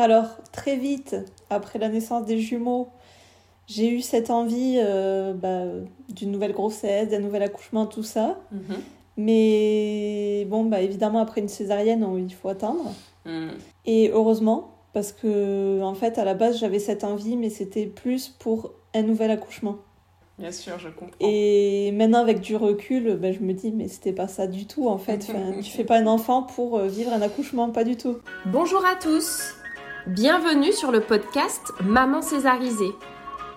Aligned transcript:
Alors, 0.00 0.38
très 0.50 0.76
vite, 0.76 1.14
après 1.50 1.78
la 1.78 1.88
naissance 1.90 2.24
des 2.24 2.38
jumeaux, 2.38 2.88
j'ai 3.66 3.88
eu 3.90 4.00
cette 4.00 4.30
envie 4.30 4.76
euh, 4.78 5.34
bah, 5.34 5.64
d'une 6.08 6.30
nouvelle 6.32 6.52
grossesse, 6.52 7.08
d'un 7.10 7.18
nouvel 7.20 7.42
accouchement, 7.42 7.84
tout 7.86 8.02
ça. 8.02 8.38
Mhm. 8.50 8.76
Mais 9.18 10.46
bon, 10.48 10.64
bah, 10.64 10.80
évidemment, 10.80 11.20
après 11.20 11.42
une 11.42 11.48
césarienne, 11.48 12.02
on- 12.02 12.16
il 12.16 12.32
faut 12.32 12.48
attendre. 12.48 12.92
Mhm. 13.26 13.50
Et 13.84 14.10
heureusement, 14.10 14.70
parce 14.94 15.12
que 15.12 15.82
en 15.82 15.94
fait, 15.94 16.16
à 16.18 16.24
la 16.24 16.32
base, 16.34 16.58
j'avais 16.58 16.78
cette 16.78 17.04
envie, 17.04 17.36
mais 17.36 17.50
c'était 17.50 17.86
plus 17.86 18.28
pour 18.28 18.72
un 18.94 19.02
nouvel 19.02 19.30
accouchement. 19.30 19.76
Bien 20.38 20.52
sûr, 20.52 20.78
je 20.78 20.88
comprends. 20.88 21.14
Et 21.20 21.92
maintenant, 21.92 22.20
avec 22.22 22.40
du 22.40 22.56
recul, 22.56 23.16
ben, 23.16 23.34
je 23.34 23.40
me 23.40 23.52
dis, 23.52 23.70
mais 23.72 23.88
c'était 23.88 24.14
pas 24.14 24.26
ça 24.26 24.46
du 24.46 24.66
tout, 24.66 24.88
en 24.88 24.96
fait. 24.96 25.26
Enfin, 25.28 25.52
tu 25.62 25.70
fais 25.70 25.84
pas 25.84 25.98
un 25.98 26.06
enfant 26.06 26.42
pour 26.44 26.78
euh, 26.78 26.86
vivre 26.86 27.12
un 27.12 27.20
accouchement, 27.20 27.68
pas 27.68 27.84
du 27.84 27.96
tout. 27.96 28.16
Bonjour 28.46 28.82
à 28.86 28.96
tous 28.96 29.54
Bienvenue 30.06 30.72
sur 30.72 30.90
le 30.90 31.00
podcast 31.00 31.74
Maman 31.84 32.22
césarisée. 32.22 32.94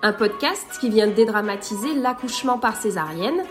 Un 0.02 0.12
podcast 0.12 0.66
qui 0.82 0.90
vient 0.90 1.08
dédramatiser 1.08 1.94
l'accouchement 1.96 2.58
par 2.58 2.76
césarienne, 2.76 3.44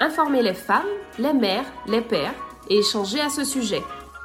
informer 0.00 0.42
les 0.42 0.54
femmes, 0.54 0.88
les 1.20 1.32
mères, 1.32 1.64
les 1.86 2.00
pères 2.00 2.34
et 2.68 2.78
échanger 2.78 3.20
à 3.20 3.28
ce 3.28 3.44
sujet. 3.44 3.82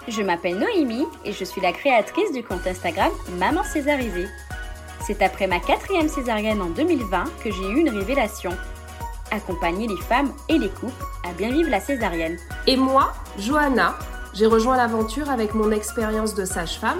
Je 0.08 0.24
m'appelle 0.24 0.58
Noémie 0.58 1.06
et 1.24 1.34
je 1.34 1.44
suis 1.44 1.62
la 1.62 1.72
créatrice 1.72 2.32
du 2.32 2.44
compte 2.44 2.66
Instagram 2.66 3.12
Maman 3.38 3.64
Césarisée. 3.64 4.28
C'est 5.02 5.22
après 5.22 5.46
ma 5.46 5.60
quatrième 5.60 6.10
césarienne 6.10 6.64
en 6.64 6.70
2020 6.70 7.26
que 7.44 7.52
j'ai 7.52 7.70
eu 7.70 7.80
une 7.80 7.90
révélation. 7.90 8.58
Accompagner 9.30 9.88
les 9.88 10.02
femmes 10.02 10.34
et 10.50 10.58
les 10.58 10.70
couples 10.70 11.06
à 11.30 11.34
bien 11.34 11.52
vivre 11.52 11.70
la 11.70 11.80
césarienne. 11.80 12.38
Et 12.66 12.76
moi, 12.76 13.14
Johanna, 13.38 14.00
j'ai 14.34 14.48
rejoint 14.48 14.78
l'aventure 14.78 15.30
avec 15.30 15.54
mon 15.54 15.70
expérience 15.70 16.34
de 16.34 16.44
sage-femme 16.44 17.00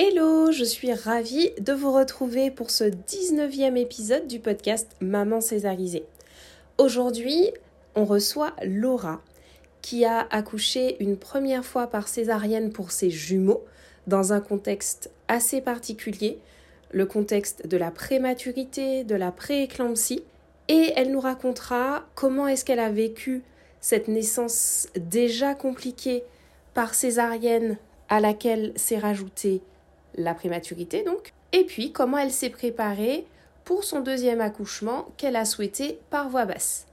Hello, 0.00 0.52
je 0.52 0.62
suis 0.62 0.92
ravie 0.92 1.50
de 1.58 1.72
vous 1.72 1.92
retrouver 1.92 2.52
pour 2.52 2.70
ce 2.70 2.84
19e 2.84 3.76
épisode 3.76 4.28
du 4.28 4.38
podcast 4.38 4.88
Maman 5.00 5.40
Césarisée. 5.40 6.04
Aujourd'hui, 6.78 7.50
on 7.96 8.04
reçoit 8.04 8.54
Laura 8.62 9.20
qui 9.82 10.04
a 10.04 10.24
accouché 10.30 11.02
une 11.02 11.16
première 11.16 11.64
fois 11.64 11.88
par 11.88 12.06
césarienne 12.06 12.70
pour 12.70 12.92
ses 12.92 13.10
jumeaux 13.10 13.64
dans 14.06 14.32
un 14.32 14.40
contexte 14.40 15.10
assez 15.26 15.60
particulier, 15.60 16.38
le 16.92 17.04
contexte 17.04 17.66
de 17.66 17.76
la 17.76 17.90
prématurité, 17.90 19.02
de 19.02 19.16
la 19.16 19.32
prééclampsie, 19.32 20.22
et 20.68 20.92
elle 20.94 21.10
nous 21.10 21.18
racontera 21.18 22.06
comment 22.14 22.46
est-ce 22.46 22.64
qu'elle 22.64 22.78
a 22.78 22.92
vécu 22.92 23.42
cette 23.80 24.06
naissance 24.06 24.86
déjà 24.96 25.56
compliquée 25.56 26.22
par 26.72 26.94
césarienne 26.94 27.78
à 28.08 28.20
laquelle 28.20 28.72
s'est 28.76 28.98
rajoutée 28.98 29.60
la 30.18 30.34
prématurité 30.34 31.02
donc, 31.02 31.32
et 31.52 31.64
puis 31.64 31.92
comment 31.92 32.18
elle 32.18 32.32
s'est 32.32 32.50
préparée 32.50 33.26
pour 33.64 33.84
son 33.84 34.00
deuxième 34.00 34.40
accouchement 34.40 35.06
qu'elle 35.16 35.36
a 35.36 35.44
souhaité 35.44 35.98
par 36.10 36.28
voie 36.28 36.44
basse. 36.44 36.86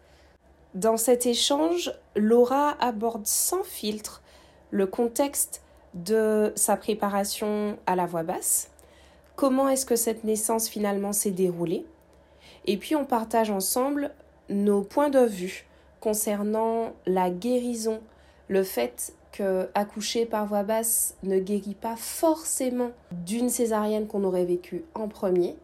Dans 0.73 0.97
cet 0.97 1.25
échange, 1.25 1.93
Laura 2.15 2.75
aborde 2.81 3.25
sans 3.25 3.63
filtre 3.63 4.21
le 4.71 4.85
contexte 4.85 5.61
de 5.93 6.51
sa 6.55 6.75
préparation 6.75 7.77
à 7.85 7.95
la 7.95 8.05
voix 8.05 8.23
basse, 8.23 8.69
comment 9.35 9.69
est-ce 9.69 9.85
que 9.85 9.95
cette 9.95 10.23
naissance 10.23 10.67
finalement 10.67 11.13
s'est 11.13 11.31
déroulée, 11.31 11.85
et 12.65 12.77
puis 12.77 12.95
on 12.95 13.05
partage 13.05 13.51
ensemble 13.51 14.11
nos 14.49 14.81
points 14.81 15.09
de 15.09 15.25
vue 15.25 15.65
concernant 16.01 16.93
la 17.05 17.29
guérison, 17.29 18.01
le 18.47 18.63
fait 18.63 19.13
accoucher 19.73 20.25
par 20.25 20.45
voie 20.45 20.63
basse 20.63 21.15
ne 21.23 21.39
guérit 21.39 21.75
pas 21.75 21.95
forcément 21.95 22.91
d'une 23.11 23.49
césarienne 23.49 24.07
qu'on 24.07 24.23
aurait 24.23 24.45
vécue 24.45 24.83
en 24.93 25.07
premier, 25.07 25.55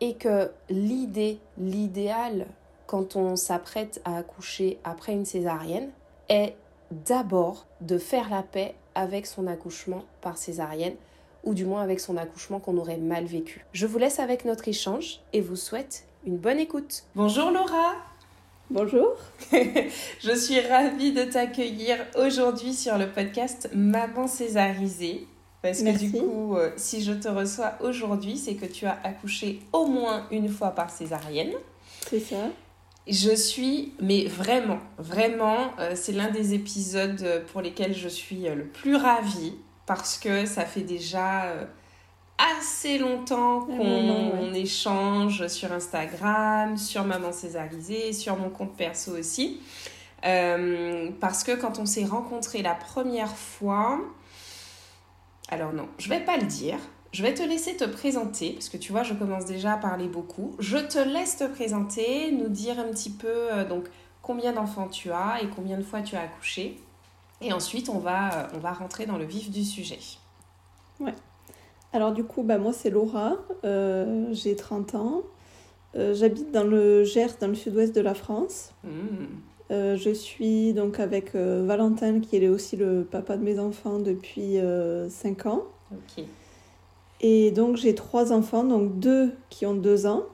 et 0.00 0.14
que 0.14 0.50
l'idée, 0.68 1.38
l'idéal 1.58 2.46
quand 2.86 3.16
on 3.16 3.36
s'apprête 3.36 4.02
à 4.04 4.18
accoucher 4.18 4.78
après 4.84 5.12
une 5.12 5.24
césarienne 5.24 5.90
est 6.28 6.56
d'abord 6.90 7.66
de 7.80 7.98
faire 7.98 8.28
la 8.28 8.42
paix 8.42 8.74
avec 8.94 9.26
son 9.26 9.46
accouchement 9.46 10.02
par 10.20 10.36
césarienne 10.36 10.96
ou 11.44 11.54
du 11.54 11.64
moins 11.64 11.82
avec 11.82 12.00
son 12.00 12.16
accouchement 12.16 12.60
qu'on 12.60 12.76
aurait 12.76 12.98
mal 12.98 13.24
vécu. 13.24 13.64
Je 13.72 13.86
vous 13.86 13.98
laisse 13.98 14.18
avec 14.18 14.44
notre 14.44 14.68
échange 14.68 15.20
et 15.32 15.40
vous 15.40 15.56
souhaite 15.56 16.04
une 16.26 16.36
bonne 16.36 16.58
écoute. 16.58 17.04
Bonjour 17.14 17.50
Laura 17.50 18.11
Bonjour. 18.72 19.16
Je 19.52 20.34
suis 20.34 20.58
ravie 20.60 21.12
de 21.12 21.24
t'accueillir 21.24 21.98
aujourd'hui 22.16 22.72
sur 22.72 22.96
le 22.96 23.06
podcast 23.06 23.68
Maman 23.74 24.26
Césarisée. 24.26 25.26
Parce 25.60 25.80
que 25.80 25.84
Merci. 25.84 26.08
du 26.08 26.18
coup, 26.18 26.56
euh, 26.56 26.70
si 26.76 27.04
je 27.04 27.12
te 27.12 27.28
reçois 27.28 27.74
aujourd'hui, 27.82 28.38
c'est 28.38 28.54
que 28.54 28.64
tu 28.64 28.86
as 28.86 28.98
accouché 29.04 29.60
au 29.74 29.84
moins 29.84 30.26
une 30.30 30.48
fois 30.48 30.70
par 30.70 30.88
césarienne. 30.88 31.52
C'est 32.08 32.20
ça. 32.20 32.48
Je 33.06 33.34
suis, 33.36 33.92
mais 34.00 34.24
vraiment, 34.24 34.78
vraiment, 34.96 35.72
euh, 35.78 35.92
c'est 35.94 36.12
l'un 36.12 36.30
des 36.30 36.54
épisodes 36.54 37.44
pour 37.52 37.60
lesquels 37.60 37.94
je 37.94 38.08
suis 38.08 38.48
euh, 38.48 38.54
le 38.54 38.64
plus 38.64 38.96
ravie 38.96 39.52
parce 39.84 40.16
que 40.16 40.46
ça 40.46 40.64
fait 40.64 40.80
déjà 40.80 41.52
assez 42.50 42.98
longtemps 42.98 43.60
qu'on 43.60 44.50
ouais. 44.50 44.60
échange 44.60 45.46
sur 45.48 45.72
Instagram, 45.72 46.76
sur 46.76 47.04
Maman 47.04 47.32
Césarisée, 47.32 48.12
sur 48.12 48.36
mon 48.36 48.50
compte 48.50 48.76
perso 48.76 49.12
aussi. 49.12 49.60
Euh, 50.24 51.10
parce 51.20 51.44
que 51.44 51.52
quand 51.52 51.78
on 51.78 51.86
s'est 51.86 52.04
rencontrés 52.04 52.62
la 52.62 52.74
première 52.74 53.36
fois, 53.36 54.00
alors 55.48 55.72
non, 55.72 55.88
je 55.98 56.08
vais 56.08 56.20
pas 56.20 56.36
le 56.36 56.46
dire. 56.46 56.78
Je 57.12 57.22
vais 57.22 57.34
te 57.34 57.42
laisser 57.42 57.76
te 57.76 57.84
présenter, 57.84 58.52
parce 58.54 58.70
que 58.70 58.78
tu 58.78 58.90
vois, 58.90 59.02
je 59.02 59.12
commence 59.12 59.44
déjà 59.44 59.74
à 59.74 59.76
parler 59.76 60.08
beaucoup. 60.08 60.56
Je 60.58 60.78
te 60.78 60.98
laisse 60.98 61.36
te 61.36 61.44
présenter, 61.44 62.32
nous 62.32 62.48
dire 62.48 62.78
un 62.78 62.90
petit 62.90 63.10
peu 63.10 63.28
euh, 63.28 63.68
donc 63.68 63.88
combien 64.22 64.52
d'enfants 64.52 64.88
tu 64.88 65.10
as 65.10 65.42
et 65.42 65.48
combien 65.48 65.76
de 65.76 65.82
fois 65.82 66.00
tu 66.00 66.16
as 66.16 66.22
accouché. 66.22 66.80
Et 67.42 67.52
ensuite, 67.52 67.90
on 67.90 67.98
va, 67.98 68.32
euh, 68.32 68.46
on 68.54 68.58
va 68.60 68.72
rentrer 68.72 69.04
dans 69.04 69.18
le 69.18 69.24
vif 69.24 69.50
du 69.50 69.62
sujet. 69.64 69.98
Alors 71.92 72.12
du 72.12 72.24
coup, 72.24 72.42
bah, 72.42 72.58
moi 72.58 72.72
c'est 72.72 72.90
Laura, 72.90 73.36
Euh, 73.64 74.26
j'ai 74.32 74.56
30 74.56 74.94
ans. 74.94 75.22
Euh, 75.94 76.14
J'habite 76.14 76.50
dans 76.50 76.64
le 76.64 77.04
Gers, 77.04 77.36
dans 77.40 77.48
le 77.48 77.54
sud-ouest 77.54 77.94
de 77.94 78.00
la 78.00 78.14
France. 78.14 78.72
Mmh. 78.82 78.88
Euh, 79.70 79.96
je 79.96 80.10
suis 80.10 80.72
donc 80.72 80.98
avec 81.00 81.34
Valentin, 81.34 82.20
qui 82.20 82.36
est 82.36 82.48
aussi 82.48 82.76
le 82.76 83.04
papa 83.04 83.36
de 83.36 83.44
mes 83.44 83.58
enfants 83.58 83.98
depuis 83.98 84.56
5 85.08 85.46
ans. 85.46 85.62
Et 87.20 87.52
donc 87.52 87.76
j'ai 87.76 87.94
trois 87.94 88.32
enfants, 88.32 88.64
donc 88.64 88.98
deux 88.98 89.32
qui 89.48 89.64
ont 89.64 89.74
2 89.74 90.06
ans, 90.06 90.24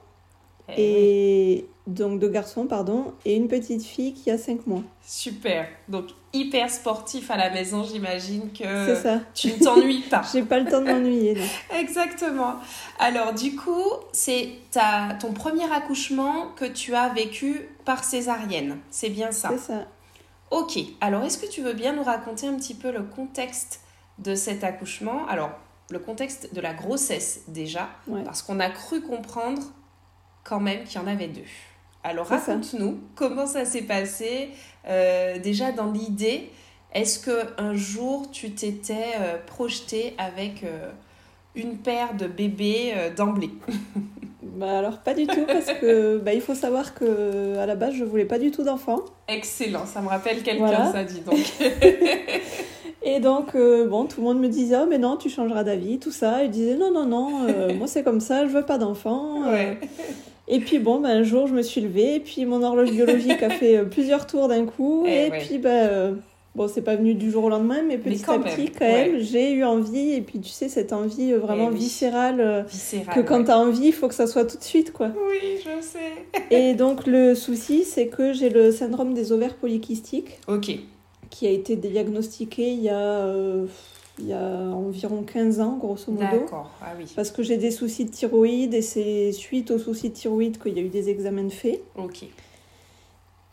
Eh 0.69 0.81
et 0.81 1.68
donc 1.93 2.19
deux 2.19 2.29
garçons, 2.29 2.65
pardon, 2.65 3.13
et 3.25 3.35
une 3.35 3.47
petite 3.47 3.83
fille 3.83 4.13
qui 4.13 4.29
a 4.31 4.37
5 4.37 4.67
mois. 4.67 4.83
Super. 5.05 5.67
Donc, 5.87 6.05
hyper 6.33 6.69
sportif 6.69 7.31
à 7.31 7.37
la 7.37 7.49
maison, 7.49 7.83
j'imagine 7.83 8.51
que 8.51 8.63
C'est 8.85 8.95
ça. 8.95 9.19
tu 9.33 9.47
ne 9.47 9.63
t'ennuies 9.63 10.01
pas. 10.09 10.21
J'ai 10.31 10.43
pas 10.43 10.59
le 10.59 10.69
temps 10.69 10.81
de 10.81 10.85
m'ennuyer. 10.85 11.35
Exactement. 11.79 12.55
Alors 12.99 13.33
du 13.33 13.55
coup, 13.55 13.83
c'est 14.11 14.49
ton 15.19 15.33
premier 15.33 15.71
accouchement 15.71 16.47
que 16.55 16.65
tu 16.65 16.93
as 16.95 17.09
vécu 17.09 17.67
par 17.85 18.03
césarienne. 18.03 18.77
C'est 18.91 19.09
bien 19.09 19.31
ça. 19.31 19.49
C'est 19.51 19.73
ça. 19.73 19.85
Ok. 20.51 20.77
Alors 21.01 21.23
est-ce 21.23 21.37
que 21.39 21.49
tu 21.49 21.61
veux 21.61 21.73
bien 21.73 21.93
nous 21.93 22.03
raconter 22.03 22.47
un 22.47 22.53
petit 22.55 22.75
peu 22.75 22.91
le 22.91 23.03
contexte 23.03 23.81
de 24.19 24.35
cet 24.35 24.63
accouchement? 24.63 25.25
Alors 25.27 25.49
le 25.89 25.97
contexte 25.97 26.53
de 26.53 26.61
la 26.61 26.73
grossesse 26.75 27.41
déjà, 27.47 27.89
Ouais. 28.07 28.21
parce 28.23 28.43
qu'on 28.43 28.59
a 28.59 28.69
cru 28.69 29.01
comprendre 29.01 29.63
quand 30.43 30.59
même 30.59 30.83
qu'il 30.83 31.01
y 31.01 31.03
en 31.03 31.07
avait 31.07 31.27
deux. 31.27 31.41
Alors 32.09 32.25
raconte-nous 32.27 32.97
comment 33.15 33.45
ça 33.45 33.65
s'est 33.65 33.83
passé. 33.83 34.49
euh, 34.87 35.37
déjà 35.39 35.71
dans 35.71 35.91
l'idée, 35.91 36.49
est-ce 36.93 37.19
que 37.19 37.31
un 37.61 37.75
jour 37.75 38.31
tu 38.31 38.51
t'étais 38.51 39.13
euh, 39.19 39.37
projeté 39.45 40.15
avec 40.17 40.63
euh, 40.63 40.89
une 41.55 41.77
paire 41.77 42.15
de 42.15 42.25
bébés 42.27 42.93
d'emblée? 43.15 43.51
Bah 44.41 44.79
alors 44.79 44.97
pas 44.97 45.13
du 45.13 45.25
tout 45.25 45.45
parce 45.47 45.71
que 45.79 46.17
bah, 46.17 46.33
il 46.33 46.41
faut 46.41 46.55
savoir 46.55 46.93
que 46.93 47.55
à 47.57 47.65
la 47.65 47.75
base 47.75 47.93
je 47.93 48.03
voulais 48.03 48.25
pas 48.25 48.39
du 48.39 48.51
tout 48.51 48.63
d'enfants 48.63 48.99
Excellent, 49.29 49.85
ça 49.85 50.01
me 50.01 50.09
rappelle 50.09 50.43
quelqu'un 50.43 50.65
Voilà. 50.65 50.91
ça 50.91 51.03
dit 51.05 51.21
donc. 51.21 51.37
et 53.03 53.19
donc 53.21 53.55
euh, 53.55 53.87
bon 53.87 54.03
tout 54.05 54.19
le 54.19 54.27
monde 54.27 54.39
me 54.41 54.49
disait 54.49 54.75
oh 54.81 54.85
mais 54.89 54.97
non 54.97 55.15
tu 55.15 55.29
changeras 55.29 55.63
d'avis 55.63 55.99
tout 55.99 56.11
ça 56.11 56.43
et 56.43 56.47
je 56.47 56.51
disais 56.51 56.75
non 56.75 56.91
non 56.91 57.05
non 57.05 57.47
euh, 57.47 57.73
moi 57.77 57.87
c'est 57.87 58.03
comme 58.03 58.19
ça 58.19 58.47
je 58.47 58.51
veux 58.51 58.65
pas 58.65 58.77
d'enfants 58.77 59.43
euh. 59.47 59.51
Ouais. 59.51 59.77
Et 60.49 60.59
puis 60.59 60.79
bon, 60.79 60.99
ben, 60.99 61.09
un 61.09 61.23
jour, 61.23 61.47
je 61.47 61.53
me 61.53 61.61
suis 61.61 61.79
levée, 61.81 62.15
et 62.15 62.19
puis 62.19 62.45
mon 62.45 62.63
horloge 62.63 62.91
biologique 62.91 63.41
a 63.43 63.49
fait 63.51 63.77
euh, 63.77 63.83
plusieurs 63.89 64.25
tours 64.27 64.47
d'un 64.47 64.65
coup, 64.65 65.05
Eh 65.07 65.27
et 65.27 65.29
ouais. 65.31 65.39
puis 65.39 65.59
ben, 65.59 65.69
euh, 65.89 66.13
bon, 66.55 66.67
c'est 66.67 66.81
pas 66.81 66.95
venu 66.95 67.13
du 67.13 67.29
jour 67.29 67.43
au 67.43 67.49
lendemain, 67.49 67.83
mais 67.87 67.99
petit 67.99 68.21
quand 68.23 68.41
à 68.41 68.49
petit, 68.49 68.61
même, 68.63 68.69
quand 68.79 68.85
même, 68.85 69.19
j'ai 69.19 69.51
eu 69.53 69.63
envie, 69.63 70.13
et 70.13 70.21
puis 70.21 70.39
tu 70.39 70.49
sais, 70.49 70.67
cette 70.67 70.91
envie 70.91 71.31
euh, 71.33 71.37
vraiment 71.37 71.67
Eh 71.69 71.73
oui. 71.73 71.79
viscérale, 71.79 72.41
euh, 72.41 72.63
Viscéral. 72.63 73.13
que 73.15 73.19
quand 73.21 73.37
ouais. 73.39 73.43
t'as 73.45 73.57
envie, 73.57 73.87
il 73.87 73.93
faut 73.93 74.07
que 74.07 74.15
ça 74.15 74.25
soit 74.25 74.45
tout 74.45 74.57
de 74.57 74.63
suite, 74.63 74.91
quoi. 74.91 75.11
Oui, 75.29 75.59
je 75.63 75.81
sais. 75.85 76.41
et 76.51 76.73
donc 76.73 77.05
le 77.05 77.35
souci, 77.35 77.83
c'est 77.83 78.07
que 78.07 78.33
j'ai 78.33 78.49
le 78.49 78.71
syndrome 78.71 79.13
des 79.13 79.31
ovaires 79.31 79.53
polykystiques, 79.55 80.39
Ok. 80.47 80.71
qui 81.29 81.45
a 81.45 81.51
été 81.51 81.75
diagnostiqué 81.75 82.71
il 82.71 82.81
y 82.81 82.89
a, 82.89 82.95
euh, 82.97 83.65
il 84.19 84.27
y 84.27 84.33
a 84.33 84.41
environ 84.73 85.23
15 85.23 85.59
ans, 85.61 85.77
grosso 85.79 86.11
modo. 86.11 86.21
D'accord. 86.25 86.69
Ah 86.81 86.93
oui. 86.97 87.05
Parce 87.15 87.31
que 87.31 87.41
j'ai 87.43 87.57
des 87.57 87.71
soucis 87.71 88.05
de 88.05 88.11
thyroïde 88.11 88.73
et 88.73 88.81
c'est 88.81 89.31
suite 89.31 89.71
aux 89.71 89.79
soucis 89.79 90.09
de 90.09 90.15
thyroïde 90.15 90.57
qu'il 90.61 90.73
y 90.73 90.79
a 90.79 90.81
eu 90.83 90.89
des 90.89 91.09
examens 91.09 91.43
de 91.43 91.49
faits. 91.51 91.81
Ok. 91.97 92.25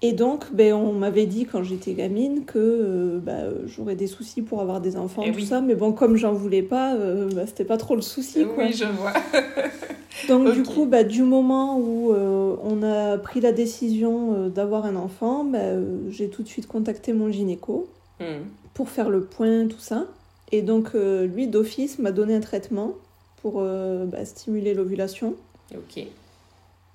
Et 0.03 0.13
donc, 0.13 0.53
ben, 0.53 0.75
on 0.75 0.93
m'avait 0.93 1.25
dit 1.25 1.47
quand 1.47 1.63
j'étais 1.63 1.95
gamine 1.95 2.45
que 2.45 2.59
euh, 2.59 3.19
bah, 3.19 3.49
j'aurais 3.65 3.97
des 3.97 4.07
soucis 4.07 4.43
pour 4.43 4.61
avoir 4.61 4.83
des 4.83 4.97
enfants, 4.99 5.23
Eh 5.25 5.31
tout 5.33 5.39
oui. 5.39 5.47
ça. 5.47 5.63
Mais 5.63 5.75
bon, 5.75 5.93
comme 5.93 6.17
j'en 6.17 6.35
voulais 6.35 6.63
pas, 6.63 6.95
euh, 6.95 7.31
bah, 7.35 7.47
c'était 7.47 7.65
pas 7.65 7.79
trop 7.79 7.97
le 7.97 8.03
souci. 8.03 8.45
Quoi. 8.45 8.65
Oui, 8.65 8.73
je 8.75 8.85
vois. 8.85 9.13
Donc, 10.29 10.53
du 10.53 10.63
coup, 10.65 10.85
bah, 10.87 11.03
du 11.03 11.23
moment 11.23 11.79
où 11.79 12.13
euh, 12.13 12.57
on 12.63 12.83
a 12.83 13.17
pris 13.17 13.41
la 13.41 13.53
décision 13.53 14.35
euh, 14.35 14.49
d'avoir 14.51 14.85
un 14.85 14.97
enfant, 14.97 15.47
euh, 15.55 15.99
j'ai 16.11 16.29
tout 16.29 16.43
de 16.43 16.49
suite 16.49 16.67
contacté 16.67 17.13
mon 17.13 17.31
gynéco 17.31 17.89
Hmm. 18.19 18.45
pour 18.73 18.89
faire 18.89 19.11
le 19.11 19.21
point, 19.25 19.67
tout 19.67 19.79
ça. 19.79 20.07
Et 20.53 20.63
donc, 20.63 20.91
euh, 20.95 21.27
lui, 21.27 21.49
d'office, 21.49 21.99
m'a 21.99 22.13
donné 22.13 22.35
un 22.35 22.41
traitement 22.41 22.95
pour 23.43 23.55
euh, 23.59 24.05
bah, 24.07 24.25
stimuler 24.25 24.75
l'ovulation. 24.75 25.35
Ok. 25.75 26.05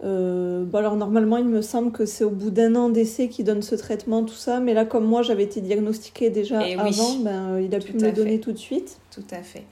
Euh, 0.03 0.63
bon 0.65 0.79
alors 0.79 0.95
normalement 0.95 1.37
il 1.37 1.45
me 1.45 1.61
semble 1.61 1.91
que 1.91 2.07
c'est 2.07 2.23
au 2.23 2.31
bout 2.31 2.49
d'un 2.49 2.75
an 2.75 2.89
d'essai 2.89 3.29
qu'il 3.29 3.45
donne 3.45 3.61
ce 3.61 3.75
traitement, 3.75 4.23
tout 4.23 4.33
ça, 4.33 4.59
mais 4.59 4.73
là 4.73 4.83
comme 4.83 5.05
moi 5.05 5.21
j'avais 5.21 5.43
été 5.43 5.61
diagnostiquée 5.61 6.31
déjà 6.31 6.67
Eh 6.67 6.75
oui. 6.75 6.81
avant, 6.81 7.17
ben, 7.17 7.51
euh, 7.51 7.61
il 7.61 7.75
a 7.75 7.77
pu 7.77 7.93
me 7.93 8.01
le 8.01 8.11
donner 8.11 8.39
tout 8.39 8.51
de 8.51 8.57
suite. 8.57 8.97
Tout 9.13 9.23
à 9.29 9.43
fait. 9.43 9.63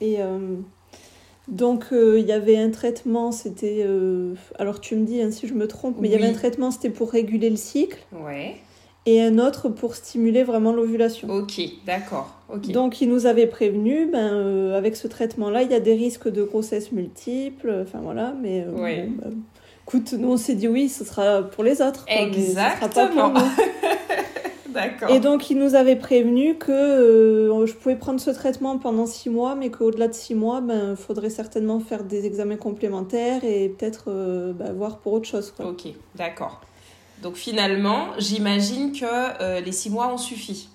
Et 0.00 0.18
donc 1.48 1.86
il 1.90 2.24
y 2.24 2.30
avait 2.30 2.56
un 2.56 2.70
traitement, 2.70 3.32
c'était... 3.32 3.84
alors 4.60 4.80
tu 4.80 4.94
me 4.94 5.04
dis 5.04 5.20
hein, 5.20 5.32
si 5.32 5.48
je 5.48 5.54
me 5.54 5.66
trompe, 5.66 5.96
mais 5.98 6.06
il 6.06 6.12
y 6.12 6.14
avait 6.14 6.28
un 6.28 6.34
traitement, 6.34 6.70
c'était 6.70 6.90
pour 6.90 7.10
réguler 7.10 7.50
le 7.50 7.56
cycle, 7.56 7.98
Ouais. 8.12 8.54
Et 9.06 9.20
un 9.22 9.38
autre 9.38 9.68
pour 9.68 9.94
stimuler 9.94 10.42
vraiment 10.44 10.72
l'ovulation. 10.72 11.28
Ok. 11.30 11.60
D'accord. 11.86 12.30
Donc 12.72 13.00
il 13.00 13.08
nous 13.08 13.26
avait 13.26 13.46
prévenu, 13.46 14.06
ben, 14.06 14.32
euh, 14.32 14.78
avec 14.78 14.96
ce 14.96 15.08
traitement-là, 15.08 15.62
il 15.62 15.70
y 15.70 15.74
a 15.74 15.80
des 15.80 15.94
risques 15.94 16.28
de 16.30 16.42
grossesse 16.44 16.92
multiples, 16.92 17.82
enfin 17.82 17.98
voilà, 18.02 18.32
mais 18.40 18.64
euh, 18.66 18.80
Ouais. 18.82 19.08
bon, 19.08 19.22
ben, 19.30 19.32
écoute, 19.86 20.12
nous 20.18 20.32
on 20.32 20.36
s'est 20.36 20.54
dit 20.54 20.68
oui, 20.68 20.88
ce 20.88 21.04
sera 21.04 21.42
pour 21.42 21.64
les 21.64 21.82
autres. 21.82 22.04
quoi, 22.06 22.14
mais 22.26 22.32
ce 22.32 22.52
sera 22.52 22.62
pas 22.88 23.06
pour 23.08 23.24
Exactement. 23.26 23.34
D'accord. 24.68 25.10
Et 25.10 25.20
donc 25.20 25.50
il 25.50 25.58
nous 25.58 25.76
avait 25.76 25.94
prévenu 25.96 26.56
que 26.56 26.72
euh, 26.72 27.64
je 27.66 27.74
pouvais 27.74 27.94
prendre 27.94 28.18
ce 28.20 28.30
traitement 28.30 28.76
pendant 28.78 29.06
six 29.06 29.30
mois, 29.30 29.54
mais 29.54 29.70
qu'au-delà 29.70 30.08
de 30.08 30.14
six 30.14 30.34
mois, 30.34 30.60
ben 30.60 30.96
faudrait 30.96 31.30
certainement 31.30 31.78
faire 31.78 32.02
des 32.02 32.26
examens 32.26 32.56
complémentaires 32.56 33.44
et 33.44 33.68
peut-être 33.68 34.06
euh, 34.08 34.52
ben, 34.52 34.72
voir 34.72 34.98
pour 34.98 35.12
autre 35.12 35.28
chose. 35.28 35.52
Quoi. 35.56 35.66
Ok. 35.66 35.88
D'accord. 36.16 36.60
Donc 37.24 37.36
finalement, 37.36 38.08
j'imagine 38.18 38.92
que 38.92 39.06
euh, 39.06 39.60
les 39.60 39.72
six 39.72 39.88
mois 39.88 40.12
ont 40.12 40.18
suffi. 40.18 40.68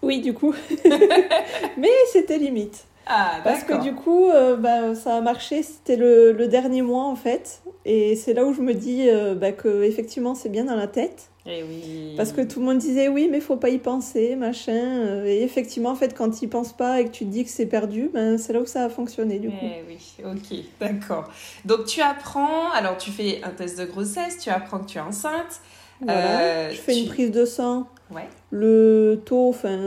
Oui, 0.00 0.20
du 0.20 0.34
coup. 0.34 0.54
mais 1.76 1.88
c'était 2.12 2.38
limite. 2.38 2.84
Ah, 3.06 3.40
Parce 3.42 3.64
que 3.64 3.82
du 3.82 3.92
coup, 3.92 4.30
euh, 4.30 4.56
bah, 4.56 4.94
ça 4.94 5.16
a 5.16 5.20
marché, 5.20 5.64
c'était 5.64 5.96
le, 5.96 6.30
le 6.30 6.46
dernier 6.46 6.82
mois 6.82 7.06
en 7.06 7.16
fait. 7.16 7.60
Et 7.84 8.14
c'est 8.14 8.34
là 8.34 8.44
où 8.44 8.54
je 8.54 8.60
me 8.60 8.72
dis 8.72 9.08
euh, 9.08 9.34
bah, 9.34 9.50
que 9.50 9.82
effectivement 9.82 10.36
c'est 10.36 10.48
bien 10.48 10.62
dans 10.66 10.76
la 10.76 10.86
tête. 10.86 11.31
Eh 11.44 11.62
oui. 11.64 12.14
Parce 12.16 12.30
que 12.32 12.40
tout 12.40 12.60
le 12.60 12.66
monde 12.66 12.78
disait 12.78 13.08
oui, 13.08 13.28
mais 13.30 13.40
faut 13.40 13.56
pas 13.56 13.70
y 13.70 13.78
penser, 13.78 14.36
machin. 14.36 15.24
Et 15.26 15.42
effectivement, 15.42 15.90
en 15.90 15.94
fait, 15.96 16.14
quand 16.16 16.30
tu 16.30 16.44
y 16.44 16.46
penses 16.46 16.72
pas 16.72 17.00
et 17.00 17.06
que 17.06 17.10
tu 17.10 17.24
te 17.24 17.30
dis 17.30 17.42
que 17.44 17.50
c'est 17.50 17.66
perdu, 17.66 18.10
ben, 18.14 18.38
c'est 18.38 18.52
là 18.52 18.60
où 18.60 18.66
ça 18.66 18.84
a 18.84 18.88
fonctionné 18.88 19.38
du 19.40 19.48
coup. 19.48 19.54
Eh 19.60 19.82
oui, 19.88 19.98
ok, 20.24 20.58
d'accord. 20.80 21.24
Donc 21.64 21.86
tu 21.86 22.00
apprends, 22.00 22.70
alors 22.72 22.96
tu 22.96 23.10
fais 23.10 23.40
un 23.42 23.50
test 23.50 23.78
de 23.78 23.84
grossesse, 23.86 24.38
tu 24.38 24.50
apprends 24.50 24.78
que 24.78 24.86
tu 24.86 24.98
es 24.98 25.00
enceinte. 25.00 25.60
Voilà. 26.00 26.40
Euh, 26.40 26.70
je 26.70 26.76
fais 26.76 26.92
tu- 26.92 27.00
une 27.00 27.08
prise 27.08 27.30
de 27.32 27.44
sang. 27.44 27.88
Ouais. 28.14 28.28
Le 28.50 29.20
taux, 29.24 29.48
enfin, 29.48 29.78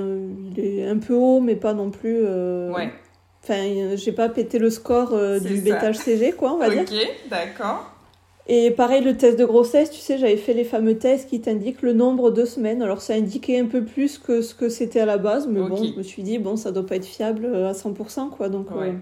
il 0.58 0.60
est 0.60 0.88
un 0.88 0.98
peu 0.98 1.14
haut, 1.14 1.40
mais 1.40 1.56
pas 1.56 1.74
non 1.74 1.90
plus. 1.92 2.18
euh, 2.26 2.72
Ouais. 2.74 2.92
Enfin, 3.44 3.96
j'ai 3.96 4.12
pas 4.12 4.28
pété 4.28 4.58
le 4.58 4.70
score 4.72 5.14
euh, 5.14 5.40
du 5.40 5.58
ça. 5.58 5.64
bêta-HCG, 5.64 6.32
quoi, 6.34 6.54
on 6.54 6.58
va 6.58 6.70
dire. 6.70 6.82
Ok, 6.82 7.30
d'accord. 7.30 7.92
Et 8.48 8.70
pareil, 8.70 9.04
le 9.04 9.18
test 9.18 9.40
de 9.40 9.46
grossesse, 9.46 9.90
tu 9.90 10.00
sais, 10.00 10.20
j'avais 10.20 10.38
fait 10.38 10.54
les 10.54 10.64
fameux 10.64 10.98
tests 10.98 11.30
qui 11.30 11.42
t'indiquent 11.42 11.82
le 11.82 11.94
nombre 11.94 12.30
de 12.30 12.46
semaines. 12.46 12.84
Alors 12.84 13.02
ça 13.02 13.14
indiquait 13.14 13.60
un 13.60 13.66
peu 13.66 13.84
plus 13.84 14.20
que 14.20 14.42
ce 14.42 14.54
que 14.54 14.70
c'était 14.70 15.00
à 15.00 15.06
la 15.06 15.18
base, 15.18 15.48
mais 15.48 15.62
bon, 15.62 15.76
je 15.76 15.98
me 15.98 16.04
suis 16.04 16.22
dit, 16.22 16.38
bon, 16.38 16.56
ça 16.56 16.72
doit 16.72 16.86
pas 16.86 16.98
être 16.98 17.06
fiable 17.06 17.48
à 17.56 17.72
100%, 17.72 18.30
quoi. 18.30 18.50
Donc, 18.50 18.68
euh, 18.72 18.94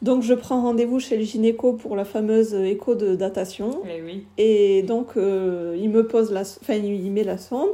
donc 0.00 0.22
je 0.22 0.32
prends 0.32 0.62
rendez-vous 0.62 1.00
chez 1.00 1.18
le 1.18 1.24
gynéco 1.24 1.74
pour 1.74 1.96
la 1.96 2.06
fameuse 2.06 2.54
écho 2.54 2.94
de 2.94 3.14
datation. 3.14 3.82
Eh 3.84 4.02
oui. 4.02 4.24
Et 4.38 4.82
donc, 4.82 5.18
euh, 5.18 5.76
il 5.78 5.90
me 5.90 6.06
pose 6.06 6.32
la... 6.32 6.40
Enfin, 6.40 6.74
il 6.74 7.12
met 7.12 7.24
la 7.24 7.36
sonde. 7.36 7.68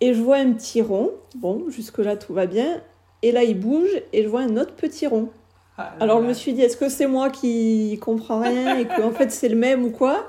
Et 0.00 0.14
je 0.14 0.20
vois 0.22 0.36
un 0.36 0.52
petit 0.52 0.82
rond. 0.82 1.10
Bon, 1.36 1.64
jusque-là, 1.68 2.16
tout 2.16 2.32
va 2.32 2.46
bien. 2.46 2.80
Et 3.22 3.32
là, 3.32 3.42
il 3.42 3.58
bouge 3.58 3.90
et 4.12 4.22
je 4.22 4.28
vois 4.28 4.42
un 4.42 4.56
autre 4.56 4.74
petit 4.74 5.06
rond. 5.06 5.30
Ah 5.78 5.92
Alors 6.00 6.22
je 6.22 6.26
me 6.28 6.32
suis 6.32 6.52
dit, 6.54 6.62
est-ce 6.62 6.76
que 6.76 6.88
c'est 6.88 7.06
moi 7.06 7.28
qui 7.30 7.98
comprends 8.00 8.40
rien 8.40 8.78
et 8.78 8.86
que 8.86 9.02
en 9.02 9.10
fait 9.12 9.30
c'est 9.30 9.48
le 9.48 9.56
même 9.56 9.84
ou 9.84 9.90
quoi? 9.90 10.26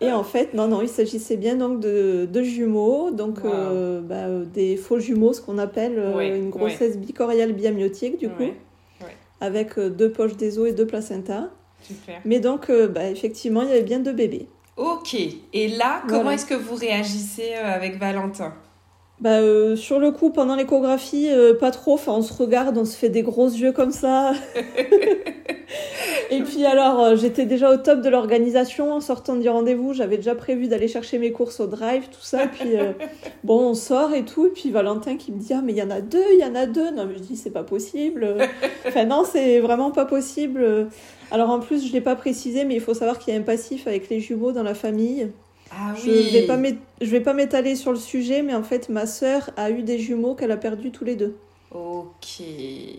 Et 0.00 0.12
en 0.12 0.22
fait, 0.22 0.52
non, 0.54 0.68
non, 0.68 0.82
il 0.82 0.88
s'agissait 0.88 1.36
bien 1.36 1.56
donc 1.56 1.80
de, 1.80 2.28
de 2.30 2.42
jumeaux, 2.42 3.10
donc 3.10 3.38
Wow. 3.42 3.50
euh, 3.52 4.00
bah, 4.00 4.14
euh, 4.26 4.44
des 4.44 4.76
faux 4.76 4.98
jumeaux, 4.98 5.32
ce 5.32 5.40
qu'on 5.40 5.58
appelle 5.58 5.94
euh, 5.98 6.36
une 6.36 6.50
grossesse 6.50 6.96
bicoriale 6.98 7.52
biamniotique 7.52 8.18
du 8.18 8.28
coup, 8.28 8.52
avec 9.40 9.78
euh, 9.78 9.88
deux 9.90 10.10
poches 10.12 10.36
des 10.36 10.58
os 10.58 10.68
et 10.68 10.72
deux 10.72 10.86
placentas. 10.86 11.48
super. 11.82 12.20
Mais 12.24 12.38
donc, 12.40 12.70
bah, 12.70 13.08
effectivement, 13.10 13.62
il 13.62 13.68
y 13.68 13.72
avait 13.72 13.82
bien 13.82 13.98
deux 14.00 14.12
bébés. 14.12 14.46
Ok, 14.76 15.16
et 15.54 15.68
là, 15.68 16.02
comment 16.06 16.20
Voilà. 16.22 16.34
est-ce 16.34 16.44
que 16.46 16.54
vous 16.54 16.74
réagissez 16.76 17.54
avec 17.54 17.98
Valentin? 17.98 18.52
Bah, 19.18 19.40
euh, 19.40 19.76
sur 19.76 19.98
le 19.98 20.10
coup, 20.10 20.28
pendant 20.30 20.56
l'échographie, 20.56 21.28
euh, 21.30 21.54
pas 21.54 21.70
trop. 21.70 21.94
Enfin, 21.94 22.12
on 22.12 22.22
se 22.22 22.34
regarde, 22.34 22.76
on 22.76 22.84
se 22.84 22.96
fait 22.96 23.08
des 23.08 23.22
gros 23.22 23.48
yeux 23.48 23.72
comme 23.72 23.90
ça. 23.90 24.32
Et 26.30 26.42
puis 26.42 26.66
alors, 26.66 27.00
euh, 27.00 27.16
j'étais 27.16 27.46
déjà 27.46 27.72
au 27.72 27.78
top 27.78 28.02
de 28.02 28.10
l'organisation 28.10 28.92
en 28.92 29.00
sortant 29.00 29.36
du 29.36 29.48
rendez-vous. 29.48 29.94
J'avais 29.94 30.16
déjà 30.16 30.34
prévu 30.34 30.68
d'aller 30.68 30.86
chercher 30.86 31.18
mes 31.18 31.32
courses 31.32 31.60
au 31.60 31.66
drive, 31.66 32.08
tout 32.10 32.20
ça. 32.20 32.46
Puis 32.46 32.72
bon, 33.44 33.70
on 33.70 33.74
sort 33.74 34.12
et 34.12 34.24
tout. 34.24 34.46
Et 34.46 34.50
puis 34.50 34.70
Valentin 34.70 35.16
qui 35.16 35.32
me 35.32 35.38
dit 35.38 35.54
ah 35.54 35.62
mais 35.64 35.72
il 35.72 35.78
y 35.78 35.82
en 35.82 35.90
a 35.90 36.02
deux, 36.02 36.24
il 36.34 36.40
y 36.40 36.44
en 36.44 36.54
a 36.54 36.66
deux. 36.66 36.90
Non 36.90 37.06
mais 37.06 37.14
je 37.14 37.20
dis 37.20 37.36
c'est 37.36 37.50
pas 37.50 37.64
possible. 37.64 38.36
Enfin 38.86 39.04
non, 39.04 39.24
c'est 39.24 39.60
vraiment 39.60 39.92
pas 39.92 40.04
possible. 40.04 40.88
Alors 41.30 41.50
en 41.50 41.60
plus, 41.60 41.86
je 41.86 41.92
l'ai 41.92 42.00
pas 42.00 42.16
précisé, 42.16 42.64
mais 42.64 42.74
il 42.74 42.80
faut 42.80 42.94
savoir 42.94 43.18
qu'il 43.18 43.32
y 43.32 43.36
a 43.36 43.40
un 43.40 43.44
passif 43.44 43.86
avec 43.86 44.10
les 44.10 44.20
jumeaux 44.20 44.52
dans 44.52 44.62
la 44.62 44.74
famille. 44.74 45.28
Ah 45.70 45.94
Je 45.96 46.10
oui. 46.10 46.30
vais 46.30 46.42
pas 46.46 46.56
m'é- 46.56 46.78
je 47.00 47.10
vais 47.10 47.20
pas 47.20 47.32
m'étaler 47.34 47.74
sur 47.76 47.92
le 47.92 47.98
sujet, 47.98 48.42
mais 48.42 48.54
en 48.54 48.62
fait, 48.62 48.88
ma 48.88 49.06
sœur 49.06 49.50
a 49.56 49.70
eu 49.70 49.82
des 49.82 49.98
jumeaux 49.98 50.34
qu'elle 50.34 50.52
a 50.52 50.56
perdus 50.56 50.90
tous 50.92 51.04
les 51.04 51.16
deux. 51.16 51.36
Ok. 51.72 52.42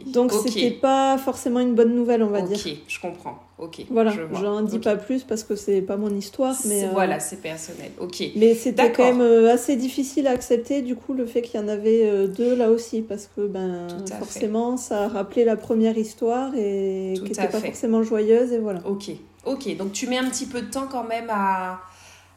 Donc 0.08 0.34
Ok. 0.34 0.42
c'était 0.46 0.72
pas 0.72 1.18
forcément 1.18 1.60
une 1.62 1.74
bonne 1.74 1.96
nouvelle, 1.96 2.22
on 2.22 2.28
va 2.28 2.40
Ok, 2.42 2.52
dire. 2.52 2.76
je 2.88 3.00
comprends. 3.00 3.40
Ok. 3.58 3.86
Voilà, 3.90 4.12
je 4.12 4.22
j'en 4.40 4.62
dis 4.62 4.76
Ok. 4.78 4.84
pas 4.84 4.96
plus 4.98 5.24
parce 5.24 5.44
que 5.44 5.56
c'est 5.56 5.82
pas 5.82 5.98
mon 5.98 6.10
histoire, 6.14 6.56
mais 6.66 6.84
euh, 6.84 6.90
Voilà, 6.92 7.20
c'est 7.20 7.38
personnel. 7.42 7.92
Ok. 8.00 8.22
mais 8.36 8.54
c'était 8.54 8.92
quand 8.92 9.04
même 9.06 9.22
euh, 9.22 9.52
assez 9.52 9.76
difficile 9.78 10.28
à 10.28 10.32
accepter 10.32 10.82
du 10.82 10.96
coup 10.96 11.14
le 11.14 11.26
fait 11.26 11.42
qu'il 11.42 11.60
y 11.60 11.64
en 11.64 11.68
avait 11.68 12.02
euh, 12.08 12.28
deux 12.28 12.56
là 12.56 12.70
aussi 12.70 13.02
parce 13.02 13.30
que 13.36 13.48
ben 13.48 13.88
forcément 14.20 14.78
ça 14.78 15.06
a 15.06 15.08
rappelé 15.08 15.44
la 15.46 15.56
première 15.56 15.98
histoire 15.98 16.54
et 16.56 17.14
qui 17.16 17.40
à 17.40 17.46
était 17.46 17.52
pas 17.52 17.60
forcément 17.62 18.04
joyeuse 18.04 18.52
et 18.52 18.60
voilà. 18.60 18.82
Ok. 18.86 19.10
Ok. 19.46 19.76
Donc 19.78 19.92
tu 19.94 20.08
mets 20.08 20.18
un 20.20 20.30
petit 20.30 20.46
peu 20.46 20.62
de 20.62 20.70
temps 20.70 20.88
quand 20.92 21.06
même 21.06 21.30
à, 21.32 21.80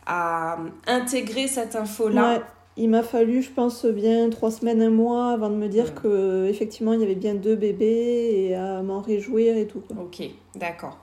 à 0.06 0.58
intégrer 0.86 1.48
cette 1.48 1.76
info-là. 1.76 2.34
Ouais, 2.34 2.40
il 2.76 2.88
m'a 2.88 3.02
fallu, 3.02 3.42
je 3.42 3.50
pense, 3.50 3.84
bien 3.84 4.30
trois 4.30 4.50
semaines, 4.50 4.80
un 4.80 4.90
mois 4.90 5.32
avant 5.32 5.50
de 5.50 5.54
me 5.56 5.68
dire 5.68 5.86
Ouais. 5.86 6.00
que 6.02 6.46
effectivement 6.48 6.92
il 6.92 7.00
y 7.00 7.04
avait 7.04 7.14
bien 7.14 7.34
deux 7.34 7.56
bébés 7.56 8.46
et 8.48 8.54
à 8.54 8.82
m'en 8.82 9.00
réjouir 9.00 9.56
et 9.56 9.66
tout. 9.66 9.80
Quoi. 9.80 9.96
Ok, 10.02 10.22
d'accord. 10.54 10.98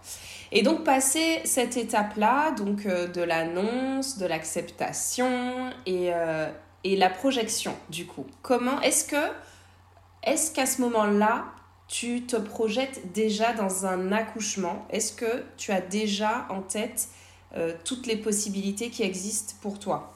Et 0.52 0.62
donc, 0.62 0.84
passer 0.86 1.42
cette 1.44 1.76
étape-là, 1.76 2.52
donc 2.52 2.86
euh, 2.86 3.08
de 3.08 3.22
l'annonce, 3.22 4.18
de 4.18 4.26
l'acceptation 4.26 5.70
et, 5.86 6.14
euh, 6.14 6.50
et 6.86 6.96
la 6.96 7.10
projection, 7.10 7.74
du 7.90 8.06
coup, 8.06 8.26
comment 8.42 8.80
est-ce 8.82 9.04
que, 9.06 9.28
est-ce 10.24 10.54
qu'à 10.54 10.66
ce 10.66 10.82
moment-là, 10.82 11.46
tu 11.90 12.24
te 12.24 12.38
projettes 12.38 13.12
déjà 13.14 13.54
dans 13.54 13.86
un 13.86 14.12
accouchement? 14.14 14.86
Est-ce 14.90 15.12
que 15.14 15.44
tu 15.58 15.72
as 15.72 15.82
déjà 15.82 16.46
en 16.50 16.62
tête 16.62 17.10
euh, 17.58 17.72
toutes 17.84 18.08
les 18.08 18.16
possibilités 18.16 18.90
qui 18.90 19.04
existent 19.04 19.54
pour 19.62 19.80
toi 19.80 20.14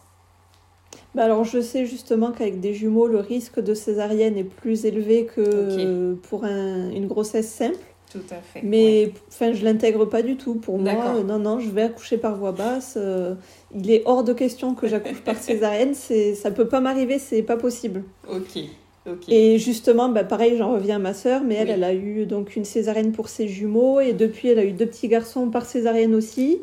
Bah 1.16 1.24
alors 1.26 1.44
je 1.44 1.60
sais 1.62 1.86
justement 1.86 2.32
qu'avec 2.32 2.60
des 2.60 2.74
jumeaux, 2.74 3.08
le 3.08 3.20
risque 3.20 3.60
de 3.60 3.74
césarienne 3.74 4.38
est 4.38 4.44
plus 4.44 4.86
élevé 4.86 5.26
que 5.26 6.14
pour 6.30 6.44
un- 6.46 6.90
une 6.92 7.08
grossesse 7.08 7.50
simple. 7.50 7.78
Tout 8.12 8.20
à 8.30 8.42
fait. 8.42 8.60
Mais 8.62 9.14
enfin, 9.30 9.54
je 9.54 9.64
l'intègre 9.64 10.04
pas 10.04 10.22
du 10.22 10.36
tout. 10.36 10.56
Pour 10.56 10.78
moi, 10.78 11.16
euh, 11.16 11.24
non, 11.24 11.40
non, 11.40 11.60
je 11.62 11.70
vais 11.70 11.84
accoucher 11.84 12.18
par 12.18 12.36
voie 12.36 12.52
basse. 12.52 12.96
euh, 12.98 13.36
il 13.74 13.90
est 13.90 14.04
hors 14.06 14.26
de 14.26 14.34
question 14.34 14.76
que 14.76 14.86
j'accouche 14.88 15.22
par 15.22 15.38
césarienne. 15.42 15.94
C'est, 15.94 16.36
ça 16.36 16.52
peut 16.52 16.68
pas 16.68 16.82
m'arriver, 16.82 17.20
c'est 17.20 17.42
pas 17.42 17.56
possible. 17.56 18.04
Ok, 18.30 18.60
ok. 19.08 19.30
Et 19.30 19.58
justement, 19.60 20.10
bah, 20.10 20.26
pareil, 20.26 20.58
j'en 20.58 20.74
reviens 20.74 20.98
à 20.98 21.00
ma 21.00 21.14
sœur, 21.14 21.42
mais 21.42 21.56
elle, 21.56 21.68
Oui. 21.68 21.74
elle 21.76 21.84
a 21.86 21.94
eu 21.94 22.26
donc 22.26 22.58
une 22.58 22.66
césarienne 22.66 23.14
pour 23.14 23.30
ses 23.30 23.48
jumeaux 23.48 24.02
et 24.02 24.12
depuis, 24.12 24.50
elle 24.50 24.60
a 24.60 24.66
eu 24.66 24.74
deux 24.74 24.88
petits 24.88 25.08
garçons 25.08 25.50
par 25.50 25.66
césarienne 25.66 26.14
aussi. 26.14 26.60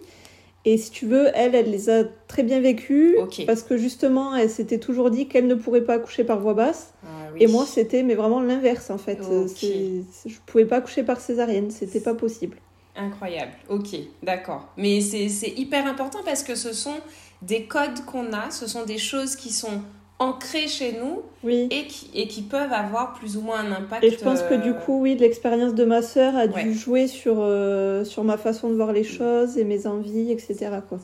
Et 0.65 0.77
si 0.77 0.91
tu 0.91 1.07
veux, 1.07 1.29
elle, 1.35 1.55
elle 1.55 1.71
les 1.71 1.89
a 1.89 2.05
très 2.27 2.43
bien 2.43 2.61
vécus 2.61 3.17
Ok. 3.19 3.45
parce 3.47 3.63
que 3.63 3.77
justement, 3.79 4.35
elle 4.35 4.51
s'était 4.51 4.79
toujours 4.79 5.11
dit 5.11 5.29
qu'elle 5.29 5.47
ne 5.47 5.55
pourrait 5.55 5.85
pas 5.85 5.95
accoucher 5.95 6.25
par 6.25 6.41
voie 6.41 6.55
basse. 6.55 6.93
Ah 7.05 7.07
oui. 7.33 7.43
Et 7.43 7.47
moi, 7.47 7.65
c'était 7.65 8.03
mais 8.03 8.15
vraiment 8.15 8.41
l'inverse 8.41 8.91
en 8.91 8.99
fait. 8.99 9.19
Ok. 9.23 9.49
C'est- 9.57 10.03
c'est- 10.13 10.29
je 10.29 10.39
pouvais 10.45 10.65
pas 10.67 10.77
accoucher 10.77 11.05
par 11.05 11.21
césarienne, 11.21 11.71
c'était 11.71 12.01
pas 12.01 12.15
possible. 12.15 12.57
Incroyable. 12.97 13.53
Ok, 13.69 13.97
d'accord. 14.25 14.69
Mais 14.77 15.01
c'est 15.01 15.29
c'est 15.29 15.51
hyper 15.57 15.87
important 15.87 16.19
parce 16.25 16.43
que 16.43 16.57
ce 16.57 16.73
sont 16.73 16.97
des 17.43 17.65
codes 17.65 18.05
qu'on 18.07 18.33
a, 18.33 18.51
ce 18.51 18.67
sont 18.67 18.85
des 18.85 18.99
choses 18.99 19.37
qui 19.37 19.53
sont 19.53 19.81
ancrées 20.21 20.67
chez 20.67 20.93
nous 21.01 21.23
Oui. 21.45 21.69
et 21.71 21.87
qui, 21.87 22.11
et 22.15 22.27
qui 22.27 22.43
peuvent 22.43 22.73
avoir 22.73 23.15
plus 23.15 23.37
ou 23.37 23.41
moins 23.41 23.61
un 23.61 23.73
impact. 23.73 24.03
Et 24.03 24.11
je 24.11 24.17
pense 24.17 24.43
que 24.43 24.55
du 24.55 24.71
euh, 24.71 24.75
coup, 24.75 25.01
oui, 25.01 25.17
l'expérience 25.17 25.75
de 25.75 25.85
ma 25.85 26.03
sœur 26.03 26.37
a 26.37 26.47
dû 26.49 26.75
jouer 26.75 27.07
sur, 27.07 27.37
euh, 27.39 28.05
sur 28.05 28.25
ma 28.25 28.37
façon 28.37 28.69
de 28.71 28.75
voir 28.75 28.93
les 28.93 29.05
choses 29.05 29.59
et 29.59 29.65
mes 29.65 29.87
envies, 29.87 30.33
etc. 30.33 30.57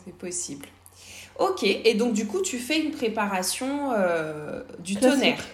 C'est 0.04 0.14
possible. 0.14 0.66
Ok, 1.38 1.62
et 1.64 1.94
donc 1.94 2.12
du 2.12 2.26
coup, 2.26 2.42
tu 2.42 2.58
fais 2.58 2.80
une 2.80 2.90
préparation 2.92 3.90
euh, 3.96 4.62
du 4.80 4.96
Classique. 4.96 5.18
tonnerre. 5.20 5.44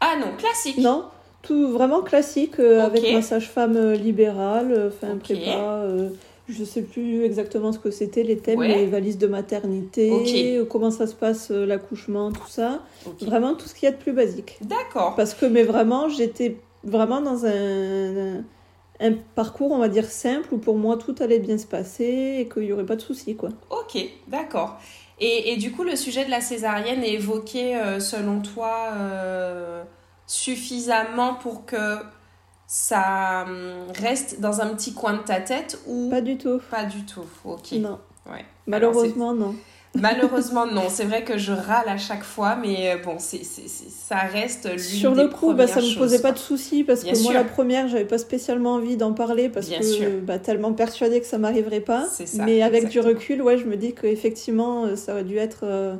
Ah 0.00 0.16
non, 0.20 0.36
classique. 0.36 0.78
Non, 0.78 1.04
tout 1.42 1.68
vraiment 1.72 2.02
classique 2.02 2.58
euh, 2.60 2.84
avec 2.84 3.12
ma 3.12 3.22
sage-femme 3.22 3.92
libérale, 3.92 4.92
enfin 4.94 5.14
Ok. 5.14 5.22
prépa. 5.22 5.82
Je 6.48 6.62
sais 6.64 6.82
plus 6.82 7.24
exactement 7.24 7.72
ce 7.72 7.78
que 7.78 7.90
c'était 7.90 8.22
les 8.22 8.36
thèmes, 8.36 8.58
Ouais. 8.58 8.68
les 8.68 8.86
valises 8.86 9.18
de 9.18 9.26
maternité, 9.26 10.60
comment 10.70 10.90
ça 10.90 11.06
se 11.06 11.14
passe 11.14 11.50
euh, 11.50 11.64
l'accouchement, 11.66 12.30
tout 12.32 12.46
ça. 12.48 12.82
Vraiment 13.22 13.54
tout 13.54 13.66
ce 13.66 13.74
qu'il 13.74 13.84
y 13.86 13.88
a 13.88 13.92
de 13.92 14.00
plus 14.00 14.12
basique. 14.12 14.58
D'accord. 14.62 15.14
Parce 15.16 15.34
que, 15.34 15.46
mais 15.46 15.62
vraiment, 15.62 16.08
j'étais 16.08 16.56
vraiment 16.82 17.20
dans 17.22 17.46
un, 17.46 18.44
un 19.00 19.12
parcours, 19.34 19.72
on 19.72 19.78
va 19.78 19.88
dire, 19.88 20.04
simple 20.04 20.52
où 20.52 20.58
pour 20.58 20.76
moi 20.76 20.96
tout 20.98 21.14
allait 21.20 21.38
bien 21.38 21.56
se 21.58 21.66
passer 21.66 22.36
et 22.40 22.48
qu'il 22.52 22.64
n'y 22.64 22.72
aurait 22.72 22.84
pas 22.86 22.96
de 22.96 23.00
soucis, 23.02 23.36
quoi. 23.36 23.48
Ok, 23.70 23.98
d'accord. 24.28 24.78
Et, 25.20 25.52
et 25.52 25.56
du 25.56 25.72
coup, 25.72 25.84
le 25.84 25.96
sujet 25.96 26.24
de 26.24 26.30
la 26.30 26.40
césarienne 26.40 27.02
est 27.04 27.14
évoqué, 27.14 27.76
euh, 27.76 28.00
selon 28.00 28.40
toi, 28.40 28.88
euh, 28.96 29.82
suffisamment 30.26 31.34
pour 31.34 31.64
que 31.66 31.76
ça 32.66 33.44
hum, 33.46 33.92
reste 34.00 34.40
dans 34.40 34.60
un 34.60 34.74
petit 34.74 34.94
coin 34.94 35.14
de 35.14 35.22
ta 35.22 35.40
tête 35.40 35.78
ou 35.86 36.08
Pas 36.10 36.20
du 36.20 36.36
tout. 36.38 36.60
pas 36.70 36.84
du 36.84 37.04
tout 37.04 37.24
Ok. 37.44 37.72
Non. 37.72 37.98
Ouais. 38.26 38.44
Malheureusement, 38.66 39.34
non. 39.34 39.54
Malheureusement, 39.94 40.66
non. 40.66 40.84
C'est 40.88 41.04
vrai 41.04 41.22
que 41.24 41.38
je 41.38 41.52
râle 41.52 41.88
à 41.88 41.96
chaque 41.96 42.24
fois, 42.24 42.56
mais 42.56 42.92
euh, 42.92 42.96
bon, 42.98 43.16
c'est, 43.18 43.44
ça 43.44 44.18
reste 44.18 44.68
l'une 44.68 44.78
Sur 44.78 45.12
des 45.12 45.24
le 45.24 45.28
coup, 45.28 45.54
bah, 45.54 45.66
ça 45.66 45.74
premières 45.74 45.90
me 45.90 45.98
posait 45.98 46.20
pas 46.20 46.32
de 46.32 46.38
soucis 46.38 46.84
parce 46.84 47.04
Bien 47.04 47.12
que 47.12 47.18
moi, 47.22 47.32
la 47.32 47.44
première, 47.44 47.88
j'avais 47.88 48.04
pas 48.04 48.18
spécialement 48.18 48.74
envie 48.74 48.96
d'en 48.96 49.12
parler 49.12 49.48
parce 49.48 49.68
Bien 49.68 49.78
que 49.78 50.20
bah, 50.20 50.38
tellement 50.38 50.72
persuadée 50.72 51.20
que 51.20 51.26
ça 51.26 51.38
m'arriverait 51.38 51.80
pas. 51.80 52.06
Ça, 52.06 52.24
Mais 52.44 52.62
avec 52.62 52.84
exactement. 52.84 53.04
du 53.04 53.14
recul, 53.14 53.42
ouais, 53.42 53.58
je 53.58 53.66
me 53.66 53.76
dis 53.76 53.94
qu'effectivement, 53.94 54.84
euh, 54.84 54.96
ça 54.96 55.12
aurait 55.12 55.24
dû 55.24 55.36
être 55.36 55.60
euh, 55.62 55.94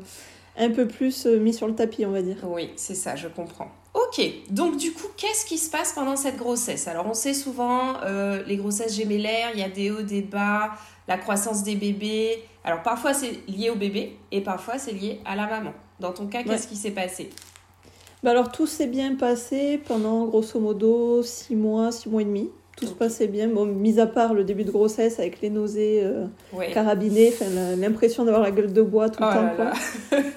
un 0.59 0.71
peu 0.71 0.88
plus 0.88 1.26
mis 1.26 1.54
sur 1.54 1.68
le 1.68 1.75
tapis, 1.75 2.04
on 2.04 2.11
va 2.11 2.23
dire. 2.23 2.38
Oui, 2.44 2.71
c'est 2.76 2.94
ça, 2.94 3.14
je 3.14 3.28
comprends. 3.28 3.68
Ok, 4.16 4.25
donc 4.50 4.76
du 4.76 4.92
coup, 4.92 5.09
qu'est-ce 5.16 5.44
qui 5.44 5.59
se 5.59 5.68
passe 5.68 5.92
pendant 5.92 6.14
cette 6.14 6.37
grossesse? 6.37 6.87
Alors, 6.87 7.06
on 7.06 7.14
sait 7.14 7.35
souvent, 7.35 7.94
euh, 8.04 8.44
les 8.47 8.56
grossesses 8.56 8.94
gémellaires, 8.94 9.50
il 9.54 9.59
y 9.59 9.62
a 9.64 9.68
des 9.68 9.90
hauts, 9.90 10.02
des 10.02 10.23
bas, 10.23 10.73
la 11.09 11.18
croissance 11.18 11.64
des 11.64 11.75
bébés. 11.75 12.44
Alors, 12.62 12.83
parfois, 12.83 13.12
c'est 13.12 13.40
lié 13.49 13.71
au 13.71 13.75
bébé 13.75 14.16
et 14.30 14.40
parfois, 14.40 14.78
c'est 14.78 14.92
lié 14.92 15.21
à 15.25 15.35
la 15.35 15.49
maman. 15.49 15.73
Dans 15.99 16.12
ton 16.12 16.28
cas, 16.28 16.44
qu'est-ce 16.44 16.68
qui 16.68 16.76
s'est 16.76 16.92
passé? 16.92 17.30
Bah 18.23 18.30
alors 18.30 18.50
tout 18.50 18.66
s'est 18.66 18.87
bien 18.87 19.16
passé 19.16 19.78
pendant 19.85 20.25
grosso 20.25 20.59
modo 20.59 21.23
6 21.23 21.56
mois, 21.56 21.92
6 21.92 22.09
mois 22.09 22.23
et 22.23 22.25
demi. 22.25 22.50
Tout 22.76 22.87
se 22.87 22.93
passait 22.93 23.28
bien, 23.28 23.49
bon, 23.49 23.66
mis 23.66 24.00
à 24.00 24.07
part 24.07 24.35
le 24.35 24.43
début 24.45 24.64
de 24.64 24.71
grossesse 24.73 25.21
avec 25.21 25.40
les 25.40 25.50
nausées 25.50 26.00
euh, 26.02 26.25
Ouais. 26.52 26.71
carabinées, 26.73 27.33
l'impression 27.78 28.25
d'avoir 28.25 28.43
la 28.43 28.50
gueule 28.50 28.73
de 28.73 28.83
bois 28.83 29.11
tout 29.11 29.21
Oh 29.23 29.26
le 29.26 29.33
temps. 29.35 29.43
là 29.43 29.50
quoi. 29.54 29.64
là. 29.66 29.73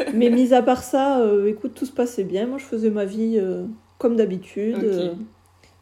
Mais 0.13 0.29
mis 0.29 0.53
à 0.53 0.61
part 0.61 0.83
ça, 0.83 1.19
euh, 1.21 1.47
écoute, 1.47 1.73
tout 1.73 1.85
se 1.85 1.91
passait 1.91 2.23
bien. 2.23 2.45
Moi, 2.45 2.57
je 2.59 2.65
faisais 2.65 2.89
ma 2.91 3.05
vie 3.05 3.37
euh, 3.37 3.63
comme 3.97 4.15
d'habitude. 4.15 4.75
Ok. 4.77 4.83
euh. 4.83 5.13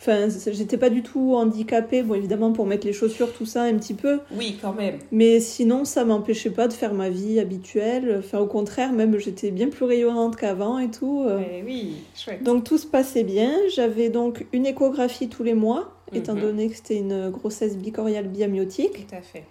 Enfin, 0.01 0.27
j'étais 0.51 0.77
pas 0.77 0.89
du 0.89 1.01
tout 1.01 1.33
handicapée. 1.35 2.03
Bon, 2.03 2.13
évidemment, 2.13 2.51
pour 2.51 2.65
mettre 2.67 2.85
les 2.85 2.93
chaussures, 2.93 3.33
tout 3.33 3.45
ça, 3.45 3.63
un 3.63 3.73
petit 3.75 3.93
peu. 3.95 4.19
Oui, 4.37 4.57
quand 4.61 4.73
même. 4.73 4.95
Mais 5.11 5.39
sinon, 5.39 5.83
ça 5.83 6.05
m'empêchait 6.05 6.51
pas 6.51 6.67
de 6.67 6.73
faire 6.73 6.93
ma 6.93 7.09
vie 7.09 7.39
habituelle. 7.39 8.17
Enfin, 8.19 8.37
au 8.39 8.45
contraire, 8.45 8.91
même 8.91 9.17
j'étais 9.17 9.49
bien 9.51 9.69
plus 9.69 9.85
rayonnante 9.85 10.35
qu'avant 10.35 10.77
et 10.79 10.91
tout. 10.91 11.23
euh. 11.27 11.37
Ouais, 11.39 11.63
oui, 11.65 11.93
chouette. 12.15 12.43
Donc 12.43 12.65
tout 12.65 12.77
se 12.77 12.85
passait 12.85 13.23
bien. 13.23 13.51
J'avais 13.73 14.09
donc 14.09 14.45
une 14.53 14.67
échographie 14.67 15.27
tous 15.27 15.43
les 15.43 15.55
mois, 15.55 15.94
étant 16.13 16.35
Mhm. 16.35 16.41
donné 16.41 16.69
que 16.69 16.75
c'était 16.75 16.97
une 16.97 17.29
grossesse 17.29 17.77
bicoriale 17.77 18.27
biamiotique. 18.27 19.07
Tout 19.07 19.15
à 19.15 19.21
fait. 19.21 19.43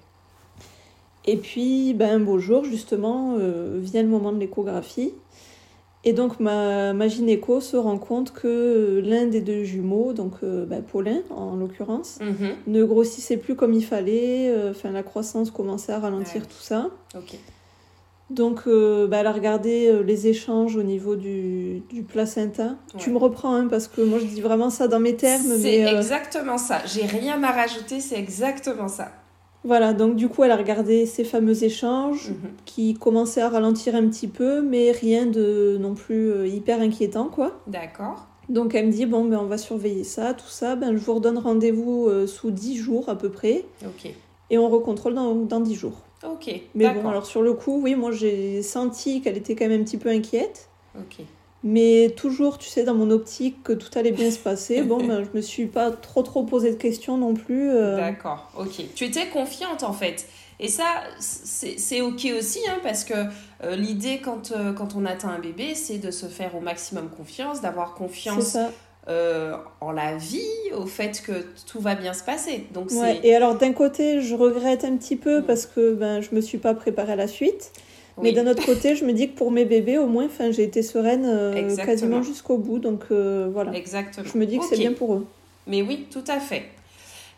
Et 1.26 1.36
puis, 1.38 1.94
ben, 1.94 2.16
un 2.16 2.20
beau 2.20 2.38
jour, 2.38 2.64
justement, 2.64 3.36
euh, 3.38 3.78
vient 3.80 4.02
le 4.02 4.08
moment 4.08 4.30
de 4.32 4.38
l'échographie. 4.38 5.12
Et 6.06 6.12
donc, 6.12 6.38
ma, 6.38 6.92
ma 6.92 7.08
gynéco 7.08 7.62
se 7.62 7.78
rend 7.78 7.96
compte 7.96 8.30
que 8.32 9.00
l'un 9.02 9.24
des 9.24 9.40
deux 9.40 9.64
jumeaux, 9.64 10.12
donc 10.12 10.34
euh, 10.42 10.66
ben, 10.66 10.82
Paulin 10.82 11.22
en 11.30 11.56
l'occurrence, 11.56 12.18
Mhm. 12.20 12.56
ne 12.66 12.84
grossissait 12.84 13.38
plus 13.38 13.54
comme 13.56 13.72
il 13.72 13.84
fallait. 13.84 14.50
euh, 14.50 14.70
Enfin, 14.72 14.90
la 14.90 15.02
croissance 15.02 15.50
commençait 15.50 15.92
à 15.92 15.98
ralentir, 16.00 16.42
Ouais. 16.42 16.46
tout 16.46 16.60
ça. 16.60 16.90
Ok. 17.16 17.36
Donc, 18.30 18.62
euh, 18.66 19.06
bah, 19.06 19.18
elle 19.18 19.26
a 19.26 19.32
regardé 19.32 19.86
euh, 19.88 20.02
les 20.02 20.26
échanges 20.28 20.76
au 20.76 20.82
niveau 20.82 21.14
du, 21.14 21.82
du 21.90 22.02
placenta. 22.02 22.76
Tu 22.96 23.10
me 23.10 23.18
reprends, 23.18 23.54
hein, 23.54 23.68
parce 23.68 23.86
que 23.86 24.00
moi, 24.00 24.18
je 24.18 24.24
dis 24.24 24.40
vraiment 24.40 24.70
ça 24.70 24.88
dans 24.88 25.00
mes 25.00 25.14
termes. 25.14 25.42
C'est 25.60 25.84
euh, 25.86 25.96
exactement 25.98 26.56
ça. 26.58 26.78
J'ai 26.86 27.04
rien 27.06 27.42
à 27.44 27.50
rajouter, 27.52 28.00
c'est 28.00 28.18
exactement 28.18 28.88
ça. 28.88 29.12
Voilà, 29.62 29.92
donc 29.94 30.16
du 30.16 30.28
coup, 30.28 30.42
elle 30.44 30.50
a 30.50 30.56
regardé 30.56 31.06
ces 31.06 31.24
fameux 31.24 31.64
échanges 31.64 32.30
Mhm. 32.30 32.50
qui 32.66 32.94
commençaient 32.94 33.40
à 33.40 33.48
ralentir 33.48 33.94
un 33.94 34.06
petit 34.08 34.28
peu, 34.28 34.60
mais 34.62 34.90
rien 34.90 35.26
de 35.26 35.78
non 35.80 35.94
plus 35.94 36.48
hyper 36.48 36.80
inquiétant, 36.80 37.26
quoi. 37.28 37.60
D'accord. 37.66 38.26
Donc, 38.50 38.74
elle 38.74 38.86
me 38.86 38.92
dit, 38.92 39.06
bon, 39.06 39.24
ben, 39.24 39.38
on 39.40 39.46
va 39.46 39.56
surveiller 39.56 40.04
ça, 40.04 40.34
tout 40.34 40.48
ça. 40.48 40.76
Ben, 40.76 40.92
je 40.96 41.02
vous 41.02 41.14
redonne 41.14 41.38
rendez-vous 41.38 42.10
sous 42.26 42.50
10 42.50 42.76
jours 42.76 43.08
à 43.08 43.16
peu 43.16 43.30
près, 43.30 43.64
Ok. 43.84 44.10
et 44.50 44.58
on 44.58 44.68
recontrôle 44.68 45.14
dans, 45.14 45.34
dans 45.34 45.60
10 45.60 45.74
jours. 45.74 46.03
Ok. 46.22 46.50
Mais 46.74 46.88
bon, 46.90 47.08
alors 47.08 47.26
sur 47.26 47.42
le 47.42 47.52
coup, 47.54 47.80
oui, 47.82 47.94
moi, 47.94 48.12
j'ai 48.12 48.62
senti 48.62 49.20
qu'elle 49.20 49.36
était 49.36 49.54
quand 49.54 49.68
même 49.68 49.80
un 49.80 49.84
petit 49.84 49.98
peu 49.98 50.08
inquiète. 50.08 50.68
Ok. 50.98 51.24
Mais 51.66 52.10
toujours, 52.14 52.58
tu 52.58 52.68
sais, 52.68 52.84
dans 52.84 52.94
mon 52.94 53.10
optique 53.10 53.62
que 53.62 53.72
tout 53.72 53.88
allait 53.98 54.12
bien 54.12 54.30
se 54.30 54.38
passer. 54.38 54.82
Bon, 54.82 54.98
ben, 55.06 55.24
je 55.24 55.36
me 55.36 55.40
suis 55.40 55.66
pas 55.66 55.90
trop 55.90 56.22
trop 56.22 56.44
posé 56.44 56.70
de 56.70 56.76
questions 56.76 57.16
non 57.16 57.34
plus. 57.34 57.70
euh. 57.70 57.96
D'accord, 57.96 58.50
ok. 58.58 58.84
Tu 58.94 59.04
étais 59.04 59.28
confiante 59.28 59.82
en 59.82 59.92
fait. 59.94 60.26
Et 60.60 60.68
ça, 60.68 60.84
c'est 61.18 61.78
c'est 61.78 62.00
ok 62.00 62.28
aussi, 62.38 62.60
hein, 62.68 62.78
parce 62.82 63.04
que 63.04 63.14
euh, 63.64 63.76
l'idée 63.76 64.20
quand, 64.22 64.52
euh, 64.52 64.72
quand 64.72 64.94
on 64.94 65.04
atteint 65.04 65.30
un 65.30 65.40
bébé, 65.40 65.74
c'est 65.74 65.98
de 65.98 66.10
se 66.10 66.26
faire 66.26 66.54
au 66.54 66.60
maximum 66.60 67.08
confiance, 67.08 67.60
d'avoir 67.60 67.94
C'est 67.94 68.04
confiance 68.04 68.44
ça. 68.44 68.70
Euh, 69.08 69.54
en 69.80 69.92
la 69.92 70.16
vie, 70.16 70.40
au 70.76 70.86
fait 70.86 71.22
que 71.26 71.32
tout 71.70 71.78
va 71.80 71.94
bien 71.94 72.12
se 72.14 72.24
passer. 72.24 72.66
Donc 72.72 72.90
Ouais. 72.92 73.20
Et 73.22 73.34
alors, 73.34 73.56
d'un 73.56 73.72
côté, 73.72 74.20
je 74.22 74.34
regrette 74.34 74.84
un 74.84 74.96
petit 74.96 75.16
peu 75.16 75.40
Mm. 75.40 75.44
parce 75.44 75.66
que 75.66 75.92
ben, 75.94 76.20
je 76.22 76.34
me 76.34 76.40
suis 76.40 76.58
pas 76.58 76.74
préparée 76.74 77.12
à 77.12 77.16
la 77.16 77.28
suite. 77.28 77.72
Mais 78.22 78.30
d'un 78.32 78.46
autre 78.46 78.64
côté, 78.64 78.94
je 78.94 79.04
me 79.04 79.12
dis 79.12 79.30
que 79.30 79.36
pour 79.36 79.50
mes 79.50 79.64
bébés, 79.64 79.98
au 79.98 80.06
moins, 80.06 80.28
j'ai 80.50 80.62
été 80.62 80.82
sereine 80.82 81.24
euh, 81.26 81.76
quasiment 81.76 82.22
jusqu'au 82.22 82.58
bout. 82.58 82.78
Donc 82.78 83.06
euh, 83.10 83.48
voilà. 83.52 83.72
Exactement. 83.74 84.24
Je 84.32 84.38
me 84.38 84.46
dis 84.46 84.58
que 84.58 84.64
c'est 84.64 84.76
bien 84.78 84.92
pour 84.92 85.14
eux. 85.14 85.26
Mais 85.66 85.82
oui, 85.82 86.06
tout 86.12 86.22
à 86.28 86.38
fait. 86.38 86.62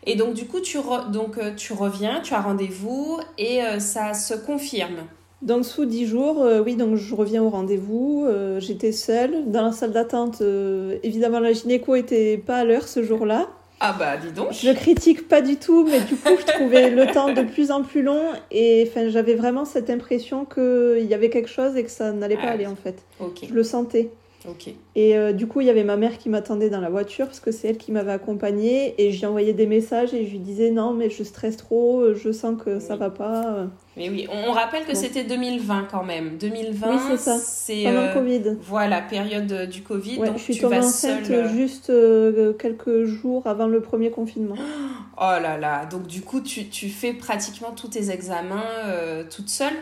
Et 0.05 0.15
donc 0.15 0.35
du 0.35 0.45
coup, 0.45 0.59
tu, 0.61 0.77
re- 0.77 1.09
donc, 1.11 1.37
tu 1.55 1.73
reviens, 1.73 2.21
tu 2.21 2.33
as 2.35 2.41
rendez-vous 2.41 3.19
et 3.39 3.59
ça 3.79 4.13
se 4.13 4.35
confirme. 4.35 4.99
Donc 5.43 5.65
sous 5.65 5.85
10 5.85 6.07
jours, 6.07 6.41
euh, 6.41 6.61
oui, 6.65 6.75
donc 6.75 6.95
je 6.95 7.13
reviens 7.13 7.43
au 7.43 7.49
rendez-vous. 7.49 8.25
euh, 8.27 8.59
J'étais 8.59 8.91
seule 8.91 9.43
dans 9.51 9.61
la 9.61 9.71
salle 9.71 9.91
d'attente. 9.91 10.41
euh, 10.41 10.97
évidemment, 11.03 11.39
la 11.39 11.53
gynéco 11.53 11.95
était 11.95 12.37
pas 12.37 12.57
à 12.57 12.63
l'heure 12.63 12.87
ce 12.87 13.03
jour-là. 13.03 13.47
Ah 13.79 13.95
bah 13.99 14.17
dis 14.17 14.31
donc. 14.31 14.47
Je 14.53 14.71
critique 14.71 15.27
pas 15.27 15.41
du 15.41 15.57
tout, 15.57 15.85
mais 15.85 15.99
du 15.99 16.15
coup, 16.15 16.31
je 16.39 16.45
trouvais 16.53 16.89
le 16.89 17.05
temps 17.11 17.31
de 17.31 17.43
plus 17.43 17.69
en 17.69 17.83
plus 17.83 18.01
long 18.01 18.23
et 18.49 18.87
enfin, 18.89 19.09
j'avais 19.09 19.35
vraiment 19.35 19.65
cette 19.65 19.91
impression 19.91 20.45
qu'il 20.45 21.05
y 21.07 21.13
avait 21.13 21.29
quelque 21.29 21.49
chose 21.49 21.75
et 21.75 21.83
que 21.83 21.91
ça 21.91 22.11
n'allait 22.11 22.37
pas 22.37 22.47
Ah 22.47 22.51
aller 22.53 22.65
en 22.65 22.75
fait. 22.75 22.95
Je 23.47 23.53
le 23.53 23.61
sentais. 23.63 24.09
Et 24.95 25.17
euh, 25.17 25.33
du 25.33 25.45
coup, 25.47 25.59
il 25.61 25.67
y 25.67 25.69
avait 25.69 25.83
ma 25.83 25.97
mère 25.97 26.17
qui 26.17 26.29
m'attendait 26.29 26.69
dans 26.69 26.79
la 26.79 26.89
voiture 26.89 27.25
parce 27.25 27.41
que 27.41 27.51
c'est 27.51 27.67
elle 27.67 27.77
qui 27.77 27.91
m'avait 27.91 28.13
accompagnée. 28.13 28.95
Et 28.97 29.11
je 29.11 29.19
lui 29.19 29.25
envoyais 29.25 29.51
des 29.53 29.67
messages 29.67 30.13
et 30.13 30.25
je 30.25 30.31
lui 30.31 30.39
disais 30.39 30.71
non, 30.71 30.93
mais 30.93 31.09
je 31.09 31.23
stresse 31.23 31.57
trop, 31.57 31.99
euh, 32.01 32.15
je 32.15 32.31
sens 32.31 32.55
que 32.63 32.79
ça 32.79 32.93
Oui. 32.93 32.99
va 32.99 33.09
pas. 33.09 33.67
Mais 33.97 34.09
oui, 34.09 34.27
on, 34.31 34.49
on 34.49 34.51
rappelle 34.53 34.85
que 34.85 34.93
Bon. 34.93 34.97
c'était 34.99 35.23
2020 35.25 35.87
quand 35.91 36.03
même. 36.03 36.37
2020, 36.37 36.89
Oui, 36.89 36.97
c'est 37.09 37.17
ça. 37.17 37.37
c'est 37.37 37.83
Pendant 37.83 37.99
euh, 37.99 38.07
le 38.07 38.13
Covid. 38.13 38.57
voilà 38.61 39.01
période 39.01 39.51
euh, 39.51 39.65
du 39.65 39.81
Covid. 39.81 40.17
Ouais, 40.19 40.27
donc 40.27 40.37
je 40.37 40.43
suis 40.43 40.53
tu 40.55 40.61
tombée 40.61 40.77
vas 40.79 40.85
enceinte 40.85 41.25
seule. 41.25 41.35
euh, 41.45 41.49
juste 41.49 41.89
euh, 41.89 42.53
quelques 42.53 43.03
jours 43.05 43.45
avant 43.47 43.67
le 43.67 43.81
premier 43.81 44.11
confinement. 44.11 44.55
Oh 45.19 45.41
là 45.41 45.57
là, 45.57 45.85
donc 45.87 46.05
du 46.07 46.21
coup 46.21 46.41
tu, 46.41 46.69
tu 46.69 46.89
fais 46.89 47.11
pratiquement 47.13 47.71
tous 47.71 47.87
tes 47.89 48.11
examens 48.11 48.63
euh, 48.85 49.23
toute 49.29 49.49
seule? 49.49 49.73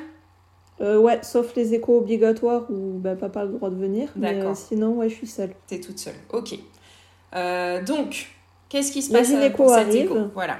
Euh, 0.81 0.97
ouais, 0.99 1.19
sauf 1.23 1.55
les 1.55 1.73
échos 1.73 1.97
obligatoires 1.99 2.65
où 2.69 2.97
ben, 2.99 3.15
papa 3.15 3.41
a 3.41 3.45
le 3.45 3.51
droit 3.53 3.69
de 3.69 3.75
venir. 3.75 4.09
Mais 4.17 4.41
euh, 4.43 4.53
sinon, 4.55 4.95
ouais, 4.95 5.09
je 5.09 5.15
suis 5.15 5.27
seule. 5.27 5.51
T'es 5.67 5.79
toute 5.79 5.97
seule. 5.99 6.15
Ok. 6.33 6.59
Euh, 7.35 7.81
donc, 7.83 8.27
qu'est-ce 8.69 8.91
qui 8.91 9.01
se 9.01 9.11
passe 9.11 9.29
euh, 9.29 9.35
gynéco 9.35 9.57
pour 9.63 9.69
cette 9.69 9.87
arrive. 9.87 10.05
écho? 10.05 10.15
Voilà. 10.33 10.57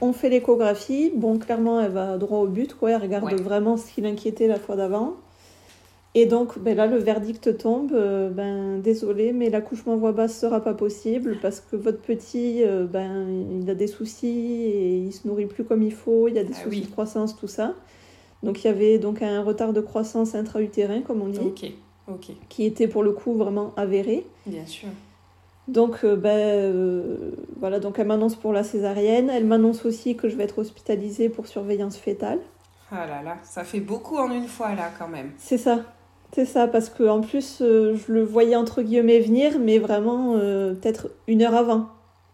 On 0.00 0.12
fait 0.14 0.30
l'échographie. 0.30 1.12
Bon, 1.14 1.38
clairement, 1.38 1.80
elle 1.80 1.90
va 1.90 2.16
droit 2.16 2.38
au 2.38 2.46
but. 2.46 2.74
Quoi. 2.74 2.92
Elle 2.92 3.02
regarde 3.02 3.24
Ouais. 3.24 3.34
vraiment 3.34 3.76
ce 3.76 3.90
qui 3.92 4.00
l'inquiétait 4.00 4.46
la 4.46 4.58
fois 4.58 4.76
d'avant. 4.76 5.14
Et 6.14 6.24
donc, 6.26 6.58
ben 6.58 6.74
là, 6.76 6.86
le 6.86 6.96
verdict 6.96 7.56
tombe. 7.58 7.92
ben, 7.92 8.78
désolé, 8.80 9.32
mais 9.32 9.50
l'accouchement 9.50 9.96
voix 9.96 10.12
basse 10.12 10.36
sera 10.40 10.60
pas 10.60 10.74
possible 10.74 11.38
parce 11.42 11.60
que 11.60 11.76
votre 11.76 12.00
petit, 12.00 12.62
ben, 12.90 13.26
il 13.62 13.68
a 13.70 13.74
des 13.74 13.86
soucis 13.86 14.26
et 14.26 14.96
il 14.96 15.12
se 15.12 15.28
nourrit 15.28 15.46
plus 15.46 15.64
comme 15.64 15.82
il 15.82 15.92
faut. 15.92 16.26
Il 16.28 16.34
y 16.34 16.38
a 16.38 16.44
des 16.44 16.54
Ah 16.58 16.64
soucis 16.64 16.80
oui. 16.80 16.86
de 16.86 16.90
croissance, 16.90 17.36
tout 17.36 17.46
ça. 17.46 17.74
Donc, 18.42 18.64
il 18.64 18.68
y 18.68 18.70
avait 18.70 18.98
donc 18.98 19.22
un 19.22 19.42
retard 19.42 19.72
de 19.72 19.80
croissance 19.80 20.34
intra-utérin, 20.34 21.02
comme 21.02 21.22
on 21.22 21.28
dit, 21.28 21.74
qui 22.48 22.64
était 22.64 22.88
pour 22.88 23.02
le 23.02 23.12
coup 23.12 23.34
vraiment 23.34 23.72
avéré. 23.76 24.26
Bien 24.46 24.66
sûr. 24.66 24.88
Donc, 25.68 26.00
euh, 26.02 26.16
ben, 26.16 26.30
euh, 26.30 27.30
voilà, 27.58 27.78
donc 27.78 27.98
elle 27.98 28.08
m'annonce 28.08 28.34
pour 28.34 28.52
la 28.52 28.64
césarienne. 28.64 29.30
Elle 29.30 29.44
m'annonce 29.44 29.84
aussi 29.84 30.16
que 30.16 30.28
je 30.28 30.36
vais 30.36 30.44
être 30.44 30.58
hospitalisée 30.58 31.28
pour 31.28 31.46
surveillance 31.46 31.96
fétale. 31.96 32.40
Ah 32.90 33.06
là 33.06 33.22
là, 33.22 33.36
ça 33.44 33.62
fait 33.62 33.78
beaucoup 33.78 34.16
en 34.16 34.32
une 34.32 34.48
fois 34.48 34.74
là 34.74 34.90
quand 34.98 35.06
même. 35.06 35.30
C'est 35.38 35.58
ça, 35.58 35.84
c'est 36.32 36.44
ça, 36.44 36.66
parce 36.66 36.88
que 36.88 37.04
en 37.04 37.20
plus, 37.20 37.58
euh, 37.60 37.94
je 37.94 38.12
le 38.12 38.24
voyais 38.24 38.56
entre 38.56 38.82
guillemets 38.82 39.20
venir, 39.20 39.60
mais 39.60 39.78
vraiment 39.78 40.32
peut-être 40.32 41.10
une 41.28 41.42
heure 41.42 41.54
avant. 41.54 41.86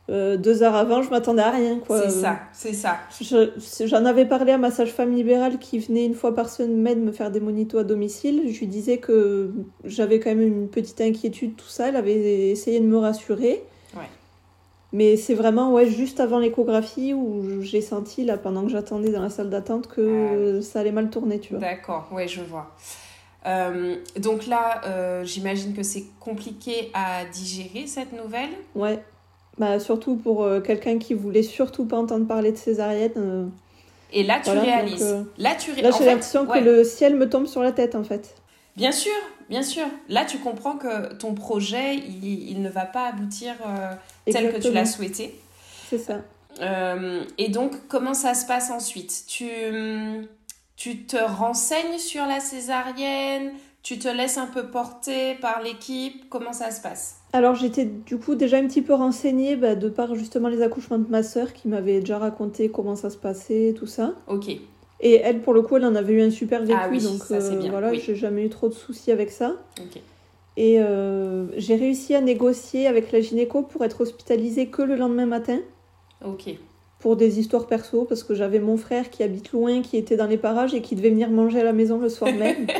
Euh, 0.09 0.37
deux 0.37 0.63
heures 0.63 0.77
avant, 0.77 1.03
je 1.03 1.11
m'attendais 1.11 1.43
à 1.43 1.51
rien, 1.51 1.79
quoi. 1.81 2.01
C'est 2.01 2.11
ça, 2.11 2.39
c'est 2.53 2.73
ça. 2.73 2.99
Je- 3.21 3.87
J'en 3.87 4.05
avais 4.05 4.25
parlé 4.25 4.53
à 4.53 4.59
ma 4.59 4.71
sage-femme 4.71 5.13
libérale 5.15 5.59
qui 5.59 5.81
venait 5.81 6.05
une 6.07 6.15
fois 6.15 6.33
par 6.35 6.49
semaine 6.49 7.03
me 7.03 7.11
faire 7.11 7.33
des 7.33 7.41
monitos 7.41 7.79
à 7.79 7.85
domicile. 7.85 8.43
Je 8.53 8.59
lui 8.61 8.69
disais 8.69 8.99
que 8.99 9.51
j'avais 9.85 10.21
quand 10.21 10.31
même 10.31 10.43
une 10.43 10.69
petite 10.69 11.01
inquiétude, 11.01 11.57
tout 11.57 11.67
ça. 11.67 11.89
Elle 11.89 11.97
avait 11.97 12.51
essayé 12.51 12.79
de 12.79 12.87
me 12.87 12.99
rassurer. 12.99 13.65
Ouais. 13.97 14.03
Mais 14.93 15.17
c'est 15.17 15.35
vraiment 15.35 15.73
ouais, 15.73 15.87
juste 15.87 16.21
avant 16.21 16.39
l'échographie 16.39 17.13
où 17.13 17.61
j'ai 17.61 17.81
senti, 17.81 18.25
là, 18.25 18.39
pendant 18.39 18.63
que 18.63 18.69
j'attendais 18.71 19.11
dans 19.11 19.21
la 19.23 19.31
salle 19.31 19.51
d'attente, 19.51 19.89
que 19.89 20.59
Ah 20.61 20.63
ça 20.63 20.81
allait 20.81 20.93
mal 20.93 21.11
tourner, 21.11 21.41
tu 21.41 21.51
vois. 21.55 21.59
D'accord, 21.61 22.09
ouais, 22.13 22.29
je 22.29 22.43
vois. 22.43 22.71
Euh, 23.47 23.97
donc 24.19 24.47
là, 24.47 24.81
euh, 24.87 25.25
j'imagine 25.25 25.75
que 25.75 25.83
c'est 25.83 26.05
compliqué 26.21 26.91
à 26.95 27.25
digérer 27.25 27.87
cette 27.89 28.13
nouvelle? 28.13 28.51
Ouais. 28.77 29.03
Bah, 29.59 29.79
surtout 29.81 30.17
pour 30.17 30.45
euh, 30.45 30.61
quelqu'un 30.61 30.99
qui 30.99 31.15
voulait 31.15 31.43
surtout 31.43 31.87
pas 31.87 31.97
entendre 31.99 32.27
parler 32.27 32.53
de 32.53 32.57
césarienne. 32.59 33.13
euh, 33.17 33.47
Et 34.13 34.23
là, 34.23 34.37
tu 34.37 34.51
Voilà, 34.51 34.61
donc, 34.61 34.69
réalises. 34.71 35.03
euh, 35.03 35.23
Là, 35.39 35.55
tu 35.55 35.73
ré- 35.73 35.81
Là, 35.83 35.91
j'ai 35.97 36.05
l'impression 36.05 36.47
ouais. 36.47 36.61
que 36.61 36.65
le 36.65 36.85
ciel 36.85 37.17
me 37.17 37.29
tombe 37.29 37.47
sur 37.47 37.63
la 37.63 37.73
tête, 37.73 37.95
en 37.95 38.05
fait. 38.05 38.35
Bien 38.77 38.93
sûr, 38.93 39.13
bien 39.49 39.63
sûr. 39.63 39.87
Là, 40.09 40.27
tu 40.27 40.39
comprends 40.39 40.77
que 40.77 41.15
ton 41.15 41.33
projet, 41.35 41.95
il, 41.95 42.51
il 42.51 42.61
ne 42.61 42.69
va 42.69 42.85
pas 42.85 43.09
aboutir 43.09 43.55
tel 44.31 44.53
que 44.53 44.61
tu 44.61 44.73
l'as 44.73 44.85
souhaité. 44.85 45.35
C'est 45.89 45.99
ça. 45.99 46.21
Et 47.39 47.49
donc, 47.49 47.73
comment 47.89 48.15
ça 48.15 48.35
se 48.35 48.47
passe 48.47 48.71
ensuite? 48.71 49.25
Tu, 49.27 49.47
tu 50.77 51.05
te 51.05 51.17
renseignes 51.17 51.99
sur 51.99 52.27
la 52.27 52.41
césarienne? 52.41 53.53
Tu 53.87 54.01
te 54.01 54.09
laisses 54.09 54.37
un 54.37 54.49
peu 54.49 54.67
porter 54.67 55.37
par 55.37 55.63
l'équipe 55.63 56.25
Comment 56.29 56.53
ça 56.53 56.73
se 56.73 56.81
passe? 56.81 57.19
Alors 57.33 57.55
j'étais 57.55 57.85
du 57.85 58.19
coup 58.19 58.35
déjà 58.35 58.57
un 58.57 58.67
petit 58.67 58.83
peu 58.83 58.93
renseignée 58.95 59.55
bah, 59.55 59.77
de 59.77 59.89
par 59.89 60.17
justement 60.17 60.49
les 60.49 60.61
accouchements 60.61 60.99
de 60.99 61.09
ma 61.09 61.23
sœur 61.23 61.53
qui 61.53 61.69
m'avait 61.69 62.01
déjà 62.01 62.19
raconté 62.19 62.69
comment 62.69 62.97
ça 62.97 63.11
se 63.11 63.17
passait, 63.17 63.77
tout 63.79 63.87
ça. 63.87 64.15
Ok, 64.27 64.49
Et 64.49 65.15
elle 65.15 65.41
pour 65.41 65.55
le 65.55 65.63
coup 65.63 65.77
elle 65.77 65.85
en 65.85 65.95
avait 65.95 66.15
eu 66.15 66.23
un 66.23 66.33
super 66.33 66.63
vécu 66.63 66.77
Ah 66.77 66.89
oui, 66.91 67.01
donc 67.01 67.23
ça, 67.23 67.41
c'est 67.41 67.55
bien, 67.55 67.71
voilà 67.71 67.91
oui. 67.91 68.03
j'ai 68.05 68.17
jamais 68.17 68.45
eu 68.45 68.49
trop 68.49 68.69
de 68.69 68.75
soucis 68.75 69.13
avec 69.13 69.31
ça. 69.31 69.53
ok. 69.81 70.01
Et 70.57 70.81
euh, 70.81 71.47
j'ai 71.57 71.77
réussi 71.77 72.17
à 72.17 72.21
négocier 72.21 72.89
avec 72.89 73.13
la 73.13 73.21
gynéco 73.21 73.63
pour 73.63 73.85
être 73.85 74.01
hospitalisée 74.01 74.67
que 74.67 74.83
le 74.83 74.97
lendemain 74.97 75.27
matin 75.27 75.61
Ok, 76.25 76.49
pour 76.99 77.15
des 77.15 77.39
histoires 77.39 77.69
perso 77.69 78.05
parce 78.05 78.25
que 78.25 78.35
j'avais 78.35 78.59
mon 78.59 78.79
frère 78.79 79.11
qui 79.11 79.23
habite 79.23 79.53
loin 79.53 79.81
qui 79.81 79.97
était 79.97 80.17
dans 80.17 80.27
les 80.27 80.39
parages 80.39 80.75
et 80.75 80.83
qui 80.83 80.97
devait 80.97 81.11
venir 81.11 81.31
manger 81.31 81.61
à 81.61 81.65
la 81.65 81.73
maison 81.73 82.01
le 82.01 82.09
soir 82.09 82.35
même. 82.35 82.67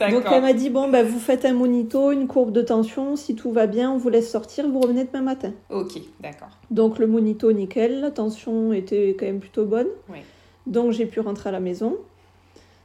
Donc 0.00 0.24
elle 0.30 0.42
m'a 0.42 0.52
dit 0.52 0.70
bon 0.70 0.88
bah 0.88 1.02
vous 1.02 1.18
faites 1.18 1.44
un 1.44 1.52
monito, 1.52 2.12
une 2.12 2.26
courbe 2.26 2.52
de 2.52 2.62
tension, 2.62 3.16
si 3.16 3.34
tout 3.34 3.52
va 3.52 3.66
bien 3.66 3.90
on 3.90 3.98
vous 3.98 4.08
laisse 4.08 4.30
sortir, 4.30 4.68
vous 4.68 4.80
revenez 4.80 5.04
demain 5.04 5.22
matin. 5.22 5.52
Ok, 5.70 6.00
d'accord. 6.20 6.50
Donc 6.70 6.98
le 6.98 7.06
monito 7.06 7.52
nickel, 7.52 8.00
la 8.00 8.10
tension 8.10 8.72
était 8.72 9.16
quand 9.18 9.26
même 9.26 9.40
plutôt 9.40 9.64
bonne. 9.64 9.88
Oui. 10.08 10.18
Donc 10.66 10.92
j'ai 10.92 11.06
pu 11.06 11.20
rentrer 11.20 11.50
à 11.50 11.52
la 11.52 11.60
maison. 11.60 11.96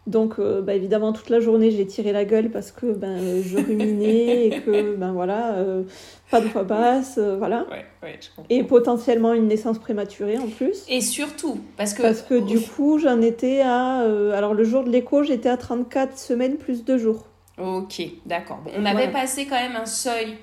Donc 0.08 0.40
euh, 0.40 0.62
bah, 0.62 0.74
évidemment 0.74 1.14
toute 1.14 1.30
la 1.30 1.40
journée 1.40 1.70
j'ai 1.72 1.86
tiré 1.86 2.12
la 2.12 2.26
gueule 2.26 2.50
parce 2.50 2.72
que 2.72 2.88
ben 2.88 3.20
euh, 3.20 3.42
je 3.46 3.58
ruminais 3.58 4.48
et 4.48 4.62
que 4.62 4.96
ben 4.96 5.12
voilà 5.12 5.54
euh, 5.54 5.84
pas 6.32 6.42
de 6.42 6.48
voix 6.48 6.64
basse, 6.64 7.20
voilà. 7.38 7.66
Ouais, 7.70 7.86
ouais, 8.04 8.18
je 8.20 8.28
comprends. 8.36 8.46
Et 8.50 8.64
potentiellement 8.64 9.34
une 9.34 9.48
naissance 9.48 9.78
prématurée 9.78 10.38
en 10.38 10.48
plus. 10.48 10.84
Et 10.88 11.02
surtout, 11.02 11.60
parce 11.78 11.94
que. 11.94 12.02
Parce 12.02 12.22
que 12.22 12.40
du 12.40 12.60
coup 12.60 12.98
j'en 12.98 13.22
étais 13.22 13.62
à... 13.62 14.00
alors 14.34 14.54
le 14.54 14.64
jour 14.64 14.84
de 14.84 14.90
l'écho 14.90 15.24
j'étais 15.24 15.50
à 15.50 15.58
34 15.58 16.18
semaines 16.18 16.58
plus 16.58 16.84
2 16.84 16.98
jours. 16.98 17.26
Ok, 17.62 18.02
d'accord. 18.26 18.60
Bon, 18.64 18.72
on 18.78 18.86
avait 18.86 19.12
passé 19.12 19.46
quand 19.46 19.56
même 19.56 19.76
un 19.76 19.86
seuil 19.86 20.38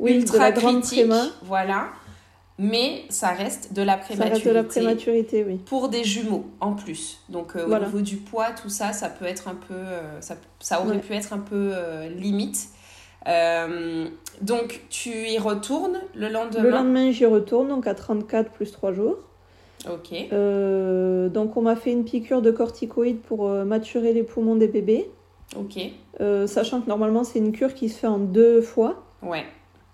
Oui, 0.00 0.14
de 0.14 0.18
ultra 0.22 0.38
la 0.38 0.52
grande 0.52 0.80
critique. 0.80 1.06
préma. 1.06 1.26
Voilà. 1.42 1.90
Mais 2.58 3.02
ça 3.10 3.28
reste 3.28 3.74
de 3.74 3.82
la 3.82 3.92
Ça 3.94 3.98
prématurité. 3.98 4.32
reste 4.34 4.46
de 4.48 4.50
la 4.52 4.64
prématurité, 4.64 5.44
oui. 5.46 5.56
Pour 5.66 5.88
des 5.90 6.04
jumeaux 6.04 6.46
en 6.60 6.72
plus. 6.72 7.20
Donc 7.28 7.54
euh, 7.54 7.64
Voilà. 7.66 7.84
au 7.84 7.88
niveau 7.88 8.00
du 8.00 8.16
poids, 8.16 8.46
tout 8.60 8.70
ça, 8.70 8.92
ça 8.94 9.08
peut 9.10 9.26
être 9.26 9.48
un 9.48 9.54
peu. 9.54 9.74
euh, 9.74 10.20
ça, 10.20 10.36
ça 10.60 10.80
aurait 10.80 10.96
Ouais. 10.96 10.98
pu 11.02 11.12
être 11.12 11.32
un 11.34 11.38
peu 11.38 11.72
euh, 11.74 12.08
limite. 12.08 12.68
Donc 14.40 14.80
tu 14.90 15.10
y 15.28 15.38
retournes 15.38 16.00
le 16.14 16.28
lendemain? 16.28 16.62
Le 16.62 16.70
lendemain 16.70 17.10
j'y 17.10 17.26
retourne, 17.26 17.68
donc 17.68 17.86
à 17.86 17.94
34 17.94 18.50
plus 18.52 18.70
3 18.70 18.92
jours. 18.92 19.16
Ok. 19.90 20.12
Donc 21.32 21.56
on 21.56 21.62
m'a 21.62 21.76
fait 21.76 21.92
une 21.92 22.04
piqûre 22.04 22.40
de 22.42 22.50
corticoïdes 22.50 23.20
pour 23.20 23.48
maturer 23.48 24.12
les 24.12 24.22
poumons 24.22 24.56
des 24.56 24.68
bébés, 24.68 25.10
Ok. 25.56 25.78
Sachant 26.46 26.80
que 26.80 26.88
normalement 26.88 27.24
c'est 27.24 27.38
une 27.38 27.52
cure 27.52 27.74
qui 27.74 27.88
se 27.88 27.98
fait 27.98 28.06
en 28.06 28.18
deux 28.18 28.60
fois. 28.62 29.02
Ouais. 29.22 29.44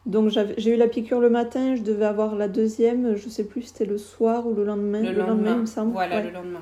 Donc 0.04 0.30
j'ai 0.30 0.74
eu 0.74 0.76
la 0.76 0.88
piqûre 0.88 1.20
le 1.20 1.30
matin, 1.30 1.76
je 1.76 1.82
devais 1.82 2.04
avoir 2.04 2.34
la 2.34 2.48
deuxième, 2.48 3.14
je 3.16 3.28
sais 3.28 3.44
plus 3.44 3.62
c'était 3.62 3.84
le 3.84 3.98
soir 3.98 4.46
ou 4.48 4.54
le 4.54 4.64
lendemain. 4.64 5.00
Le, 5.00 5.12
lendemain. 5.12 5.54
il 5.54 5.60
me 5.60 5.66
semble. 5.66 5.92
Voilà, 5.92 6.16
Ouais. 6.16 6.24
le 6.24 6.30
lendemain. 6.30 6.60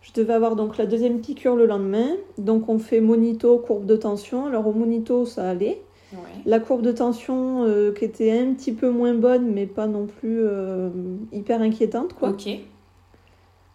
Je 0.00 0.12
devais 0.12 0.32
avoir 0.32 0.56
donc 0.56 0.78
la 0.78 0.86
deuxième 0.86 1.20
piqûre 1.20 1.54
le 1.54 1.64
lendemain. 1.66 2.08
Donc 2.38 2.68
on 2.68 2.78
fait 2.80 3.00
monito, 3.00 3.58
courbe 3.58 3.86
de 3.86 3.94
tension. 3.94 4.46
Alors 4.46 4.66
au 4.66 4.72
monito 4.72 5.26
ça 5.26 5.48
allait. 5.48 5.80
Ouais. 6.12 6.18
La 6.44 6.58
courbe 6.58 6.82
de 6.82 6.90
tension 6.92 7.64
euh, 7.64 7.92
qui 7.92 8.04
était 8.04 8.32
un 8.32 8.52
petit 8.52 8.72
peu 8.72 8.90
moins 8.90 9.14
bonne 9.14 9.52
mais 9.52 9.66
pas 9.66 9.86
non 9.86 10.06
plus 10.06 10.40
euh, 10.42 10.90
hyper 11.30 11.62
inquiétante 11.62 12.14
quoi. 12.14 12.30
Ok. 12.30 12.48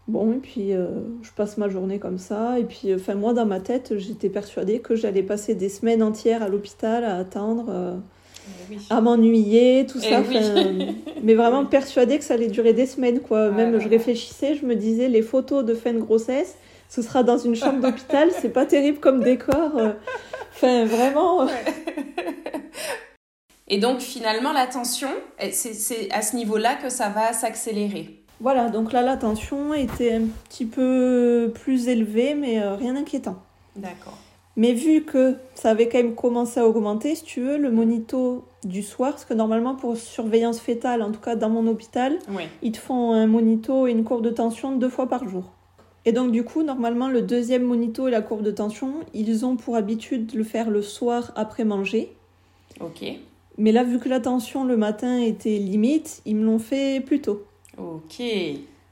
Bon, 0.09 0.33
et 0.33 0.37
puis 0.37 0.73
euh, 0.73 0.87
je 1.21 1.31
passe 1.31 1.57
ma 1.57 1.69
journée 1.69 1.99
comme 1.99 2.17
ça. 2.17 2.59
Et 2.59 2.63
puis, 2.63 2.93
enfin, 2.95 3.15
moi, 3.15 3.33
dans 3.33 3.45
ma 3.45 3.59
tête, 3.59 3.97
j'étais 3.97 4.29
persuadée 4.29 4.79
que 4.79 4.95
j'allais 4.95 5.23
passer 5.23 5.53
des 5.53 5.67
semaines 5.67 6.01
entières 6.01 6.41
à 6.43 6.47
l'hôpital 6.47 7.03
à 7.03 7.17
attendre, 7.17 7.65
oui. 8.69 8.77
à 8.89 9.01
m'ennuyer, 9.01 9.85
tout 9.85 9.99
Eh 10.03 10.09
ça. 10.09 10.21
oui. 10.21 10.95
mais 11.23 11.33
vraiment 11.35 11.65
persuadée 11.65 12.17
que 12.17 12.23
ça 12.23 12.35
allait 12.35 12.47
durer 12.47 12.73
des 12.73 12.85
semaines, 12.85 13.19
quoi. 13.19 13.49
Même, 13.49 13.79
je 13.79 13.87
réfléchissais, 13.89 14.55
je 14.55 14.65
me 14.65 14.75
disais, 14.75 15.07
les 15.07 15.21
photos 15.21 15.65
de 15.65 15.73
fin 15.73 15.93
de 15.93 15.99
grossesse, 15.99 16.55
ce 16.89 17.01
sera 17.01 17.23
dans 17.23 17.37
une 17.37 17.55
chambre 17.55 17.81
d'hôpital, 17.81 18.29
c'est 18.31 18.49
pas 18.53 18.65
terrible 18.65 18.99
comme 18.99 19.21
décor. 19.23 19.77
euh. 19.77 19.91
Enfin, 20.55 20.85
vraiment. 20.85 21.47
Et 23.69 23.79
donc 23.79 23.99
finalement, 23.99 24.53
la 24.53 24.65
tension, 24.67 25.09
eh, 25.39 25.51
c'est- 25.51 25.73
c'est 25.73 26.09
à 26.11 26.21
ce 26.21 26.35
niveau-là 26.37 26.75
que 26.75 26.87
ça 26.89 27.09
va 27.09 27.33
s'accélérer. 27.33 28.21
Voilà, 28.39 28.69
donc 28.69 28.93
là, 28.93 29.01
la 29.01 29.17
tension 29.17 29.73
était 29.73 30.13
un 30.13 30.27
petit 30.47 30.65
peu 30.65 31.51
plus 31.53 31.89
élevée, 31.89 32.33
mais 32.35 32.61
euh, 32.61 32.75
rien 32.75 32.93
d'inquiétant. 32.93 33.35
D'accord. 33.75 34.17
Mais 34.57 34.73
vu 34.73 35.03
que 35.03 35.35
ça 35.53 35.69
avait 35.69 35.87
quand 35.87 35.99
même 35.99 36.15
commencé 36.15 36.59
à 36.59 36.67
augmenter, 36.67 37.13
si 37.13 37.23
tu 37.23 37.41
veux, 37.41 37.57
le 37.57 37.69
monito 37.69 38.43
du 38.63 38.81
soir, 38.81 39.11
parce 39.11 39.23
que 39.23 39.35
normalement 39.35 39.75
pour 39.75 39.95
surveillance 39.95 40.59
fétale, 40.59 41.03
en 41.03 41.11
tout 41.11 41.21
cas 41.21 41.35
dans 41.35 41.49
mon 41.49 41.67
hôpital, 41.67 42.17
ils 42.63 42.71
te 42.71 42.79
font 42.79 43.13
un 43.13 43.27
monito 43.27 43.85
et 43.85 43.91
une 43.91 44.03
courbe 44.03 44.23
de 44.23 44.31
tension 44.31 44.75
deux 44.75 44.89
fois 44.89 45.07
par 45.07 45.29
jour. 45.29 45.43
Et 46.05 46.11
donc 46.11 46.31
du 46.31 46.43
coup, 46.43 46.63
normalement, 46.63 47.07
le 47.07 47.21
deuxième 47.21 47.63
monito 47.63 48.07
et 48.07 48.11
la 48.11 48.21
courbe 48.21 48.41
de 48.41 48.51
tension, 48.51 48.93
ils 49.13 49.45
ont 49.45 49.57
pour 49.57 49.75
habitude 49.75 50.25
de 50.25 50.37
le 50.37 50.43
faire 50.43 50.71
le 50.71 50.81
soir 50.81 51.33
après 51.35 51.63
manger. 51.63 52.13
Ok. 52.79 53.05
Mais 53.59 53.71
là, 53.71 53.83
vu 53.83 53.99
que 53.99 54.09
la 54.09 54.19
tension 54.19 54.63
le 54.63 54.77
matin 54.77 55.19
était 55.19 55.57
limite, 55.57 56.21
ils 56.25 56.35
me 56.35 56.45
l'ont 56.45 56.59
fait 56.59 57.01
plus 57.05 57.21
tôt. 57.21 57.43
Ok. 57.77 58.23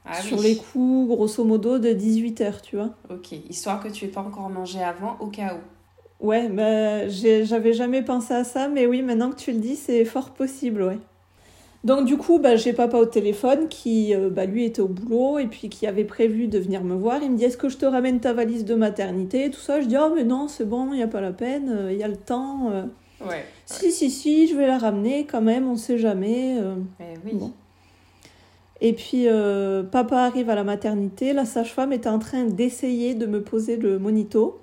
Ah 0.08 0.20
sur 0.22 0.38
oui. 0.38 0.44
les 0.44 0.56
coups, 0.56 1.08
grosso 1.08 1.44
modo, 1.44 1.78
de 1.78 1.90
18h, 1.90 2.60
tu 2.62 2.76
vois. 2.76 2.90
Ok. 3.10 3.32
Histoire 3.50 3.82
que 3.82 3.88
tu 3.88 4.04
aies 4.04 4.08
pas 4.08 4.20
encore 4.20 4.48
mangé 4.50 4.80
avant, 4.82 5.16
au 5.20 5.26
cas 5.28 5.54
où. 5.54 6.26
Ouais, 6.26 6.48
bah, 6.48 7.08
j'avais 7.08 7.72
jamais 7.72 8.02
pensé 8.02 8.32
à 8.34 8.44
ça, 8.44 8.68
mais 8.68 8.86
oui, 8.86 9.02
maintenant 9.02 9.30
que 9.30 9.36
tu 9.36 9.52
le 9.52 9.58
dis, 9.58 9.76
c'est 9.76 10.04
fort 10.04 10.30
possible, 10.30 10.82
ouais. 10.82 10.98
Donc 11.84 12.04
du 12.06 12.16
coup, 12.16 12.38
bah, 12.40 12.56
j'ai 12.56 12.72
papa 12.72 12.96
au 12.96 13.04
téléphone 13.06 13.68
qui, 13.68 14.14
euh, 14.14 14.28
bah, 14.30 14.44
lui, 14.46 14.64
était 14.64 14.80
au 14.80 14.88
boulot 14.88 15.38
et 15.38 15.46
puis 15.46 15.68
qui 15.68 15.86
avait 15.86 16.04
prévu 16.04 16.48
de 16.48 16.58
venir 16.58 16.82
me 16.82 16.94
voir. 16.96 17.22
Il 17.22 17.30
me 17.32 17.36
dit, 17.36 17.44
est-ce 17.44 17.56
que 17.58 17.68
je 17.68 17.76
te 17.76 17.86
ramène 17.86 18.18
ta 18.18 18.32
valise 18.32 18.64
de 18.64 18.74
maternité 18.74 19.50
Tout 19.50 19.60
ça, 19.60 19.80
je 19.80 19.86
dis, 19.86 19.96
oh 19.96 20.10
mais 20.14 20.24
non, 20.24 20.48
c'est 20.48 20.64
bon, 20.68 20.88
il 20.92 20.96
n'y 20.96 21.02
a 21.02 21.06
pas 21.08 21.20
la 21.20 21.32
peine, 21.32 21.68
euh, 21.70 21.92
il 21.92 21.98
y 21.98 22.02
a 22.02 22.08
le 22.08 22.16
temps. 22.16 22.70
euh. 22.72 22.84
Ouais. 23.24 23.44
Si, 23.66 23.92
si, 23.92 24.10
si, 24.10 24.48
je 24.48 24.56
vais 24.56 24.66
la 24.66 24.78
ramener 24.78 25.26
quand 25.26 25.42
même, 25.42 25.68
on 25.68 25.76
sait 25.76 25.98
jamais. 25.98 26.56
euh. 26.60 26.74
Eh 27.00 27.14
oui. 27.24 27.32
Bon. 27.34 27.52
Et 28.80 28.92
puis, 28.92 29.26
euh, 29.26 29.82
papa 29.82 30.18
arrive 30.18 30.50
à 30.50 30.54
la 30.54 30.64
maternité, 30.64 31.32
la 31.32 31.44
sage-femme 31.44 31.92
était 31.92 32.08
en 32.08 32.18
train 32.18 32.44
d'essayer 32.44 33.14
de 33.14 33.26
me 33.26 33.42
poser 33.42 33.76
le 33.76 33.98
monito. 33.98 34.60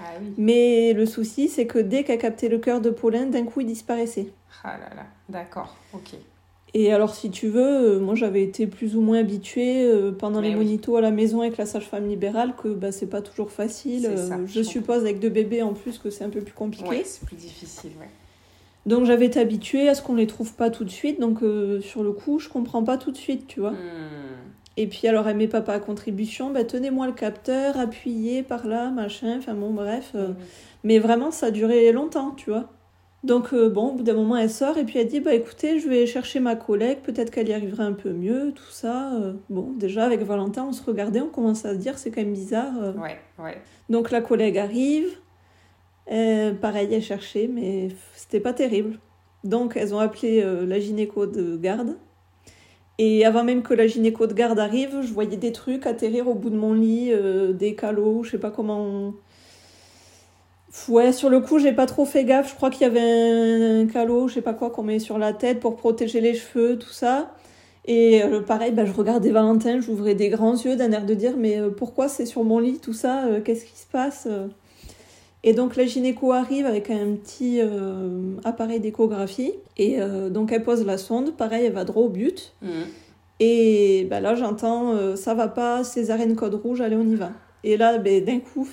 Ah 0.00 0.04
oui. 0.20 0.32
Mais 0.36 0.92
le 0.92 1.06
souci, 1.06 1.48
c'est 1.48 1.66
que 1.66 1.78
dès 1.78 2.04
qu'elle 2.04 2.18
captait 2.18 2.48
le 2.48 2.58
cœur 2.58 2.80
de 2.80 2.90
Pauline, 2.90 3.30
d'un 3.30 3.44
coup, 3.44 3.60
il 3.60 3.66
disparaissait. 3.66 4.28
Ah 4.64 4.76
là 4.78 4.94
là. 4.96 5.04
D'accord. 5.28 5.76
Ok. 5.92 6.14
Et 6.76 6.92
alors, 6.92 7.14
si 7.14 7.30
tu 7.30 7.46
veux, 7.48 7.96
euh, 7.96 8.00
moi 8.00 8.16
j'avais 8.16 8.42
été 8.42 8.66
plus 8.66 8.96
ou 8.96 9.00
moins 9.00 9.18
habituée 9.20 9.84
euh, 9.84 10.10
pendant 10.10 10.40
Mais 10.40 10.48
les 10.48 10.56
oui. 10.56 10.64
monitos 10.64 10.96
à 10.96 11.00
la 11.00 11.12
maison 11.12 11.40
avec 11.40 11.56
la 11.56 11.66
sage-femme 11.66 12.08
libérale 12.08 12.54
que 12.60 12.66
bah, 12.66 12.90
c'est 12.90 13.06
pas 13.06 13.22
toujours 13.22 13.52
facile. 13.52 14.06
Euh, 14.06 14.28
ça, 14.28 14.38
je 14.44 14.60
suppose 14.60 15.02
avec 15.02 15.20
deux 15.20 15.28
bébés 15.28 15.62
en 15.62 15.72
plus 15.72 15.98
que 15.98 16.10
c'est 16.10 16.24
un 16.24 16.30
peu 16.30 16.40
plus 16.40 16.52
compliqué. 16.52 16.88
Ouais, 16.88 17.02
c'est 17.04 17.24
plus 17.24 17.36
difficile, 17.36 17.92
ouais. 18.00 18.08
Donc 18.86 19.04
j'avais 19.06 19.26
été 19.26 19.40
habituée 19.40 19.88
à 19.88 19.94
ce 19.94 20.02
qu'on 20.02 20.14
les 20.14 20.26
trouve 20.26 20.54
pas 20.54 20.70
tout 20.70 20.84
de 20.84 20.90
suite. 20.90 21.20
Donc 21.20 21.42
euh, 21.42 21.80
sur 21.80 22.02
le 22.02 22.12
coup, 22.12 22.38
je 22.38 22.48
comprends 22.48 22.84
pas 22.84 22.98
tout 22.98 23.10
de 23.10 23.16
suite, 23.16 23.46
tu 23.46 23.60
vois. 23.60 23.72
Hmm. 23.72 23.76
Et 24.76 24.86
puis 24.88 25.06
alors, 25.06 25.28
elle 25.28 25.36
met 25.36 25.46
papa 25.46 25.72
à 25.74 25.78
contribution, 25.78 26.50
bah, 26.50 26.64
tenez-moi 26.64 27.06
le 27.06 27.12
capteur, 27.12 27.78
appuyez 27.78 28.42
par 28.42 28.66
là, 28.66 28.90
machin, 28.90 29.36
enfin 29.38 29.54
bon, 29.54 29.70
bref. 29.72 30.12
euh, 30.16 30.28
oui. 30.28 30.44
Mais 30.82 30.98
vraiment, 30.98 31.30
ça 31.30 31.46
a 31.46 31.50
duré 31.50 31.92
longtemps, 31.92 32.32
tu 32.32 32.50
vois. 32.50 32.68
Donc, 33.22 33.54
euh, 33.54 33.70
bon, 33.70 33.90
au 33.90 33.92
bout 33.92 34.02
d'un 34.02 34.14
moment, 34.14 34.36
elle 34.36 34.50
sort 34.50 34.76
et 34.76 34.84
puis 34.84 34.98
elle 34.98 35.06
dit 35.06 35.20
Bah 35.20 35.32
écoutez, 35.32 35.78
je 35.78 35.88
vais 35.88 36.04
chercher 36.06 36.40
ma 36.40 36.56
collègue, 36.56 36.98
peut-être 37.02 37.30
qu'elle 37.30 37.48
y 37.48 37.54
arriverait 37.54 37.84
un 37.84 37.92
peu 37.92 38.10
mieux, 38.10 38.52
tout 38.54 38.70
ça. 38.70 39.12
Bon, 39.48 39.72
déjà, 39.78 40.04
avec 40.04 40.20
Valentin, 40.22 40.66
on 40.68 40.72
se 40.72 40.82
regardait, 40.82 41.20
on 41.20 41.28
commence 41.28 41.64
à 41.64 41.70
se 41.70 41.78
dire 41.78 41.96
C'est 41.96 42.10
quand 42.10 42.20
même 42.20 42.34
bizarre. 42.34 42.74
Ouais, 43.00 43.16
ouais. 43.42 43.56
Donc, 43.88 44.10
la 44.10 44.20
collègue 44.20 44.58
arrive. 44.58 45.06
Euh, 46.10 46.52
pareil, 46.52 46.88
elle 46.92 47.02
cherchait, 47.02 47.48
mais 47.52 47.88
c'était 48.14 48.40
pas 48.40 48.52
terrible. 48.52 48.98
Donc, 49.42 49.76
elles 49.76 49.94
ont 49.94 49.98
appelé 49.98 50.42
euh, 50.42 50.66
la 50.66 50.80
gynéco 50.80 51.26
de 51.26 51.56
garde. 51.56 51.96
Et 52.98 53.24
avant 53.24 53.44
même 53.44 53.62
que 53.62 53.74
la 53.74 53.86
gynéco 53.86 54.26
de 54.26 54.34
garde 54.34 54.58
arrive, 54.58 55.00
je 55.02 55.12
voyais 55.12 55.36
des 55.36 55.52
trucs 55.52 55.86
atterrir 55.86 56.28
au 56.28 56.34
bout 56.34 56.50
de 56.50 56.56
mon 56.56 56.74
lit, 56.74 57.10
euh, 57.12 57.52
des 57.52 57.74
calots, 57.74 58.22
je 58.22 58.32
sais 58.32 58.38
pas 58.38 58.50
comment. 58.50 59.14
Ouais, 60.88 61.12
sur 61.12 61.30
le 61.30 61.40
coup, 61.40 61.58
j'ai 61.58 61.72
pas 61.72 61.86
trop 61.86 62.04
fait 62.04 62.24
gaffe. 62.24 62.50
Je 62.50 62.54
crois 62.56 62.70
qu'il 62.70 62.82
y 62.82 62.84
avait 62.84 63.80
un 63.82 63.86
calot, 63.86 64.28
je 64.28 64.34
sais 64.34 64.42
pas 64.42 64.54
quoi, 64.54 64.70
qu'on 64.70 64.82
met 64.82 64.98
sur 64.98 65.18
la 65.18 65.32
tête 65.32 65.60
pour 65.60 65.76
protéger 65.76 66.20
les 66.20 66.34
cheveux, 66.34 66.78
tout 66.78 66.90
ça. 66.90 67.32
Et 67.86 68.22
pareil, 68.46 68.72
bah, 68.72 68.84
je 68.84 68.92
regardais 68.92 69.30
Valentin, 69.30 69.80
j'ouvrais 69.80 70.14
des 70.14 70.30
grands 70.30 70.56
yeux 70.56 70.74
d'un 70.76 70.90
air 70.92 71.04
de 71.04 71.14
dire 71.14 71.36
Mais 71.36 71.60
pourquoi 71.76 72.08
c'est 72.08 72.26
sur 72.26 72.42
mon 72.44 72.58
lit, 72.58 72.78
tout 72.80 72.92
ça 72.92 73.24
Qu'est-ce 73.44 73.64
qui 73.66 73.76
se 73.76 73.86
passe 73.86 74.26
Et 75.46 75.52
donc 75.52 75.76
la 75.76 75.84
gynéco 75.84 76.32
arrive 76.32 76.64
avec 76.64 76.90
un 76.90 77.12
petit 77.12 77.60
euh, 77.60 78.34
appareil 78.44 78.80
d'échographie. 78.80 79.52
Et 79.76 80.00
euh, 80.00 80.30
donc 80.30 80.50
elle 80.52 80.64
pose 80.64 80.84
la 80.86 80.96
sonde, 80.96 81.36
pareil, 81.36 81.66
elle 81.66 81.74
va 81.74 81.84
droit 81.84 82.02
au 82.02 82.08
but. 82.08 82.54
Hmm. 82.62 82.84
Et 83.40 84.06
bah, 84.08 84.20
là, 84.20 84.34
j'entends 84.34 84.94
euh, 84.94 85.16
ça 85.16 85.34
va 85.34 85.48
pas, 85.48 85.84
césarienne 85.84 86.34
code 86.34 86.54
rouge, 86.54 86.80
allez, 86.80 86.96
on 86.96 87.06
y 87.06 87.14
va. 87.14 87.30
Et 87.62 87.76
là, 87.76 87.98
ben, 87.98 88.24
d'un 88.24 88.40
coup, 88.40 88.66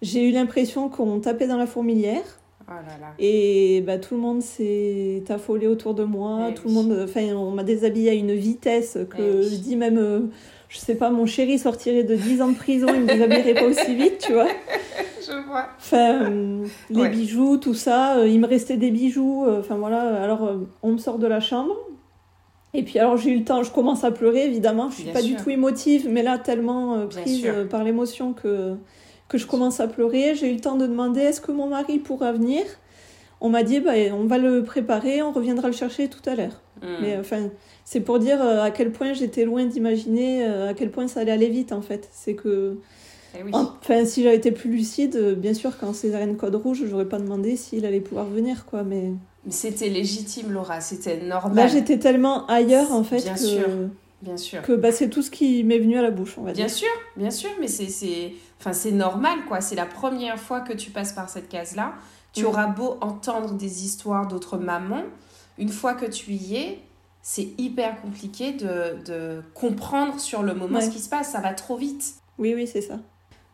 j'ai 0.00 0.26
eu 0.26 0.32
l'impression 0.32 0.88
qu'on 0.88 1.20
tapait 1.20 1.46
dans 1.46 1.58
la 1.58 1.66
fourmilière. 1.66 2.24
Oh 2.66 2.72
là 2.72 2.96
là. 2.98 3.12
Et 3.18 3.82
bah, 3.86 3.98
tout 3.98 4.14
le 4.14 4.20
monde 4.20 4.40
s'est 4.40 5.24
affolé 5.28 5.66
autour 5.66 5.92
de 5.92 6.04
moi. 6.04 6.48
Eh 6.50 6.54
tout 6.54 6.68
oui. 6.68 6.74
le 6.74 6.82
monde, 6.82 6.98
enfin, 7.04 7.34
on 7.34 7.50
m'a 7.50 7.64
déshabillée 7.64 8.10
à 8.10 8.14
une 8.14 8.32
vitesse 8.32 8.96
que 9.10 9.16
Eh 9.18 9.38
oui. 9.40 9.50
je 9.50 9.56
dis 9.56 9.76
même, 9.76 10.30
je 10.70 10.78
sais 10.78 10.94
pas, 10.94 11.10
mon 11.10 11.26
chéri 11.26 11.58
sortirait 11.58 12.04
de 12.04 12.14
10 12.14 12.40
ans 12.42 12.48
de 12.48 12.56
prison, 12.56 12.86
il 12.94 13.00
me 13.02 13.06
déshabillerait 13.06 13.54
pas 13.54 13.64
aussi 13.64 13.94
vite, 13.94 14.18
tu 14.18 14.32
vois. 14.32 14.46
Je 15.20 15.32
vois. 15.46 15.66
Enfin, 15.78 16.22
euh, 16.30 16.64
les 16.88 17.02
Ouais. 17.02 17.08
bijoux, 17.10 17.58
tout 17.58 17.74
ça, 17.74 18.16
euh, 18.16 18.26
il 18.26 18.40
me 18.40 18.46
restait 18.46 18.78
des 18.78 18.90
bijoux. 18.90 19.44
euh, 19.46 19.60
Enfin 19.60 19.76
voilà, 19.76 20.22
alors 20.22 20.50
on 20.82 20.92
me 20.92 20.98
sort 20.98 21.18
de 21.18 21.26
la 21.26 21.40
chambre. 21.40 21.76
Et 22.72 22.82
puis 22.84 22.98
alors 22.98 23.16
j'ai 23.18 23.30
eu 23.30 23.38
le 23.38 23.44
temps, 23.44 23.62
je 23.62 23.70
commence 23.70 24.02
à 24.02 24.12
pleurer 24.12 24.46
évidemment. 24.46 24.88
Je 24.90 24.94
suis 24.94 25.04
Bien 25.04 25.12
pas 25.12 25.22
du 25.22 25.36
tout 25.36 25.50
émotive, 25.50 26.08
mais 26.08 26.22
là 26.22 26.38
tellement 26.38 27.06
prise 27.08 27.46
par 27.68 27.84
l'émotion 27.84 28.32
que, 28.32 28.74
que 29.28 29.38
je 29.38 29.46
commence 29.46 29.78
à 29.80 29.88
pleurer. 29.88 30.34
J'ai 30.36 30.50
eu 30.50 30.54
le 30.54 30.60
temps 30.60 30.76
de 30.76 30.86
demander 30.86 31.20
est-ce 31.20 31.40
que 31.40 31.52
mon 31.52 31.66
mari 31.68 31.98
pourra 31.98 32.32
venir? 32.32 32.62
On 33.42 33.48
m'a 33.50 33.62
dit 33.62 33.80
bah, 33.80 33.92
on 34.12 34.24
va 34.24 34.38
le 34.38 34.62
préparer, 34.64 35.20
on 35.20 35.32
reviendra 35.32 35.66
le 35.68 35.74
chercher 35.74 36.08
tout 36.08 36.22
à 36.28 36.34
l'heure. 36.34 36.60
Hmm. 36.80 36.86
Mais 37.02 37.16
enfin, 37.18 37.50
c'est 37.92 38.00
pour 38.00 38.20
dire 38.20 38.40
euh, 38.40 38.62
à 38.62 38.70
quel 38.70 38.92
point 38.92 39.14
j'étais 39.14 39.44
loin 39.44 39.64
d'imaginer 39.66 40.44
euh, 40.46 40.68
à 40.70 40.74
quel 40.74 40.92
point 40.92 41.08
ça 41.08 41.20
allait 41.20 41.32
aller 41.32 41.48
vite 41.48 41.72
en 41.72 41.82
fait. 41.82 42.08
C'est 42.12 42.34
que 42.34 42.76
Eh 43.36 43.42
oui. 43.42 43.50
Enfin, 43.52 44.04
si 44.04 44.22
j'avais 44.22 44.36
été 44.36 44.52
plus 44.52 44.70
lucide, 44.70 45.16
euh, 45.16 45.34
bien 45.34 45.54
sûr, 45.54 45.76
quand 45.76 45.92
Césarine 45.92 46.36
Code 46.36 46.54
Rouge, 46.54 46.84
j'aurais 46.88 47.08
pas 47.08 47.18
demandé 47.18 47.56
s'il 47.56 47.84
allait 47.84 48.00
pouvoir 48.00 48.26
venir, 48.26 48.64
quoi. 48.66 48.84
Mais 48.84 49.10
C'était 49.48 49.88
légitime, 49.88 50.52
Laura. 50.52 50.80
C'était 50.80 51.20
normal. 51.20 51.56
là, 51.56 51.66
j'étais 51.66 51.98
tellement 51.98 52.46
ailleurs, 52.46 52.92
en 52.92 53.02
fait, 53.02 53.22
Bien 53.24 53.34
que, 53.34 53.40
sûr. 53.40 53.66
Bien 54.22 54.36
sûr. 54.36 54.62
que 54.62 54.72
bah, 54.72 54.92
c'est 54.92 55.08
tout 55.08 55.22
ce 55.22 55.30
qui 55.32 55.64
m'est 55.64 55.78
venu 55.80 55.98
à 55.98 56.02
la 56.02 56.12
bouche, 56.12 56.36
on 56.38 56.42
va 56.42 56.52
Bien 56.52 56.66
dire. 56.66 56.74
sûr, 56.74 56.88
bien 57.16 57.30
sûr, 57.32 57.50
mais 57.60 57.66
c'est 57.66 58.32
enfin 58.60 58.72
c'est 58.72 58.92
normal 58.92 59.38
quoi, 59.48 59.60
c'est 59.62 59.74
la 59.74 59.86
première 59.86 60.38
fois 60.38 60.60
que 60.60 60.74
tu 60.74 60.90
passes 60.92 61.12
par 61.14 61.28
cette 61.28 61.48
case-là. 61.48 61.94
Tu 62.34 62.44
auras 62.44 62.66
beau 62.68 62.98
entendre 63.00 63.54
des 63.54 63.84
histoires 63.84 64.28
d'autres 64.28 64.58
mamans, 64.58 65.02
une 65.58 65.70
fois 65.70 65.94
que 65.94 66.04
tu 66.06 66.32
y 66.32 66.56
es, 66.56 66.78
c'est 67.32 67.48
hyper 67.58 68.00
compliqué 68.02 68.50
de, 68.52 69.00
de 69.06 69.40
comprendre 69.54 70.18
sur 70.18 70.42
le 70.42 70.52
moment 70.52 70.78
Ouais. 70.78 70.84
ce 70.84 70.90
qui 70.90 70.98
se 70.98 71.08
passe, 71.08 71.30
ça 71.30 71.38
va 71.40 71.52
trop 71.54 71.76
vite. 71.76 72.14
Oui, 72.38 72.54
oui, 72.56 72.66
c'est 72.66 72.80
ça. 72.80 72.98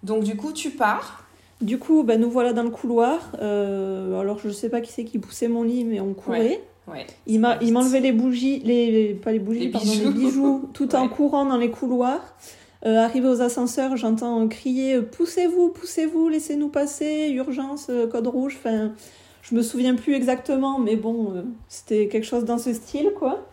Donc 0.02 0.24
du 0.24 0.34
coup, 0.34 0.52
tu 0.52 0.70
pars. 0.70 1.24
Du 1.60 1.78
coup, 1.78 2.02
bah, 2.02 2.16
nous 2.16 2.30
voilà 2.30 2.54
dans 2.54 2.62
le 2.62 2.70
couloir. 2.70 3.32
Euh, 3.42 4.18
alors, 4.18 4.38
je 4.38 4.48
sais 4.48 4.70
pas 4.70 4.80
qui 4.80 4.92
c'est 4.92 5.04
qui 5.04 5.18
poussait 5.18 5.48
mon 5.48 5.62
lit, 5.62 5.84
mais 5.84 6.00
on 6.00 6.14
courait. 6.14 6.62
Ouais. 6.90 7.06
Il 7.26 7.40
m'a, 7.40 7.52
ça 7.52 7.58
va 7.58 7.64
il 7.64 7.72
m'enlevait 7.74 8.00
les 8.00 8.12
bougies, 8.12 8.60
les, 8.64 9.12
pas 9.14 9.32
les 9.32 9.40
bougies, 9.40 9.60
Les 9.60 9.68
pardon, 9.70 9.90
bijoux. 9.90 10.04
les 10.08 10.14
bijoux, 10.14 10.68
tout 10.72 10.94
en 10.94 11.02
Ouais. 11.02 11.08
courant 11.10 11.44
dans 11.44 11.58
les 11.58 11.70
couloirs. 11.70 12.22
Euh, 12.86 12.96
arrivé 13.04 13.28
aux 13.28 13.42
ascenseurs, 13.42 13.96
j'entends 13.98 14.46
crier 14.48 15.02
poussez-vous, 15.02 15.68
poussez-vous, 15.70 16.28
laissez-nous 16.30 16.68
passer, 16.68 17.30
urgence, 17.34 17.88
euh, 17.90 18.06
code 18.06 18.26
rouge. 18.28 18.56
Enfin, 18.58 18.92
je 19.42 19.54
me 19.54 19.60
souviens 19.62 19.96
plus 19.96 20.14
exactement, 20.14 20.78
mais 20.78 20.96
bon, 20.96 21.32
euh, 21.34 21.42
c'était 21.68 22.06
quelque 22.08 22.24
chose 22.24 22.44
dans 22.46 22.58
ce 22.58 22.72
style, 22.72 23.10
quoi. 23.18 23.44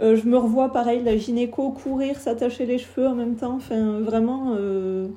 Euh, 0.00 0.16
je 0.16 0.26
me 0.28 0.36
revois 0.36 0.72
pareil, 0.72 1.02
la 1.02 1.16
gynéco 1.16 1.70
courir, 1.70 2.18
s'attacher 2.20 2.66
les 2.66 2.78
cheveux 2.78 3.06
en 3.06 3.14
même 3.14 3.34
temps. 3.34 3.54
Enfin, 3.56 4.00
vraiment 4.00 4.54
euh, 4.56 5.08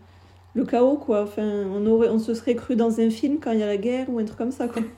le 0.55 0.65
chaos, 0.65 0.97
quoi. 0.97 1.23
Enfin, 1.23 1.65
on 1.73 1.85
aurait, 1.85 2.09
on 2.09 2.19
se 2.19 2.33
serait 2.33 2.55
cru 2.55 2.75
dans 2.75 2.99
un 2.99 3.09
film 3.09 3.37
quand 3.39 3.51
il 3.51 3.59
y 3.59 3.63
a 3.63 3.67
la 3.67 3.77
guerre 3.77 4.07
ou 4.09 4.19
un 4.19 4.25
truc 4.25 4.37
comme 4.37 4.51
ça, 4.51 4.67
quoi. 4.67 4.81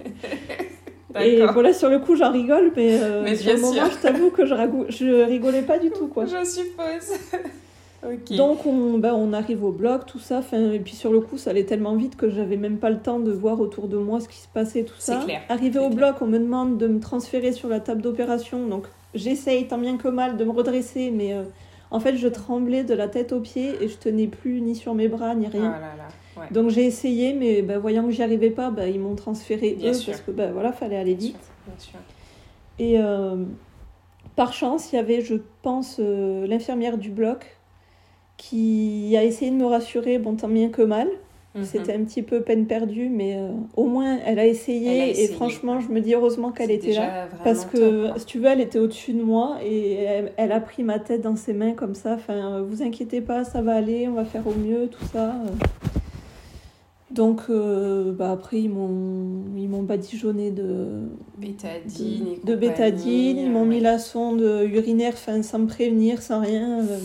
Et 1.21 1.45
voilà, 1.45 1.73
sur 1.73 1.89
le 1.89 1.99
coup, 1.99 2.15
j'en 2.15 2.31
rigole, 2.31 2.71
mais, 2.75 2.99
euh, 3.01 3.21
Mais 3.23 3.35
sur 3.35 3.53
le 3.53 3.59
bien 3.59 3.69
moment, 3.69 3.89
je 3.91 4.01
t'avoue 4.01 4.31
que 4.31 4.45
je, 4.45 5.23
rigolais 5.25 5.61
pas 5.61 5.77
du 5.77 5.91
tout, 5.91 6.07
quoi. 6.07 6.25
Je 6.25 6.43
suppose. 6.43 7.19
Donc, 8.35 8.65
on, 8.65 8.97
ben, 8.97 9.13
on 9.13 9.31
arrive 9.31 9.63
au 9.63 9.71
bloc, 9.71 10.05
tout 10.05 10.19
ça, 10.19 10.41
fin, 10.41 10.71
et 10.71 10.79
puis 10.79 10.95
sur 10.95 11.13
le 11.13 11.21
coup, 11.21 11.37
ça 11.37 11.51
allait 11.51 11.63
tellement 11.65 11.95
vite 11.95 12.17
que 12.17 12.29
j'avais 12.29 12.57
même 12.57 12.77
pas 12.77 12.89
le 12.89 12.97
temps 12.97 13.19
de 13.19 13.31
voir 13.31 13.61
autour 13.61 13.87
de 13.87 13.97
moi 13.97 14.19
ce 14.19 14.27
qui 14.27 14.39
se 14.39 14.47
passait, 14.47 14.83
tout 14.83 14.95
C'est 14.97 15.13
ça. 15.13 15.21
clair, 15.23 15.41
Arrivé 15.49 15.79
au 15.79 15.87
clair. 15.87 16.11
bloc, 16.11 16.15
on 16.21 16.25
me 16.25 16.39
demande 16.39 16.77
de 16.77 16.87
me 16.87 16.99
transférer 16.99 17.51
sur 17.53 17.69
la 17.69 17.79
table 17.79 18.01
d'opération, 18.01 18.67
donc 18.67 18.87
j'essaye 19.13 19.67
tant 19.67 19.77
bien 19.77 19.97
que 19.97 20.07
mal 20.07 20.37
de 20.37 20.43
me 20.45 20.51
redresser, 20.51 21.11
mais 21.11 21.33
euh, 21.33 21.43
en 21.91 21.99
fait, 21.99 22.15
je 22.17 22.27
tremblais 22.27 22.83
de 22.83 22.93
la 22.93 23.07
tête 23.07 23.31
aux 23.33 23.39
pieds 23.39 23.75
et 23.81 23.87
je 23.87 23.97
tenais 23.97 24.27
plus 24.27 24.61
ni 24.61 24.75
sur 24.75 24.93
mes 24.95 25.07
bras 25.07 25.35
ni 25.35 25.45
Ah 25.47 25.49
rien. 25.51 25.69
là 25.71 25.79
là. 25.79 26.07
Ouais. 26.35 26.47
Donc 26.51 26.69
j'ai 26.69 26.85
essayé, 26.85 27.33
mais 27.33 27.61
ben, 27.61 27.77
voyant 27.77 28.03
que 28.05 28.09
j'y 28.11 28.23
arrivais 28.23 28.49
pas, 28.49 28.71
ben, 28.71 28.87
ils 28.91 28.99
m'ont 28.99 29.15
transféré 29.15 29.77
eux, 29.83 29.93
sûr. 29.93 30.11
parce 30.13 30.23
que 30.23 30.31
ben, 30.31 30.51
voilà, 30.51 30.71
fallait 30.73 30.97
aller 30.97 31.13
Bien 31.13 31.27
vite. 31.27 31.35
sûr, 31.43 31.53
bien 31.67 31.75
sûr. 31.77 31.99
Et 32.79 32.99
euh, 32.99 33.35
par 34.35 34.51
chance, 34.53 34.91
il 34.91 34.95
y 34.95 34.99
avait, 34.99 35.21
je 35.21 35.35
pense, 35.61 35.97
euh, 35.99 36.47
l'infirmière 36.47 36.97
du 36.97 37.11
bloc 37.11 37.57
qui 38.37 39.15
a 39.15 39.23
essayé 39.23 39.51
de 39.51 39.55
me 39.55 39.65
rassurer, 39.65 40.17
bon, 40.17 40.35
tant 40.35 40.47
bien 40.47 40.69
que 40.69 40.81
mal. 40.81 41.07
Mhm. 41.55 41.65
C'était 41.65 41.93
un 41.93 42.03
petit 42.03 42.23
peu 42.23 42.41
peine 42.41 42.65
perdue, 42.65 43.09
mais 43.09 43.35
euh, 43.37 43.49
au 43.77 43.83
moins, 43.85 44.17
elle 44.25 44.39
a, 44.39 44.47
essayé, 44.47 44.95
Elle 44.95 45.01
a 45.01 45.07
essayé, 45.09 45.25
Et 45.25 45.33
franchement, 45.33 45.79
je 45.79 45.89
me 45.89 46.01
dis 46.01 46.15
heureusement 46.15 46.51
qu'elle 46.51 46.71
était 46.71 46.93
là. 46.93 47.27
Parce 47.43 47.65
que, 47.65 48.07
top, 48.07 48.17
si 48.19 48.25
tu 48.25 48.39
veux, 48.39 48.47
elle 48.47 48.61
était 48.61 48.79
au-dessus 48.79 49.13
de 49.13 49.21
moi 49.21 49.57
et 49.63 49.93
elle, 49.93 50.31
elle 50.37 50.51
a 50.51 50.59
pris 50.59 50.81
ma 50.81 50.97
tête 50.97 51.21
dans 51.21 51.35
ses 51.35 51.53
mains 51.53 51.73
comme 51.73 51.93
ça. 51.93 52.13
Enfin, 52.15 52.33
euh, 52.57 52.63
vous 52.67 52.81
inquiétez 52.81 53.21
pas, 53.21 53.43
ça 53.43 53.61
va 53.61 53.75
aller, 53.75 54.07
on 54.07 54.13
va 54.13 54.25
faire 54.25 54.47
au 54.47 54.53
mieux, 54.55 54.87
tout 54.87 55.05
ça. 55.13 55.35
Donc 57.11 57.41
euh, 57.51 58.11
bah, 58.11 58.31
après, 58.31 58.59
ils 58.59 58.69
m'ont 58.69 59.43
ils 59.55 59.69
m'ont 59.69 59.83
badigeonné 59.83 60.49
de, 60.49 61.03
Bétadine 61.37 62.25
de, 62.43 62.51
de 62.51 62.55
bétadine, 62.55 63.37
ils 63.37 63.51
m'ont 63.51 63.65
mis 63.65 63.79
la 63.79 63.99
sonde 63.99 64.41
urinaire 64.41 65.13
enfin, 65.13 65.43
sans 65.43 65.59
me 65.59 65.67
prévenir, 65.67 66.23
sans 66.23 66.41
rien. 66.41 66.79
euh. 66.79 66.97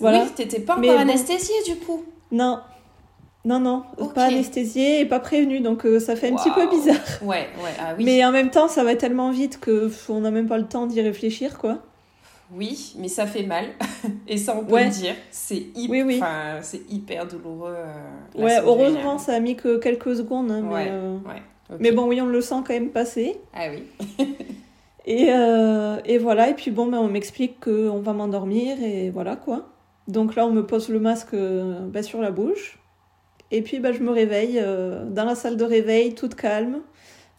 voilà. 0.00 0.24
Oui, 0.24 0.30
t'étais 0.34 0.58
pas 0.58 0.72
encore 0.72 0.84
bon. 0.84 0.98
anesthésiée 0.98 1.54
du 1.68 1.76
coup? 1.76 2.02
Non, 2.32 2.58
non, 3.44 3.58
non, 3.60 3.82
pas 4.14 4.26
anesthésiée 4.26 5.00
et 5.00 5.04
pas 5.04 5.18
prévenue, 5.20 5.60
donc 5.60 5.84
euh, 5.84 5.98
ça 5.98 6.14
fait 6.16 6.30
un 6.32 6.36
petit 6.36 6.50
peu 6.50 6.68
bizarre. 6.68 6.96
Ouais, 7.22 7.48
ouais, 7.62 7.70
ah 7.80 7.94
oui. 7.98 8.04
Mais 8.04 8.24
en 8.24 8.30
même 8.32 8.50
temps, 8.50 8.68
ça 8.68 8.84
va 8.84 8.94
tellement 8.94 9.30
vite 9.30 9.58
que 9.60 9.86
pff, 9.86 10.10
on 10.10 10.20
n'a 10.20 10.30
même 10.30 10.46
pas 10.46 10.58
le 10.58 10.66
temps 10.66 10.86
d'y 10.86 11.00
réfléchir, 11.00 11.58
quoi. 11.58 11.78
Oui, 12.54 12.94
mais 12.98 13.08
ça 13.08 13.26
fait 13.26 13.42
mal. 13.44 13.64
Et 14.28 14.36
ça, 14.36 14.54
on 14.56 14.64
peut 14.64 14.74
Ouais. 14.74 14.84
le 14.84 14.90
dire. 14.90 15.14
C'est 15.30 15.56
hyper, 15.74 15.88
Oui, 15.90 16.02
oui. 16.02 16.16
enfin, 16.22 16.58
c'est 16.62 16.82
hyper 16.90 17.26
douloureux. 17.26 17.74
euh, 17.74 18.42
Ouais, 18.42 18.58
heureusement, 18.62 19.18
ça 19.18 19.32
a 19.34 19.40
mis 19.40 19.56
que 19.56 19.78
quelques 19.78 20.14
secondes. 20.16 20.50
hein, 20.50 20.60
mais, 20.62 20.72
Ouais. 20.74 20.88
euh, 20.90 21.16
Ouais, 21.26 21.42
mais 21.80 21.92
bon, 21.92 22.06
oui, 22.06 22.20
on 22.20 22.26
le 22.26 22.40
sent 22.42 22.56
quand 22.66 22.74
même 22.74 22.90
passer. 22.90 23.38
Ah 23.54 23.66
oui. 23.70 23.84
Et, 25.04 25.30
euh, 25.32 25.96
et 26.04 26.16
voilà, 26.18 26.48
et 26.50 26.54
puis 26.54 26.70
bon, 26.70 26.86
ben, 26.86 26.98
on 26.98 27.08
m'explique 27.08 27.58
qu'on 27.58 27.98
va 27.98 28.12
m'endormir 28.12 28.80
et 28.80 29.10
voilà 29.10 29.34
quoi. 29.34 29.66
Donc 30.06 30.36
là, 30.36 30.46
on 30.46 30.52
me 30.52 30.64
pose 30.64 30.90
le 30.90 31.00
masque 31.00 31.34
ben, 31.34 32.02
sur 32.04 32.20
la 32.20 32.30
bouche. 32.30 32.78
Et 33.52 33.60
puis 33.60 33.78
ben, 33.78 33.92
je 33.92 34.02
me 34.02 34.10
réveille 34.10 34.58
euh, 34.58 35.04
dans 35.04 35.24
la 35.24 35.34
salle 35.34 35.58
de 35.58 35.64
réveil, 35.64 36.14
toute 36.14 36.34
calme, 36.34 36.80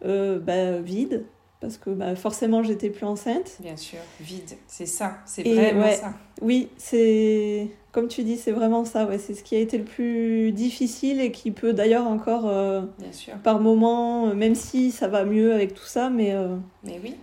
euh, 0.06 0.40
ben, 0.40 0.80
vide, 0.80 1.26
parce 1.60 1.78
que 1.78 1.90
ben, 1.90 2.16
forcément, 2.16 2.62
j'étais 2.62 2.92
plus 2.92 3.06
enceinte. 3.06 3.58
Bien 3.60 3.76
sûr, 3.76 3.98
vide. 4.22 4.52
C'est 4.68 4.86
ça. 4.86 5.18
C'est 5.26 5.42
vraiment 5.42 5.82
ouais. 5.82 5.96
ça. 5.96 6.14
Oui, 6.42 6.70
c'est 6.78 7.68
comme 7.92 8.08
tu 8.08 8.24
dis, 8.24 8.38
c'est 8.38 8.52
vraiment 8.52 8.86
ça. 8.86 9.08
Ouais, 9.08 9.18
c'est 9.18 9.34
ce 9.34 9.44
qui 9.44 9.56
a 9.56 9.60
été 9.60 9.80
le 9.80 9.86
plus 9.86 10.52
difficile 10.52 11.20
et 11.20 11.32
qui 11.32 11.52
peut 11.52 11.74
d'ailleurs 11.74 12.08
encore 12.08 12.48
euh, 12.48 12.84
Bien 13.00 13.12
sûr. 13.12 13.34
par 13.44 13.60
moment, 13.60 14.36
même 14.36 14.56
si 14.56 14.92
ça 14.92 15.08
va 15.08 15.26
mieux 15.26 15.52
avec 15.52 15.74
tout 15.74 15.86
ça, 15.86 16.12
mais, 16.12 16.36
Mais 16.84 17.00
oui. 17.04 17.16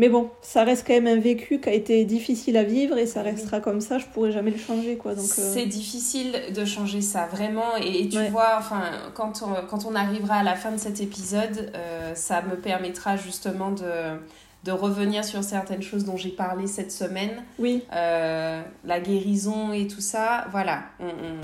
Mais 0.00 0.08
bon, 0.08 0.30
ça 0.40 0.64
reste 0.64 0.86
quand 0.86 0.94
même 0.94 1.06
un 1.06 1.20
vécu 1.20 1.60
qui 1.60 1.68
a 1.68 1.72
été 1.74 2.06
difficile 2.06 2.56
à 2.56 2.62
vivre 2.64 2.96
et 2.96 3.04
ça 3.04 3.20
restera 3.20 3.60
comme 3.60 3.82
ça. 3.82 3.98
Je 3.98 4.06
pourrai 4.06 4.32
jamais 4.32 4.50
le 4.50 4.56
changer, 4.58 4.96
quoi. 4.96 5.14
Donc, 5.14 5.26
euh, 5.38 5.50
C'est 5.54 5.66
difficile 5.66 6.32
de 6.56 6.64
changer 6.64 7.02
ça, 7.02 7.26
vraiment. 7.26 7.76
Et, 7.78 8.04
et 8.04 8.08
tu 8.08 8.16
Ouais. 8.16 8.30
vois, 8.30 8.54
enfin, 8.58 8.80
quand 9.14 9.42
on, 9.42 9.66
quand 9.66 9.84
on 9.84 9.94
arrivera 9.94 10.36
à 10.36 10.42
la 10.42 10.54
fin 10.56 10.72
de 10.72 10.78
cet 10.78 11.02
épisode, 11.02 11.70
euh, 11.74 12.14
ça 12.14 12.40
me 12.40 12.56
permettra 12.56 13.18
justement 13.18 13.72
de, 13.72 14.16
de 14.64 14.72
revenir 14.72 15.22
sur 15.22 15.44
certaines 15.44 15.82
choses 15.82 16.06
dont 16.06 16.16
j'ai 16.16 16.30
parlé 16.30 16.66
cette 16.66 16.92
semaine. 16.92 17.42
oui, 17.58 17.82
Euh, 17.92 18.62
la 18.86 19.00
guérison 19.00 19.74
et 19.74 19.86
tout 19.86 20.00
ça, 20.00 20.46
voilà. 20.50 20.84
On, 20.98 21.08
on- 21.08 21.40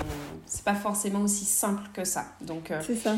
c'est 0.47 0.63
pas 0.63 0.73
forcément 0.73 1.21
aussi 1.21 1.45
simple 1.45 1.83
que 1.93 2.03
ça. 2.05 2.25
Donc, 2.41 2.73
c'est 2.81 2.95
ça. 2.95 3.15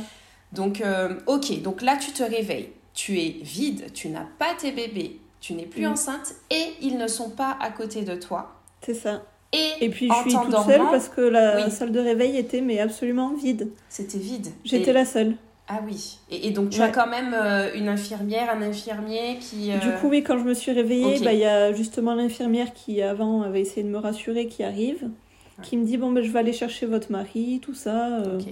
donc 0.51 0.83
ok. 1.27 1.61
Donc 1.61 1.81
là, 1.81 1.95
tu 1.97 2.11
te 2.11 2.23
réveilles. 2.23 2.69
Tu 2.93 3.17
es 3.19 3.37
vide. 3.41 3.93
Tu 3.93 4.09
n'as 4.09 4.25
pas 4.39 4.53
tes 4.59 4.71
bébés. 4.73 5.19
Tu 5.41 5.53
n'es 5.53 5.63
plus 5.65 5.85
Mm. 5.87 5.91
enceinte 5.91 6.35
et 6.51 6.63
ils 6.81 6.97
ne 6.97 7.07
sont 7.07 7.29
pas 7.29 7.57
à 7.61 7.69
côté 7.71 8.01
de 8.03 8.15
toi. 8.15 8.55
C'est 8.81 8.93
ça. 8.93 9.23
Et, 9.53 9.85
Et 9.85 9.89
puis 9.89 10.07
je 10.09 10.29
suis 10.29 10.37
toute 10.39 10.57
seule 10.65 10.81
parce 10.91 11.09
que 11.09 11.21
la 11.21 11.65
Oui. 11.65 11.71
salle 11.71 11.91
de 11.91 11.99
réveil 11.99 12.37
était 12.37 12.61
mais 12.61 12.79
absolument 12.79 13.33
vide. 13.33 13.69
c'était 13.89 14.17
vide. 14.19 14.47
J'étais 14.63 14.91
Et- 14.91 14.93
la 14.93 15.05
seule. 15.05 15.35
Ah 15.71 15.79
oui. 15.85 16.17
Et, 16.31 16.47
et 16.47 16.51
donc 16.51 16.69
tu 16.71 16.79
Ouais. 16.79 16.85
as 16.85 16.89
quand 16.89 17.07
même 17.07 17.33
euh, 17.33 17.71
une 17.75 17.87
infirmière, 17.87 18.49
un 18.51 18.61
infirmier 18.61 19.37
qui. 19.39 19.71
euh, 19.71 19.77
Du 19.77 19.91
coup, 19.99 20.09
oui, 20.09 20.23
quand 20.23 20.37
je 20.39 20.43
me 20.43 20.53
suis 20.55 20.71
réveillée, 20.71 21.19
bah, 21.23 21.31
il 21.33 21.39
y 21.39 21.45
a 21.45 21.71
justement 21.73 22.15
l'infirmière 22.15 22.73
qui 22.73 23.01
avant 23.01 23.41
avait 23.43 23.61
essayé 23.61 23.83
de 23.83 23.89
me 23.89 23.97
rassurer 23.99 24.47
qui 24.47 24.63
arrive, 24.63 25.09
qui 25.63 25.77
me 25.77 25.85
dit 25.85 25.97
bon 25.97 26.11
ben 26.11 26.23
je 26.23 26.31
vais 26.31 26.39
aller 26.39 26.53
chercher 26.53 26.85
votre 26.85 27.11
mari, 27.11 27.59
tout 27.61 27.73
ça. 27.73 28.17
euh. 28.19 28.39
ok. 28.39 28.45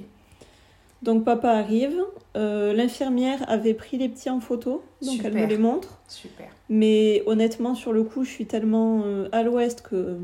Donc 1.04 1.24
papa 1.24 1.52
arrive. 1.52 2.04
Euh, 2.36 2.74
l'infirmière 2.74 3.40
avait 3.48 3.74
pris 3.74 3.98
les 3.98 4.10
petits 4.10 4.30
en 4.30 4.40
photo, 4.40 4.84
donc 5.02 5.20
elle 5.24 5.34
me 5.34 5.46
les 5.46 5.58
montre. 5.58 6.00
Super. 6.08 6.48
Mais 6.70 7.24
honnêtement, 7.26 7.76
sur 7.76 7.94
le 7.94 8.04
coup, 8.04 8.24
je 8.24 8.30
suis 8.30 8.46
tellement 8.46 9.02
euh, 9.06 9.30
à 9.32 9.44
l'ouest 9.44 9.82
que 9.82 10.18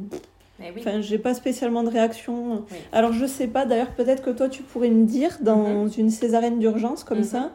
Mais 0.59 0.71
oui. 0.75 0.81
Enfin, 0.81 1.01
j'ai 1.01 1.17
pas 1.17 1.33
spécialement 1.33 1.83
de 1.83 1.89
réaction. 1.89 2.63
Oui. 2.71 2.77
Alors, 2.91 3.13
je 3.13 3.25
sais 3.25 3.47
pas, 3.47 3.65
d'ailleurs, 3.65 3.91
peut-être 3.91 4.21
que 4.23 4.29
toi, 4.31 4.49
tu 4.49 4.61
pourrais 4.63 4.89
me 4.89 5.05
dire, 5.05 5.37
dans 5.41 5.87
une 5.87 6.09
césarienne 6.09 6.59
d'urgence 6.59 7.03
comme 7.03 7.19
Mhm. 7.19 7.23
ça, 7.23 7.51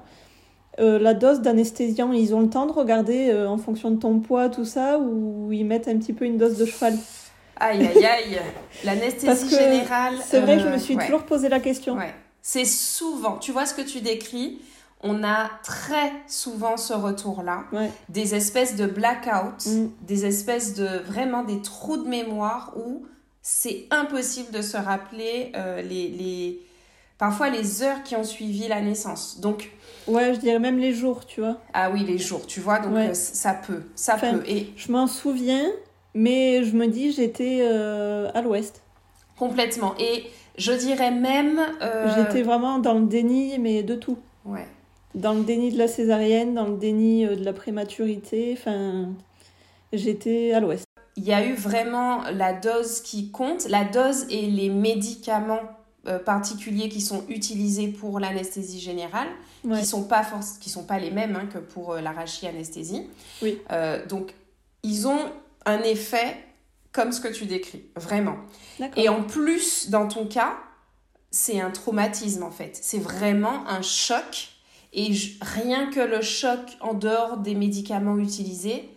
euh, 0.81 0.99
la 0.99 1.15
dose 1.15 1.41
d'anesthésiant, 1.41 2.13
ils 2.13 2.35
ont 2.35 2.41
le 2.41 2.51
temps 2.51 2.67
de 2.67 2.73
regarder 2.73 3.31
euh, 3.31 3.49
en 3.49 3.59
fonction 3.59 3.91
de 3.91 3.99
ton 3.99 4.21
poids, 4.21 4.49
tout 4.49 4.65
ça, 4.65 4.99
ou 4.99 5.53
ils 5.53 5.65
mettent 5.65 5.89
un 5.89 5.97
petit 5.99 6.13
peu 6.13 6.25
une 6.25 6.39
dose 6.39 6.57
de 6.57 6.65
cheval? 6.67 6.95
Aïe 7.61 7.85
aïe 7.85 8.05
aïe. 8.05 8.39
L'anesthésie 8.85 9.51
générale. 9.51 10.15
C'est 10.23 10.41
vrai 10.41 10.57
que 10.57 10.63
je 10.63 10.69
me 10.69 10.79
suis 10.79 10.95
ouais. 10.97 11.05
toujours 11.05 11.25
posé 11.25 11.49
la 11.49 11.59
question. 11.61 11.97
Ouais. 11.97 12.15
C'est 12.51 12.65
souvent, 12.65 13.37
tu 13.37 13.53
vois 13.53 13.67
ce 13.67 13.75
que 13.75 13.83
tu 13.83 14.01
décris, 14.01 14.59
on 15.03 15.23
a 15.23 15.51
très 15.63 16.11
souvent 16.29 16.79
ce 16.79 16.95
retour-là, 16.95 17.65
Ouais. 17.75 17.91
des 18.09 18.35
espèces 18.35 18.75
de 18.75 18.87
blackout, 18.87 19.67
Mm. 19.67 19.89
des 20.01 20.25
espèces 20.25 20.73
de 20.73 20.87
vraiment 21.05 21.43
des 21.45 21.61
trous 21.61 21.99
de 21.99 22.09
mémoire 22.09 22.73
où 22.75 23.05
c'est 23.43 23.85
impossible 23.91 24.51
de 24.51 24.63
se 24.63 24.79
rappeler 24.79 25.53
euh, 25.57 25.83
les, 25.83 26.09
les, 26.09 26.63
parfois 27.19 27.51
les 27.51 27.83
heures 27.83 28.03
qui 28.03 28.17
ont 28.17 28.25
suivi 28.25 28.67
la 28.67 28.81
naissance. 28.81 29.41
Donc, 29.41 29.71
Ouais, 30.07 30.33
je 30.33 30.41
dirais 30.41 30.59
même 30.59 30.79
les 30.79 30.95
jours, 30.95 31.27
tu 31.27 31.43
vois. 31.43 31.59
ah 31.75 31.91
oui, 31.91 32.03
les 32.03 32.17
jours, 32.17 32.47
tu 32.47 32.61
vois, 32.61 32.79
donc 32.79 32.95
Ouais. 32.95 33.11
euh, 33.11 33.15
ça 33.15 33.53
peut, 33.53 33.83
ça 33.95 34.15
Enfin, 34.15 34.39
peut. 34.39 34.45
Et 34.49 34.71
Je 34.75 34.91
m'en 34.91 35.07
souviens, 35.07 35.67
mais 36.15 36.65
je 36.65 36.75
me 36.75 36.87
dis, 36.87 37.13
j'étais 37.13 37.59
euh, 37.61 38.31
à 38.33 38.41
l'ouest. 38.41 38.81
complètement. 39.39 39.95
Et 39.99 40.25
je 40.59 40.73
dirais 40.73 41.11
même. 41.11 41.61
euh, 41.81 42.15
J'étais 42.17 42.43
vraiment 42.43 42.79
dans 42.79 42.95
le 42.95 43.07
déni, 43.07 43.59
mais 43.59 43.83
de 43.83 43.95
tout. 43.95 44.19
Ouais. 44.45 44.67
Dans 45.15 45.33
le 45.33 45.43
déni 45.43 45.73
de 45.73 45.79
la 45.79 45.89
césarienne, 45.89 46.55
dans 46.55 46.67
le 46.67 46.77
déni 46.77 47.25
euh, 47.25 47.35
de 47.37 47.45
la 47.45 47.53
prématurité, 47.53 48.55
enfin, 48.59 49.09
j'étais 49.93 50.53
à 50.53 50.61
l'ouest. 50.61 50.85
Il 51.17 51.25
y 51.25 51.33
a 51.33 51.45
eu 51.45 51.55
vraiment 51.55 52.23
la 52.33 52.53
dose 52.53 53.01
qui 53.01 53.31
compte, 53.31 53.69
la 53.69 53.85
dose 53.85 54.27
et 54.31 54.43
les 54.47 54.69
médicaments 54.69 55.61
euh, 56.07 56.19
particuliers 56.21 56.89
qui 56.89 57.01
sont 57.01 57.25
utilisés 57.29 57.89
pour 57.89 58.21
l'anesthésie 58.21 58.81
générale, 58.81 59.29
Ouais. 59.65 59.81
qui 59.81 59.87
sont 59.87 60.05
pas 60.05 60.25
qui 60.61 60.71
sont 60.71 60.85
pas 60.85 61.01
les 61.01 61.11
mêmes 61.11 61.35
hein, 61.35 61.49
que 61.53 61.59
pour 61.59 61.93
euh, 61.95 62.01
l'arachie-anesthésie. 62.01 63.09
Oui. 63.43 63.59
Donc 64.09 64.35
ils 64.85 65.09
ont 65.09 65.19
un 65.67 65.81
effet 65.83 66.37
comme 66.93 67.13
ce 67.13 67.21
que 67.21 67.29
tu 67.29 67.47
décris, 67.47 67.85
vraiment. 67.97 68.37
Et 68.97 69.09
en 69.09 69.23
plus, 69.23 69.91
dans 69.91 70.09
ton 70.09 70.27
cas, 70.27 70.57
c'est 71.31 71.61
un 71.61 71.71
traumatisme 71.71 72.43
en 72.43 72.51
fait. 72.51 72.79
C'est 72.81 72.99
vraiment 72.99 73.67
un 73.69 73.83
choc. 73.83 74.49
Et 74.95 75.13
je- 75.13 75.37
rien 75.43 75.91
que 75.91 76.01
le 76.01 76.23
choc 76.23 76.61
en 76.81 76.95
dehors 76.95 77.37
des 77.37 77.55
médicaments 77.55 78.17
utilisés 78.17 78.89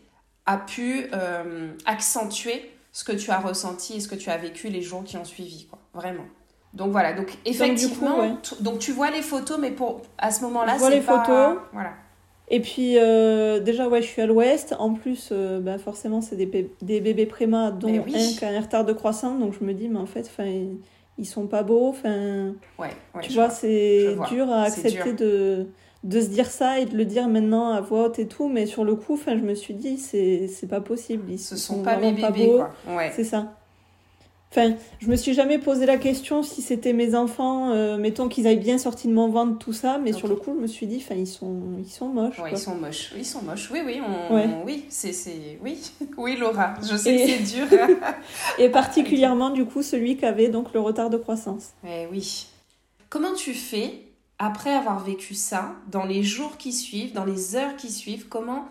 a 0.46 0.58
pu 0.58 1.08
euh, 1.14 1.72
accentuer 1.86 2.72
ce 2.94 3.04
que 3.04 3.12
tu 3.12 3.30
as 3.32 3.40
ressenti 3.40 3.96
et 3.96 4.00
ce 4.00 4.08
que 4.08 4.16
tu 4.16 4.30
as 4.30 4.38
vécu 4.38 4.70
les 4.70 4.82
jours 4.82 5.04
qui 5.04 5.18
ont 5.18 5.26
suivi, 5.26 5.68
quoi. 5.68 5.80
Vraiment. 5.94 6.26
Donc 6.74 6.92
voilà, 6.92 7.12
donc 7.12 7.38
effectivement, 7.44 8.20
ouais. 8.22 8.34
donc 8.62 8.80
tu 8.80 8.94
vois 8.94 9.12
les 9.12 9.22
photos, 9.22 9.60
mais 9.60 9.72
pour 9.72 10.02
à 10.18 10.32
ce 10.32 10.42
moment-là, 10.44 10.80
c'est 10.80 10.90
les 10.90 11.02
pas- 11.02 11.20
photos. 11.26 11.58
Voilà. 11.74 11.92
Et 12.54 12.60
puis, 12.60 12.98
euh, 12.98 13.60
déjà, 13.62 13.88
ouais, 13.88 14.02
je 14.02 14.08
suis 14.08 14.22
à 14.22 14.26
l'ouest. 14.26 14.76
En 14.78 14.94
plus, 14.94 15.30
euh, 15.32 15.60
bah, 15.62 15.78
forcément, 15.78 16.20
c'est 16.20 16.36
des, 16.36 16.70
des 16.82 17.00
bébés 17.00 17.26
préma, 17.26 17.72
dont 17.72 17.88
oui. 18.06 18.14
un 18.14 18.38
qui 18.38 18.44
a 18.46 18.50
un 18.50 18.60
retard 18.60 18.84
de 18.86 18.92
croissance. 18.94 19.40
Donc, 19.40 19.54
je 19.58 19.64
me 19.66 19.74
dis, 19.74 19.88
mais 19.88 20.00
en 20.00 20.06
fait, 20.06 20.28
'fin, 20.28 20.46
ils- 20.46 20.78
ils 21.18 21.26
sont 21.26 21.48
pas 21.48 21.64
beaux. 21.64 21.96
Ouais, 22.04 22.10
ouais, 22.78 23.22
tu 23.22 23.32
vois, 23.34 23.50
c'est 23.50 24.16
dur 24.30 24.52
à 24.52 24.64
accepter 24.64 25.14
de, 25.14 25.68
de 26.04 26.20
se 26.22 26.28
dire 26.28 26.48
ça 26.48 26.80
et 26.80 26.86
de 26.86 26.98
le 26.98 27.06
dire 27.06 27.30
maintenant 27.30 27.70
à 27.72 27.80
voix 27.80 28.06
haute 28.08 28.20
et 28.20 28.28
tout. 28.28 28.50
Mais 28.50 28.66
sur 28.66 28.84
le 28.84 28.96
coup, 28.96 29.16
'fin, 29.16 29.38
je 29.38 29.44
me 29.44 29.56
suis 29.56 29.74
dit, 29.74 29.98
c'est 29.98 30.68
pas 30.70 30.82
possible. 30.82 31.24
Ils 31.32 31.40
Ce 31.40 31.56
sont 31.56 31.76
sont 31.76 31.84
pas 31.84 31.96
mes 31.98 32.12
bébés, 32.12 32.48
beaux. 32.48 32.58
quoi. 32.58 32.72
Ouais. 32.98 33.12
C'est 33.16 33.24
ça. 33.24 33.56
Enfin, 34.52 34.74
je 35.00 35.08
me 35.08 35.16
suis 35.16 35.34
jamais 35.34 35.60
posé 35.60 35.86
la 35.86 35.96
question 35.98 36.44
si 36.44 36.62
c'était 36.62 36.92
mes 36.92 37.16
enfants, 37.16 37.72
euh, 37.72 37.98
mettons 37.98 38.28
qu'ils 38.28 38.48
aient 38.48 38.58
bien 38.58 38.78
sorti 38.78 39.08
de 39.08 39.14
mon 39.14 39.30
ventre, 39.30 39.58
tout 39.60 39.72
ça, 39.72 39.98
mais 39.98 40.12
sur 40.12 40.28
le 40.28 40.36
coup, 40.36 40.54
je 40.54 40.62
me 40.62 40.68
suis 40.68 40.88
dit, 40.88 40.98
enfin, 40.98 41.16
ils 41.16 41.26
sont, 41.28 41.62
ils 41.80 41.90
sont 41.90 42.10
moches. 42.10 42.38
Ouais, 42.38 42.50
quoi. 42.50 42.52
ils 42.52 42.58
sont 42.62 42.76
moches. 42.76 43.14
Ils 43.18 43.26
sont 43.26 43.42
moches. 43.44 43.70
Oui, 43.72 43.80
oui, 43.86 44.02
on... 44.30 44.36
Ouais. 44.36 44.50
oui, 44.66 44.86
c'est, 44.90 45.14
c'est, 45.14 45.58
oui, 45.64 45.80
oui, 46.18 46.36
Laura. 46.36 46.74
Je 46.82 46.98
sais 46.98 47.16
Et- 47.16 47.38
que 47.40 47.46
c'est 47.46 47.56
dur. 47.60 47.68
Et 48.60 48.68
particulièrement, 48.68 49.52
du 49.52 49.64
coup, 49.64 49.82
celui 49.84 50.18
qui 50.18 50.26
avait 50.26 50.50
donc 50.50 50.74
le 50.74 50.82
retard 50.82 51.10
de 51.10 51.16
croissance. 51.18 51.70
Eh 51.88 52.08
oui. 52.12 52.48
Comment 53.10 53.34
tu 53.34 53.54
fais 53.54 54.02
après 54.38 54.74
avoir 54.74 55.00
vécu 55.02 55.34
ça, 55.34 55.76
dans 55.90 56.04
les 56.04 56.24
jours 56.24 56.58
qui 56.58 56.74
suivent, 56.74 57.14
dans 57.14 57.26
les 57.26 57.56
heures 57.56 57.78
qui 57.78 57.90
suivent 57.90 58.28
Comment 58.28 58.66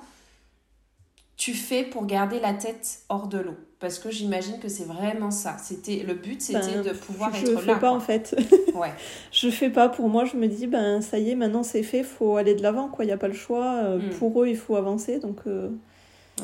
tu 1.40 1.54
fais 1.54 1.84
pour 1.84 2.04
garder 2.04 2.38
la 2.38 2.52
tête 2.52 3.00
hors 3.08 3.26
de 3.26 3.38
l'eau? 3.38 3.54
Parce 3.78 3.98
que 3.98 4.10
j'imagine 4.10 4.58
que 4.60 4.68
c'est 4.68 4.84
vraiment 4.84 5.30
ça. 5.30 5.56
C'était 5.58 6.04
le 6.06 6.12
but, 6.12 6.42
c'était 6.42 6.58
Ben, 6.74 6.82
de 6.82 6.90
pouvoir 6.90 7.34
je 7.34 7.46
être 7.46 7.60
fais 7.60 7.66
là. 7.66 7.72
pas 7.74 7.78
quoi. 7.80 7.90
en 7.92 8.00
fait. 8.00 8.36
Ouais. 8.74 8.92
je 9.32 9.48
fais 9.48 9.70
pas. 9.70 9.88
Pour 9.88 10.08
moi, 10.10 10.26
je 10.26 10.36
me 10.36 10.46
dis, 10.48 10.66
ben 10.66 11.00
ça 11.00 11.18
y 11.18 11.30
est, 11.30 11.34
maintenant 11.34 11.62
c'est 11.62 11.82
fait, 11.82 12.02
faut 12.02 12.36
aller 12.36 12.54
de 12.54 12.62
l'avant, 12.62 12.88
quoi. 12.88 13.06
Il 13.06 13.08
y 13.08 13.12
a 13.12 13.16
pas 13.16 13.28
le 13.28 13.34
choix. 13.34 13.76
Euh, 13.84 13.98
Mm. 13.98 14.10
Pour 14.18 14.42
eux, 14.42 14.48
il 14.48 14.56
faut 14.56 14.76
avancer, 14.76 15.18
donc 15.18 15.38
euh, 15.46 15.70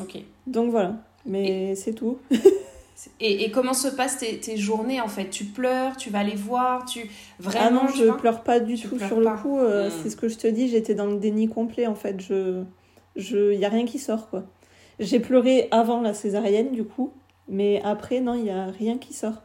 Ok. 0.01 0.17
donc 0.47 0.71
voilà. 0.71 0.95
Mais 1.27 1.75
c'est 1.75 1.93
tout. 1.93 2.17
Et, 3.19 3.43
et 3.43 3.51
comment 3.51 3.75
se 3.75 3.89
passent 3.89 4.17
tes, 4.17 4.39
tes 4.39 4.57
journées 4.57 4.99
en 5.01 5.07
fait? 5.07 5.29
Tu 5.29 5.45
pleures, 5.45 5.95
tu 5.97 6.09
vas 6.09 6.23
les 6.23 6.35
voir, 6.35 6.83
tu 6.85 7.01
Ah 7.07 7.09
vraiment 7.43 7.83
non, 7.83 7.89
je 7.95 8.05
vois 8.05 8.17
pleure 8.17 8.41
pas 8.41 8.59
du 8.59 8.73
Tu 8.75 8.87
tout 8.87 8.97
sur 8.97 9.21
pas. 9.21 9.33
le 9.35 9.41
coup. 9.41 9.59
euh, 9.59 9.89
Mm. 9.89 9.91
C'est 10.01 10.09
ce 10.09 10.15
que 10.15 10.27
je 10.27 10.37
te 10.37 10.47
dis, 10.47 10.67
j'étais 10.67 10.95
dans 10.95 11.05
le 11.05 11.17
déni 11.17 11.47
complet 11.47 11.85
en 11.85 11.93
fait. 11.93 12.19
Je, 12.19 12.63
je, 13.15 13.53
y 13.53 13.63
a 13.65 13.69
rien 13.69 13.85
qui 13.85 13.99
sort 13.99 14.31
quoi. 14.31 14.45
J'ai 14.99 15.19
pleuré 15.19 15.67
avant 15.71 16.01
la 16.01 16.13
césarienne 16.13 16.71
du 16.71 16.83
coup, 16.83 17.11
mais 17.47 17.81
après 17.83 18.19
non, 18.19 18.33
il 18.35 18.45
y 18.45 18.49
a 18.49 18.65
rien 18.67 18.97
qui 18.97 19.13
sort. 19.13 19.41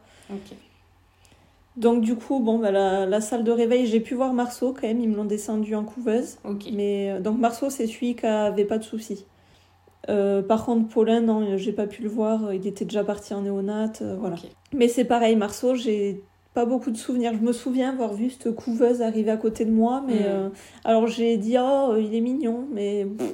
Donc 1.75 2.01
du 2.01 2.15
coup, 2.15 2.39
bon, 2.39 2.59
bah, 2.59 2.71
la, 2.71 3.05
la 3.07 3.21
salle 3.21 3.43
de 3.43 3.51
réveil, 3.51 3.87
j'ai 3.87 3.99
pu 3.99 4.13
voir 4.13 4.33
Marceau 4.33 4.73
quand 4.73 4.87
même, 4.87 4.99
ils 4.99 5.09
me 5.09 5.15
l'ont 5.15 5.25
descendu 5.25 5.73
en 5.75 5.83
couveuse. 5.83 6.37
Mais 6.71 7.09
euh, 7.11 7.19
donc 7.19 7.39
Marceau, 7.39 7.69
c'est 7.71 7.87
celui 7.87 8.15
qui 8.15 8.25
avait 8.25 8.65
pas 8.65 8.77
de 8.77 8.83
soucis. 8.83 9.25
Euh, 10.09 10.41
par 10.43 10.65
contre, 10.65 10.87
Paulin, 10.89 11.21
non, 11.21 11.57
j'ai 11.57 11.71
pas 11.71 11.87
pu 11.87 12.03
le 12.03 12.09
voir, 12.09 12.53
il 12.53 12.67
était 12.67 12.85
déjà 12.85 13.03
parti 13.03 13.33
en 13.33 13.41
néonate, 13.41 14.01
euh, 14.01 14.15
voilà. 14.19 14.35
Mais 14.73 14.87
c'est 14.87 15.05
pareil, 15.05 15.35
Marceau, 15.35 15.73
j'ai 15.75 16.21
pas 16.53 16.65
beaucoup 16.65 16.91
de 16.91 16.97
souvenirs. 16.97 17.31
Je 17.33 17.43
me 17.43 17.53
souviens 17.53 17.89
avoir 17.91 18.13
vu 18.13 18.29
cette 18.29 18.53
couveuse 18.53 19.01
arriver 19.01 19.31
à 19.31 19.37
côté 19.37 19.65
de 19.65 19.71
moi, 19.71 20.03
mais 20.05 20.13
Mm. 20.13 20.25
euh, 20.25 20.49
alors 20.83 21.07
j'ai 21.07 21.37
dit 21.37 21.55
oh 21.59 21.95
il 21.97 22.13
est 22.13 22.21
mignon, 22.21 22.67
mais 22.71 23.05
pff, 23.05 23.33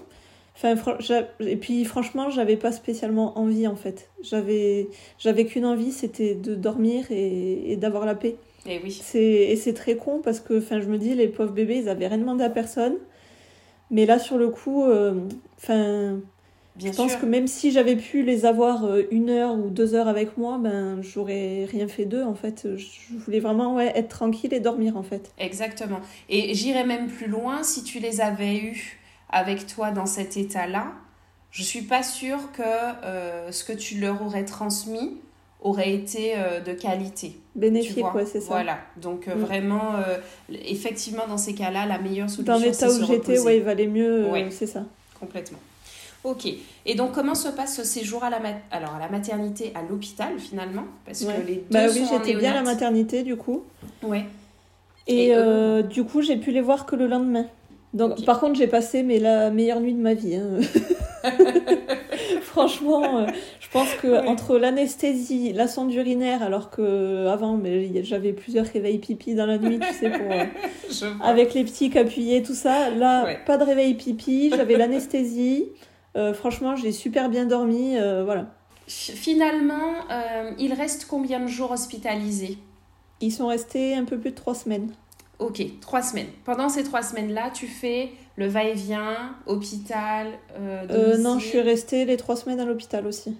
enfin 0.62 0.98
et 1.40 1.56
puis 1.56 1.86
franchement 1.86 2.30
j'avais 2.30 2.58
pas 2.58 2.72
spécialement 2.72 3.38
envie 3.40 3.68
en 3.68 3.76
fait. 3.76 4.10
J'avais 4.22 4.88
j'avais 5.18 5.46
qu'une 5.46 5.66
envie, 5.66 5.92
c'était 5.92 6.36
de 6.36 6.56
dormir 6.56 7.06
et, 7.12 7.72
et 7.72 7.78
d'avoir 7.78 8.06
la 8.06 8.16
paix. 8.16 8.36
Et 8.66 8.80
oui. 8.84 8.92
C'est 8.92 9.22
et 9.22 9.56
c'est 9.56 9.74
très 9.74 9.96
con 9.96 10.22
parce 10.24 10.40
que 10.40 10.60
enfin 10.60 10.82
je 10.82 10.88
me 10.88 10.98
dis 10.98 11.16
les 11.16 11.28
pauvres 11.28 11.54
bébés 11.54 11.78
ils 11.78 11.90
avaient 11.90 12.08
rien 12.08 12.18
demandé 12.18 12.44
à 12.44 12.50
personne, 12.50 12.96
mais 13.90 14.06
là 14.06 14.20
sur 14.20 14.38
le 14.38 14.50
coup, 14.50 14.84
euh, 14.84 15.14
enfin 15.58 16.20
je 16.78 16.88
pense 16.90 17.12
sûr. 17.12 17.22
que 17.22 17.26
même 17.26 17.48
si 17.48 17.72
j'avais 17.72 17.96
pu 17.96 18.24
les 18.24 18.46
avoir 18.46 18.86
euh, 18.86 19.04
une 19.12 19.30
heure 19.30 19.56
ou 19.58 19.70
deux 19.70 19.96
heures 19.96 20.08
avec 20.08 20.38
moi, 20.38 20.58
ben 20.62 21.02
j'aurais 21.02 21.66
rien 21.66 21.88
fait 21.88 22.06
d'eux 22.06 22.24
en 22.24 22.36
fait. 22.36 22.68
Je 22.76 23.18
voulais 23.18 23.40
vraiment 23.40 23.76
ouais, 23.76 23.92
être 23.96 24.10
tranquille 24.10 24.54
et 24.54 24.60
dormir 24.60 24.96
en 24.98 25.04
fait. 25.04 25.32
Exactement. 25.40 26.00
Et 26.30 26.54
j'irais 26.54 26.86
même 26.86 27.08
plus 27.08 27.28
loin, 27.28 27.64
si 27.64 27.84
tu 27.84 28.00
les 28.00 28.22
avais 28.22 28.58
eus 28.58 28.99
avec 29.30 29.68
toi 29.68 29.92
dans 29.92 30.06
cet 30.06 30.38
état-là, 30.38 30.88
je 31.52 31.64
suis 31.64 31.82
pas 31.82 32.04
sûre 32.04 32.52
que 32.52 32.62
euh, 32.64 33.52
ce 33.52 33.64
que 33.64 33.74
tu 33.74 34.00
leur 34.00 34.22
aurais 34.22 34.46
transmis 34.46 35.18
aurait 35.62 35.92
été 35.92 36.34
euh, 36.38 36.60
de 36.62 36.72
qualité. 36.74 37.38
Bénéfique, 37.56 38.14
ouais, 38.14 38.26
c'est 38.26 38.40
ça. 38.40 38.48
Voilà. 38.50 38.78
Donc 38.98 39.28
euh, 39.28 39.36
Mm. 39.36 39.40
vraiment, 39.40 39.94
effectivement, 40.52 41.28
dans 41.28 41.38
ces 41.38 41.54
cas-là, 41.54 41.86
la 41.86 41.98
meilleure 42.00 42.30
solution, 42.30 42.54
Dans 42.54 42.60
l'état 42.60 42.90
où 42.90 43.06
j'étais, 43.06 43.40
ouais, 43.40 43.58
il 43.58 43.64
valait 43.64 43.88
mieux, 43.88 44.30
Ouais. 44.30 44.48
c'est 44.52 44.68
ça. 44.68 44.84
Complètement. 45.20 45.58
Ok. 46.24 46.48
Et 46.86 46.96
donc, 46.96 47.14
comment 47.14 47.36
se 47.36 47.48
passe 47.50 47.76
ce 47.78 47.84
séjour 47.84 48.24
à 48.24 48.30
la, 48.30 48.40
mat- 48.40 48.62
Alors, 48.72 48.96
à 48.96 49.00
la 49.00 49.08
maternité, 49.10 49.72
à 49.76 49.82
l'hôpital, 49.82 50.38
finalement? 50.38 50.84
Parce 51.06 51.22
Ouais. 51.22 51.34
que 51.36 51.48
les 51.48 51.56
deux 51.56 51.66
Bah 51.72 51.86
oui, 51.90 52.06
sont 52.06 52.14
en 52.16 52.18
j'étais 52.24 52.38
bien 52.38 52.52
à 52.52 52.56
la 52.56 52.62
maternité 52.64 53.24
du 53.24 53.36
coup. 53.38 53.64
Ouais. 54.04 54.26
Et, 55.08 55.34
du 55.90 56.04
coup, 56.04 56.22
j'ai 56.22 56.38
pu 56.38 56.52
les 56.52 56.62
voir 56.62 56.86
que 56.86 56.96
le 56.96 57.08
lendemain. 57.08 57.46
Donc, 57.94 58.24
par 58.26 58.40
contre, 58.40 58.56
j'ai 58.56 58.68
passé 58.68 59.02
mais 59.04 59.20
la 59.20 59.50
meilleure 59.50 59.80
nuit 59.80 59.94
de 59.94 60.02
ma 60.02 60.14
vie. 60.14 60.36
hein. 60.36 60.60
Franchement, 62.42 63.20
euh, 63.20 63.28
je 63.60 63.68
pense 63.70 63.94
que 63.96 64.28
entre 64.28 64.58
l'anesthésie, 64.58 65.54
la 65.54 65.68
sonde 65.68 65.94
urinaire, 65.94 66.44
alors 66.44 66.70
que 66.70 67.28
avant, 67.28 67.58
mais 67.58 68.04
j'avais 68.04 68.34
plusieurs 68.34 68.66
réveils 68.66 69.00
pipi 69.00 69.36
dans 69.36 69.46
la 69.46 69.58
nuit, 69.58 69.80
tu 69.80 69.94
sais, 69.94 70.10
pour, 70.10 70.32
euh, 70.32 70.46
avec 71.24 71.54
les 71.54 71.64
petits 71.64 71.90
qu'appuyés, 71.90 72.44
tout 72.44 72.54
ça. 72.54 72.90
Là, 72.90 73.26
Ouais. 73.26 73.40
pas 73.46 73.58
de 73.58 73.64
réveil 73.64 73.94
pipi, 73.96 74.52
j'avais 74.56 74.78
l'anesthésie. 74.78 75.66
Euh, 76.16 76.34
franchement, 76.34 76.76
j'ai 76.76 76.92
super 76.92 77.30
bien 77.30 77.46
dormi, 77.46 77.96
voilà. 78.24 78.48
Finalement, 78.88 79.94
il 80.58 80.74
reste 80.74 81.06
combien 81.06 81.40
de 81.40 81.48
jours 81.48 81.72
hospitalisés? 81.72 82.58
Ils 83.22 83.32
sont 83.32 83.48
restés 83.48 83.94
un 83.96 84.06
peu 84.06 84.18
plus 84.18 84.32
de 84.32 84.36
trois 84.36 84.56
semaines. 84.56 84.92
Ok, 85.40 85.64
trois 85.80 86.02
semaines. 86.02 86.28
Pendant 86.44 86.68
ces 86.68 86.84
trois 86.84 87.02
semaines-là, 87.02 87.50
tu 87.54 87.66
fais 87.68 88.12
le 88.36 88.48
va-et-vient, 88.48 89.36
hôpital, 89.48 90.28
euh, 90.58 90.86
Euh, 90.90 91.18
non, 91.18 91.40
je 91.40 91.46
suis 91.46 91.62
restée 91.62 92.04
les 92.06 92.18
trois 92.18 92.36
semaines 92.36 92.60
à 92.60 92.66
l'hôpital 92.66 93.08
aussi. 93.08 93.38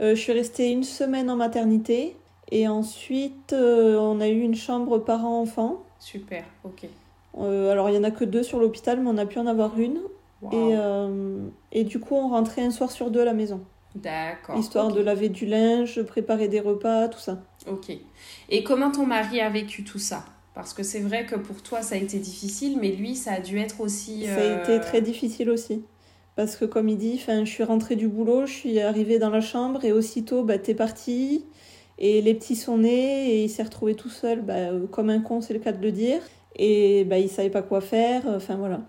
Euh, 0.00 0.14
je 0.14 0.20
suis 0.20 0.32
restée 0.32 0.70
une 0.70 0.84
semaine 0.84 1.30
en 1.30 1.36
maternité 1.36 2.16
et 2.50 2.66
ensuite 2.68 3.52
on 3.54 4.20
a 4.20 4.28
eu 4.28 4.40
une 4.40 4.54
chambre 4.56 4.98
parent-enfant. 4.98 5.84
Super, 5.98 6.44
ok. 6.64 6.86
Alors 7.38 7.90
il 7.90 7.94
y 7.94 7.98
en 7.98 8.04
a 8.04 8.10
que 8.10 8.24
deux 8.24 8.42
sur 8.42 8.58
l'hôpital, 8.58 9.00
mais 9.00 9.08
on 9.08 9.18
a 9.18 9.26
pu 9.26 9.38
en 9.38 9.46
avoir 9.46 9.78
une. 9.78 10.00
Wow. 10.42 10.52
Et, 11.72 11.80
et 11.80 11.84
du 11.84 11.98
coup, 11.98 12.14
on 12.14 12.28
rentrait 12.28 12.62
un 12.62 12.70
soir 12.70 12.90
sur 12.90 13.10
deux 13.10 13.20
à 13.20 13.24
la 13.24 13.32
maison, 13.32 13.62
D'accord. 13.94 14.58
histoire 14.58 14.92
de 14.92 15.00
laver 15.00 15.28
du 15.28 15.46
linge, 15.46 16.02
préparer 16.02 16.48
des 16.48 16.60
repas, 16.60 17.08
tout 17.08 17.18
ça. 17.18 17.38
Ok. 17.66 17.90
Et 18.50 18.62
comment 18.62 18.90
ton 18.90 19.06
mari 19.06 19.40
a 19.40 19.48
vécu 19.48 19.82
tout 19.82 19.98
ça? 19.98 20.24
Parce 20.56 20.72
que 20.72 20.82
c'est 20.82 21.00
vrai 21.00 21.26
que 21.26 21.34
pour 21.34 21.62
toi, 21.62 21.82
ça 21.82 21.96
a 21.96 21.98
été 21.98 22.18
difficile, 22.18 22.78
mais 22.80 22.90
lui, 22.92 23.14
ça 23.14 23.34
a 23.34 23.40
dû 23.40 23.58
être 23.58 23.82
aussi... 23.82 24.24
Ça 24.24 24.36
a 24.36 24.40
euh, 24.40 24.62
été 24.62 24.80
très 24.80 25.02
difficile 25.02 25.50
aussi. 25.50 25.84
Parce 26.34 26.56
que 26.56 26.64
comme 26.64 26.88
il 26.88 26.96
dit, 26.96 27.18
je 27.18 27.44
suis 27.44 27.62
rentrée 27.62 27.94
du 27.94 28.08
boulot, 28.08 28.46
je 28.46 28.52
suis 28.52 28.80
arrivée 28.80 29.18
dans 29.18 29.28
la 29.28 29.42
chambre 29.42 29.84
et 29.84 29.92
aussitôt, 29.92 30.44
bah, 30.44 30.56
t'es 30.56 30.72
parti. 30.72 31.44
Et 31.98 32.22
les 32.22 32.32
petits 32.32 32.56
sont 32.56 32.78
nés 32.78 33.32
et 33.32 33.44
il 33.44 33.50
s'est 33.50 33.64
retrouvé 33.64 33.94
tout 33.96 34.08
seul, 34.08 34.40
bah, 34.40 34.54
euh, 34.54 34.86
comme 34.86 35.10
un 35.10 35.20
con, 35.20 35.42
c'est 35.42 35.52
le 35.52 35.60
cas 35.60 35.72
de 35.72 35.82
le 35.82 35.92
dire. 35.92 36.22
Et 36.56 37.04
bah, 37.04 37.18
il 37.18 37.28
savait 37.28 37.50
pas 37.50 37.62
quoi 37.62 37.82
faire, 37.82 38.22
enfin 38.26 38.56
voilà. 38.56 38.80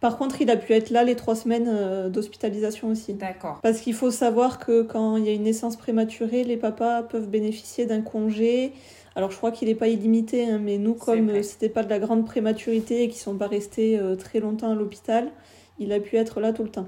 Par 0.00 0.18
contre, 0.18 0.42
il 0.42 0.50
a 0.50 0.56
pu 0.56 0.72
être 0.72 0.90
là 0.90 1.04
les 1.04 1.14
trois 1.14 1.36
semaines 1.36 1.68
euh, 1.68 2.08
d'hospitalisation 2.08 2.88
aussi. 2.88 3.14
D'accord. 3.14 3.60
Parce 3.62 3.80
qu'il 3.80 3.94
faut 3.94 4.10
savoir 4.10 4.58
que 4.58 4.82
quand 4.82 5.16
il 5.16 5.26
y 5.26 5.28
a 5.28 5.32
une 5.32 5.44
naissance 5.44 5.76
prématurée, 5.76 6.42
les 6.42 6.56
papas 6.56 7.04
peuvent 7.04 7.28
bénéficier 7.28 7.86
d'un 7.86 8.02
congé. 8.02 8.72
Alors 9.16 9.30
je 9.30 9.36
crois 9.36 9.52
qu'il 9.52 9.68
n'est 9.68 9.74
pas 9.74 9.88
illimité, 9.88 10.44
hein, 10.46 10.58
mais 10.62 10.76
nous, 10.78 10.94
comme 10.94 11.30
euh, 11.30 11.42
c'était 11.42 11.68
pas 11.68 11.82
de 11.84 11.90
la 11.90 11.98
grande 11.98 12.26
prématurité 12.26 13.02
et 13.04 13.08
qu'ils 13.08 13.20
sont 13.20 13.36
pas 13.36 13.46
restés 13.46 13.98
euh, 13.98 14.16
très 14.16 14.40
longtemps 14.40 14.72
à 14.72 14.74
l'hôpital, 14.74 15.30
il 15.78 15.92
a 15.92 16.00
pu 16.00 16.16
être 16.16 16.40
là 16.40 16.52
tout 16.52 16.64
le 16.64 16.70
temps. 16.70 16.86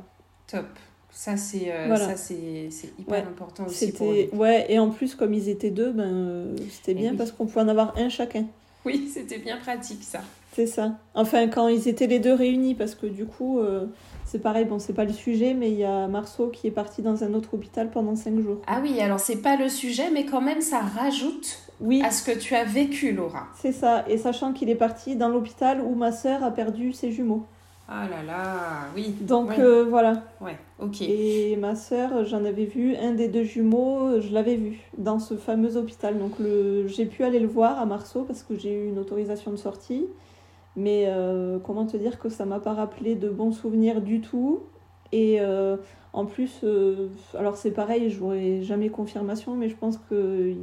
Top. 0.48 0.66
Ça, 1.12 1.36
c'est 1.36 1.72
euh, 1.72 1.84
Voilà. 1.86 2.08
hyper 2.98 3.12
Ouais. 3.12 3.18
important 3.26 3.64
aussi 3.66 3.92
pour 3.92 4.12
lui. 4.12 4.28
ouais, 4.32 4.66
et 4.68 4.78
en 4.78 4.90
plus 4.90 5.14
comme 5.14 5.32
ils 5.34 5.48
étaient 5.48 5.70
deux, 5.70 5.90
ben 5.92 6.04
euh, 6.04 6.56
c'était 6.70 6.92
Eh 6.92 6.94
bien 6.94 7.10
oui. 7.12 7.16
parce 7.16 7.32
qu'on 7.32 7.46
pouvait 7.46 7.62
en 7.62 7.68
avoir 7.68 7.96
un 7.96 8.08
chacun. 8.08 8.44
Oui, 8.84 9.08
c'était 9.14 9.38
bien 9.38 9.56
pratique, 9.56 10.02
ça. 10.02 10.20
C'est 10.52 10.66
ça. 10.66 10.98
Enfin, 11.14 11.48
quand 11.48 11.68
ils 11.68 11.86
étaient 11.88 12.06
les 12.06 12.18
deux 12.18 12.32
réunis, 12.34 12.74
parce 12.74 12.94
que 12.94 13.06
du 13.06 13.24
coup, 13.26 13.60
euh, 13.60 13.86
c'est 14.24 14.38
pareil, 14.40 14.64
bon, 14.64 14.78
c'est 14.78 14.92
pas 14.94 15.04
le 15.04 15.12
sujet, 15.12 15.54
mais 15.54 15.70
il 15.70 15.78
y 15.78 15.84
a 15.84 16.06
Marceau 16.08 16.48
qui 16.48 16.66
est 16.66 16.70
parti 16.70 17.02
dans 17.02 17.22
un 17.24 17.34
autre 17.34 17.54
hôpital 17.54 17.90
pendant 17.90 18.14
cinq 18.16 18.38
jours. 18.40 18.60
Ah 18.66 18.80
oui, 18.82 19.00
alors 19.00 19.20
c'est 19.20 19.36
pas 19.42 19.56
le 19.56 19.68
sujet, 19.68 20.10
mais 20.10 20.24
quand 20.26 20.40
même, 20.40 20.60
ça 20.60 20.80
rajoute 20.80 21.58
Oui, 21.80 22.02
à 22.02 22.10
ce 22.10 22.24
que 22.28 22.36
tu 22.38 22.54
as 22.54 22.64
vécu, 22.64 23.12
Laura. 23.12 23.48
c'est 23.54 23.72
ça. 23.72 24.04
Et 24.08 24.16
sachant 24.18 24.52
qu'il 24.52 24.70
est 24.70 24.74
parti 24.76 25.16
dans 25.16 25.28
l'hôpital 25.28 25.80
où 25.80 25.94
ma 25.94 26.10
sœur 26.12 26.42
a 26.42 26.50
perdu 26.50 26.92
ses 26.92 27.10
jumeaux. 27.12 27.44
Ah 27.88 28.08
là 28.10 28.22
là, 28.26 28.44
oui. 28.96 29.14
Donc 29.20 29.50
Ouais. 29.50 29.60
euh, 29.60 29.84
voilà. 29.84 30.24
Ouais, 30.40 30.56
ok. 30.80 31.02
Et 31.02 31.54
ma 31.56 31.76
sœur, 31.76 32.24
j'en 32.24 32.44
avais 32.44 32.64
vu 32.64 32.96
un 32.96 33.12
des 33.12 33.28
deux 33.28 33.44
jumeaux, 33.44 34.20
je 34.20 34.32
l'avais 34.32 34.56
vu 34.56 34.80
dans 34.98 35.20
ce 35.20 35.34
fameux 35.36 35.76
hôpital. 35.76 36.18
Donc 36.18 36.32
le, 36.40 36.88
j'ai 36.88 37.06
pu 37.06 37.22
aller 37.22 37.38
le 37.38 37.46
voir 37.46 37.78
à 37.78 37.86
Marceau 37.86 38.22
parce 38.24 38.42
que 38.42 38.56
j'ai 38.58 38.72
eu 38.74 38.88
une 38.88 38.98
autorisation 38.98 39.52
de 39.52 39.56
sortie. 39.56 40.06
Mais 40.74 41.04
euh, 41.06 41.58
comment 41.64 41.86
te 41.86 41.96
dire 41.96 42.18
que 42.18 42.28
ça 42.28 42.44
m'a 42.44 42.58
pas 42.58 42.72
rappelé 42.74 43.14
de 43.14 43.28
bons 43.28 43.52
souvenirs 43.52 44.00
du 44.00 44.20
tout. 44.20 44.60
Et 45.12 45.36
euh, 45.40 45.76
en 46.16 46.26
plus, 46.26 46.60
euh, 46.64 47.08
alors 47.34 47.56
c'est 47.56 47.70
pareil, 47.72 48.10
je 48.10 48.20
n'aurai 48.20 48.62
jamais 48.62 48.90
confirmation, 48.90 49.54
mais 49.56 49.68
je 49.68 49.76
pense 49.76 49.98
qu'il 49.98 50.56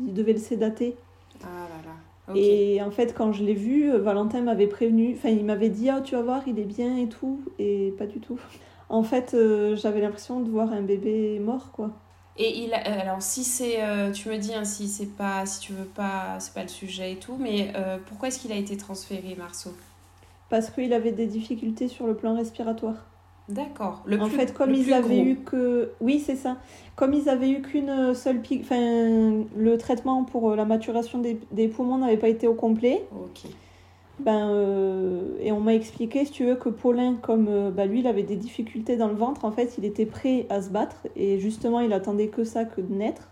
il 0.00 0.14
devait 0.14 0.32
le 0.32 0.38
sédater. 0.38 0.96
Ah 1.42 1.68
là 1.68 1.82
là. 1.84 1.96
Et 2.34 2.80
en 2.82 2.90
fait, 2.90 3.14
quand 3.14 3.32
je 3.32 3.44
l'ai 3.44 3.54
vu, 3.54 3.90
Valentin 3.96 4.42
m'avait 4.42 4.66
prévenu, 4.66 5.14
enfin, 5.14 5.28
il 5.30 5.44
m'avait 5.44 5.68
dit, 5.70 5.88
ah, 5.90 6.00
tu 6.00 6.14
vas 6.16 6.22
voir, 6.22 6.42
il 6.48 6.58
est 6.58 6.64
bien 6.64 6.96
et 6.96 7.08
tout, 7.08 7.40
et 7.58 7.94
pas 7.98 8.06
du 8.06 8.20
tout. 8.20 8.40
En 8.88 9.02
fait, 9.02 9.34
euh, 9.34 9.76
j'avais 9.76 10.00
l'impression 10.00 10.40
de 10.40 10.50
voir 10.50 10.72
un 10.72 10.82
bébé 10.82 11.38
mort, 11.38 11.70
quoi. 11.72 11.90
Et 12.36 12.64
il 12.64 12.74
a- 12.74 12.78
euh, 12.88 13.00
alors 13.00 13.22
si 13.22 13.44
c'est 13.44 13.82
euh, 13.82 14.10
tu 14.12 14.28
me 14.28 14.38
dis 14.38 14.54
hein, 14.54 14.64
si 14.64 14.88
c'est 14.88 15.06
pas 15.16 15.46
si 15.46 15.60
tu 15.60 15.72
veux 15.72 15.84
pas 15.86 16.40
c'est 16.40 16.52
pas 16.54 16.62
le 16.62 16.68
sujet 16.68 17.12
et 17.12 17.18
tout 17.20 17.36
mais 17.38 17.72
euh, 17.76 17.98
pourquoi 18.04 18.28
est-ce 18.28 18.40
qu'il 18.40 18.50
a 18.52 18.56
été 18.56 18.76
transféré 18.76 19.36
Marceau? 19.36 19.70
Parce 20.48 20.70
qu'il 20.70 20.94
avait 20.94 21.12
des 21.12 21.26
difficultés 21.26 21.86
sur 21.88 22.06
le 22.06 22.16
plan 22.16 22.34
respiratoire. 22.34 23.13
D'accord. 23.48 24.02
Le 24.06 24.18
en 24.20 24.26
fait, 24.26 24.54
comme 24.54 24.70
le 24.70 24.76
ils 24.78 24.84
plus 24.84 24.92
avaient 24.94 25.16
gros. 25.20 25.24
eu 25.26 25.36
que. 25.44 25.90
Oui, 26.00 26.18
c'est 26.24 26.36
ça. 26.36 26.56
Comme 26.96 27.12
ils 27.12 27.28
avaient 27.28 27.50
eu 27.50 27.60
qu'une 27.60 28.14
seule 28.14 28.40
pique. 28.40 28.62
Enfin, 28.62 29.44
le 29.56 29.76
traitement 29.78 30.24
pour 30.24 30.50
euh, 30.50 30.56
la 30.56 30.64
maturation 30.64 31.18
des, 31.18 31.38
des 31.52 31.68
poumons 31.68 31.98
n'avait 31.98 32.16
pas 32.16 32.28
été 32.28 32.46
au 32.48 32.54
complet. 32.54 33.04
Ok. 33.12 33.50
Ben, 34.20 34.48
euh, 34.48 35.20
et 35.40 35.50
on 35.52 35.60
m'a 35.60 35.74
expliqué, 35.74 36.24
si 36.24 36.30
tu 36.30 36.44
veux, 36.46 36.54
que 36.54 36.68
Paulin, 36.68 37.16
comme 37.20 37.70
bah, 37.70 37.84
lui, 37.84 38.00
il 38.00 38.06
avait 38.06 38.22
des 38.22 38.36
difficultés 38.36 38.96
dans 38.96 39.08
le 39.08 39.14
ventre, 39.16 39.44
en 39.44 39.50
fait, 39.50 39.74
il 39.76 39.84
était 39.84 40.06
prêt 40.06 40.46
à 40.50 40.62
se 40.62 40.70
battre. 40.70 40.96
Et 41.16 41.38
justement, 41.40 41.80
il 41.80 41.92
attendait 41.92 42.28
que 42.28 42.44
ça 42.44 42.64
que 42.64 42.80
de 42.80 42.94
naître. 42.94 43.28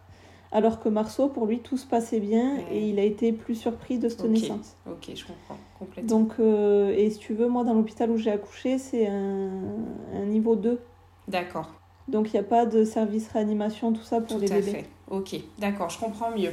Alors 0.50 0.80
que 0.80 0.88
Marceau, 0.90 1.28
pour 1.28 1.46
lui, 1.46 1.60
tout 1.60 1.78
se 1.78 1.86
passait 1.86 2.20
bien 2.20 2.56
Ouais. 2.56 2.64
et 2.76 2.88
il 2.88 2.98
a 2.98 3.04
été 3.04 3.32
plus 3.32 3.54
surpris 3.54 3.98
de 3.98 4.08
cette 4.10 4.22
Ok. 4.24 4.30
naissance. 4.30 4.76
Ok, 4.86 5.10
je 5.14 5.24
comprends. 5.24 5.56
Donc, 6.02 6.32
euh, 6.40 6.94
et 6.96 7.10
si 7.10 7.18
tu 7.18 7.34
veux, 7.34 7.48
moi, 7.48 7.64
dans 7.64 7.74
l'hôpital 7.74 8.10
où 8.10 8.16
j'ai 8.16 8.30
accouché, 8.30 8.78
c'est 8.78 9.06
un, 9.06 9.50
un 10.14 10.24
niveau 10.26 10.56
2. 10.56 10.78
D'accord. 11.28 11.70
Donc, 12.08 12.28
il 12.32 12.36
n'y 12.36 12.40
a 12.40 12.44
pas 12.48 12.66
de 12.66 12.84
service 12.84 13.28
réanimation, 13.28 13.92
tout 13.92 14.02
ça 14.02 14.20
pour 14.20 14.36
Tout 14.36 14.42
les 14.42 14.52
à 14.52 14.56
bébés. 14.56 14.70
fait. 14.70 14.84
Ok, 15.10 15.36
d'accord, 15.58 15.90
je 15.90 15.98
comprends 15.98 16.30
mieux. 16.36 16.52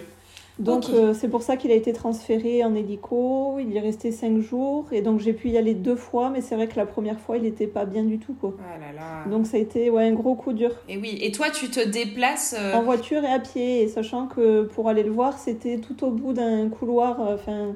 Donc 0.59 0.89
euh, 0.89 1.13
c'est 1.13 1.29
pour 1.29 1.41
ça 1.41 1.55
qu'il 1.55 1.71
a 1.71 1.73
été 1.75 1.93
transféré 1.93 2.65
en 2.65 2.75
hélico. 2.75 3.59
Il 3.59 3.71
y 3.71 3.77
est 3.77 3.79
resté 3.79 4.11
cinq 4.11 4.39
jours 4.41 4.87
et 4.91 5.01
donc 5.01 5.21
j'ai 5.21 5.31
pu 5.31 5.47
y 5.47 5.57
aller 5.57 5.73
deux 5.73 5.95
fois, 5.95 6.29
mais 6.29 6.41
c'est 6.41 6.55
vrai 6.55 6.67
que 6.67 6.75
la 6.75 6.85
première 6.85 7.17
fois 7.17 7.37
il 7.37 7.43
n'était 7.43 7.65
pas 7.65 7.85
bien 7.85 8.03
du 8.03 8.19
tout 8.19 8.33
quoi. 8.33 8.53
Ah 8.59 8.77
là 8.77 8.91
là. 8.91 9.31
Donc 9.31 9.47
ça 9.47 9.55
a 9.55 9.61
été 9.61 9.89
ouais, 9.89 10.03
un 10.09 10.11
gros 10.11 10.35
coup 10.35 10.51
dur. 10.51 10.71
Et 10.89 10.97
oui, 10.97 11.17
et 11.21 11.31
toi, 11.31 11.49
tu 11.49 11.69
te 11.69 11.79
déplaces. 11.87 12.53
euh, 12.59 12.73
En 12.73 12.81
voiture 12.83 13.23
et 13.23 13.31
à 13.31 13.39
pied, 13.39 13.83
et 13.83 13.87
sachant 13.87 14.27
que 14.27 14.63
pour 14.63 14.89
aller 14.89 15.03
le 15.03 15.11
voir, 15.11 15.37
c'était 15.39 15.77
tout 15.77 16.03
au 16.03 16.11
bout 16.11 16.33
d'un 16.33 16.67
couloir, 16.67 17.21
euh, 17.21 17.35
enfin, 17.35 17.67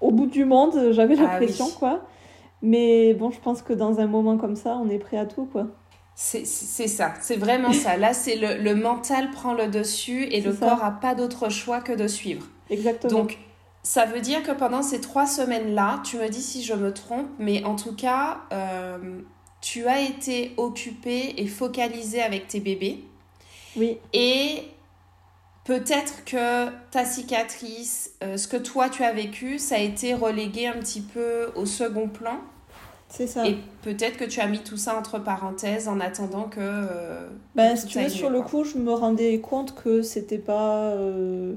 au 0.00 0.10
bout 0.10 0.26
du 0.26 0.44
monde, 0.44 0.92
j'avais 0.92 1.14
Ah 1.18 1.22
l'impression, 1.22 1.66
oui. 1.66 1.72
quoi. 1.78 2.00
Mais 2.62 3.14
bon, 3.14 3.30
je 3.30 3.40
pense 3.40 3.62
que 3.62 3.72
dans 3.72 4.00
un 4.00 4.06
moment 4.06 4.36
comme 4.36 4.56
ça, 4.56 4.76
on 4.82 4.88
est 4.90 4.98
prêt 4.98 5.16
à 5.18 5.26
tout, 5.26 5.46
quoi. 5.46 5.66
C'est 6.14 6.44
ça, 6.44 7.14
c'est 7.22 7.36
vraiment 7.36 7.72
ça. 7.72 7.96
Là, 7.96 8.12
c'est 8.12 8.36
le, 8.36 8.62
le 8.62 8.74
mental 8.74 9.30
prend 9.30 9.54
le 9.54 9.68
dessus 9.68 10.24
et 10.24 10.42
le 10.42 10.52
ça. 10.52 10.66
corps 10.68 10.84
a 10.84 10.90
pas 10.90 11.14
d'autre 11.14 11.48
choix 11.48 11.80
que 11.80 11.92
de 11.92 12.06
suivre. 12.06 12.46
Exactement. 12.68 13.20
Donc, 13.20 13.38
ça 13.82 14.04
veut 14.04 14.20
dire 14.20 14.42
que 14.42 14.52
pendant 14.52 14.82
ces 14.82 15.00
trois 15.00 15.26
semaines-là, 15.26 16.02
tu 16.04 16.18
me 16.18 16.28
dis 16.28 16.42
si 16.42 16.62
je 16.62 16.74
me 16.74 16.92
trompe, 16.92 17.26
mais 17.38 17.64
en 17.64 17.74
tout 17.76 17.94
cas, 17.94 18.40
euh, 18.52 18.98
tu 19.62 19.86
as 19.86 20.02
été 20.02 20.52
occupée 20.58 21.34
et 21.38 21.46
focalisée 21.46 22.20
avec 22.20 22.48
tes 22.48 22.60
bébés. 22.60 23.02
oui, 23.76 23.96
Et 24.12 24.64
peut-être 25.70 26.24
que 26.24 26.66
ta 26.90 27.04
cicatrice, 27.04 28.10
euh, 28.24 28.36
ce 28.36 28.48
que 28.48 28.56
toi 28.56 28.88
tu 28.88 29.04
as 29.04 29.12
vécu, 29.12 29.60
ça 29.60 29.76
a 29.76 29.78
été 29.78 30.14
relégué 30.14 30.66
un 30.66 30.72
petit 30.72 31.00
peu 31.00 31.52
au 31.54 31.64
second 31.64 32.08
plan. 32.08 32.38
c'est 33.08 33.28
ça. 33.28 33.46
Et 33.46 33.56
peut-être 33.82 34.16
que 34.16 34.24
tu 34.24 34.40
as 34.40 34.48
mis 34.48 34.58
tout 34.58 34.76
ça 34.76 34.98
entre 34.98 35.20
parenthèses 35.20 35.86
en 35.86 36.00
attendant 36.00 36.48
que. 36.48 36.58
euh, 36.60 37.28
Ben, 37.54 37.74
que 37.74 37.80
si 37.80 37.86
tu 37.86 38.00
veux, 38.00 38.08
sur 38.08 38.30
le 38.30 38.42
coup, 38.42 38.64
je 38.64 38.78
me 38.78 38.92
rendais 38.92 39.38
compte 39.38 39.76
que 39.76 40.02
c'était 40.02 40.38
pas 40.38 40.88
euh, 40.88 41.54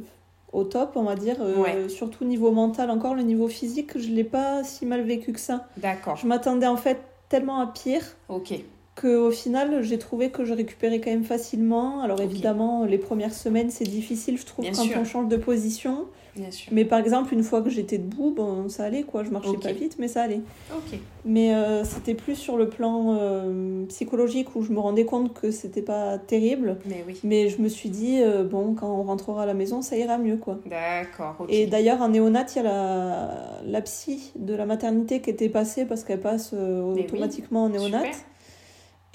au 0.52 0.64
top, 0.64 0.92
on 0.96 1.04
va 1.04 1.16
dire. 1.16 1.38
Ouais. 1.58 1.90
Surtout 1.90 2.24
niveau 2.24 2.52
mental, 2.52 2.92
encore 2.92 3.16
le 3.16 3.24
niveau 3.24 3.48
physique, 3.48 3.98
je 3.98 4.10
l'ai 4.10 4.24
pas 4.24 4.64
si 4.64 4.86
mal 4.86 5.02
vécu 5.02 5.34
que 5.34 5.40
ça. 5.40 5.68
D'accord, 5.78 6.18
Je 6.18 6.28
m'attendais 6.28 6.68
en 6.68 6.78
fait 6.78 7.00
tellement 7.30 7.60
à 7.62 7.66
pire. 7.66 8.04
ok. 8.30 8.54
Qu'au 8.96 9.32
final, 9.32 9.82
j'ai 9.84 9.98
trouvé 9.98 10.30
que 10.30 10.46
je 10.46 10.54
récupérais 10.54 11.00
quand 11.00 11.12
même 11.12 11.24
facilement. 11.24 12.02
Alors 12.02 12.22
évidemment, 12.22 12.86
les 12.86 12.98
premières 12.98 13.34
semaines, 13.34 13.70
c'est 13.70 13.86
difficile, 13.86 14.38
je 14.38 14.46
trouve, 14.46 14.66
Bien 14.66 14.74
quand 14.74 14.84
sûr. 14.84 14.98
on 15.00 15.06
change 15.06 15.28
de 15.28 15.38
position. 15.38 16.06
Bien 16.36 16.50
sûr. 16.50 16.72
Mais 16.72 16.84
par 16.84 17.00
exemple, 17.00 17.32
une 17.32 17.44
fois 17.44 17.62
que 17.62 17.70
j'étais 17.70 18.00
debout, 18.00 18.34
bon, 18.36 18.68
ça 18.68 18.86
allait, 18.86 19.04
quoi. 19.04 19.24
Je 19.24 19.30
marchais 19.30 19.56
pas 19.62 19.72
vite, 19.72 19.98
mais 20.00 20.08
ça 20.08 20.24
allait. 20.24 20.42
Ok. 20.76 20.98
Mais 21.26 21.54
euh, 21.54 21.84
c'était 21.84 22.16
plus 22.16 22.36
sur 22.36 22.58
le 22.58 22.70
plan 22.70 23.16
euh, 23.20 23.86
psychologique 23.86 24.56
où 24.56 24.64
je 24.64 24.72
me 24.72 24.80
rendais 24.80 25.06
compte 25.06 25.34
que 25.34 25.52
c'était 25.52 25.84
pas 25.84 26.18
terrible. 26.18 26.78
Mais 26.88 27.04
oui. 27.08 27.20
Mais 27.24 27.50
je 27.50 27.62
me 27.62 27.68
suis 27.68 27.90
dit, 27.90 28.20
euh, 28.20 28.44
bon, 28.44 28.74
quand 28.74 28.90
on 28.90 29.04
rentrera 29.04 29.44
à 29.44 29.46
la 29.46 29.54
maison, 29.54 29.84
ça 29.84 29.96
ira 29.96 30.18
mieux, 30.18 30.38
quoi. 30.38 30.58
D'accord. 30.66 31.46
Et 31.50 31.68
d'ailleurs, 31.68 32.02
en 32.02 32.10
néonat, 32.10 32.48
il 32.52 32.56
y 32.56 32.60
a 32.60 32.64
la, 32.64 33.62
la 33.68 33.82
psy 33.82 34.32
de 34.36 34.56
la 34.56 34.66
maternité 34.66 35.22
qui 35.22 35.30
était 35.30 35.50
passée 35.50 35.86
parce 35.86 36.04
qu'elle 36.04 36.20
passe 36.20 36.54
oui. 36.54 37.02
automatiquement 37.02 37.66
en 37.66 37.70
néonat. 37.70 38.00
Super. 38.00 38.16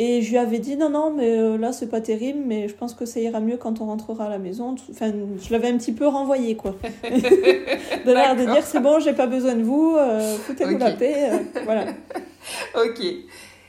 Et 0.00 0.22
je 0.22 0.30
lui 0.30 0.38
avais 0.38 0.60
dit 0.60 0.76
non, 0.76 0.90
non, 0.90 1.12
mais 1.12 1.36
euh, 1.38 1.58
là 1.58 1.72
c'est 1.72 1.88
pas 1.88 2.00
terrible, 2.00 2.38
mais 2.46 2.68
je 2.68 2.74
pense 2.74 2.94
que 2.94 3.04
ça 3.04 3.18
ira 3.18 3.40
mieux 3.40 3.56
quand 3.56 3.80
on 3.80 3.86
rentrera 3.86 4.26
à 4.26 4.28
la 4.28 4.38
maison. 4.38 4.76
Enfin, 4.90 5.10
je 5.42 5.50
l'avais 5.52 5.68
un 5.68 5.76
petit 5.76 5.92
peu 5.92 6.06
renvoyé 6.06 6.54
quoi. 6.56 6.76
de 7.02 8.12
l'air 8.12 8.36
de 8.36 8.44
dire 8.44 8.64
c'est 8.64 8.78
bon, 8.80 9.00
j'ai 9.00 9.12
pas 9.12 9.26
besoin 9.26 9.54
de 9.54 9.62
vous, 9.62 9.96
euh, 9.96 10.36
foutez-vous 10.36 10.74
Ok. 10.74 10.80
la 10.80 10.90
paix. 10.92 11.30
euh, 11.32 11.38
voilà. 11.64 11.86
Ok. 12.76 13.04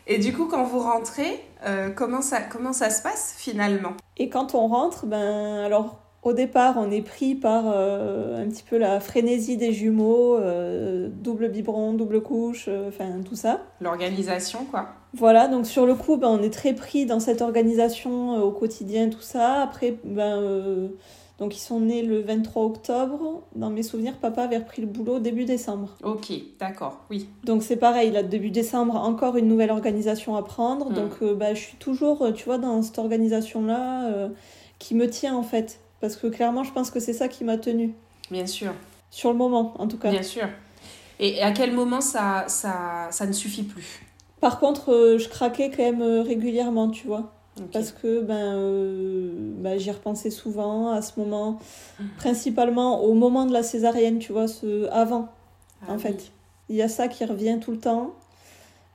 Et 0.08 0.18
du 0.20 0.32
coup, 0.34 0.46
quand 0.46 0.64
vous 0.64 0.80
rentrez, 0.80 1.44
euh, 1.68 1.90
comment, 1.90 2.22
ça, 2.22 2.42
comment 2.42 2.74
ça 2.74 2.90
se 2.90 3.02
passe 3.02 3.34
finalement? 3.38 3.94
Et 4.18 4.30
quand 4.30 4.56
on 4.56 4.68
rentre, 4.68 5.06
ben 5.06 5.64
alors 5.66 5.98
au 6.22 6.34
départ 6.34 6.76
on 6.78 6.92
est 6.92 7.02
pris 7.02 7.34
par 7.36 7.64
euh, 7.68 8.44
un 8.44 8.48
petit 8.50 8.64
peu 8.64 8.78
la 8.78 9.00
frénésie 9.00 9.58
des 9.58 9.74
jumeaux, 9.74 10.36
euh, 10.38 11.10
double 11.12 11.50
biberon, 11.50 11.94
double 11.94 12.22
couche, 12.22 12.66
euh, 12.68 12.90
enfin 12.90 13.22
tout 13.28 13.36
ça. 13.36 13.62
L'organisation, 13.82 14.66
quoi. 14.70 14.90
Voilà, 15.14 15.47
donc 15.47 15.66
sur 15.66 15.86
le 15.86 15.95
coup, 15.95 16.18
ben, 16.18 16.28
on 16.28 16.41
est 16.43 16.53
très 16.53 16.74
pris 16.74 17.05
dans 17.05 17.20
cette 17.20 17.41
organisation 17.41 18.36
euh, 18.36 18.41
au 18.41 18.51
quotidien, 18.51 19.10
tout 19.10 19.22
ça. 19.22 19.62
Après, 19.62 19.95
ben, 20.03 20.39
euh, 20.41 20.88
donc 21.39 21.55
ils 21.55 21.62
sont 21.62 21.80
nés 21.80 22.03
le 22.03 22.22
23 22.22 22.64
octobre. 22.66 23.41
Dans 23.55 23.72
mes 23.72 23.82
souvenirs, 23.82 24.18
papa 24.18 24.43
avait 24.43 24.57
repris 24.57 24.82
le 24.82 24.88
boulot 24.88 25.20
début 25.20 25.45
décembre. 25.45 25.95
Ok, 26.03 26.32
d'accord, 26.60 26.99
oui. 27.10 27.28
Donc 27.43 27.64
c'est 27.64 27.78
pareil, 27.78 28.12
là, 28.12 28.22
début 28.22 28.51
décembre, 28.51 28.95
encore 28.95 29.36
une 29.36 29.47
nouvelle 29.47 29.72
organisation 29.72 30.36
à 30.36 30.43
prendre. 30.43 30.91
Mm. 30.91 30.93
Donc 30.93 31.12
euh, 31.24 31.34
ben, 31.34 31.55
je 31.55 31.62
suis 31.62 31.78
toujours, 31.78 32.32
tu 32.36 32.45
vois, 32.45 32.60
dans 32.60 32.82
cette 32.84 32.99
organisation-là 32.99 34.30
qui 34.78 34.95
me 34.95 35.10
tient 35.10 35.36
en 35.36 35.43
fait. 35.43 35.80
Parce 36.01 36.16
que 36.16 36.28
clairement, 36.28 36.64
je 36.64 36.72
pense 36.72 36.91
que 36.91 36.99
c'est 36.99 37.14
ça 37.14 37.28
qui 37.28 37.43
m'a 37.43 37.57
tenue. 37.57 37.93
Bien 38.32 38.45
sûr, 38.45 38.74
Sur 39.10 39.32
le 39.32 39.38
moment, 39.38 39.74
en 39.80 39.88
tout 39.88 39.97
cas. 39.97 40.12
bien 40.12 40.24
sûr. 40.24 40.47
Et 41.20 41.41
à 41.41 41.51
quel 41.51 41.74
moment 41.74 41.99
ça, 41.99 42.45
ça, 42.47 43.07
ça 43.12 43.26
ne 43.26 43.34
suffit 43.34 43.64
plus? 43.64 44.01
Par 44.42 44.60
contre, 44.60 44.92
euh, 44.94 45.18
je 45.18 45.28
craquais 45.30 45.70
quand 45.70 45.84
même 45.84 46.02
euh, 46.02 46.22
régulièrement, 46.22 46.90
tu 46.90 47.08
vois. 47.08 47.34
Parce 47.74 47.92
que 47.92 48.22
ben, 48.22 48.56
euh, 48.56 49.32
ben, 49.58 49.78
j'y 49.78 49.92
repensais 49.92 50.30
souvent 50.30 50.92
à 50.92 51.02
ce 51.02 51.20
moment, 51.20 51.60
principalement 52.18 53.04
au 53.04 53.14
moment 53.14 53.46
de 53.46 53.52
la 53.52 53.64
césarienne, 53.64 54.20
tu 54.20 54.32
vois, 54.32 54.48
ce 54.48 54.88
avant, 54.92 55.28
Ah 55.82 55.92
en 55.92 55.96
oui. 55.96 56.02
fait. 56.02 56.32
Il 56.70 56.78
y 56.78 56.82
a 56.82 56.88
ça 56.88 57.10
qui 57.10 57.26
revient 57.26 57.58
tout 57.60 57.72
le 57.72 57.80
temps, 57.80 58.14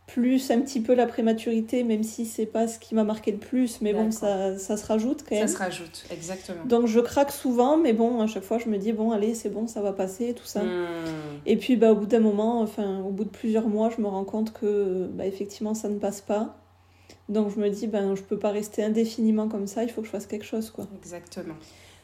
plus 0.06 0.50
un 0.50 0.60
petit 0.60 0.80
peu 0.80 0.94
la 0.94 1.06
prématurité, 1.06 1.82
même 1.82 2.02
si 2.02 2.26
c'est 2.26 2.46
pas 2.46 2.68
ce 2.68 2.78
qui 2.78 2.94
m'a 2.94 3.04
marqué 3.04 3.32
le 3.32 3.38
plus, 3.38 3.80
mais 3.80 3.94
bon, 3.94 4.10
ça, 4.10 4.58
ça 4.58 4.76
se 4.76 4.86
rajoute 4.86 5.22
quand 5.22 5.34
Ça 5.34 5.40
même. 5.40 5.48
se 5.48 5.56
rajoute, 5.56 6.04
exactement. 6.10 6.64
Donc 6.66 6.86
je 6.86 7.00
craque 7.00 7.32
souvent, 7.32 7.78
mais 7.78 7.94
bon, 7.94 8.20
à 8.20 8.26
chaque 8.26 8.42
fois 8.44 8.58
je 8.58 8.68
me 8.68 8.76
dis, 8.76 8.92
bon, 8.92 9.12
allez, 9.12 9.34
c'est 9.34 9.48
bon, 9.48 9.66
ça 9.66 9.80
va 9.80 9.92
passer, 9.92 10.34
tout 10.34 10.44
ça. 10.44 10.62
Hmm. 10.62 11.40
Et 11.46 11.56
puis 11.56 11.76
bah, 11.76 11.92
au 11.92 11.96
bout 11.96 12.06
d'un 12.06 12.20
moment, 12.20 12.60
enfin 12.60 13.00
au 13.00 13.10
bout 13.10 13.24
de 13.24 13.30
plusieurs 13.30 13.66
mois, 13.66 13.90
je 13.96 14.02
me 14.02 14.06
rends 14.06 14.24
compte 14.24 14.52
que 14.52 15.08
bah, 15.12 15.26
effectivement 15.26 15.74
ça 15.74 15.88
ne 15.88 15.98
passe 15.98 16.20
pas. 16.20 16.54
Donc 17.30 17.50
je 17.54 17.58
me 17.58 17.70
dis 17.70 17.86
ben 17.86 18.14
je 18.14 18.22
peux 18.22 18.38
pas 18.38 18.50
rester 18.50 18.84
indéfiniment 18.84 19.48
comme 19.48 19.66
ça, 19.66 19.82
il 19.82 19.90
faut 19.90 20.02
que 20.02 20.06
je 20.06 20.12
fasse 20.12 20.26
quelque 20.26 20.44
chose 20.44 20.70
quoi. 20.70 20.86
Exactement. 21.02 21.54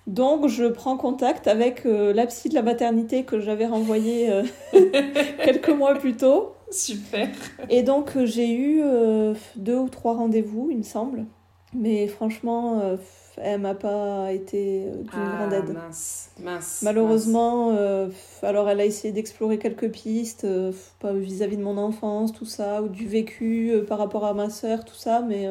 Donc 0.06 0.48
je 0.48 0.64
prends 0.64 0.96
contact 0.96 1.46
avec 1.46 1.84
euh, 1.84 2.14
la 2.14 2.26
psy 2.26 2.48
de 2.48 2.54
la 2.54 2.62
maternité 2.62 3.24
que 3.24 3.38
j'avais 3.38 3.66
renvoyée 3.66 4.30
euh, 4.30 4.42
quelques 5.44 5.68
mois 5.68 5.94
plus 5.94 6.16
tôt. 6.16 6.54
Super. 6.70 7.28
Et 7.68 7.82
donc 7.82 8.16
euh, 8.16 8.26
j'ai 8.26 8.50
eu 8.52 8.80
euh, 8.82 9.34
deux 9.56 9.76
ou 9.78 9.88
trois 9.88 10.14
rendez-vous, 10.14 10.68
il 10.70 10.78
me 10.78 10.82
semble. 10.82 11.24
Mais 11.72 12.08
franchement, 12.08 12.80
euh, 12.80 12.96
elle 13.36 13.60
m'a 13.60 13.74
pas 13.74 14.32
été 14.32 14.86
d'une 14.90 15.08
Ah, 15.12 15.46
grande 15.48 15.52
aide. 15.52 15.74
mince, 15.74 16.30
mince. 16.42 16.80
Malheureusement, 16.82 17.70
euh, 17.76 18.08
alors 18.42 18.68
elle 18.68 18.80
a 18.80 18.84
essayé 18.84 19.12
d'explorer 19.12 19.58
quelques 19.58 19.88
pistes, 19.90 20.46
vis-à-vis 21.04 21.56
de 21.56 21.62
mon 21.62 21.76
enfance, 21.78 22.32
tout 22.32 22.44
ça, 22.44 22.82
ou 22.82 22.88
du 22.88 23.06
vécu 23.06 23.72
par 23.88 23.98
rapport 23.98 24.24
à 24.24 24.34
ma 24.34 24.50
sœur, 24.50 24.84
tout 24.84 24.96
ça, 24.96 25.22
mais 25.22 25.46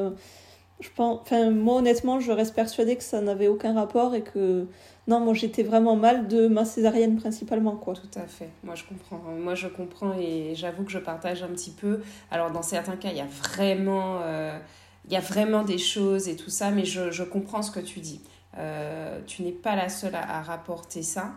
je 0.80 0.90
pense, 0.96 1.20
enfin 1.22 1.50
moi 1.52 1.76
honnêtement, 1.78 2.20
je 2.20 2.32
reste 2.32 2.56
persuadée 2.56 2.96
que 2.96 3.04
ça 3.04 3.20
n'avait 3.22 3.48
aucun 3.48 3.74
rapport 3.74 4.16
et 4.16 4.22
que 4.22 4.66
non, 5.08 5.20
moi 5.20 5.34
j'étais 5.34 5.64
vraiment 5.64 5.96
mal 5.96 6.28
de 6.28 6.48
ma 6.48 6.66
césarienne 6.66 7.18
principalement 7.18 7.76
quoi. 7.76 7.96
Tout 7.96 8.20
à 8.20 8.28
fait. 8.28 8.50
Moi, 8.64 8.76
je 8.76 8.84
comprends. 8.84 9.18
Moi, 9.40 9.56
je 9.56 9.68
comprends 9.68 10.14
et 10.20 10.54
j'avoue 10.56 10.84
que 10.84 10.92
je 10.92 11.00
partage 11.00 11.42
un 11.44 11.48
petit 11.48 11.72
peu. 11.72 12.02
Alors, 12.32 12.52
dans 12.52 12.62
certains 12.62 12.96
cas, 12.96 13.10
il 13.10 13.18
y 13.18 13.22
a 13.22 13.26
vraiment, 13.26 14.20
euh, 14.22 14.58
il 15.06 15.12
y 15.12 15.16
a 15.18 15.20
vraiment 15.20 15.64
des 15.64 15.80
choses 15.80 16.28
et 16.30 16.36
tout 16.36 16.52
ça, 16.52 16.70
mais 16.72 16.86
je, 16.86 17.10
je 17.12 17.24
comprends 17.24 17.62
ce 17.64 17.72
que 17.72 17.80
tu 17.80 18.00
dis. 18.02 18.22
Euh, 18.58 19.20
tu 19.26 19.42
n'es 19.44 19.52
pas 19.52 19.76
la 19.76 19.90
seule 19.90 20.14
à, 20.16 20.38
à 20.38 20.42
rapporter 20.44 21.02
ça. 21.02 21.32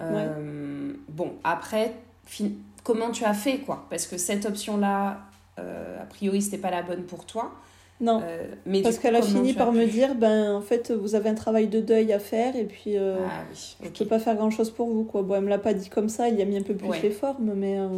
Euh, 0.00 0.92
Bon, 1.08 1.34
après, 1.44 1.92
fin- 2.24 2.52
comment 2.84 3.10
tu 3.10 3.24
as 3.24 3.34
fait, 3.34 3.58
quoi? 3.58 3.86
Parce 3.90 4.06
que 4.06 4.16
cette 4.16 4.46
option-là, 4.46 5.18
euh, 5.58 6.00
a 6.02 6.06
priori, 6.06 6.40
c'était 6.42 6.58
pas 6.58 6.70
la 6.70 6.82
bonne 6.82 7.02
pour 7.04 7.26
toi. 7.26 7.52
Non, 8.00 8.22
Euh, 8.24 8.44
mais 8.64 8.80
parce 8.82 8.98
qu'elle 8.98 9.14
a 9.16 9.22
fini 9.22 9.52
par 9.52 9.72
me 9.72 9.84
dire, 9.86 10.14
ben 10.14 10.54
en 10.54 10.62
fait 10.62 10.90
vous 10.90 11.14
avez 11.14 11.28
un 11.28 11.34
travail 11.34 11.66
de 11.68 11.80
deuil 11.80 12.12
à 12.14 12.18
faire 12.18 12.56
et 12.56 12.64
puis 12.64 12.96
euh, 12.96 13.16
Ah 13.26 13.42
oui, 13.50 13.76
je 13.82 13.88
peux 13.98 14.06
pas 14.06 14.18
faire 14.18 14.36
grand 14.36 14.50
chose 14.50 14.70
pour 14.70 14.88
vous 14.88 15.04
quoi. 15.04 15.22
Bon, 15.22 15.34
elle 15.34 15.42
me 15.44 15.48
l'a 15.50 15.58
pas 15.58 15.74
dit 15.74 15.88
comme 15.90 16.08
ça, 16.08 16.28
il 16.28 16.38
y 16.38 16.42
a 16.42 16.44
mis 16.46 16.56
un 16.56 16.62
peu 16.62 16.74
plus 16.74 16.88
Ouais. 16.88 17.00
les 17.02 17.10
formes, 17.10 17.52
mais 17.54 17.78
euh, 17.78 17.88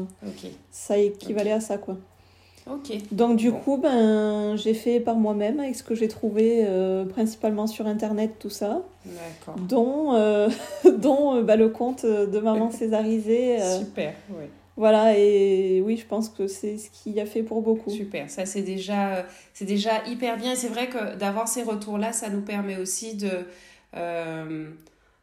ça 0.72 0.98
équivalait 0.98 1.53
à 1.53 1.61
ça 1.61 1.78
quoi. 1.78 1.96
Ok. 2.70 2.92
Donc 3.11 3.36
du 3.36 3.50
Bon. 3.50 3.59
coup, 3.59 3.76
ben, 3.76 4.55
j'ai 4.57 4.74
fait 4.74 5.00
par 5.00 5.16
moi-même 5.16 5.59
avec 5.61 5.74
ce 5.76 5.82
que 5.82 5.94
j'ai 5.96 6.07
trouvé 6.09 6.64
euh, 6.64 7.05
principalement 7.05 7.66
sur 7.66 7.86
Internet, 7.88 8.32
tout 8.38 8.50
ça, 8.50 8.82
D'accord. 9.05 9.55
dont, 9.68 10.12
dont 10.98 11.42
bah, 11.42 11.57
le 11.57 11.68
compte 11.68 12.05
de 12.07 12.38
Maman 12.38 12.70
Césarisée. 12.72 13.59
Super. 13.78 14.14
Ouais. 14.30 14.48
Voilà, 14.82 15.16
et 15.16 15.80
oui, 15.80 15.96
je 15.96 16.04
pense 16.04 16.28
que 16.28 16.48
c'est 16.48 16.76
ce 16.76 16.90
qui 16.90 17.20
a 17.20 17.24
fait 17.24 17.44
pour 17.44 17.62
beaucoup. 17.62 17.88
Super, 17.88 18.28
ça 18.28 18.46
c'est 18.46 18.62
déjà, 18.62 19.10
euh, 19.10 19.22
c'est 19.54 19.64
déjà 19.64 20.04
hyper 20.08 20.36
bien. 20.36 20.54
Et 20.54 20.56
c'est 20.56 20.66
vrai 20.66 20.88
que 20.88 21.14
d'avoir 21.14 21.46
ces 21.46 21.62
retours-là, 21.62 22.12
ça 22.12 22.30
nous 22.30 22.40
permet 22.40 22.76
aussi 22.76 23.14
de, 23.14 23.46
euh, 23.94 24.68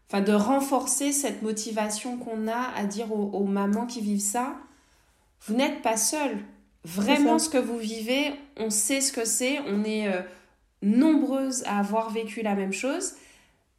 enfin, 0.08 0.22
de 0.22 0.32
renforcer 0.32 1.12
cette 1.12 1.42
motivation 1.42 2.16
qu'on 2.16 2.48
a 2.48 2.72
à 2.74 2.86
dire 2.86 3.12
aux, 3.12 3.32
aux 3.34 3.44
mamans 3.44 3.86
qui 3.86 4.00
vivent 4.00 4.22
ça, 4.22 4.56
vous 5.42 5.56
n'êtes 5.56 5.82
pas 5.82 5.98
seules. 5.98 6.38
Vraiment, 6.86 7.38
ce 7.38 7.50
que 7.50 7.58
vous 7.58 7.80
vivez, 7.80 8.32
on 8.56 8.70
sait 8.70 9.02
ce 9.02 9.12
que 9.12 9.26
c'est, 9.26 9.60
on 9.68 9.84
est 9.84 10.08
euh, 10.08 10.22
nombreuses 10.84 11.64
à 11.66 11.80
avoir 11.80 12.12
vécu 12.12 12.44
la 12.44 12.56
même 12.56 12.72
chose. 12.72 13.16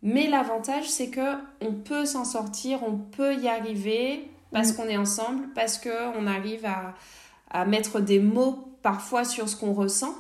Mais 0.02 0.26
l'avantage, 0.26 0.90
c'est 0.90 1.08
que 1.08 1.36
on 1.62 1.72
peut 1.72 2.04
s'en 2.04 2.26
sortir, 2.26 2.80
on 2.86 2.98
peut 2.98 3.34
y 3.36 3.48
arriver 3.48 4.28
parce 4.52 4.72
Mm. 4.72 4.76
qu'on 4.76 4.88
est 4.88 4.96
ensemble, 4.96 5.48
parce 5.54 5.78
qu'on 5.78 6.26
arrive 6.26 6.64
à, 6.66 6.94
à 7.50 7.64
mettre 7.64 8.00
des 8.00 8.18
mots 8.20 8.58
parfois 8.82 9.24
sur 9.24 9.48
ce 9.48 9.56
qu'on 9.56 9.72
ressent. 9.72 10.14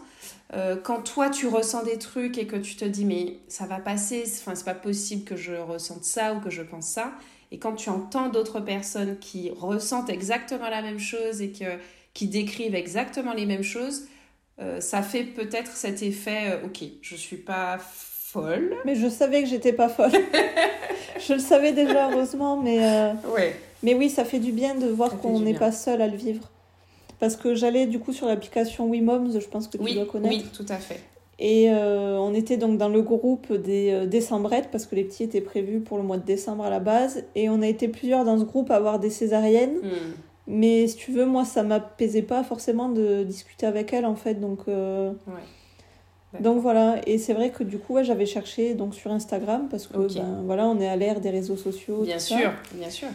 Euh, 0.52 0.76
quand 0.76 1.02
toi 1.02 1.30
tu 1.30 1.46
ressens 1.46 1.84
des 1.84 1.96
trucs 1.98 2.36
et 2.36 2.46
que 2.46 2.56
tu 2.56 2.74
te 2.74 2.84
dis 2.84 3.04
mais 3.04 3.38
ça 3.48 3.66
va 3.66 3.78
passer, 3.78 4.24
enfin 4.26 4.54
c'est 4.56 4.64
pas 4.64 4.74
possible 4.74 5.24
que 5.24 5.36
je 5.36 5.54
ressente 5.54 6.02
ça 6.04 6.34
ou 6.34 6.40
que 6.40 6.50
je 6.50 6.62
pense 6.62 6.86
ça, 6.86 7.12
et 7.52 7.58
quand 7.58 7.74
tu 7.74 7.88
entends 7.88 8.28
d'autres 8.28 8.58
personnes 8.60 9.16
qui 9.18 9.50
ressentent 9.50 10.10
exactement 10.10 10.68
la 10.68 10.82
même 10.82 10.98
chose 10.98 11.40
et 11.40 11.52
que, 11.52 11.78
qui 12.14 12.26
décrivent 12.26 12.74
exactement 12.74 13.32
les 13.32 13.46
mêmes 13.46 13.62
choses, 13.62 14.08
euh, 14.60 14.80
ça 14.80 15.02
fait 15.02 15.22
peut-être 15.24 15.70
cet 15.72 16.02
effet 16.02 16.50
euh, 16.50 16.66
ok 16.66 16.82
je 17.00 17.14
suis 17.14 17.36
pas 17.38 17.78
folle. 17.78 18.76
Mais 18.84 18.96
je 18.96 19.08
savais 19.08 19.42
que 19.42 19.48
j'étais 19.48 19.72
pas 19.72 19.88
folle. 19.88 20.10
je 21.20 21.32
le 21.34 21.38
savais 21.40 21.72
déjà, 21.72 22.10
heureusement, 22.10 22.56
mais, 22.56 22.78
Ouais. 23.32 23.54
Mais 23.82 23.94
oui, 23.94 24.08
ça 24.10 24.24
fait 24.24 24.38
du 24.38 24.52
bien 24.52 24.74
de 24.74 24.86
voir 24.88 25.18
qu'on 25.18 25.40
n'est 25.40 25.54
pas 25.54 25.72
seul 25.72 26.02
à 26.02 26.06
le 26.08 26.16
vivre. 26.16 26.48
Parce 27.18 27.36
que 27.36 27.54
j'allais 27.54 27.86
du 27.86 27.98
coup 27.98 28.12
sur 28.12 28.26
l'application 28.26 28.90
WeMoms, 28.90 29.38
je 29.38 29.46
pense 29.48 29.68
que 29.68 29.76
tu 29.76 29.84
Oui, 29.84 29.94
dois 29.94 30.06
connaître. 30.06 30.34
oui, 30.34 30.44
tout 30.54 30.66
à 30.68 30.76
fait. 30.76 31.00
Et 31.38 31.70
euh, 31.70 32.18
on 32.18 32.34
était 32.34 32.56
donc 32.58 32.76
dans 32.78 32.88
le 32.88 33.00
groupe 33.02 33.52
des 33.52 33.90
euh, 33.92 34.06
décembrettes, 34.06 34.68
parce 34.70 34.86
que 34.86 34.94
les 34.94 35.04
petits 35.04 35.22
étaient 35.24 35.40
prévus 35.40 35.80
pour 35.80 35.96
le 35.96 36.02
mois 36.02 36.16
de 36.18 36.24
décembre 36.24 36.64
à 36.64 36.70
la 36.70 36.80
base. 36.80 37.24
Et 37.34 37.48
on 37.48 37.62
a 37.62 37.66
été 37.66 37.88
plusieurs 37.88 38.24
dans 38.24 38.38
ce 38.38 38.44
groupe 38.44 38.70
à 38.70 38.76
avoir 38.76 38.98
des 38.98 39.08
césariennes. 39.10 39.76
Hmm. 39.82 40.12
Mais 40.46 40.86
si 40.86 40.96
tu 40.96 41.12
veux, 41.12 41.26
moi, 41.26 41.44
ça 41.44 41.62
m'apaisait 41.62 42.22
pas 42.22 42.42
forcément 42.42 42.88
de 42.88 43.22
discuter 43.22 43.66
avec 43.66 43.92
elles, 43.92 44.04
en 44.06 44.16
fait. 44.16 44.34
Donc, 44.34 44.60
euh, 44.68 45.12
Ouais. 45.26 46.40
Donc 46.40 46.60
voilà. 46.60 46.96
Et 47.06 47.18
c'est 47.18 47.32
vrai 47.34 47.50
que 47.50 47.64
du 47.64 47.78
coup, 47.78 47.94
ouais, 47.94 48.04
j'avais 48.04 48.26
cherché 48.26 48.74
donc, 48.74 48.94
sur 48.94 49.10
Instagram, 49.10 49.66
parce 49.70 49.86
que 49.88 49.96
ben, 49.96 50.42
voilà, 50.44 50.66
on 50.68 50.78
est 50.80 50.88
à 50.88 50.94
l'ère 50.96 51.20
des 51.20 51.30
réseaux 51.30 51.56
sociaux. 51.56 52.02
Bien 52.02 52.14
tout 52.16 52.20
ça. 52.22 52.38
sûr, 52.38 52.50
bien 52.74 52.90
sûr. 52.90 53.08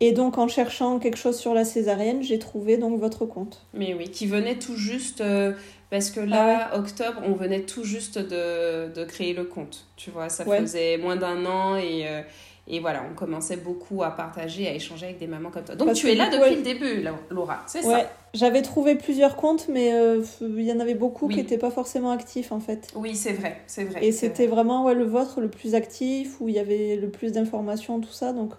Et 0.00 0.12
donc, 0.12 0.38
en 0.38 0.46
cherchant 0.46 0.98
quelque 1.00 1.16
chose 1.18 1.36
sur 1.36 1.54
la 1.54 1.64
césarienne, 1.64 2.22
j'ai 2.22 2.38
trouvé 2.38 2.76
donc 2.76 3.00
votre 3.00 3.26
compte. 3.26 3.66
Mais 3.74 3.94
oui, 3.94 4.08
qui 4.10 4.26
venait 4.26 4.54
tout 4.56 4.76
juste, 4.76 5.20
euh, 5.20 5.52
parce 5.90 6.10
que 6.10 6.20
là, 6.20 6.70
octobre, 6.78 7.20
on 7.26 7.32
venait 7.32 7.62
tout 7.62 7.82
juste 7.82 8.16
de, 8.18 8.92
de 8.92 9.04
créer 9.04 9.32
le 9.32 9.42
compte. 9.44 9.86
Tu 9.96 10.10
vois, 10.10 10.28
ça 10.28 10.46
Ouais. 10.46 10.60
faisait 10.60 10.98
moins 10.98 11.16
d'un 11.16 11.44
an 11.46 11.74
et, 11.76 12.06
euh, 12.06 12.20
et 12.68 12.78
voilà, 12.78 13.02
on 13.10 13.14
commençait 13.16 13.56
beaucoup 13.56 14.04
à 14.04 14.10
partager, 14.10 14.68
à 14.68 14.74
échanger 14.74 15.06
avec 15.06 15.18
des 15.18 15.26
mamans 15.26 15.50
comme 15.50 15.64
toi. 15.64 15.74
Donc 15.74 15.88
Parce 15.88 15.98
tu 15.98 16.08
es 16.08 16.14
là 16.14 16.30
depuis 16.30 16.54
le 16.54 16.62
début, 16.62 17.00
Lau- 17.02 17.14
Laura, 17.30 17.64
c'est 17.66 17.82
ça? 17.82 18.08
J'avais 18.34 18.62
trouvé 18.62 18.94
plusieurs 18.94 19.34
comptes, 19.34 19.66
mais 19.68 19.94
euh, 19.94 20.22
il 20.42 20.60
y 20.62 20.70
en 20.72 20.78
avait 20.78 20.94
beaucoup 20.94 21.26
Oui. 21.26 21.34
qui 21.34 21.40
n'étaient 21.40 21.58
pas 21.58 21.70
forcément 21.72 22.12
actifs, 22.12 22.52
en 22.52 22.60
fait. 22.60 22.86
Oui, 22.94 23.16
c'est 23.16 23.32
vrai, 23.32 23.56
c'est 23.66 23.82
vrai. 23.84 24.04
Et 24.04 24.12
c'était 24.12 24.46
vrai. 24.46 24.54
vraiment 24.54 24.84
ouais, 24.84 24.94
le 24.94 25.06
vôtre 25.06 25.40
le 25.40 25.48
plus 25.48 25.74
actif, 25.74 26.40
où 26.40 26.48
il 26.48 26.54
y 26.54 26.58
avait 26.60 26.94
le 26.94 27.08
plus 27.08 27.32
d'informations, 27.32 27.98
tout 28.00 28.12
ça. 28.12 28.32
Donc, 28.32 28.52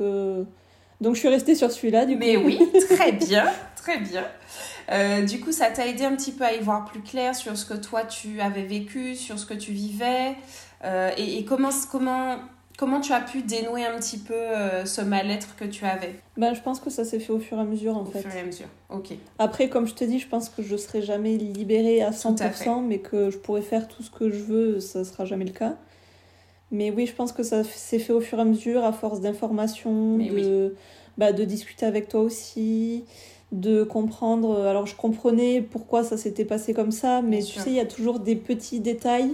donc 1.02 1.16
je 1.16 1.20
suis 1.20 1.30
restée 1.30 1.56
sur 1.56 1.72
celui-là, 1.72 2.06
du 2.06 2.16
Mais 2.16 2.36
coup. 2.36 2.44
oui, 2.46 2.60
très 2.90 3.12
bien, 3.14 3.46
très 3.76 3.98
bien. 4.00 4.26
Euh, 4.92 5.22
du 5.22 5.40
coup, 5.40 5.52
ça 5.52 5.70
t'a 5.70 5.86
aidé 5.88 6.04
un 6.04 6.16
petit 6.16 6.32
peu 6.32 6.44
à 6.44 6.54
y 6.54 6.60
voir 6.60 6.86
plus 6.86 7.02
clair 7.02 7.36
sur 7.36 7.56
ce 7.56 7.66
que 7.66 7.76
toi 7.76 8.04
tu 8.04 8.42
avais 8.42 8.64
vécu, 8.64 9.16
sur 9.16 9.38
ce 9.38 9.46
que 9.46 9.54
tu 9.54 9.72
vivais, 9.72 10.36
euh, 10.84 11.12
et, 11.18 11.38
et 11.38 11.46
comment, 11.46 11.70
comment, 11.92 12.38
comment 12.78 13.00
tu 13.00 13.14
as 13.14 13.22
pu 13.22 13.44
dénouer 13.44 13.86
un 13.86 13.98
petit 14.00 14.18
peu 14.18 14.34
euh, 14.34 14.86
ce 14.86 15.02
mal-être 15.02 15.56
que 15.58 15.66
tu 15.66 15.86
avais? 15.86 16.16
Ben, 16.38 16.56
je 16.56 16.62
pense 16.62 16.80
que 16.80 16.90
ça 16.90 17.06
s'est 17.06 17.20
fait 17.20 17.32
au 17.32 17.40
fur 17.40 17.58
et 17.58 17.62
à 17.62 17.66
mesure, 17.66 17.96
en 17.98 18.02
au 18.02 18.06
fait. 18.06 18.22
fur 18.22 18.34
et 18.34 18.40
à 18.40 18.44
mesure. 18.46 18.66
Ok. 18.90 19.10
Après, 19.38 19.70
comme 19.70 19.86
je 19.88 19.94
te 19.94 20.04
dis, 20.04 20.18
je 20.20 20.28
pense 20.28 20.50
que 20.50 20.64
je 20.64 20.76
serai 20.76 21.04
jamais 21.04 21.38
libérée 21.38 22.02
à 22.02 22.10
100%, 22.10 22.36
Tout 22.38 22.44
à 22.44 22.50
fait. 22.50 22.70
mais 22.88 22.98
que 22.98 23.30
je 23.30 23.38
pourrai 23.38 23.62
faire 23.62 23.88
tout 23.88 24.02
ce 24.02 24.10
que 24.10 24.32
je 24.32 24.42
veux, 24.42 24.80
ça 24.80 25.04
sera 25.04 25.26
jamais 25.26 25.46
le 25.46 25.52
cas. 25.52 25.76
Mais 26.72 26.92
oui, 26.92 27.06
je 27.08 27.14
pense 27.14 27.32
que 27.32 27.44
ça 27.44 27.64
s'est 27.64 28.00
fait 28.00 28.14
au 28.14 28.22
fur 28.22 28.38
et 28.38 28.42
à 28.42 28.46
mesure, 28.46 28.84
à 28.84 28.92
force 28.94 29.22
d'informations, 29.22 30.18
de, 30.18 30.76
bah, 31.18 31.34
de 31.34 31.44
discuter 31.44 31.86
avec 31.86 32.08
toi 32.10 32.22
aussi, 32.22 33.06
de 33.52 33.84
comprendre. 33.84 34.62
Alors, 34.66 34.86
je 34.86 34.96
comprenais 34.96 35.62
pourquoi 35.62 36.04
ça 36.04 36.16
s'était 36.18 36.46
passé 36.46 36.74
comme 36.76 36.92
ça, 36.92 37.22
mais 37.24 37.38
Bien 37.38 37.46
tu 37.46 37.52
sûr. 37.54 37.62
sais, 37.64 37.70
il 37.72 37.76
y 37.76 37.80
a 37.80 37.86
toujours 37.86 38.20
des 38.20 38.36
petits 38.36 38.80
détails 38.80 39.32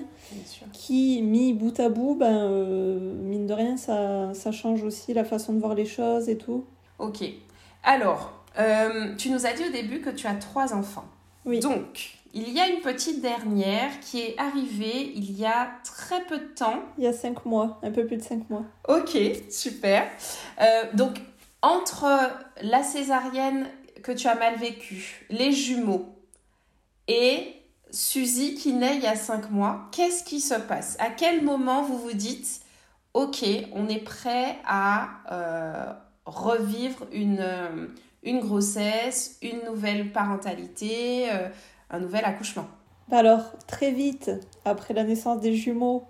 qui, 0.72 1.22
mis 1.22 1.54
bout 1.54 1.78
à 1.80 1.90
bout, 1.90 2.16
ben, 2.16 2.50
euh, 2.50 3.14
mine 3.22 3.46
de 3.48 3.54
rien, 3.54 3.76
ça, 3.78 4.34
ça 4.34 4.52
change 4.52 4.84
aussi 4.84 5.14
la 5.14 5.26
façon 5.26 5.54
de 5.54 5.60
voir 5.60 5.76
les 5.76 5.86
choses 5.86 6.30
et 6.30 6.38
tout. 6.38 6.64
Ok. 7.00 7.24
Alors, 7.84 8.32
euh, 8.58 9.14
tu 9.18 9.30
nous 9.30 9.46
as 9.46 9.52
dit 9.54 9.64
au 9.68 9.72
début 9.72 10.00
que 10.00 10.10
tu 10.10 10.26
as 10.28 10.36
trois 10.36 10.74
enfants. 10.74 11.06
Oui. 11.46 11.60
Donc, 11.60 12.16
il 12.36 12.50
y 12.52 12.60
a 12.60 12.68
une 12.68 12.82
petite 12.82 13.22
dernière 13.22 13.98
qui 14.02 14.20
est 14.20 14.38
arrivée 14.38 15.14
il 15.16 15.32
y 15.32 15.46
a 15.46 15.72
très 15.86 16.22
peu 16.26 16.38
de 16.38 16.54
temps. 16.54 16.84
Il 16.98 17.06
y 17.06 17.08
a 17.08 17.14
cinq 17.14 17.46
mois, 17.46 17.80
un 17.82 17.92
peu 17.92 18.06
plus 18.06 18.18
de 18.18 18.22
cinq 18.22 18.50
mois. 18.50 18.66
Ok, 18.90 19.18
super. 19.50 20.06
Euh, 20.62 20.84
donc, 20.94 21.18
entre 21.62 22.06
la 22.62 22.84
césarienne 22.84 23.68
que 24.04 24.12
tu 24.12 24.28
as 24.28 24.36
mal 24.36 24.58
vécue, 24.58 25.26
les 25.30 25.54
jumeaux 25.54 26.14
et 27.08 27.54
Suzy 27.90 28.56
qui 28.56 28.74
naît 28.74 28.98
il 28.98 29.04
y 29.04 29.08
a 29.08 29.16
cinq 29.16 29.50
mois, 29.50 29.90
qu'est-ce 29.94 30.26
qui 30.26 30.42
se 30.42 30.56
passe? 30.56 30.98
À 31.00 31.12
quel 31.12 31.42
moment 31.42 31.84
vous 31.84 31.98
vous 31.98 32.14
dites, 32.14 32.60
ok, 33.14 33.46
on 33.72 33.88
est 33.88 34.04
prêt 34.04 34.58
à 34.66 35.22
euh, 35.32 35.94
revivre 36.26 37.08
une, 37.14 37.48
une 38.24 38.42
grossesse, 38.42 39.38
une 39.42 39.64
nouvelle 39.66 40.12
parentalité, 40.12 41.32
euh, 41.32 41.48
un 41.90 42.00
nouvel 42.00 42.26
accouchement 42.26 42.66
Alors, 43.12 43.42
très 43.68 43.92
vite, 43.92 44.32
après 44.66 44.94
la 44.94 45.04
naissance 45.04 45.40
des 45.42 45.54
jumeaux, 45.56 46.04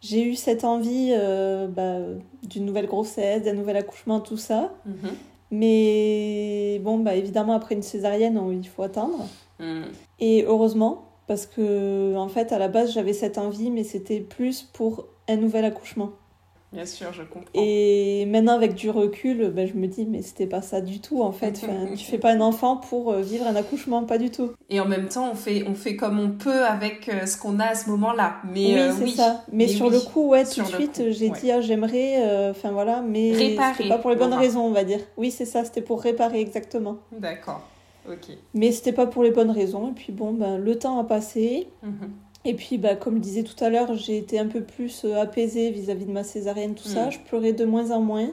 j'ai 0.00 0.22
eu 0.22 0.34
cette 0.34 0.64
envie 0.64 1.10
euh, 1.12 1.66
bah, 1.68 1.98
d'une 2.42 2.64
nouvelle 2.66 2.86
grossesse, 2.86 3.42
d'un 3.42 3.54
nouvel 3.54 3.76
accouchement, 3.76 4.20
tout 4.20 4.36
ça. 4.36 4.72
Mhm. 4.86 5.10
Mais 5.50 6.80
bon, 6.82 6.98
bah, 6.98 7.14
évidemment, 7.14 7.54
après 7.54 7.74
une 7.74 7.82
césarienne, 7.82 8.38
on- 8.38 8.50
il 8.52 8.66
faut 8.66 8.82
attendre. 8.82 9.26
Mm. 9.60 9.82
Et 10.20 10.44
heureusement, 10.44 11.04
parce 11.26 11.46
que 11.46 12.14
en 12.16 12.28
fait, 12.28 12.52
à 12.52 12.58
la 12.58 12.68
base, 12.68 12.92
j'avais 12.92 13.12
cette 13.12 13.38
envie, 13.38 13.70
mais 13.70 13.84
c'était 13.84 14.20
plus 14.20 14.62
pour 14.62 15.06
un 15.28 15.36
nouvel 15.36 15.64
accouchement. 15.64 16.10
Bien 16.74 16.86
sûr, 16.86 17.12
je 17.12 17.22
comprends. 17.22 17.50
Et 17.54 18.26
maintenant, 18.26 18.54
avec 18.56 18.74
du 18.74 18.90
recul, 18.90 19.52
bah, 19.54 19.64
je 19.64 19.74
me 19.74 19.86
dis, 19.86 20.06
mais 20.06 20.22
c'était 20.22 20.48
pas 20.48 20.60
ça 20.60 20.80
du 20.80 21.00
tout, 21.00 21.22
en 21.22 21.30
fait. 21.30 21.60
Enfin, 21.62 21.94
tu 21.96 22.04
fais 22.04 22.18
pas 22.18 22.32
un 22.32 22.40
enfant 22.40 22.76
pour 22.76 23.12
euh, 23.12 23.20
vivre 23.20 23.46
un 23.46 23.54
accouchement, 23.54 24.02
pas 24.02 24.18
du 24.18 24.30
tout. 24.30 24.50
Et 24.70 24.80
en 24.80 24.84
même 24.86 25.08
temps, 25.08 25.30
on 25.30 25.36
fait, 25.36 25.64
on 25.68 25.74
fait 25.74 25.94
comme 25.94 26.18
on 26.18 26.30
peut 26.30 26.64
avec 26.64 27.08
euh, 27.08 27.26
ce 27.26 27.38
qu'on 27.38 27.60
a 27.60 27.66
à 27.66 27.74
ce 27.76 27.88
moment-là. 27.90 28.38
Mais 28.44 28.64
oui, 28.66 28.78
euh, 28.78 28.92
c'est 28.92 29.04
oui, 29.04 29.12
ça. 29.12 29.44
Mais, 29.52 29.66
Mais 29.66 29.68
sur 29.68 29.86
oui, 29.86 29.92
le 29.92 30.00
coup, 30.00 30.28
ouais, 30.30 30.44
tout 30.44 30.62
de 30.62 30.66
suite, 30.66 31.02
j'ai 31.10 31.30
ouais. 31.30 31.40
dit, 31.40 31.52
ah, 31.52 31.60
j'aimerais, 31.60 32.16
euh, 32.26 32.50
enfin 32.50 32.72
voilà, 32.72 33.02
mais 33.02 33.30
Réparer, 33.30 33.74
c'était 33.76 33.88
pas 33.88 33.98
pour 33.98 34.10
les 34.10 34.16
bonnes 34.16 34.34
raisons, 34.34 34.66
on 34.66 34.72
va 34.72 34.82
dire. 34.82 35.00
Oui, 35.16 35.30
c'est 35.30 35.44
ça, 35.44 35.64
c'était 35.64 35.82
pour 35.82 36.02
réparer 36.02 36.40
exactement. 36.40 36.96
D'accord. 37.12 37.62
Ok. 38.10 38.36
Mais 38.52 38.72
c'était 38.72 38.92
pas 38.92 39.06
pour 39.06 39.22
les 39.22 39.30
bonnes 39.30 39.50
raisons. 39.50 39.90
Et 39.90 39.94
puis 39.94 40.12
bon, 40.12 40.32
ben, 40.32 40.58
le 40.58 40.76
temps 40.76 40.98
a 40.98 41.04
passé. 41.04 41.68
Mhm. 41.82 42.10
Et 42.44 42.54
puis, 42.54 42.76
bah, 42.78 42.94
comme 42.94 43.14
je 43.16 43.20
disais 43.20 43.42
tout 43.42 43.62
à 43.64 43.70
l'heure, 43.70 43.94
j'ai 43.94 44.18
été 44.18 44.38
un 44.38 44.46
peu 44.46 44.60
plus 44.62 45.04
euh, 45.04 45.20
apaisée 45.20 45.70
vis-à-vis 45.70 46.04
de 46.04 46.12
ma 46.12 46.24
césarienne, 46.24 46.74
tout 46.74 46.88
ça. 46.88 47.06
Mm. 47.06 47.12
Je 47.12 47.18
pleurais 47.20 47.52
de 47.52 47.64
moins 47.64 47.90
en 47.90 48.00
moins. 48.00 48.28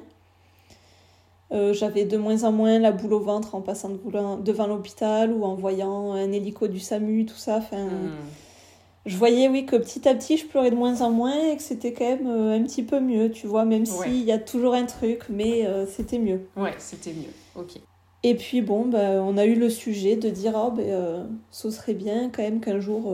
Euh, 1.51 1.73
J'avais 1.73 2.05
de 2.05 2.17
moins 2.17 2.43
en 2.43 2.51
moins 2.51 2.79
la 2.79 2.91
boule 2.91 3.13
au 3.13 3.19
ventre 3.19 3.55
en 3.55 3.61
passant 3.61 3.89
devant 3.89 4.67
l'hôpital 4.67 5.33
ou 5.33 5.43
en 5.43 5.55
voyant 5.55 6.13
un 6.13 6.31
hélico 6.31 6.67
du 6.67 6.79
SAMU, 6.79 7.25
tout 7.25 7.35
ça. 7.35 7.57
Enfin, 7.57 7.85
Mm. 7.85 8.11
je 9.05 9.17
voyais, 9.17 9.49
oui, 9.49 9.65
que 9.65 9.75
petit 9.75 10.07
à 10.07 10.13
petit, 10.15 10.37
je 10.37 10.45
pleurais 10.45 10.71
de 10.71 10.75
moins 10.75 11.01
en 11.01 11.11
moins 11.11 11.49
et 11.51 11.57
que 11.57 11.63
c'était 11.63 11.91
quand 11.93 12.05
même 12.09 12.27
euh, 12.27 12.55
un 12.57 12.63
petit 12.63 12.83
peu 12.83 12.99
mieux, 12.99 13.31
tu 13.31 13.47
vois, 13.47 13.65
même 13.65 13.81
Ouais. 13.83 14.07
s'il 14.07 14.23
y 14.23 14.31
a 14.31 14.37
toujours 14.39 14.73
un 14.73 14.85
truc, 14.85 15.23
mais 15.29 15.65
euh, 15.65 15.85
c'était 15.85 16.19
mieux. 16.19 16.41
Ouais, 16.55 16.73
c'était 16.77 17.11
mieux. 17.13 17.33
Ok. 17.55 17.79
Et 18.23 18.35
puis 18.35 18.61
bon, 18.61 18.85
bah, 18.85 19.21
on 19.23 19.35
a 19.37 19.45
eu 19.45 19.55
le 19.55 19.69
sujet 19.69 20.15
de 20.15 20.29
dire, 20.29 20.53
oh, 20.55 20.73
euh, 20.79 21.23
ce 21.49 21.69
serait 21.71 21.95
bien 21.95 22.29
quand 22.29 22.43
même 22.43 22.59
qu'un 22.61 22.79
jour 22.79 23.11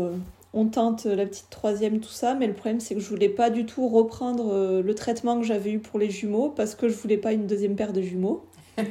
on 0.57 0.65
tente 0.67 1.05
la 1.05 1.25
petite 1.25 1.49
troisième, 1.49 1.99
tout 1.99 2.09
ça, 2.09 2.33
mais 2.33 2.47
le 2.47 2.53
problème 2.53 2.79
c'est 2.79 2.95
que 2.95 3.01
je 3.01 3.09
voulais 3.09 3.29
pas 3.29 3.49
du 3.49 3.65
tout 3.65 3.87
reprendre 3.87 4.51
euh, 4.51 4.81
le 4.81 4.95
traitement 4.95 5.39
que 5.39 5.45
j'avais 5.45 5.71
eu 5.71 5.79
pour 5.79 5.99
les 5.99 6.09
jumeaux 6.09 6.49
parce 6.49 6.75
que 6.75 6.89
je 6.89 6.95
voulais 6.95 7.17
pas 7.17 7.31
une 7.33 7.45
deuxième 7.47 7.75
paire 7.75 7.93
de 7.93 8.01
jumeaux. 8.01 8.43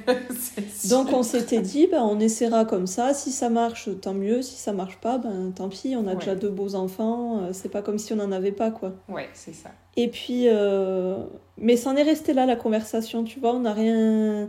Donc 0.91 1.13
on 1.13 1.23
s'était 1.23 1.61
dit, 1.61 1.87
bah, 1.87 1.99
on 2.03 2.19
essaiera 2.19 2.65
comme 2.65 2.87
ça, 2.87 3.15
si 3.15 3.31
ça 3.31 3.49
marche, 3.49 3.89
tant 4.01 4.15
mieux, 4.15 4.43
si 4.43 4.57
ça 4.57 4.73
marche 4.73 4.97
pas, 4.99 5.19
ben 5.19 5.53
tant 5.55 5.69
pis, 5.69 5.95
on 5.97 6.07
a 6.07 6.11
Ouais. 6.11 6.17
déjà 6.17 6.35
deux 6.35 6.49
beaux 6.51 6.75
enfants, 6.75 7.39
euh, 7.41 7.51
c'est 7.53 7.69
pas 7.69 7.83
comme 7.83 7.99
si 7.99 8.13
on 8.13 8.19
en 8.21 8.33
avait 8.33 8.53
pas 8.53 8.71
quoi. 8.71 8.95
Ouais, 9.09 9.29
c'est 9.35 9.55
ça. 9.55 9.71
Et 9.97 10.09
puis, 10.09 10.45
euh, 10.49 11.17
mais 11.57 11.77
c'en 11.77 11.95
est 11.97 12.03
resté 12.03 12.33
là 12.33 12.47
la 12.47 12.57
conversation, 12.57 13.23
tu 13.25 13.39
vois, 13.41 13.55
on 13.55 13.61
n'a 13.61 13.73
rien, 13.73 14.49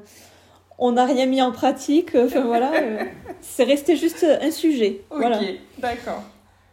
on 0.79 0.91
n'a 0.93 1.05
rien 1.05 1.25
mis 1.27 1.41
en 1.41 1.51
pratique, 1.51 2.15
enfin 2.15 2.41
voilà, 2.41 2.71
euh, 2.73 3.03
c'est 3.41 3.63
resté 3.63 3.95
juste 3.95 4.25
un 4.41 4.51
sujet, 4.51 5.01
Ok, 5.11 5.17
voilà. 5.19 5.39
d'accord. 5.79 6.23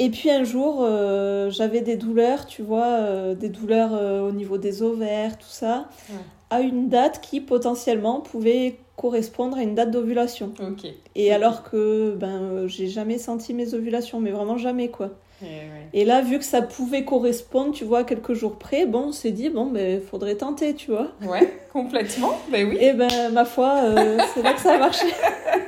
Et 0.01 0.11
puis 0.11 0.31
un 0.31 0.43
jour, 0.45 0.79
euh, 0.81 1.51
j'avais 1.51 1.81
des 1.81 1.97
douleurs, 1.97 2.47
tu 2.47 2.63
vois, 2.63 2.85
euh, 2.85 3.35
des 3.35 3.49
douleurs 3.49 3.91
euh, 3.95 4.29
au 4.29 4.33
niveau 4.33 4.59
des 4.59 4.83
ovaires, 4.83 5.39
tout 5.39 5.47
ça, 5.49 5.87
Ouais. 6.11 6.17
à 6.51 6.61
une 6.61 6.89
date 6.89 7.21
qui 7.21 7.41
potentiellement 7.41 8.21
pouvait 8.21 8.77
correspondre 8.97 9.57
à 9.57 9.63
une 9.63 9.75
date 9.75 9.91
d'ovulation. 9.93 10.53
Ok. 10.61 10.89
Et 11.15 11.33
alors 11.33 11.63
que 11.63 12.15
ben 12.19 12.67
j'ai 12.67 12.89
jamais 12.89 13.19
senti 13.19 13.55
mes 13.55 13.75
ovulations, 13.75 14.19
mais 14.21 14.31
vraiment 14.31 14.57
jamais 14.59 14.89
quoi. 14.89 15.11
Eh 15.43 15.47
ouais. 15.47 15.89
Et 15.93 16.05
là, 16.05 16.23
vu 16.23 16.39
que 16.39 16.45
ça 16.45 16.63
pouvait 16.63 17.05
correspondre, 17.05 17.73
tu 17.73 17.85
vois, 17.85 18.05
quelques 18.05 18.35
jours 18.35 18.57
près, 18.57 18.87
bon, 18.87 19.07
on 19.09 19.13
s'est 19.13 19.33
dit 19.33 19.49
bon, 19.51 19.67
ben 19.67 20.01
faudrait 20.01 20.37
tenter, 20.37 20.75
tu 20.75 20.91
vois. 20.93 21.09
Ouais, 21.27 21.53
complètement. 21.73 22.33
Ben 22.51 22.69
oui. 22.69 22.79
Et 22.81 22.93
ben 22.93 23.09
ma 23.33 23.45
foi, 23.45 23.81
c'est 24.35 24.43
là 24.43 24.53
que 24.55 24.61
ça 24.61 24.75
a 24.75 24.79
marché 24.79 25.07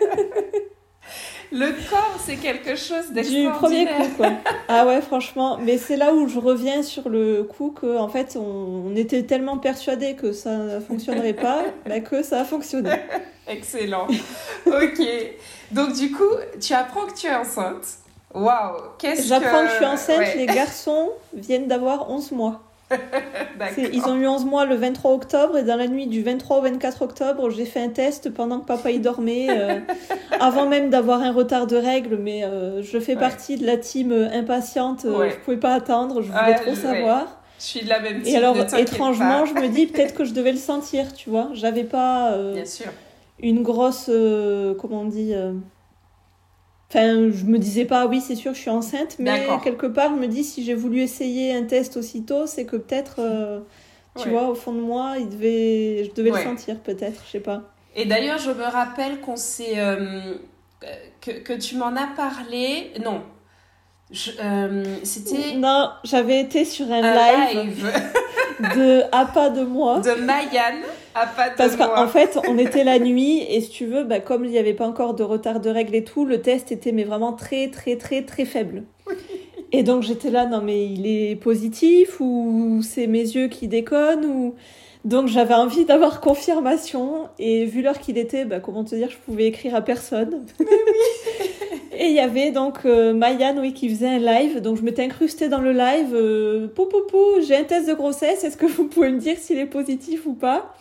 Le 1.57 1.73
corps, 1.89 2.17
c'est 2.19 2.37
quelque 2.37 2.77
chose 2.77 3.13
du 3.13 3.23
premier 3.23 3.87
d'extraordinaire. 3.87 3.97
coup 3.97 4.17
quoi. 4.17 4.31
Ah 4.69 4.87
ouais, 4.87 5.01
franchement, 5.01 5.59
mais 5.59 5.79
c'est 5.79 5.97
là 5.97 6.13
où 6.13 6.29
je 6.29 6.39
reviens 6.39 6.83
sur 6.83 7.09
le 7.09 7.45
coup 7.45 7.71
que 7.71 7.97
en 7.97 8.09
fait 8.09 8.37
on, 8.37 8.95
était 8.95 9.23
tellement 9.23 9.57
persuadés 9.57 10.17
que 10.17 10.33
ça 10.33 10.57
ne 10.57 10.81
fonctionnerait 10.81 11.33
pas, 11.33 11.63
ben, 11.87 12.03
que 12.03 12.23
ça 12.23 12.41
a 12.41 12.45
fonctionné. 12.45 12.91
Excellent. 13.49 14.07
ok. 14.67 15.01
Donc 15.71 15.95
du 15.95 16.11
coup, 16.13 16.35
tu 16.61 16.75
apprends 16.75 17.07
que 17.07 17.15
tu 17.15 17.27
es 17.27 17.35
enceinte. 17.35 17.87
Waouh. 18.35 18.77
Qu'est-ce 18.99 19.29
J'apprends 19.29 19.63
que 19.63 19.71
je 19.71 19.75
suis 19.77 19.85
enceinte, 19.87 20.19
Ouais, 20.19 20.37
les 20.37 20.47
garçons 20.47 21.11
viennent 21.33 21.69
d'avoir 21.69 22.11
11 22.11 22.33
mois. 22.33 22.66
Ils 23.93 24.05
ont 24.07 24.15
eu 24.17 24.27
11 24.29 24.45
mois 24.45 24.65
le 24.65 24.77
23 24.77 25.13
octobre 25.13 25.59
et 25.59 25.63
dans 25.65 25.77
la 25.77 25.89
nuit 25.89 26.07
du 26.07 26.23
23 26.23 26.59
au 26.59 26.63
24 26.63 27.03
octobre, 27.03 27.51
j'ai 27.51 27.65
fait 27.65 27.81
un 27.81 27.89
test 27.89 28.31
pendant 28.31 28.61
que 28.61 28.67
papa 28.67 28.91
y 28.91 28.99
dormait, 29.01 29.47
euh, 29.51 29.81
avant 30.41 30.67
même 30.69 30.91
d'avoir 30.91 31.21
un 31.23 31.33
retard 31.33 31.67
de 31.67 31.77
règles, 31.77 32.17
mais 32.17 32.45
euh, 32.45 32.83
je 32.83 32.99
fais 33.01 33.15
Ouais. 33.15 33.21
partie 33.21 33.57
de 33.57 33.67
la 33.67 33.77
team 33.77 34.13
euh, 34.13 34.29
impatiente, 34.33 35.05
euh, 35.05 35.31
je 35.31 35.37
pouvais 35.37 35.57
pas 35.57 35.75
attendre, 35.75 36.23
je 36.23 36.31
voulais 36.31 36.51
Ouais, 36.53 36.55
trop 36.55 36.75
savoir. 36.75 37.41
Je 37.59 37.65
suis 37.65 37.83
de 37.85 37.89
la 37.89 38.01
même 38.01 38.21
team. 38.23 38.35
Et 38.35 38.37
alors, 38.37 38.55
ne 38.57 38.79
étrangement, 38.79 39.41
pas. 39.41 39.45
je 39.47 39.55
me 39.55 39.69
dis 39.69 39.87
peut-être 39.87 40.15
que 40.15 40.25
je 40.25 40.35
devais 40.35 40.53
le 40.53 40.59
sentir, 40.59 41.13
tu 41.15 41.31
vois. 41.31 41.49
J'avais 41.55 41.85
pas 41.85 42.37
Bien 42.55 42.65
sûr. 42.67 42.87
une 43.41 43.63
grosse, 43.63 44.11
comment 44.81 45.01
on 45.01 45.07
dit... 45.07 45.33
Enfin, 46.89 47.31
je 47.33 47.45
me 47.45 47.59
disais 47.59 47.85
pas, 47.85 48.07
oui, 48.07 48.21
c'est 48.21 48.37
sûr, 48.37 48.55
je 48.55 48.61
suis 48.61 48.71
enceinte, 48.71 49.17
mais 49.19 49.45
quelque 49.65 49.87
part, 49.87 50.11
je 50.15 50.21
me 50.21 50.29
dis, 50.29 50.45
si 50.45 50.65
j'ai 50.65 50.75
voulu 50.75 51.01
essayer 51.01 51.53
un 51.55 51.65
test 51.65 51.97
aussitôt, 51.97 52.47
c'est 52.47 52.65
que 52.65 52.77
peut-être, 52.77 53.17
euh, 53.19 53.61
tu 54.17 54.25
Ouais. 54.25 54.31
vois, 54.31 54.49
au 54.49 54.55
fond 54.55 54.73
de 54.73 54.81
moi, 54.81 55.15
il 55.19 55.29
devait, 55.29 56.05
je 56.05 56.15
devais 56.15 56.31
Ouais. 56.31 56.39
le 56.45 56.45
sentir, 56.51 56.79
peut-être, 56.81 57.23
je 57.27 57.33
sais 57.33 57.41
pas. 57.41 57.75
Et 57.97 58.05
d'ailleurs, 58.05 58.39
je 58.39 58.51
me 58.51 58.63
rappelle 58.65 59.21
qu'on 59.21 59.37
s'est. 59.37 59.79
euh, 59.79 60.35
que, 61.21 61.31
que 61.33 61.55
tu 61.55 61.77
m'en 61.77 61.97
as 61.97 62.09
parlé. 62.17 62.93
Non. 63.05 63.23
Euh, 64.41 64.85
C'était 65.03 65.55
Non, 65.57 65.91
j'avais 66.05 66.41
été 66.41 66.65
sur 66.65 66.87
un, 66.93 67.03
un 67.03 67.15
live, 67.53 67.65
live 67.65 67.93
de 68.77 69.03
à 69.11 69.25
pas 69.27 69.51
de 69.51 69.63
moi. 69.63 69.99
de 70.01 70.13
Mayan 70.21 70.81
à 71.17 71.27
pas 71.27 71.51
de 71.51 71.57
Parce 71.57 71.77
qu'en 71.77 72.07
fait, 72.09 72.39
on 72.49 72.59
était 72.59 72.85
la 72.85 72.99
nuit 73.11 73.43
et 73.49 73.61
si 73.61 73.71
tu 73.71 73.87
veux, 73.87 74.05
bah, 74.05 74.21
comme 74.21 74.45
il 74.45 74.51
n'y 74.51 74.59
avait 74.59 74.75
pas 74.75 74.87
encore 74.87 75.15
de 75.15 75.23
retard 75.23 75.61
de 75.61 75.71
règles 75.71 75.95
et 75.95 76.05
tout, 76.05 76.25
le 76.25 76.43
test 76.43 76.73
était 76.73 76.93
mais 76.93 77.05
vraiment 77.05 77.33
très 77.33 77.69
très 77.69 77.97
très 77.97 78.23
très 78.23 78.45
faible. 78.45 78.85
Et 79.73 79.83
donc 79.83 80.03
j'étais 80.03 80.31
là, 80.31 80.47
non 80.47 80.61
mais 80.63 80.87
il 80.87 81.07
est 81.07 81.37
positif 81.37 82.21
ou 82.21 82.81
c'est 82.83 83.07
mes 83.07 83.23
yeux 83.23 83.49
qui 83.49 83.69
déconnent 83.69 84.25
ou... 84.27 84.55
Donc 85.07 85.29
j'avais 85.29 85.55
envie 85.55 85.85
d'avoir 85.85 86.21
confirmation 86.21 87.29
et 87.39 87.65
vu 87.65 87.81
l'heure 87.81 88.01
qu'il 88.01 88.19
était, 88.19 88.45
bah, 88.45 88.59
comment 88.59 88.83
te 88.83 88.97
dire, 88.97 89.09
je 89.09 89.17
pouvais 89.19 89.47
écrire 89.47 89.77
à 89.77 89.81
personne. 89.81 90.45
et 91.97 92.07
il 92.07 92.13
y 92.13 92.19
avait 92.19 92.51
donc 92.51 92.79
euh, 92.85 93.15
Mayan 93.15 93.55
oui, 93.61 93.73
qui 93.73 93.89
faisait 93.89 94.09
un 94.09 94.19
live, 94.19 94.61
donc 94.61 94.79
je 94.79 94.83
m'étais 94.83 95.05
incrustée 95.05 95.49
dans 95.49 95.61
le 95.61 95.71
live. 95.71 96.13
Euh, 96.13 96.67
pou, 96.67 96.87
pou, 96.87 97.03
pou, 97.09 97.41
j'ai 97.47 97.55
un 97.55 97.63
test 97.63 97.89
de 97.89 97.95
grossesse, 97.95 98.43
est-ce 98.43 98.57
que 98.57 98.67
vous 98.67 98.89
pouvez 98.89 99.13
me 99.13 99.21
dire 99.21 99.37
s'il 99.39 99.59
est 99.59 99.67
positif 99.67 100.27
ou 100.27 100.35
pas? 100.35 100.75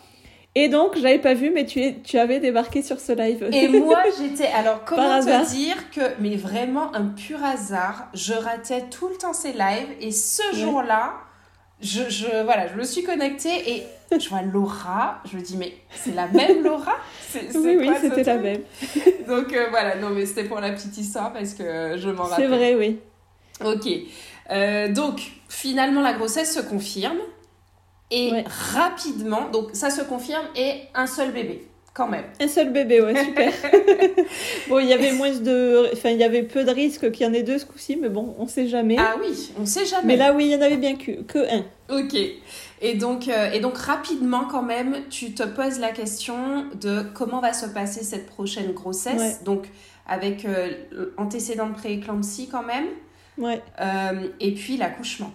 Et 0.58 0.68
donc 0.70 0.96
j'avais 0.96 1.18
pas 1.18 1.34
vu, 1.34 1.50
mais 1.50 1.66
tu, 1.66 1.80
es, 1.82 1.96
tu 2.02 2.16
avais 2.18 2.40
débarqué 2.40 2.80
sur 2.82 2.98
ce 2.98 3.12
live. 3.12 3.46
Et 3.52 3.68
moi, 3.80 4.02
j'étais. 4.18 4.46
Alors, 4.46 4.84
comment 4.84 5.02
Par 5.02 5.20
te 5.24 5.28
hasard. 5.28 5.44
dire 5.46 5.76
que. 5.90 6.00
Mais 6.18 6.36
vraiment, 6.36 6.94
un 6.96 7.08
pur 7.08 7.44
hasard. 7.44 8.08
Je 8.14 8.32
ratais 8.32 8.84
tout 8.90 9.08
le 9.08 9.16
temps 9.16 9.34
ces 9.34 9.52
lives. 9.52 9.90
Et 10.00 10.12
ce 10.12 10.40
Ouais. 10.54 10.58
jour-là, 10.62 11.12
je, 11.82 12.08
je, 12.08 12.42
voilà, 12.44 12.68
je 12.68 12.74
me 12.74 12.84
suis 12.84 13.02
connectée 13.02 13.70
et 13.70 13.82
je 14.18 14.28
vois 14.30 14.40
Laura. 14.40 15.18
Je 15.30 15.36
me 15.36 15.42
dis, 15.42 15.58
mais 15.58 15.74
c'est 15.94 16.14
la 16.14 16.26
même 16.28 16.62
Laura? 16.64 16.96
C'est 17.28 17.52
c'est 17.52 17.58
oui, 17.76 17.90
c'était 18.00 18.22
la 18.22 18.38
même. 18.38 18.62
Donc 19.28 19.52
euh, 19.52 19.66
voilà, 19.68 19.96
non, 19.96 20.08
mais 20.08 20.24
c'était 20.24 20.44
pour 20.44 20.60
la 20.60 20.70
petite 20.72 20.96
histoire 20.96 21.34
parce 21.34 21.52
que 21.52 21.98
je 21.98 22.08
m'en 22.08 22.24
C'est 22.24 22.46
rappelle. 22.46 22.48
vrai, 22.48 22.74
oui. 22.76 22.98
Ok. 23.62 23.86
Euh, 24.52 24.88
donc, 24.90 25.20
finalement, 25.50 26.00
la 26.00 26.14
grossesse 26.14 26.54
se 26.54 26.60
confirme. 26.60 27.18
Et 28.10 28.30
Ouais. 28.32 28.44
rapidement, 28.74 29.48
donc 29.52 29.70
ça 29.72 29.90
se 29.90 30.00
confirme 30.02 30.44
et 30.54 30.82
un 30.94 31.06
seul 31.08 31.32
bébé, 31.32 31.66
quand 31.92 32.06
même. 32.08 32.24
Un 32.40 32.46
seul 32.48 32.70
bébé, 32.72 33.00
ouais, 33.00 33.14
super. 33.24 33.52
bon, 34.68 34.78
il 34.78 34.86
y 34.86 34.92
avait 34.92 35.12
moins 35.12 35.32
de, 35.32 35.90
enfin, 35.92 36.10
il 36.10 36.18
y 36.18 36.24
avait 36.24 36.42
peu 36.44 36.62
de 36.64 36.70
risques 36.70 37.10
qu'il 37.10 37.26
y 37.26 37.28
en 37.28 37.32
ait 37.32 37.42
deux 37.42 37.58
ce 37.58 37.66
coup-ci, 37.66 37.96
mais 37.96 38.08
bon, 38.08 38.34
on 38.38 38.46
sait 38.46 38.68
jamais. 38.68 38.96
Ah 38.98 39.16
oui, 39.20 39.50
on 39.60 39.66
sait 39.66 39.84
jamais. 39.86 40.06
mais 40.06 40.16
là, 40.16 40.32
oui, 40.32 40.46
il 40.46 40.50
y 40.52 40.56
en 40.56 40.60
avait 40.62 40.76
bien 40.76 40.96
que, 40.96 41.22
que 41.22 41.38
un. 41.52 41.64
Ok. 41.88 42.14
Et 42.82 42.94
donc, 42.94 43.26
euh, 43.28 43.50
et 43.52 43.60
donc 43.60 43.78
rapidement 43.78 44.44
quand 44.50 44.62
même, 44.62 44.96
tu 45.10 45.32
te 45.32 45.42
poses 45.42 45.78
la 45.80 45.90
question 45.92 46.66
de 46.80 47.02
comment 47.14 47.40
va 47.40 47.52
se 47.54 47.66
passer 47.66 48.04
cette 48.04 48.26
prochaine 48.26 48.72
grossesse. 48.72 49.18
Ouais. 49.20 49.36
Donc 49.44 49.66
avec 50.06 50.44
euh, 50.44 50.68
antécédent 51.16 51.68
de 51.70 51.74
prééclampsie 51.74 52.48
quand 52.48 52.62
même. 52.62 52.86
Ouais, 53.38 53.60
Euh, 53.80 54.28
et 54.40 54.52
puis 54.52 54.76
l'accouchement. 54.76 55.30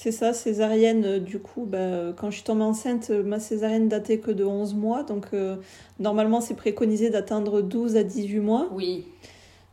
C'est 0.00 0.12
ça, 0.12 0.32
césarienne, 0.32 1.04
euh, 1.04 1.18
du 1.18 1.40
coup, 1.40 1.64
bah, 1.66 1.78
euh, 1.78 2.12
quand 2.12 2.30
je 2.30 2.36
suis 2.36 2.44
tombée 2.44 2.62
enceinte, 2.62 3.08
euh, 3.10 3.24
ma 3.24 3.40
césarienne 3.40 3.88
datait 3.88 4.18
que 4.18 4.30
de 4.30 4.44
11 4.44 4.74
mois, 4.76 5.02
donc 5.02 5.26
euh, 5.34 5.56
normalement, 5.98 6.40
c'est 6.40 6.54
préconisé 6.54 7.10
d'atteindre 7.10 7.60
12 7.62 7.96
à 7.96 8.04
18 8.04 8.38
mois. 8.38 8.68
Oui. 8.72 9.06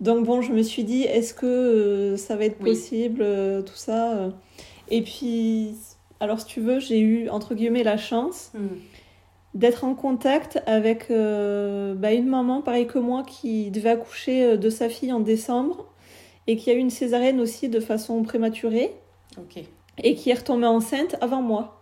Donc 0.01 0.25
bon, 0.25 0.41
je 0.41 0.51
me 0.51 0.63
suis 0.63 0.83
dit, 0.83 1.03
est-ce 1.03 1.35
que 1.35 1.45
euh, 1.45 2.17
ça 2.17 2.35
va 2.35 2.45
être 2.45 2.57
Oui. 2.61 2.71
possible, 2.71 3.21
euh, 3.21 3.61
tout 3.61 3.75
ça. 3.75 4.29
Et 4.89 5.03
puis, 5.03 5.75
alors 6.19 6.39
si 6.39 6.47
tu 6.47 6.59
veux, 6.59 6.79
j'ai 6.79 6.99
eu, 6.99 7.29
entre 7.29 7.53
guillemets, 7.53 7.83
la 7.83 7.97
chance 7.97 8.51
Hmm. 8.55 8.77
d'être 9.53 9.83
en 9.83 9.93
contact 9.93 10.59
avec 10.65 11.07
bah, 11.09 12.13
une 12.13 12.27
maman, 12.27 12.61
pareil 12.63 12.87
que 12.87 12.97
moi, 12.99 13.23
qui 13.23 13.69
devait 13.71 13.91
accoucher 13.91 14.57
de 14.57 14.69
sa 14.71 14.89
fille 14.89 15.13
en 15.13 15.19
décembre 15.19 15.85
et 16.47 16.57
qui 16.57 16.71
a 16.71 16.73
eu 16.73 16.77
une 16.79 16.89
césarienne 16.89 17.39
aussi 17.39 17.69
de 17.69 17.79
façon 17.79 18.21
prématurée 18.23 18.91
Ok. 19.37 19.63
Et 20.03 20.15
qui 20.15 20.29
est 20.29 20.35
retombée 20.35 20.67
enceinte 20.67 21.15
avant 21.21 21.41
moi. 21.41 21.81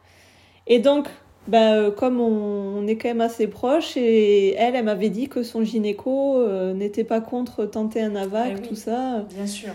Et 0.68 0.80
donc, 0.80 1.08
euh, 1.54 1.92
comme 1.92 2.20
on, 2.20 2.88
est 2.88 2.96
quand 2.96 3.10
même 3.10 3.22
assez 3.22 3.48
proches, 3.48 3.98
et 3.98 4.54
elle, 4.56 4.76
elle 4.76 4.86
m'avait 4.86 5.10
dit 5.10 5.28
que 5.28 5.44
son 5.44 5.64
gynéco 5.64 6.38
euh, 6.38 6.74
n'était 6.74 7.04
pas 7.04 7.22
contre 7.22 7.66
tenter 7.66 8.02
un 8.02 8.16
AVAC, 8.16 8.52
Eh 8.52 8.62
oui. 8.62 8.68
tout 8.68 8.76
ça. 8.76 9.26
Bien 9.34 9.48
sûr. 9.48 9.74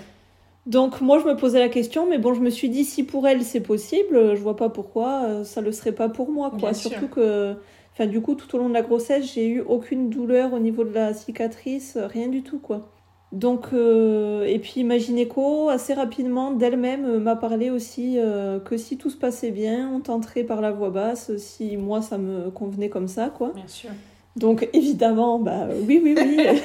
Donc 0.66 1.01
moi, 1.01 1.18
je 1.18 1.24
me 1.26 1.36
posais 1.36 1.59
la 1.59 1.68
question, 1.68 2.09
mais 2.09 2.18
bon, 2.18 2.34
je 2.34 2.41
me 2.41 2.51
suis 2.51 2.68
dit, 2.68 2.84
si 2.84 3.03
pour 3.03 3.26
elle 3.26 3.43
c'est 3.43 3.61
possible, 3.61 4.16
euh, 4.16 4.36
je 4.36 4.41
vois 4.41 4.57
pas 4.57 4.68
pourquoi 4.68 5.45
ça 5.45 5.61
le 5.61 5.72
serait 5.72 5.93
pas 5.93 6.09
pour 6.09 6.30
moi, 6.30 6.51
quoi. 6.51 6.70
Bien 6.70 6.72
sûr. 6.74 6.91
Surtout 6.91 7.09
que, 7.09 7.55
enfin, 7.93 8.07
du 8.07 8.20
coup, 8.20 8.34
tout 8.34 8.55
au 8.55 8.59
long 8.59 8.68
de 8.68 8.74
la 8.74 8.82
grossesse, 8.82 9.32
j'ai 9.34 9.47
eu 9.47 9.61
aucune 9.61 10.09
douleur 10.11 10.53
au 10.55 10.59
niveau 10.59 10.84
de 10.84 10.95
la 10.95 11.12
cicatrice, 11.12 11.99
rien 11.99 12.28
du 12.28 12.43
tout, 12.43 12.59
quoi. 12.59 12.89
Donc, 13.33 13.66
euh, 13.72 14.45
et 14.45 14.59
puis 14.59 14.85
ma 14.85 14.99
gynéco, 14.99 15.68
assez 15.68 15.93
rapidement, 15.93 16.51
d'elle-même, 16.51 17.05
euh, 17.05 17.18
m'a 17.18 17.37
parlé 17.37 17.68
aussi 17.68 18.14
euh, 18.18 18.59
que 18.59 18.76
si 18.79 18.97
tout 18.97 19.11
se 19.11 19.16
passait 19.16 19.51
bien, 19.51 19.91
on 19.93 20.01
tenterait 20.01 20.45
par 20.45 20.61
la 20.61 20.70
voix 20.70 20.91
basse, 20.91 21.37
si 21.37 21.76
moi 21.76 22.01
ça 22.01 22.16
me 22.16 22.51
convenait 22.51 22.89
comme 22.89 23.09
ça, 23.09 23.29
quoi. 23.29 23.53
Bien 23.55 23.68
sûr. 23.68 23.91
Donc 24.37 24.68
évidemment, 24.72 25.39
bah 25.39 25.66
oui, 25.87 26.01
oui, 26.03 26.14
oui. 26.16 26.39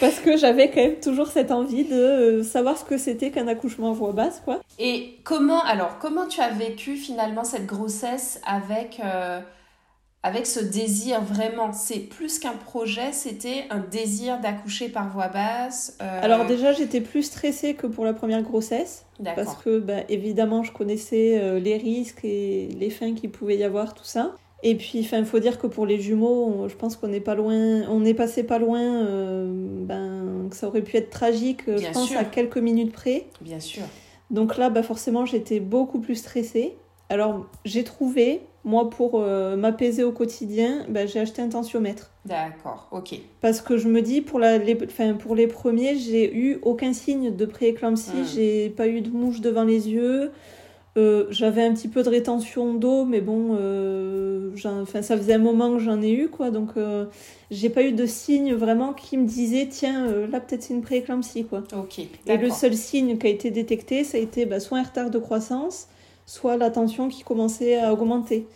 Parce 0.00 0.18
que 0.18 0.36
j'avais 0.38 0.70
quand 0.70 0.80
même 0.80 0.98
toujours 0.98 1.26
cette 1.26 1.50
envie 1.50 1.84
de 1.84 2.42
savoir 2.42 2.78
ce 2.78 2.84
que 2.84 2.96
c'était 2.96 3.30
qu'un 3.30 3.46
accouchement 3.48 3.90
à 3.90 3.92
voix 3.92 4.12
basse, 4.12 4.40
quoi. 4.42 4.60
Et 4.78 5.18
comment, 5.24 5.62
alors, 5.62 5.98
comment 5.98 6.26
tu 6.26 6.40
as 6.40 6.48
vécu 6.48 6.96
finalement 6.96 7.44
cette 7.44 7.66
grossesse 7.66 8.40
avec, 8.46 8.98
euh, 9.04 9.40
avec 10.22 10.46
ce 10.46 10.60
désir 10.60 11.22
vraiment 11.22 11.72
C'est 11.72 12.00
plus 12.00 12.38
qu'un 12.38 12.52
projet, 12.52 13.12
c'était 13.12 13.64
un 13.70 13.78
désir 13.78 14.38
d'accoucher 14.40 14.88
par 14.88 15.08
voix 15.10 15.28
basse. 15.28 15.96
euh, 16.02 16.20
Alors 16.22 16.44
déjà, 16.46 16.72
j'étais 16.72 17.00
plus 17.00 17.22
stressée 17.22 17.74
que 17.74 17.86
pour 17.86 18.04
la 18.04 18.12
première 18.12 18.42
grossesse, 18.42 19.06
parce 19.24 19.56
que 19.56 19.78
bah, 19.78 20.00
évidemment, 20.08 20.62
je 20.62 20.72
connaissais 20.72 21.38
euh, 21.40 21.58
les 21.58 21.76
risques 21.76 22.24
et 22.24 22.68
les 22.78 22.90
fins 22.90 23.14
qu'il 23.14 23.30
pouvait 23.30 23.56
y 23.56 23.64
avoir, 23.64 23.94
tout 23.94 24.04
ça. 24.04 24.34
Et 24.62 24.74
puis, 24.74 24.98
il 24.98 25.24
faut 25.24 25.38
dire 25.38 25.58
que 25.58 25.66
pour 25.66 25.86
les 25.86 25.98
jumeaux, 25.98 26.44
on- 26.44 26.68
je 26.68 26.76
pense 26.76 26.94
qu'on 26.96 27.08
n'est 27.08 27.20
pas 27.20 27.34
loin, 27.34 27.88
on 27.88 28.04
est 28.04 28.12
passé 28.12 28.42
pas 28.44 28.58
loin, 28.58 28.78
euh, 29.06 29.50
ben, 29.86 30.48
que 30.50 30.56
ça 30.56 30.66
aurait 30.68 30.82
pu 30.82 30.98
être 30.98 31.08
tragique, 31.08 31.64
Bien 31.66 31.78
je 31.78 31.92
pense, 31.92 32.08
sûr. 32.08 32.18
à 32.18 32.24
quelques 32.24 32.58
minutes 32.58 32.92
près. 32.92 33.26
Bien 33.40 33.58
sûr. 33.58 33.84
Donc 34.30 34.58
là, 34.58 34.68
bah 34.68 34.82
forcément, 34.82 35.24
j'étais 35.24 35.60
beaucoup 35.60 35.98
plus 35.98 36.16
stressée. 36.16 36.76
Alors, 37.08 37.46
j'ai 37.64 37.84
trouvé, 37.84 38.42
moi, 38.64 38.90
pour 38.90 39.12
euh, 39.14 39.56
m'apaiser 39.56 40.04
au 40.04 40.12
quotidien, 40.12 40.84
bah, 40.88 41.06
j'ai 41.06 41.20
acheté 41.20 41.40
un 41.40 41.48
tensiomètre. 41.48 42.10
D'accord, 42.26 42.88
ok. 42.92 43.18
Parce 43.40 43.60
que 43.60 43.78
je 43.78 43.88
me 43.88 44.02
dis, 44.02 44.20
pour, 44.20 44.38
la, 44.38 44.58
les, 44.58 44.74
pour 44.74 45.34
les 45.34 45.46
premiers, 45.46 45.96
j'ai 45.96 46.34
eu 46.36 46.58
aucun 46.62 46.92
signe 46.92 47.34
de 47.34 47.46
prééclampsie. 47.46 48.10
Mm. 48.10 48.26
J'ai 48.34 48.70
pas 48.70 48.88
eu 48.88 49.00
de 49.00 49.10
mouche 49.10 49.40
devant 49.40 49.64
les 49.64 49.88
yeux. 49.88 50.30
Euh, 50.96 51.26
j'avais 51.30 51.62
un 51.62 51.72
petit 51.72 51.88
peu 51.88 52.02
de 52.02 52.08
rétention 52.08 52.74
d'eau, 52.74 53.04
mais 53.04 53.20
bon, 53.20 53.56
euh, 53.58 54.50
enfin, 54.82 55.02
ça 55.02 55.16
faisait 55.16 55.34
un 55.34 55.38
moment 55.38 55.72
que 55.74 55.78
j'en 55.78 56.02
ai 56.02 56.10
eu, 56.10 56.28
quoi. 56.28 56.50
Donc, 56.50 56.70
euh, 56.76 57.06
j'ai 57.50 57.70
pas 57.70 57.82
eu 57.84 57.92
de 57.92 58.06
signe 58.06 58.54
vraiment 58.54 58.92
qui 58.92 59.16
me 59.16 59.26
disait, 59.26 59.68
tiens, 59.70 60.26
là, 60.26 60.40
peut-être 60.40 60.64
c'est 60.64 60.74
une 60.74 60.82
prééclampsie, 60.82 61.44
quoi. 61.44 61.62
Ok, 61.76 62.00
Et 62.26 62.36
le 62.36 62.50
seul 62.50 62.74
signe 62.74 63.18
qui 63.18 63.26
a 63.28 63.30
été 63.30 63.50
détecté, 63.50 64.02
ça 64.02 64.18
a 64.18 64.20
été 64.20 64.46
bah, 64.46 64.58
soit 64.58 64.78
un 64.78 64.82
retard 64.82 65.10
de 65.10 65.18
croissance, 65.18 65.88
soit 66.30 66.56
la 66.56 66.70
tension 66.70 67.08
qui 67.08 67.24
commençait 67.24 67.76
à 67.80 67.92
augmenter. 67.92 68.46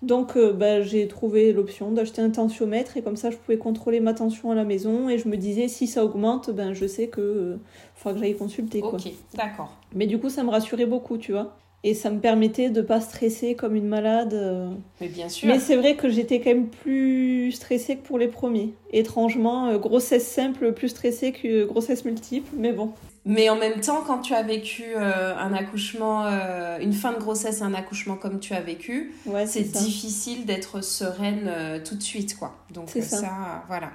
Donc, 0.00 0.36
euh, 0.36 0.52
bah, 0.52 0.80
j'ai 0.80 1.08
trouvé 1.08 1.52
l'option 1.52 1.90
d'acheter 1.90 2.22
un 2.22 2.30
tensiomètre 2.30 2.96
et 2.96 3.02
comme 3.02 3.16
ça, 3.16 3.30
je 3.30 3.36
pouvais 3.36 3.58
contrôler 3.58 4.00
ma 4.00 4.14
tension 4.14 4.50
à 4.50 4.54
la 4.54 4.64
maison. 4.64 5.10
Et 5.10 5.18
je 5.18 5.28
me 5.28 5.36
disais, 5.36 5.68
si 5.68 5.86
ça 5.86 6.04
augmente, 6.04 6.50
ben, 6.50 6.72
je 6.72 6.86
sais 6.86 7.08
que 7.08 7.20
euh, 7.20 7.56
faudra 7.94 8.14
que 8.14 8.24
j'aille 8.24 8.36
consulter. 8.36 8.80
Quoi. 8.80 8.94
Ok, 8.94 9.12
d'accord. 9.34 9.76
Mais 9.94 10.06
du 10.06 10.18
coup, 10.18 10.30
ça 10.30 10.42
me 10.42 10.48
rassurait 10.50 10.86
beaucoup, 10.86 11.18
tu 11.18 11.32
vois. 11.32 11.54
Et 11.84 11.94
ça 11.94 12.10
me 12.10 12.18
permettait 12.18 12.70
de 12.70 12.80
pas 12.80 13.00
stresser 13.00 13.54
comme 13.54 13.76
une 13.76 13.86
malade. 13.86 14.32
euh. 14.32 14.70
Mais 15.00 15.08
bien 15.08 15.28
sûr. 15.28 15.48
Mais 15.48 15.58
c'est 15.58 15.76
vrai 15.76 15.96
que 15.96 16.08
j'étais 16.08 16.40
quand 16.40 16.50
même 16.50 16.68
plus 16.68 17.52
stressée 17.52 17.96
que 17.96 18.06
pour 18.06 18.18
les 18.18 18.28
premiers. 18.28 18.72
Étrangement, 18.92 19.66
euh, 19.68 19.78
grossesse 19.78 20.26
simple, 20.26 20.72
plus 20.72 20.88
stressée 20.88 21.32
que 21.32 21.66
grossesse 21.66 22.04
multiple. 22.04 22.48
Mais 22.56 22.72
bon. 22.72 22.92
Mais 23.28 23.50
en 23.50 23.56
même 23.56 23.80
temps, 23.80 24.02
quand 24.06 24.20
tu 24.20 24.32
as 24.34 24.42
vécu 24.42 24.84
euh, 24.96 25.36
un 25.36 25.52
accouchement, 25.52 26.24
euh, 26.24 26.78
une 26.80 26.94
fin 26.94 27.12
de 27.12 27.18
grossesse 27.18 27.60
et 27.60 27.62
un 27.62 27.74
accouchement 27.74 28.16
comme 28.16 28.40
tu 28.40 28.54
as 28.54 28.62
vécu, 28.62 29.14
Ouais, 29.26 29.46
c'est 29.46 29.62
difficile 29.62 30.46
d'être 30.46 30.80
sereine 30.82 31.44
euh, 31.46 31.78
tout 31.84 31.94
de 31.94 32.02
suite, 32.02 32.38
quoi. 32.38 32.56
Donc 32.70 32.88
ça. 32.88 33.02
ça, 33.02 33.64
voilà. 33.68 33.90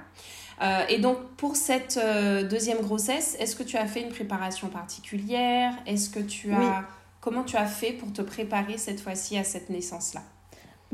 Et 0.88 0.98
donc 0.98 1.18
pour 1.36 1.56
cette 1.56 1.98
deuxième 2.48 2.78
grossesse, 2.80 3.36
est-ce 3.40 3.56
que 3.56 3.64
tu 3.64 3.76
as 3.76 3.86
fait 3.86 4.02
une 4.02 4.08
préparation 4.08 4.68
particulière? 4.68 5.74
Est-ce 5.84 6.08
que 6.08 6.20
tu 6.20 6.52
as 6.52 6.58
Oui. 6.58 6.66
comment 7.20 7.42
tu 7.42 7.56
as 7.56 7.66
fait 7.66 7.90
pour 7.92 8.12
te 8.12 8.22
préparer 8.22 8.78
cette 8.78 9.00
fois-ci 9.00 9.36
à 9.36 9.42
cette 9.42 9.68
naissance-là? 9.68 10.22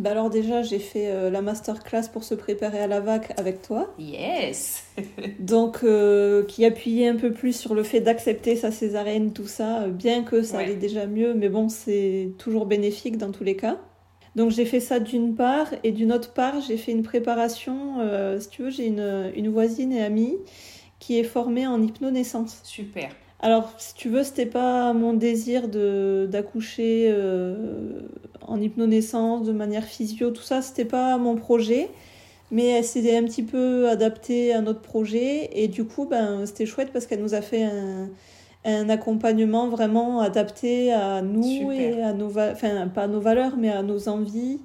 Bah 0.01 0.13
alors 0.13 0.31
déjà, 0.31 0.63
j'ai 0.63 0.79
fait 0.79 1.09
euh, 1.09 1.29
la 1.31 1.43
masterclass 1.43 2.09
pour 2.11 2.25
se 2.25 2.35
préparer 2.35 2.81
à 2.81 2.87
la 2.87 3.01
vac 3.01 3.35
avec 3.39 3.61
toi. 3.61 3.95
Yes. 3.99 4.85
Donc, 5.39 5.81
euh, 5.85 6.43
qui 6.45 6.65
appuyait 6.65 7.09
un 7.09 7.17
peu 7.17 7.33
plus 7.33 7.53
sur 7.55 7.75
le 7.75 7.83
fait 7.83 8.01
d'accepter 8.01 8.57
sa 8.57 8.71
césarienne, 8.71 9.33
tout 9.35 9.47
ça, 9.47 9.83
euh, 9.83 9.89
bien 9.91 10.23
que 10.25 10.43
ça 10.43 10.57
Ouais. 10.57 10.65
allait 10.65 10.75
déjà 10.77 11.07
mieux, 11.07 11.35
mais 11.35 11.51
bon, 11.51 11.69
c'est 11.69 12.31
toujours 12.39 12.65
bénéfique 12.65 13.19
dans 13.19 13.31
tous 13.31 13.45
les 13.45 13.57
cas. 13.57 13.77
Donc, 14.37 14.51
j'ai 14.53 14.65
fait 14.65 14.81
ça 14.81 15.01
d'une 15.01 15.35
part, 15.35 15.69
et 15.85 15.93
d'une 15.93 16.13
autre 16.13 16.33
part, 16.33 16.61
j'ai 16.67 16.79
fait 16.79 16.93
une 16.93 17.03
préparation. 17.03 18.01
euh, 18.01 18.41
si 18.41 18.49
tu 18.49 18.63
veux, 18.63 18.71
j'ai 18.71 18.87
une, 18.87 19.31
une 19.37 19.49
voisine 19.51 19.93
et 19.93 20.03
amie 20.03 20.37
qui 20.99 21.19
est 21.19 21.25
formée 21.25 21.67
en 21.67 21.83
hypnonaissance. 21.83 22.61
Super. 22.65 23.11
Alors, 23.43 23.73
si 23.79 23.95
tu 23.95 24.09
veux, 24.09 24.23
c'était 24.23 24.47
pas 24.47 24.93
mon 24.93 25.15
désir 25.15 25.69
de 25.69 26.29
d'accoucher 26.31 27.09
euh, 27.11 28.03
en 28.47 28.61
hypnonaissance 28.61 29.47
de 29.47 29.53
manière 29.53 29.85
physio, 29.85 30.31
tout 30.31 30.43
ça, 30.43 30.63
c'était 30.63 30.85
pas 30.85 31.17
mon 31.19 31.37
projet. 31.37 31.89
Mais 32.53 32.67
elle 32.67 32.85
s'est 32.85 33.17
un 33.17 33.23
petit 33.25 33.45
peu 33.45 33.89
adaptée 33.89 34.53
à 34.53 34.61
notre 34.61 34.81
projet 34.81 35.51
et 35.53 35.69
du 35.69 35.85
coup, 35.85 36.07
ben, 36.07 36.47
c'était 36.47 36.67
chouette 36.67 36.91
parce 36.93 37.07
qu'elle 37.07 37.23
nous 37.23 37.35
a 37.35 37.43
fait 37.43 37.63
un, 37.63 38.09
un 38.65 38.89
accompagnement 38.89 39.69
vraiment 39.69 40.21
adapté 40.21 40.93
à 40.93 41.23
nous 41.23 41.43
Super. 41.43 41.99
et 41.99 42.03
à 42.03 42.13
nos 42.13 42.31
enfin 42.39 42.89
pas 42.89 43.05
à 43.05 43.07
nos 43.07 43.21
valeurs 43.21 43.57
mais 43.57 43.71
à 43.71 43.83
nos 43.83 44.09
envies. 44.09 44.61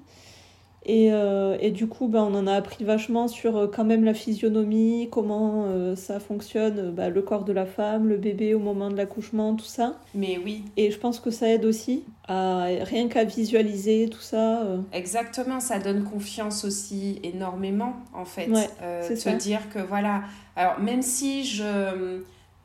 Et, 0.87 1.11
euh, 1.11 1.57
et 1.59 1.71
du 1.71 1.87
coup, 1.87 2.07
ben, 2.07 2.21
on 2.21 2.35
en 2.35 2.45
a 2.45 2.53
appris 2.53 2.83
vachement 2.83 3.27
sur 3.27 3.57
euh, 3.57 3.67
quand 3.67 3.83
même 3.83 4.03
la 4.03 4.13
physionomie, 4.13 5.09
comment 5.11 5.65
euh, 5.65 5.95
ça 5.95 6.19
fonctionne, 6.19 6.91
bah, 6.91 7.09
le 7.09 7.23
corps 7.23 7.43
de 7.43 7.53
la 7.53 7.65
femme, 7.65 8.07
le 8.07 8.17
bébé 8.17 8.53
au 8.53 8.59
moment 8.59 8.91
de 8.91 8.95
l'accouchement, 8.95 9.55
tout 9.55 9.65
ça. 9.65 9.99
Mais 10.13 10.39
oui, 10.43 10.63
Et 10.77 10.91
je 10.91 10.99
pense 10.99 11.19
que 11.19 11.31
ça 11.31 11.49
aide 11.49 11.65
aussi 11.65 12.03
à 12.27 12.65
rien 12.81 13.07
qu'à 13.07 13.23
visualiser 13.23 14.09
tout 14.09 14.21
ça. 14.21 14.63
Exactement, 14.93 15.59
ça 15.59 15.79
donne 15.79 16.03
confiance 16.03 16.63
aussi 16.65 17.19
énormément 17.23 17.93
en 18.13 18.25
fait. 18.25 18.47
Ouais, 18.47 18.69
c'est 19.01 19.15
ça. 19.15 19.33
dire 19.33 19.69
que 19.71 19.79
voilà, 19.79 20.21
alors 20.55 20.79
même 20.79 21.01
si 21.01 21.45
je, 21.45 22.19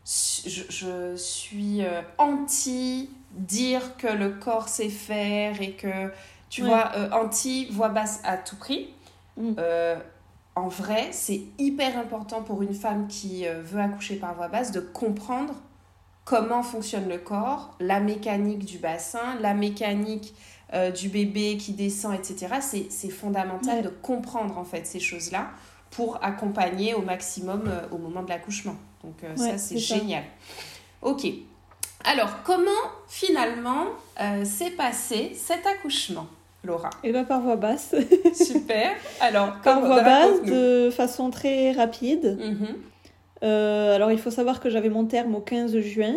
je, 0.04 0.62
je 0.68 1.16
suis 1.16 1.80
anti 2.18 3.10
dire 3.34 3.96
que 3.96 4.08
le 4.08 4.30
corps 4.30 4.68
sait 4.68 4.88
faire 4.88 5.60
et 5.60 5.72
que 5.72 6.10
tu 6.50 6.62
Ouais. 6.62 6.68
vois, 6.68 6.92
euh, 6.96 7.08
anti 7.12 7.66
voix 7.70 7.88
basse 7.88 8.20
à 8.24 8.36
tout 8.36 8.56
prix, 8.56 8.90
Mm. 9.36 9.52
euh, 9.58 9.96
en 10.56 10.68
vrai, 10.68 11.08
c'est 11.12 11.40
hyper 11.58 11.96
important 11.98 12.42
pour 12.42 12.60
une 12.62 12.74
femme 12.74 13.06
qui 13.08 13.46
euh, 13.46 13.62
veut 13.62 13.80
accoucher 13.80 14.16
par 14.16 14.34
voix 14.34 14.48
basse 14.48 14.72
de 14.72 14.80
comprendre 14.80 15.54
comment 16.24 16.62
fonctionne 16.62 17.08
le 17.08 17.18
corps, 17.18 17.74
la 17.80 18.00
mécanique 18.00 18.64
du 18.66 18.78
bassin, 18.78 19.36
la 19.40 19.54
mécanique 19.54 20.34
euh, 20.74 20.90
du 20.90 21.08
bébé 21.08 21.56
qui 21.56 21.72
descend, 21.72 22.14
etc. 22.14 22.56
C'est, 22.60 22.86
c'est 22.90 23.08
fondamental 23.10 23.76
Ouais. 23.78 23.82
de 23.82 23.88
comprendre 23.88 24.58
en 24.58 24.64
fait 24.64 24.86
ces 24.86 25.00
choses-là 25.00 25.50
pour 25.90 26.22
accompagner 26.22 26.94
au 26.94 27.02
maximum 27.02 27.64
euh, 27.66 27.80
au 27.90 27.98
moment 27.98 28.22
de 28.22 28.28
l'accouchement. 28.28 28.76
Donc 29.02 29.24
euh, 29.24 29.34
ça, 29.36 29.56
c'est 29.58 29.78
ça. 29.78 29.94
génial. 29.96 30.24
Ok. 31.02 31.26
Alors, 32.04 32.42
comment 32.44 32.70
finalement 33.08 33.86
s'est 34.44 34.70
passé 34.70 35.32
cet 35.34 35.66
accouchement, 35.66 36.26
Laura 36.64 36.90
Et 37.04 37.12
ben 37.12 37.24
par 37.24 37.40
voie 37.40 37.56
basse. 37.56 37.94
Super. 38.34 38.90
Alors, 39.20 39.52
par 39.64 39.80
voie 39.80 40.02
basse, 40.02 40.42
de 40.44 40.90
façon 40.90 41.30
très 41.30 41.72
rapide. 41.72 42.38
Mhm. 42.40 42.66
Euh, 43.42 43.94
alors 43.96 44.12
il 44.12 44.18
faut 44.18 44.30
savoir 44.30 44.60
que 44.60 44.68
j'avais 44.68 44.90
mon 44.90 45.06
terme 45.06 45.34
au 45.34 45.40
15 45.40 45.78
juin. 45.80 46.16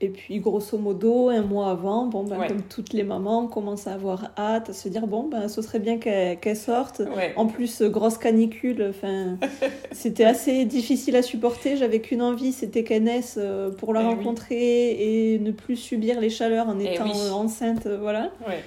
Et 0.00 0.08
puis 0.08 0.38
grosso 0.40 0.76
modo, 0.76 1.28
un 1.28 1.42
mois 1.42 1.70
avant, 1.70 2.06
bon, 2.06 2.24
ben, 2.24 2.38
Ouais. 2.38 2.48
comme 2.48 2.62
toutes 2.62 2.92
les 2.92 3.04
mamans, 3.04 3.42
on 3.44 3.46
commence 3.46 3.86
à 3.86 3.94
avoir 3.94 4.32
hâte, 4.36 4.70
à 4.70 4.72
se 4.72 4.88
dire, 4.88 5.06
bon, 5.06 5.28
ben, 5.28 5.48
ce 5.48 5.62
serait 5.62 5.78
bien 5.78 5.98
qu'elle 5.98 6.38
qu'elle 6.40 6.56
sorte. 6.56 7.00
Ouais. 7.16 7.32
En 7.36 7.46
plus, 7.46 7.80
grosse 7.82 8.18
canicule, 8.18 8.84
enfin, 8.90 9.38
c'était 9.92 10.24
assez 10.24 10.64
difficile 10.64 11.14
à 11.16 11.22
supporter. 11.22 11.76
J'avais 11.76 12.00
qu'une 12.00 12.22
envie, 12.22 12.52
c'était 12.52 12.82
qu'elle 12.82 13.04
naisse 13.04 13.36
euh, 13.38 13.70
pour 13.70 13.94
la 13.94 14.00
oui. 14.00 14.06
rencontrer 14.08 15.34
et 15.34 15.38
ne 15.38 15.52
plus 15.52 15.76
subir 15.76 16.20
les 16.20 16.28
chaleurs 16.30 16.68
en 16.68 16.78
Eh 16.80 16.94
étant 16.94 17.04
oui. 17.04 17.12
euh, 17.16 17.30
enceinte, 17.32 17.86
voilà. 17.86 18.30
Ouais. 18.48 18.62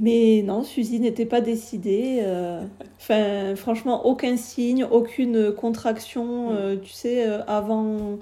Mais 0.00 0.42
non, 0.44 0.62
Suzy 0.62 1.00
n'était 1.00 1.26
pas 1.26 1.40
décidée. 1.40 2.20
euh, 2.22 2.62
Enfin, 2.98 3.56
franchement, 3.56 4.06
aucun 4.06 4.36
signe, 4.36 4.84
aucune 4.84 5.52
contraction. 5.52 6.50
Euh, 6.52 6.76
tu 6.80 6.92
sais, 6.92 7.26
euh, 7.26 7.42
avant. 7.46 8.18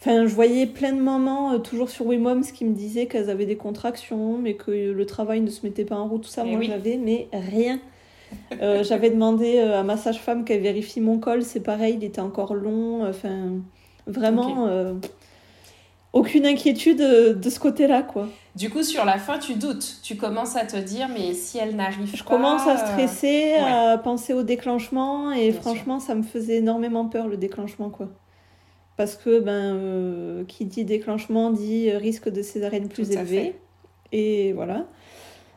Enfin, 0.00 0.26
je 0.26 0.34
voyais 0.34 0.66
plein 0.66 0.92
de 0.92 1.00
mamans, 1.00 1.58
toujours 1.60 1.88
sur 1.90 2.06
WeMoms, 2.06 2.42
qui 2.42 2.64
me 2.64 2.74
disaient 2.74 3.06
qu'elles 3.06 3.30
avaient 3.30 3.46
des 3.46 3.56
contractions, 3.56 4.36
mais 4.38 4.54
que 4.54 4.70
le 4.70 5.06
travail 5.06 5.40
ne 5.42 5.50
se 5.50 5.64
mettait 5.64 5.84
pas 5.84 5.96
en 5.96 6.08
route, 6.08 6.22
tout 6.22 6.28
ça. 6.28 6.42
Eh 6.44 6.50
Moi, 6.50 6.60
oui. 6.60 6.66
j'avais, 6.66 6.96
mais 6.96 7.28
rien. 7.32 7.78
J'avais 8.82 9.10
demandé 9.10 9.58
à 9.58 9.82
ma 9.82 9.96
sage-femme 9.96 10.44
qu'elle 10.44 10.62
vérifie 10.62 11.00
mon 11.00 11.18
col, 11.18 11.42
c'est 11.42 11.60
pareil, 11.60 11.96
il 11.98 12.04
était 12.04 12.20
encore 12.20 12.54
long. 12.54 13.06
Enfin, 13.06 13.60
vraiment. 14.06 14.66
Aucune 16.12 16.46
inquiétude 16.46 17.00
euh, 17.00 17.34
de 17.34 17.50
ce 17.50 17.58
côté-là, 17.58 18.02
quoi. 18.02 18.28
Du 18.54 18.68
coup, 18.68 18.82
sur 18.82 19.04
la 19.06 19.16
fin, 19.18 19.38
tu 19.38 19.54
doutes. 19.54 20.00
Tu 20.02 20.16
commences 20.16 20.56
à 20.56 20.66
te 20.66 20.76
dire, 20.76 21.08
mais 21.08 21.32
si 21.32 21.56
elle 21.56 21.74
n'arrive 21.74 22.10
pas. 22.10 22.16
Je 22.16 22.22
commence 22.22 22.66
à 22.66 22.74
euh, 22.74 22.86
stresser, 22.86 23.54
à 23.54 23.96
penser 23.96 24.34
au 24.34 24.42
déclenchement, 24.42 25.32
et 25.32 25.50
Bien 25.50 25.60
franchement, 25.60 26.00
ça 26.00 26.14
me 26.14 26.22
faisait 26.22 26.56
énormément 26.56 27.06
peur 27.06 27.28
le 27.28 27.38
déclenchement, 27.38 27.88
quoi. 27.88 28.08
Parce 28.98 29.16
que, 29.16 29.40
ben, 29.40 29.74
euh, 29.74 30.44
qui 30.44 30.66
dit 30.66 30.84
déclenchement 30.84 31.50
dit 31.50 31.90
risque 31.92 32.28
de 32.28 32.42
césarienne 32.42 32.88
plus 32.88 33.08
Tout 33.08 33.14
élevé. 33.14 33.54
Et 34.12 34.52
voilà. 34.52 34.84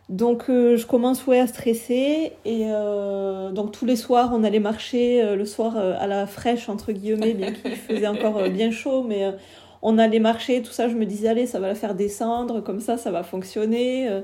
Donc, 0.08 0.46
euh, 0.50 0.78
je 0.78 0.86
commence 0.86 1.28
ouais, 1.28 1.40
à 1.40 1.48
stresser, 1.48 2.32
et 2.46 2.68
donc 3.54 3.74
tous 3.74 3.86
les 3.86 3.98
soirs, 3.98 4.32
on 4.34 4.42
allait 4.46 4.60
marcher 4.60 5.36
le 5.36 5.46
soir 5.46 5.76
à 5.76 6.08
la 6.08 6.28
fraîche, 6.28 6.70
entre 6.70 6.94
guillemets, 6.94 7.34
bien 7.34 7.52
qu'il 7.52 7.76
faisait 7.76 8.08
encore 8.08 8.48
bien 8.50 8.72
chaud, 8.72 9.04
mais 9.04 9.34
on 9.88 9.98
allait 10.00 10.20
marcher, 10.20 10.62
tout 10.64 10.72
ça, 10.72 10.90
je 10.90 10.96
me 10.96 11.06
disais, 11.06 11.28
allez, 11.28 11.46
ça 11.46 11.60
va 11.60 11.68
la 11.68 11.76
faire 11.76 11.94
descendre, 11.94 12.60
comme 12.62 12.80
ça, 12.80 12.98
ça 12.98 13.12
va 13.12 13.22
fonctionner. 13.24 14.10
euh. 14.10 14.22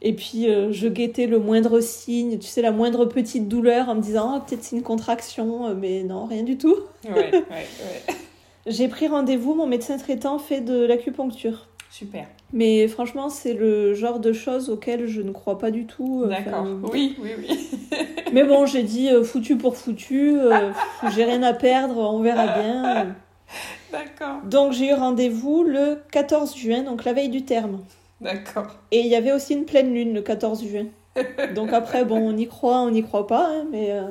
Et 0.00 0.12
puis, 0.14 0.48
euh, 0.48 0.72
je 0.72 0.88
guettais 0.88 1.26
le 1.26 1.38
moindre 1.38 1.80
signe, 1.80 2.38
tu 2.38 2.46
sais, 2.46 2.62
la 2.62 2.70
moindre 2.72 3.04
petite 3.06 3.48
douleur 3.48 3.88
en 3.88 3.94
me 3.96 4.00
disant, 4.00 4.34
oh, 4.36 4.40
peut-être 4.46 4.62
c'est 4.64 4.76
une 4.76 4.82
contraction, 4.82 5.66
euh, 5.66 5.74
mais 5.74 6.02
non, 6.04 6.24
rien 6.26 6.42
du 6.44 6.56
tout. 6.56 6.76
Ouais, 7.04 7.14
ouais, 7.14 7.32
ouais. 7.32 8.14
J'ai 8.66 8.86
pris 8.88 9.08
rendez-vous, 9.08 9.54
mon 9.54 9.66
médecin 9.66 9.96
traitant 9.98 10.38
fait 10.38 10.60
de 10.60 10.84
l'acupuncture. 10.86 11.66
Super. 11.90 12.26
Mais 12.52 12.86
franchement, 12.88 13.28
c'est 13.28 13.54
le 13.54 13.92
genre 13.94 14.18
de 14.20 14.32
choses 14.32 14.70
auxquelles 14.70 15.06
je 15.06 15.20
ne 15.20 15.30
crois 15.32 15.58
pas 15.58 15.70
du 15.72 15.84
tout. 15.86 16.22
euh, 16.24 16.28
D'accord. 16.28 16.64
Oui, 16.92 17.16
oui, 17.20 17.30
oui. 17.38 17.70
Mais 18.32 18.44
bon, 18.44 18.66
j'ai 18.66 18.82
dit 18.84 19.08
euh, 19.10 19.22
foutu 19.24 19.56
pour 19.56 19.76
foutu, 19.76 20.36
j'ai 21.14 21.24
rien 21.24 21.42
à 21.42 21.52
perdre, 21.52 21.98
on 21.98 22.20
verra 22.20 22.46
bien. 22.58 23.14
D'accord. 23.92 24.42
Donc 24.44 24.72
j'ai 24.72 24.88
eu 24.90 24.94
rendez-vous 24.94 25.62
le 25.62 25.98
14 26.10 26.56
juin, 26.56 26.82
donc 26.82 27.04
la 27.04 27.12
veille 27.12 27.28
du 27.28 27.44
terme. 27.44 27.80
D'accord. 28.20 28.78
Et 28.90 29.00
il 29.00 29.06
y 29.06 29.14
avait 29.14 29.32
aussi 29.32 29.54
une 29.54 29.64
pleine 29.64 29.92
lune 29.92 30.14
le 30.14 30.22
14 30.22 30.64
juin. 30.64 30.86
Donc 31.54 31.72
après, 31.72 32.04
bon, 32.04 32.16
on 32.16 32.36
y 32.36 32.46
croit, 32.46 32.78
on 32.78 32.90
n'y 32.90 33.02
croit 33.02 33.26
pas, 33.26 33.48
hein, 33.48 33.66
mais 33.70 33.90
euh, 33.90 34.04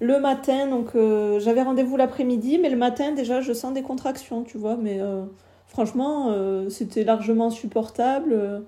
le 0.00 0.20
matin, 0.20 0.68
donc 0.68 0.90
euh, 0.94 1.40
j'avais 1.40 1.62
rendez-vous 1.62 1.96
l'après-midi, 1.96 2.58
mais 2.58 2.70
le 2.70 2.76
matin 2.76 3.10
déjà, 3.10 3.40
je 3.40 3.52
sens 3.52 3.74
des 3.74 3.82
contractions, 3.82 4.44
tu 4.44 4.56
vois, 4.56 4.76
mais 4.76 5.00
euh, 5.00 5.24
franchement, 5.66 6.32
c'était 6.70 7.02
largement 7.02 7.50
supportable. 7.50 8.62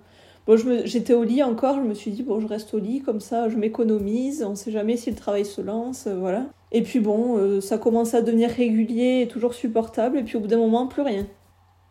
Bon, 0.47 0.57
j'étais 0.85 1.13
au 1.15 1.23
lit 1.23 1.43
encore, 1.43 1.77
je 1.77 1.83
me 1.89 1.95
suis 1.95 2.11
dit, 2.11 2.23
bon, 2.23 2.41
je 2.41 2.47
reste 2.47 2.73
au 2.75 2.79
lit, 2.79 3.01
comme 3.03 3.21
ça, 3.21 3.49
je 3.49 3.57
m'économise, 3.57 4.43
on 4.43 4.55
sait 4.55 4.71
jamais 4.73 4.97
si 4.97 5.11
le 5.11 5.17
travail 5.17 5.45
se 5.45 5.61
lance, 5.61 6.07
euh, 6.07 6.17
voilà. 6.19 6.47
Et 6.73 6.83
puis 6.83 6.99
bon, 7.01 7.37
euh, 7.39 7.61
ça 7.61 7.79
commence 7.79 8.15
à 8.15 8.23
devenir 8.23 8.51
régulier 8.51 9.21
et 9.23 9.29
toujours 9.29 9.55
supportable, 9.55 10.19
et 10.19 10.23
puis 10.23 10.37
au 10.37 10.41
bout 10.41 10.47
d'un 10.49 10.59
moment, 10.59 10.87
plus 10.87 11.03
rien. 11.03 11.27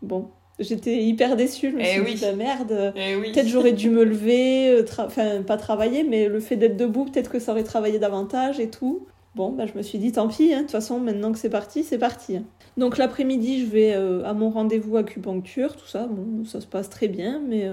Bon, 0.02 0.28
j'étais 0.60 0.97
hyper 1.04 1.36
déçue, 1.36 1.72
je 1.72 1.76
me 1.76 1.82
Eh 1.82 1.86
suis 1.86 2.02
oui. 2.02 2.14
dit, 2.16 2.22
la 2.22 2.34
merde, 2.34 2.93
Eh 2.95 3.16
oui. 3.16 3.32
peut-être 3.34 3.47
j'aurais 3.47 3.74
dû 3.74 3.89
me 3.89 4.04
lever, 4.04 4.70
euh, 4.72 4.84
enfin, 5.06 5.41
pas 5.43 5.58
travailler, 5.58 6.04
mais 6.04 6.28
le 6.28 6.39
fait 6.39 6.56
d'être 6.56 6.76
debout, 6.78 7.06
peut-être 7.06 7.30
que 7.30 7.39
ça 7.39 7.52
aurait 7.54 7.64
travaillé 7.64 8.00
davantage 8.00 8.60
et 8.60 8.70
tout. 8.70 9.06
Bon, 9.36 9.52
bah, 9.52 9.66
je 9.68 9.78
me 9.78 9.84
suis 9.84 10.00
dit, 10.00 10.12
tant 10.12 10.28
pis, 10.28 10.54
hein, 10.54 10.58
de 10.58 10.62
toute 10.64 10.72
façon, 10.72 11.00
maintenant 11.00 11.32
que 11.32 11.38
c'est 11.38 11.52
parti, 11.52 11.84
c'est 11.84 12.00
parti. 12.00 12.38
hein. 12.38 12.43
Donc 12.78 12.97
l'après-midi, 12.97 13.62
je 13.62 13.66
vais 13.68 13.93
euh, 13.93 14.24
à 14.26 14.34
mon 14.34 14.50
rendez-vous 14.50 14.97
acupuncture, 14.97 15.76
tout 15.76 15.88
ça, 15.88 16.08
bon, 16.08 16.43
ça 16.45 16.62
se 16.62 16.68
passe 16.68 16.89
très 16.89 17.08
bien, 17.08 17.41
mais 17.47 17.68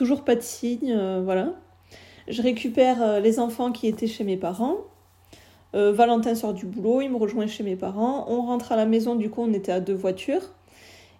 toujours 0.00 0.24
pas 0.24 0.34
de 0.34 0.40
signe, 0.40 0.94
euh, 0.96 1.20
voilà. 1.22 1.52
Je 2.26 2.40
récupère 2.40 3.02
euh, 3.02 3.20
les 3.20 3.38
enfants 3.38 3.70
qui 3.70 3.86
étaient 3.86 4.06
chez 4.06 4.24
mes 4.24 4.38
parents. 4.38 4.78
Euh, 5.74 5.92
Valentin 5.92 6.34
sort 6.34 6.54
du 6.54 6.64
boulot, 6.64 7.02
il 7.02 7.10
me 7.10 7.18
rejoint 7.18 7.46
chez 7.46 7.62
mes 7.62 7.76
parents. 7.76 8.24
On 8.28 8.40
rentre 8.40 8.72
à 8.72 8.76
la 8.76 8.86
maison, 8.86 9.14
du 9.14 9.28
coup, 9.28 9.42
on 9.42 9.52
était 9.52 9.72
à 9.72 9.80
deux 9.80 9.92
voitures. 9.92 10.54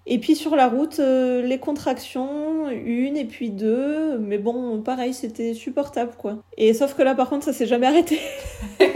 Et 0.07 0.18
puis 0.18 0.35
sur 0.35 0.57
la 0.57 0.66
route, 0.66 0.99
euh, 0.99 1.43
les 1.43 1.59
contractions, 1.59 2.70
une 2.70 3.18
et 3.18 3.26
puis 3.26 3.51
deux, 3.51 4.16
mais 4.16 4.39
bon, 4.39 4.81
pareil, 4.81 5.12
c'était 5.12 5.53
supportable 5.53 6.12
quoi. 6.16 6.39
Et 6.57 6.72
sauf 6.72 6.95
que 6.95 7.03
là, 7.03 7.14
par 7.14 7.28
contre, 7.28 7.45
ça 7.45 7.53
s'est 7.53 7.66
jamais 7.66 7.87
arrêté. 7.87 8.18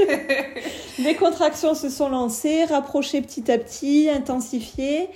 les 0.99 1.15
contractions 1.15 1.75
se 1.75 1.91
sont 1.91 2.09
lancées, 2.09 2.65
rapprochées 2.65 3.21
petit 3.21 3.53
à 3.53 3.59
petit, 3.59 4.09
intensifiées. 4.09 5.11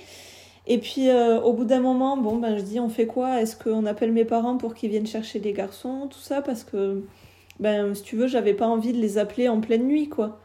Et 0.69 0.77
puis 0.77 1.09
euh, 1.09 1.41
au 1.41 1.53
bout 1.53 1.65
d'un 1.65 1.81
moment, 1.81 2.15
bon, 2.15 2.37
ben 2.37 2.57
je 2.57 2.63
dis, 2.63 2.79
on 2.79 2.89
fait 2.89 3.07
quoi? 3.07 3.41
Est-ce 3.41 3.57
qu'on 3.57 3.85
appelle 3.87 4.11
mes 4.13 4.23
parents 4.25 4.57
pour 4.57 4.75
qu'ils 4.75 4.91
viennent 4.91 5.07
chercher 5.07 5.39
les 5.39 5.51
garçons, 5.51 6.07
tout 6.09 6.19
ça 6.19 6.41
Parce 6.43 6.63
que, 6.63 7.03
ben, 7.59 7.95
si 7.95 8.03
tu 8.03 8.15
veux, 8.15 8.27
j'avais 8.27 8.53
pas 8.53 8.67
envie 8.67 8.93
de 8.93 8.99
les 8.99 9.17
appeler 9.17 9.49
en 9.49 9.61
pleine 9.61 9.87
nuit 9.87 10.09
quoi. 10.09 10.39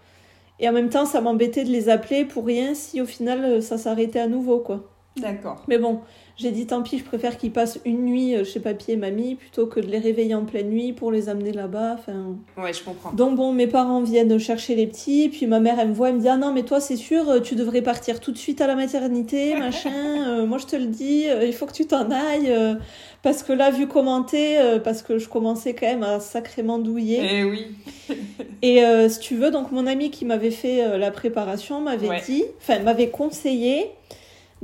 Et 0.61 0.69
en 0.69 0.73
même 0.73 0.89
temps, 0.91 1.07
ça 1.07 1.21
m'embêtait 1.21 1.65
de 1.65 1.71
les 1.71 1.89
appeler 1.91 2.25
pour 2.25 2.47
rien 2.47 2.75
si 2.75 3.01
au 3.03 3.07
final 3.07 3.45
euh, 3.45 3.61
ça 3.61 3.79
s'arrêtait 3.79 4.21
à 4.21 4.29
nouveau 4.29 4.61
quoi. 4.61 4.94
D'accord. 5.17 5.63
Mais 5.69 5.79
bon, 5.79 6.01
j'ai 6.37 6.51
dit 6.51 6.67
tant 6.67 6.83
pis, 6.83 6.99
je 6.99 7.05
préfère 7.05 7.39
qu'ils 7.39 7.53
passent 7.53 7.79
une 7.85 8.05
nuit 8.05 8.35
euh, 8.35 8.43
chez 8.45 8.59
papy 8.59 8.91
et 8.93 8.97
mamie 8.97 9.37
plutôt 9.37 9.67
que 9.69 9.79
de 9.79 9.87
les 9.87 9.99
réveiller 9.99 10.35
en 10.35 10.45
pleine 10.45 10.71
nuit 10.71 10.93
pour 10.93 11.13
les 11.13 11.29
amener 11.29 11.53
là-bas. 11.53 11.97
Enfin... 11.99 12.35
Ouais, 12.61 12.73
je 12.73 12.83
comprends. 12.83 13.13
Donc 13.13 13.37
bon, 13.37 13.53
mes 13.53 13.69
parents 13.69 14.03
viennent 14.03 14.37
chercher 14.41 14.75
les 14.75 14.89
petits, 14.89 15.29
puis 15.29 15.47
ma 15.47 15.61
mère 15.61 15.79
elle 15.79 15.91
me 15.91 15.95
voit, 15.95 16.09
elle 16.09 16.17
me 16.17 16.21
dit 16.21 16.29
ah 16.29 16.37
non 16.37 16.53
mais 16.53 16.65
toi 16.65 16.81
c'est 16.81 16.97
sûr, 16.97 17.29
euh, 17.31 17.39
tu 17.41 17.55
devrais 17.55 17.81
partir 17.81 18.19
tout 18.19 18.33
de 18.33 18.37
suite 18.39 18.61
à 18.61 18.67
la 18.67 18.75
maternité, 18.75 19.55
machin. 19.59 19.93
euh, 19.95 20.47
moi 20.47 20.59
je 20.59 20.67
te 20.67 20.75
le 20.75 20.87
dis, 20.87 21.27
il 21.45 21.53
faut 21.53 21.67
que 21.67 21.73
tu 21.73 21.87
t'en 21.87 22.11
ailles 22.11 22.51
euh, 22.51 22.75
parce 23.23 23.45
que 23.45 23.53
là 23.53 23.71
vu 23.71 23.87
commenter, 23.87 24.59
euh, 24.59 24.81
parce 24.81 25.03
que 25.03 25.19
je 25.19 25.29
commençais 25.29 25.75
quand 25.75 25.87
même 25.87 26.03
à 26.03 26.19
sacrément 26.19 26.79
douiller. 26.79 27.21
Eh 27.23 27.45
oui. 27.45 27.67
Et 28.63 28.83
si 29.09 29.21
tu 29.21 29.37
veux, 29.37 29.51
donc 29.53 29.71
mon 29.73 29.87
ami 29.87 30.11
qui 30.11 30.25
m'avait 30.25 30.51
fait 30.51 30.99
la 30.99 31.11
préparation 31.11 31.81
m'avait 31.81 32.09
Ouais. 32.09 32.23
dit, 32.27 32.45
enfin 32.61 32.81
m'avait 32.81 33.11
conseillé 33.11 33.91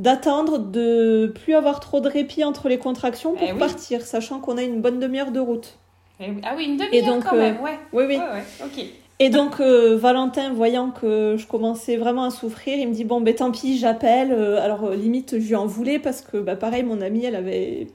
d'attendre 0.01 0.59
de 0.59 1.33
plus 1.43 1.55
avoir 1.55 1.79
trop 1.79 2.01
de 2.01 2.09
répit 2.09 2.43
entre 2.43 2.69
les 2.69 2.79
contractions 2.79 3.35
pour 3.35 3.47
Eh 3.47 3.53
oui. 3.53 3.59
partir, 3.59 4.01
sachant 4.03 4.41
qu'on 4.41 4.57
a 4.57 4.63
une 4.63 4.81
bonne 4.81 4.99
demi-heure 4.99 5.31
de 5.31 5.41
route. 5.41 5.79
Eh 6.19 6.31
oui. 6.31 6.41
Ah 6.43 6.55
oui, 6.57 6.65
une 6.65 6.77
demi-heure 6.77 7.23
quand 7.23 7.37
euh, 7.37 7.39
même, 7.39 7.61
ouais. 7.61 7.79
Oui, 7.93 8.05
oui. 8.09 8.17
Ouais, 8.17 8.69
ouais. 8.69 8.87
Et 9.23 9.29
donc 9.29 9.61
euh, 9.61 9.99
Valentin, 9.99 10.55
voyant 10.55 10.91
que 10.91 11.37
je 11.37 11.47
commençais 11.47 11.99
vraiment 11.99 12.25
à 12.25 12.31
souffrir, 12.31 12.79
il 12.79 12.89
me 12.89 12.95
dit 12.95 13.05
bon 13.05 13.21
ben 13.21 13.35
tant 13.35 13.51
pis, 13.51 13.77
j'appelle. 13.77 14.33
Euh, 14.33 14.65
alors 14.65 14.85
euh, 14.85 14.97
limite 14.97 15.39
je 15.39 15.49
lui 15.49 15.55
en 15.55 15.67
voulais 15.67 15.99
parce 15.99 16.23
que 16.23 16.39
bah 16.39 16.57
pareil 16.57 16.83
mon 16.83 17.03
amie 17.03 17.27
elle 17.27 17.37
avait, 17.37 17.89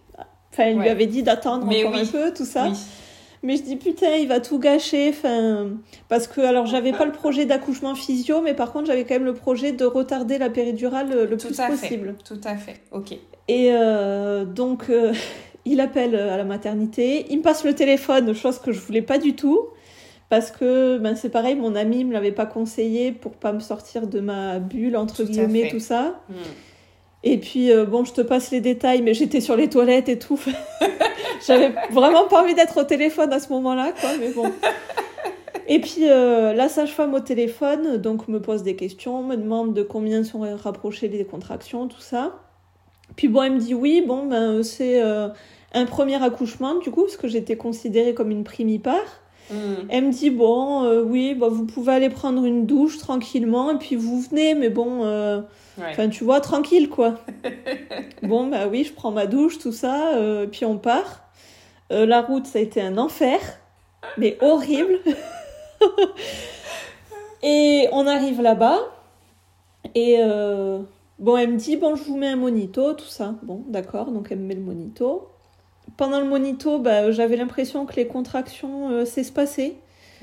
enfin 0.53 0.65
elle 0.65 0.77
lui 0.77 0.87
avait 0.87 1.07
dit 1.07 1.23
d'attendre 1.23 1.65
encore 1.65 1.91
oui. 1.93 2.01
un 2.01 2.05
peu 2.05 2.31
tout 2.31 2.45
ça. 2.45 2.67
Oui. 2.67 2.77
Mais 3.45 3.57
je 3.57 3.61
dis 3.61 3.75
putain, 3.75 4.15
il 4.15 4.27
va 4.27 4.39
tout 4.39 4.57
gâcher. 4.57 5.09
Enfin, 5.09 5.69
parce 6.09 6.27
que 6.27 6.41
alors 6.41 6.65
j'avais 6.65 6.91
pas 6.91 7.05
le 7.05 7.11
projet 7.11 7.45
d'accouchement 7.45 7.93
physio, 7.93 8.41
mais 8.41 8.55
par 8.55 8.73
contre 8.73 8.87
j'avais 8.87 9.03
quand 9.03 9.13
même 9.13 9.25
le 9.25 9.35
projet 9.35 9.71
de 9.71 9.85
retarder 9.85 10.39
la 10.39 10.49
péridurale 10.49 11.09
le, 11.09 11.25
le 11.25 11.37
Tout 11.37 11.47
plus 11.47 11.59
à 11.59 11.67
possible. 11.67 12.15
fait. 12.17 12.23
Tout 12.35 12.41
à 12.43 12.55
fait. 12.57 12.81
Ok. 12.91 13.11
Et 13.47 13.69
euh, 13.71 14.45
donc 14.45 14.89
euh, 14.89 15.13
il 15.65 15.79
appelle 15.79 16.15
à 16.15 16.37
la 16.37 16.43
maternité, 16.43 17.27
il 17.29 17.37
me 17.37 17.43
passe 17.43 17.63
le 17.63 17.75
téléphone, 17.75 18.33
chose 18.33 18.57
que 18.57 18.71
je 18.71 18.79
voulais 18.79 19.03
pas 19.03 19.19
du 19.19 19.35
tout. 19.35 19.67
Parce 20.27 20.49
que 20.49 20.97
ben, 20.97 21.15
c'est 21.15 21.29
pareil, 21.29 21.55
mon 21.55 21.75
ami 21.75 22.03
me 22.03 22.11
l'avait 22.11 22.31
pas 22.31 22.47
conseillé 22.47 23.11
pour 23.11 23.33
pas 23.33 23.53
me 23.53 23.59
sortir 23.59 24.07
de 24.07 24.19
ma 24.19 24.57
bulle, 24.57 24.97
entre 24.97 25.17
Tout 25.17 25.25
guillemets, 25.25 25.69
tout 25.69 25.79
ça. 25.79 26.19
Hmm. 26.29 26.33
Et 27.27 27.39
puis, 27.39 27.71
euh, 27.71 27.85
bon, 27.85 28.05
je 28.05 28.13
te 28.13 28.21
passe 28.21 28.51
les 28.51 28.61
détails, 28.61 29.01
mais 29.01 29.15
j'étais 29.15 29.41
sur 29.41 29.55
les 29.55 29.67
toilettes 29.67 30.09
et 30.09 30.19
tout. 30.19 30.39
J'avais 31.47 31.73
vraiment 31.91 32.27
pas 32.27 32.43
envie 32.43 32.53
d'être 32.53 32.79
au 32.79 32.83
téléphone 32.83 33.33
à 33.33 33.39
ce 33.39 33.51
moment-là, 33.51 33.93
quoi, 33.99 34.11
mais 34.19 34.31
bon. 34.31 34.51
Et 35.67 35.81
puis, 35.81 36.07
euh, 36.07 36.53
la 36.53 36.69
sage-femme 36.69 37.15
au 37.15 37.19
téléphone, 37.19 37.97
donc, 37.97 38.27
me 38.27 38.39
pose 38.39 38.61
des 38.61 38.75
questions, 38.75 39.23
me 39.23 39.35
demande 39.35 39.73
de 39.73 39.81
combien 39.81 40.23
sont 40.23 40.41
rapprochées 40.55 41.07
les 41.07 41.25
contractions, 41.25 41.87
tout 41.87 41.99
ça. 41.99 42.37
Puis, 43.15 43.27
bon, 43.27 43.41
elle 43.41 43.53
me 43.53 43.59
dit 43.59 43.73
oui, 43.73 44.03
bon, 44.05 44.27
ben, 44.27 44.61
c'est 44.61 45.01
euh, 45.01 45.29
un 45.73 45.85
premier 45.85 46.23
accouchement, 46.23 46.75
du 46.75 46.91
coup, 46.91 47.01
parce 47.01 47.17
que 47.17 47.27
j'étais 47.27 47.57
considérée 47.57 48.13
comme 48.13 48.29
une 48.29 48.43
primipare. 48.43 49.21
Hmm. 49.51 49.85
Elle 49.89 50.05
me 50.05 50.11
dit 50.11 50.31
bon, 50.31 50.83
euh, 50.83 51.03
oui, 51.03 51.35
bah, 51.35 51.47
vous 51.49 51.65
pouvez 51.65 51.93
aller 51.93 52.09
prendre 52.09 52.45
une 52.45 52.65
douche 52.65 52.97
tranquillement, 52.97 53.71
et 53.71 53.77
puis 53.77 53.95
vous 53.95 54.19
venez, 54.21 54.55
mais 54.55 54.69
bon. 54.69 55.03
euh, 55.03 55.41
Ouais. 55.77 55.87
Enfin, 55.91 56.07
tu 56.07 56.23
vois, 56.23 56.39
tranquille, 56.39 56.87
quoi. 56.87 57.15
bon, 58.23 58.47
bah 58.47 58.67
oui, 58.71 58.85
je 58.85 58.93
prends 58.93 59.11
ma 59.11 59.25
douche, 59.27 59.59
tout 59.59 59.73
ça, 59.73 60.13
euh, 60.15 60.47
puis 60.47 60.63
on 60.63 60.77
part. 60.77 61.23
La 61.89 62.21
route, 62.21 62.45
ça 62.47 62.59
a 62.59 62.61
été 62.61 62.81
un 62.81 62.97
enfer, 62.97 63.39
mais 64.17 64.37
horrible. 64.41 64.99
et 67.43 67.89
on 67.91 68.07
arrive 68.07 68.41
là-bas, 68.41 68.79
et 69.95 70.17
bon, 71.19 71.35
elle 71.37 71.51
me 71.51 71.57
dit, 71.57 71.75
bon, 71.75 71.95
je 71.97 72.03
vous 72.03 72.15
mets 72.15 72.27
un 72.29 72.37
monito, 72.37 72.93
tout 72.93 73.03
ça. 73.05 73.35
Bon, 73.43 73.63
d'accord, 73.67 74.11
donc 74.11 74.27
elle 74.31 74.39
me 74.39 74.47
met 74.47 74.55
le 74.55 74.61
monito. 74.61 75.27
Pendant 75.97 76.19
le 76.19 76.25
monito, 76.27 76.79
bah, 76.79 77.11
j'avais 77.11 77.37
l'impression 77.37 77.85
que 77.85 77.95
les 77.95 78.07
contractions 78.07 78.89
euh, 78.89 79.05
s'espaçaient. 79.05 79.75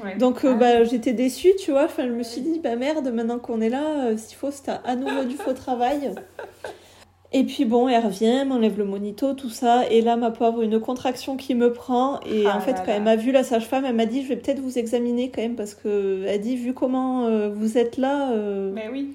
Ouais. 0.03 0.17
Donc 0.17 0.45
euh, 0.45 0.53
Ah. 0.55 0.59
bah, 0.59 0.85
j'étais 0.85 1.13
déçue, 1.13 1.53
tu 1.59 1.71
vois. 1.71 1.85
Enfin, 1.85 2.05
je 2.07 2.13
me 2.13 2.23
suis 2.23 2.41
dit, 2.41 2.61
bah 2.63 2.77
merde, 2.77 3.09
maintenant 3.13 3.39
qu'on 3.39 3.61
est 3.61 3.69
là, 3.69 4.07
euh, 4.07 4.17
s'il 4.17 4.37
faut, 4.37 4.51
c'est 4.51 4.71
à- 4.71 4.97
nouveau 4.97 5.25
du 5.25 5.37
faux 5.37 5.53
travail. 5.53 6.11
Et 7.35 7.45
puis 7.45 7.65
bon, 7.65 7.89
elle 7.89 8.05
revient, 8.05 8.45
m'enlève 8.47 8.77
le 8.77 8.85
monito, 8.85 9.33
tout 9.33 9.49
ça. 9.49 9.89
Et 9.91 10.03
là, 10.03 10.17
ma 10.17 10.31
pauvre, 10.31 10.61
une 10.61 10.79
contraction 10.79 11.37
qui 11.39 11.55
me 11.55 11.73
prend. 11.73 12.21
Et 12.31 12.45
Ah 12.47 12.57
en 12.59 12.61
fait, 12.61 12.73
là 12.73 12.79
quand 12.81 12.87
là. 12.89 12.97
elle 12.97 13.03
m'a 13.05 13.17
vu, 13.17 13.33
la 13.33 13.43
sage-femme, 13.43 13.87
elle 13.87 13.95
m'a 13.95 14.05
dit, 14.05 14.23
je 14.23 14.29
vais 14.29 14.37
peut-être 14.37 14.61
vous 14.61 14.79
examiner 14.79 15.31
quand 15.31 15.41
même. 15.41 15.57
Parce 15.57 15.73
que 15.75 16.25
elle 16.29 16.41
dit, 16.43 16.57
vu 16.57 16.75
comment 16.75 17.25
euh, 17.27 17.49
vous 17.49 17.79
êtes 17.79 17.97
là... 17.97 18.31
Mais 18.75 18.91
oui. 18.93 19.15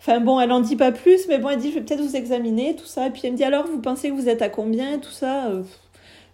Enfin 0.00 0.20
bon, 0.20 0.40
elle 0.40 0.52
en 0.52 0.60
dit 0.60 0.76
pas 0.76 0.92
plus, 0.92 1.26
mais 1.28 1.36
bon, 1.38 1.50
elle 1.50 1.58
dit, 1.58 1.70
je 1.70 1.74
vais 1.74 1.80
peut-être 1.82 2.00
vous 2.00 2.16
examiner, 2.16 2.74
tout 2.74 2.86
ça. 2.86 3.08
Et 3.08 3.10
puis 3.10 3.22
elle 3.24 3.32
me 3.32 3.36
dit, 3.36 3.44
alors, 3.44 3.66
vous 3.66 3.80
pensez 3.80 4.08
que 4.08 4.14
vous 4.14 4.28
êtes 4.30 4.40
à 4.40 4.48
combien, 4.48 4.98
tout 4.98 5.10
ça 5.10 5.50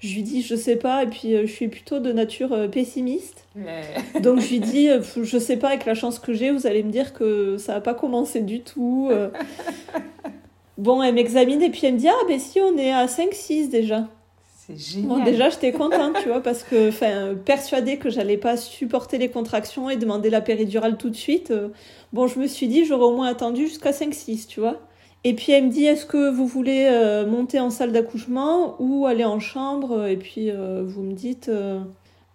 Je 0.06 0.14
lui 0.14 0.22
dis, 0.22 0.42
je 0.42 0.54
sais 0.54 0.76
pas. 0.76 1.02
Et 1.02 1.06
puis 1.06 1.34
euh, 1.34 1.46
je 1.46 1.52
suis 1.52 1.68
plutôt 1.68 1.98
de 1.98 2.12
nature 2.12 2.52
euh, 2.52 2.68
pessimiste. 2.68 3.44
Mais- 3.54 4.20
Donc 4.20 4.40
je 4.40 4.48
lui 4.50 4.60
dis, 4.72 4.88
euh, 4.90 5.00
je 5.22 5.38
sais 5.38 5.56
pas, 5.56 5.68
avec 5.68 5.86
la 5.86 5.94
chance 5.94 6.18
que 6.18 6.32
j'ai, 6.32 6.50
vous 6.50 6.66
allez 6.66 6.82
me 6.82 6.90
dire 6.90 7.12
que 7.12 7.56
ça 7.58 7.74
n'a 7.74 7.80
pas 7.80 7.94
commencé 7.94 8.40
du 8.40 8.60
tout. 8.60 9.10
Bon, 10.76 11.02
elle 11.04 11.14
m'examine 11.14 11.62
et 11.62 11.70
puis 11.70 11.82
elle 11.84 11.94
me 11.94 11.98
dit, 11.98 12.08
ah 12.08 12.24
ben 12.26 12.38
si, 12.40 12.58
on 12.60 12.76
est 12.76 12.90
à 12.92 13.06
5-6 13.06 13.68
déjà. 13.70 14.08
C'est 14.66 14.76
génial. 14.76 15.08
Bon, 15.08 15.24
déjà, 15.24 15.48
j'étais 15.50 15.70
contente, 15.72 16.16
tu 16.22 16.28
vois, 16.28 16.40
parce 16.42 16.64
que, 16.64 16.88
enfin, 16.88 17.34
persuadée 17.44 17.96
que 17.98 18.10
j'allais 18.10 18.38
pas 18.38 18.56
supporter 18.56 19.18
les 19.18 19.28
contractions 19.28 19.88
et 19.88 19.96
demander 19.96 20.30
la 20.30 20.40
péridurale 20.40 20.96
tout 20.96 21.10
de 21.10 21.16
suite. 21.16 21.52
euh, 21.52 21.68
bon, 22.12 22.26
je 22.26 22.40
me 22.40 22.46
suis 22.48 22.66
dit, 22.66 22.84
j'aurais 22.84 23.04
au 23.04 23.14
moins 23.14 23.28
attendu 23.28 23.68
jusqu'à 23.68 23.92
5-6, 23.92 24.46
tu 24.48 24.58
vois. 24.60 24.80
Et 25.26 25.32
puis 25.34 25.52
elle 25.52 25.64
me 25.64 25.70
dit, 25.70 25.86
est-ce 25.86 26.04
que 26.04 26.30
vous 26.30 26.46
voulez 26.46 26.86
euh, 26.90 27.26
monter 27.26 27.58
en 27.58 27.70
salle 27.70 27.92
d'accouchement 27.92 28.76
ou 28.78 29.06
aller 29.06 29.24
en 29.24 29.40
chambre? 29.40 30.06
Et 30.06 30.16
puis 30.16 30.50
euh, 30.50 30.82
vous 30.86 31.02
me 31.02 31.12
dites... 31.14 31.48
euh, 31.48 31.80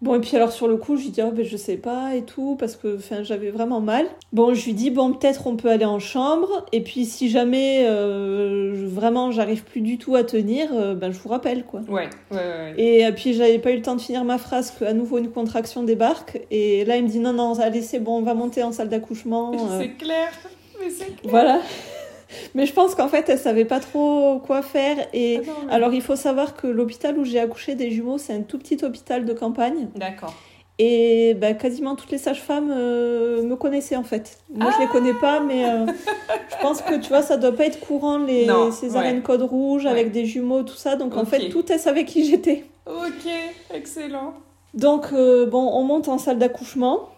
Bon, 0.01 0.15
et 0.15 0.21
puis 0.21 0.37
alors 0.37 0.53
sur 0.53 0.69
le 0.69 0.77
coup, 0.77 0.95
je 0.95 1.03
lui 1.03 1.09
dis, 1.09 1.21
oh, 1.21 1.31
ben, 1.31 1.43
je 1.43 1.57
sais 1.57 1.75
pas 1.75 2.15
et 2.15 2.21
tout, 2.21 2.55
parce 2.57 2.77
que 2.77 2.97
j'avais 3.23 3.51
vraiment 3.51 3.81
mal. 3.81 4.05
Bon, 4.31 4.53
je 4.53 4.63
lui 4.63 4.73
dis, 4.73 4.91
bon, 4.91 5.11
peut-être 5.11 5.45
on 5.45 5.57
peut 5.57 5.69
aller 5.69 5.83
en 5.83 5.99
chambre, 5.99 6.65
et 6.71 6.79
puis 6.81 7.03
si 7.03 7.29
jamais 7.29 7.85
vraiment 8.85 9.31
j'arrive 9.31 9.65
plus 9.65 9.81
du 9.81 9.97
tout 9.97 10.15
à 10.15 10.23
tenir, 10.23 10.69
ben 10.95 11.11
je 11.11 11.19
vous 11.19 11.27
rappelle, 11.27 11.65
quoi. 11.65 11.81
Ouais, 11.89 12.09
ouais, 12.31 12.37
ouais. 12.37 12.73
Et 12.77 13.11
puis 13.11 13.33
j'avais 13.33 13.59
pas 13.59 13.71
eu 13.71 13.75
le 13.75 13.81
temps 13.81 13.95
de 13.97 14.01
finir 14.01 14.23
ma 14.23 14.37
phrase 14.37 14.71
qu'à 14.71 14.93
nouveau 14.93 15.17
une 15.17 15.31
contraction 15.31 15.83
débarque. 15.83 16.39
Et 16.49 16.85
là 16.85 16.95
il 16.95 17.03
me 17.03 17.09
dit 17.09 17.19
non 17.19 17.33
non 17.33 17.59
allez 17.59 17.81
c'est 17.81 17.99
bon 17.99 18.19
on 18.19 18.21
va 18.21 18.33
monter 18.33 18.63
en 18.63 18.71
salle 18.71 18.87
d'accouchement. 18.87 19.51
C'est 19.81 19.97
clair. 19.97 20.29
Mais 20.79 20.89
c'est 20.89 21.07
clair. 21.07 21.17
voilà. 21.25 21.59
Mais 22.55 22.65
je 22.65 22.73
pense 22.73 22.95
qu'en 22.95 23.07
fait 23.07 23.27
elle 23.30 23.39
savait 23.39 23.65
pas 23.65 23.80
trop 23.80 24.39
quoi 24.45 24.61
faire. 24.61 24.97
Et 25.13 25.38
Ah 25.41 25.47
non, 25.47 25.53
mais- 25.67 25.73
alors 25.73 25.93
il 25.93 26.01
faut 26.01 26.15
savoir 26.15 26.55
que 26.55 26.67
l'hôpital 26.67 27.17
où 27.17 27.25
j'ai 27.25 27.39
accouché 27.39 27.75
des 27.75 27.91
jumeaux 27.91 28.17
c'est 28.17 28.34
un 28.34 28.41
tout 28.41 28.57
petit 28.57 28.84
hôpital 28.84 29.25
de 29.25 29.34
campagne. 29.34 29.88
D'accord. 29.95 30.34
Et 30.82 31.34
bah, 31.34 31.53
quasiment 31.53 31.95
toutes 31.97 32.11
les 32.11 32.17
sages-femmes 32.17 32.71
euh, 32.73 33.43
me 33.43 33.55
connaissaient 33.57 33.97
en 33.97 34.03
fait. 34.03 34.38
Moi 34.53 34.71
je 34.77 34.82
les 34.82 34.88
connais 34.88 35.13
pas 35.13 35.41
mais 35.41 35.65
euh, 35.65 35.86
je 36.49 36.55
pense 36.61 36.82
que 36.82 36.95
tu 36.95 37.09
vois 37.09 37.21
ça 37.21 37.36
doit 37.36 37.51
pas 37.51 37.65
être 37.65 37.80
courant 37.82 38.17
les 38.17 38.45
Non, 38.45 38.71
césariennes 38.71 39.17
ouais. 39.17 39.21
code 39.23 39.41
rouge 39.41 39.84
Ouais. 39.86 39.91
avec 39.91 40.11
des 40.11 40.25
jumeaux 40.25 40.63
tout 40.63 40.75
ça. 40.75 40.95
Donc 40.95 41.17
en 41.17 41.25
fait 41.25 41.49
toutes 41.49 41.69
elles 41.69 41.80
savaient 41.80 42.05
qui 42.05 42.23
j'étais. 42.25 42.63
Ok, 42.86 43.30
excellent. 43.73 44.34
Donc, 44.75 45.07
euh, 45.13 45.47
bon, 45.47 45.67
on 45.73 45.84
monte 45.84 46.07
en 46.09 46.17
salle 46.19 46.38
d'accouchement. 46.38 47.09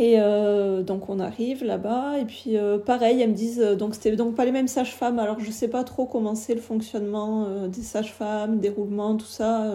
Et 0.00 0.14
euh, 0.20 0.82
donc, 0.84 1.08
on 1.08 1.18
arrive 1.18 1.64
là-bas. 1.64 2.18
Et 2.20 2.24
puis, 2.24 2.56
euh, 2.56 2.78
pareil, 2.78 3.20
elles 3.20 3.30
me 3.30 3.34
disent. 3.34 3.60
euh, 3.60 3.74
donc, 3.74 3.94
c'était 3.96 4.14
donc 4.14 4.36
pas 4.36 4.44
les 4.44 4.52
mêmes 4.52 4.68
sages-femmes. 4.68 5.18
Alors, 5.18 5.40
je 5.40 5.50
sais 5.50 5.66
pas 5.66 5.82
trop 5.82 6.06
comment 6.06 6.36
c'est 6.36 6.54
le 6.54 6.60
fonctionnement 6.60 7.46
euh, 7.48 7.66
des 7.66 7.82
sages-femmes, 7.82 8.60
déroulement, 8.60 9.16
tout 9.16 9.26
ça. 9.26 9.66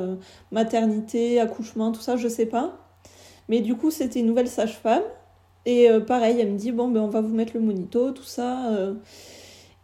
maternité, 0.51 1.39
accouchement, 1.41 1.91
tout 1.91 1.99
ça, 2.01 2.15
je 2.15 2.27
sais 2.29 2.45
pas. 2.45 2.77
Mais 3.49 3.59
du 3.59 3.75
coup, 3.75 3.91
c'était 3.91 4.21
une 4.21 4.27
nouvelle 4.27 4.47
sage-femme. 4.47 5.03
Et 5.65 5.87
pareil, 6.07 6.37
elle 6.39 6.51
me 6.53 6.57
dit 6.57 6.71
bon, 6.71 6.87
ben, 6.89 7.01
on 7.01 7.07
va 7.07 7.21
vous 7.21 7.33
mettre 7.33 7.51
le 7.55 7.59
monito, 7.61 8.11
tout 8.11 8.23
ça. 8.23 8.69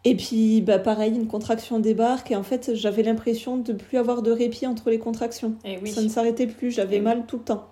Et 0.05 0.15
puis, 0.15 0.61
bah, 0.61 0.79
pareil, 0.79 1.13
une 1.15 1.27
contraction 1.27 1.79
débarque. 1.79 2.31
Et 2.31 2.35
en 2.37 2.43
fait, 2.43 2.71
j'avais 2.75 3.03
l'impression 3.03 3.57
de 3.57 3.73
plus 3.73 3.97
avoir 3.97 4.21
de 4.21 4.31
répit 4.31 4.67
entre 4.67 4.89
les 4.89 4.99
contractions. 4.99 5.55
Et 5.65 5.77
oui. 5.81 5.89
Ça 5.91 6.01
ne 6.01 6.07
s'arrêtait 6.07 6.47
plus, 6.47 6.71
j'avais 6.71 6.95
Eh 6.95 6.99
oui. 6.99 7.03
mal 7.05 7.25
tout 7.27 7.37
le 7.37 7.43
temps. 7.43 7.65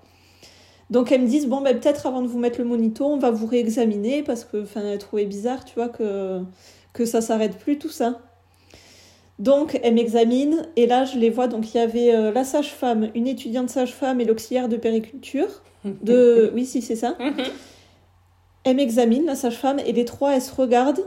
Donc 0.89 1.11
elles 1.11 1.21
me 1.21 1.27
disent 1.27 1.47
bon 1.47 1.61
ben 1.61 1.77
peut-être 1.77 2.07
avant 2.07 2.21
de 2.21 2.27
vous 2.27 2.39
mettre 2.39 2.59
le 2.59 2.65
monito, 2.65 3.05
on 3.05 3.17
va 3.17 3.31
vous 3.31 3.45
réexaminer 3.45 4.23
parce 4.23 4.45
que 4.45 4.63
enfin 4.63 4.81
elles 4.81 4.97
trouvaient 4.99 5.25
bizarre, 5.25 5.65
tu 5.65 5.75
vois 5.75 5.89
que 5.89 6.41
que 6.93 7.05
ça 7.05 7.21
s'arrête 7.21 7.57
plus 7.57 7.77
tout 7.77 7.89
ça. 7.89 8.19
Donc 9.39 9.79
elles 9.83 9.93
m'examinent 9.93 10.65
et 10.77 10.87
là 10.87 11.03
je 11.03 11.17
les 11.17 11.29
vois 11.29 11.47
donc 11.47 11.73
il 11.73 11.77
y 11.77 11.79
avait 11.79 12.15
euh, 12.15 12.31
la 12.31 12.43
sage-femme, 12.43 13.09
une 13.15 13.27
étudiante 13.27 13.69
sage-femme 13.69 14.21
et 14.21 14.25
l'auxiliaire 14.25 14.69
de 14.69 14.77
périculture 14.77 15.47
de 15.83 16.51
oui 16.55 16.65
si 16.65 16.81
c'est 16.81 16.95
ça. 16.95 17.17
Elle 18.63 18.77
m'examine 18.77 19.25
la 19.25 19.35
sage-femme 19.35 19.79
et 19.79 19.91
les 19.91 20.05
trois 20.05 20.33
elles 20.35 20.41
se 20.41 20.55
regardent 20.55 21.05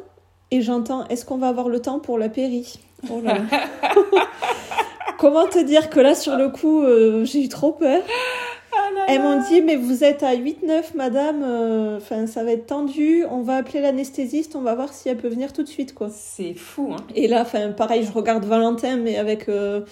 et 0.51 0.61
j'entends 0.61 1.07
est-ce 1.09 1.24
qu'on 1.24 1.39
va 1.39 1.49
avoir 1.49 1.70
le 1.70 1.81
temps 1.81 2.01
pour 2.01 2.18
la 2.18 2.28
péri? 2.28 2.78
Oh 3.11 3.20
là 3.22 3.39
là. 3.39 3.45
Comment 5.18 5.47
te 5.47 5.59
dire 5.59 5.91
que 5.91 6.01
là 6.01 6.14
sur 6.14 6.37
le 6.37 6.51
coup 6.51 6.83
euh, 6.83 7.24
j'ai 7.24 7.43
eu 7.43 7.49
trop 7.49 7.72
peur. 7.72 8.03
Là 8.95 9.07
Elles 9.09 9.20
m'ont 9.20 9.43
dit, 9.49 9.62
mais 9.62 9.76
vous 9.76 10.05
êtes 10.05 10.22
à 10.22 10.34
8-9, 10.34 10.95
madame, 10.95 11.43
euh, 11.43 11.97
enfin, 11.97 12.26
ça 12.26 12.45
va 12.45 12.53
être 12.53 12.66
tendu, 12.66 13.24
on 13.30 13.41
va 13.41 13.57
appeler 13.57 13.80
l'anesthésiste, 13.80 14.57
on 14.57 14.61
va 14.61 14.74
voir 14.74 14.93
si 14.93 15.09
elle 15.09 15.16
peut 15.16 15.28
venir 15.28 15.53
tout 15.53 15.62
de 15.62 15.68
suite, 15.68 15.95
quoi. 15.95 16.09
C'est 16.11 16.55
fou, 16.55 16.93
hein. 16.93 17.05
Et 17.14 17.28
là, 17.28 17.43
enfin, 17.43 17.70
pareil, 17.70 18.05
je 18.05 18.12
regarde 18.12 18.45
Valentin, 18.45 18.97
mais 18.97 19.16
avec 19.16 19.49
euh, 19.49 19.82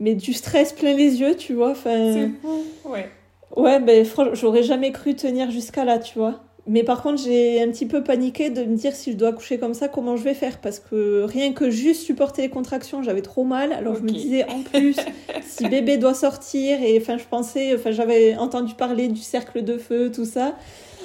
mais 0.00 0.14
du 0.14 0.32
stress 0.32 0.72
plein 0.72 0.94
les 0.94 1.20
yeux, 1.20 1.36
tu 1.36 1.54
vois. 1.54 1.70
Enfin, 1.70 2.12
C'est 2.12 2.30
fou. 2.40 2.62
Ouais. 2.84 3.08
ouais, 3.56 3.80
ben, 3.80 4.04
franchement, 4.04 4.34
j'aurais 4.34 4.62
jamais 4.62 4.92
cru 4.92 5.14
tenir 5.14 5.50
jusqu'à 5.50 5.84
là, 5.84 5.98
tu 5.98 6.18
vois. 6.18 6.40
Mais 6.68 6.82
par 6.84 7.02
contre, 7.02 7.22
j'ai 7.22 7.62
un 7.62 7.68
petit 7.70 7.86
peu 7.86 8.04
paniqué 8.04 8.50
de 8.50 8.62
me 8.62 8.76
dire 8.76 8.94
si 8.94 9.12
je 9.12 9.16
dois 9.16 9.30
accoucher 9.30 9.58
comme 9.58 9.72
ça, 9.74 9.88
comment 9.88 10.16
je 10.16 10.22
vais 10.22 10.34
faire? 10.34 10.58
Parce 10.58 10.78
que 10.80 11.22
rien 11.24 11.52
que 11.54 11.70
juste 11.70 12.02
supporter 12.02 12.42
les 12.42 12.50
contractions, 12.50 13.02
j'avais 13.02 13.22
trop 13.22 13.44
mal. 13.44 13.72
Alors 13.72 13.94
je 13.96 14.02
me 14.02 14.08
disais 14.08 14.44
en 14.50 14.60
plus, 14.62 14.96
si 15.46 15.66
bébé 15.68 15.96
doit 15.96 16.14
sortir, 16.14 16.82
et 16.82 16.98
enfin 17.00 17.16
je 17.18 17.24
pensais, 17.24 17.74
enfin 17.74 17.90
j'avais 17.90 18.36
entendu 18.36 18.74
parler 18.74 19.08
du 19.08 19.20
cercle 19.22 19.64
de 19.64 19.78
feu, 19.78 20.12
tout 20.14 20.26
ça. 20.26 20.56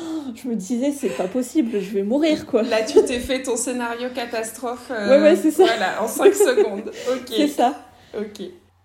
Oh, 0.01 0.31
Je 0.35 0.49
me 0.49 0.55
disais, 0.55 0.91
c'est 0.91 1.15
pas 1.15 1.27
possible, 1.27 1.79
je 1.79 1.91
vais 1.91 2.03
mourir 2.03 2.45
quoi. 2.45 2.63
Là, 2.63 2.83
tu 2.83 3.01
t'es 3.05 3.19
fait 3.19 3.41
ton 3.43 3.55
scénario 3.55 4.09
catastrophe. 4.13 4.89
euh, 4.91 5.09
Ouais, 5.17 5.21
ouais, 5.23 5.35
c'est 5.35 5.51
ça. 5.51 5.63
Voilà, 5.65 6.01
en 6.03 6.07
5 6.07 6.33
secondes. 6.33 6.91
Ok. 7.13 7.33
C'est 7.35 7.47
ça. 7.47 7.75
Ok. 8.17 8.41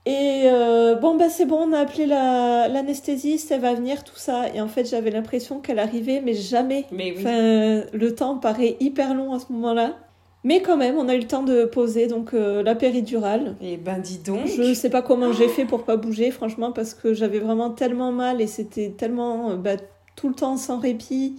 Et 0.08 0.44
euh, 0.46 0.94
bon, 0.94 1.16
bah 1.16 1.28
c'est 1.28 1.44
bon, 1.44 1.68
on 1.68 1.72
a 1.74 1.80
appelé 1.80 2.06
la- 2.06 2.66
l'anesthésiste, 2.68 3.50
elle 3.50 3.60
va 3.60 3.74
venir, 3.74 4.04
tout 4.04 4.16
ça. 4.16 4.44
Et 4.54 4.60
en 4.60 4.66
fait, 4.68 4.88
j'avais 4.88 5.10
l'impression 5.10 5.60
qu'elle 5.60 5.78
arrivait, 5.78 6.22
mais 6.24 6.32
jamais. 6.32 6.86
Mais 6.90 7.10
oui. 7.12 7.18
Enfin, 7.18 7.82
le 7.92 8.14
temps 8.14 8.38
paraît 8.38 8.76
hyper 8.80 9.14
long 9.14 9.34
à 9.34 9.38
ce 9.38 9.52
moment-là. 9.52 9.96
Mais 10.44 10.62
quand 10.62 10.78
même, 10.78 10.96
on 10.96 11.08
a 11.08 11.14
eu 11.14 11.18
le 11.18 11.26
temps 11.26 11.42
de 11.42 11.64
poser 11.66 12.06
donc 12.06 12.32
euh, 12.32 12.62
la 12.62 12.74
péridurale. 12.74 13.56
Et 13.60 13.76
ben, 13.76 13.98
dis 13.98 14.18
donc. 14.18 14.46
Je 14.46 14.72
sais 14.72 14.88
pas 14.88 15.02
comment 15.02 15.32
j'ai 15.32 15.48
fait 15.48 15.66
pour 15.66 15.82
pas 15.84 15.96
bouger, 15.96 16.30
franchement, 16.30 16.72
parce 16.72 16.94
que 16.94 17.12
j'avais 17.12 17.40
vraiment 17.40 17.68
tellement 17.70 18.12
mal 18.12 18.40
et 18.40 18.46
c'était 18.46 18.94
tellement 18.96 19.50
euh, 19.50 19.56
bah, 19.56 19.72
tout 20.16 20.28
le 20.28 20.34
temps 20.34 20.56
sans 20.56 20.78
répit 20.78 21.36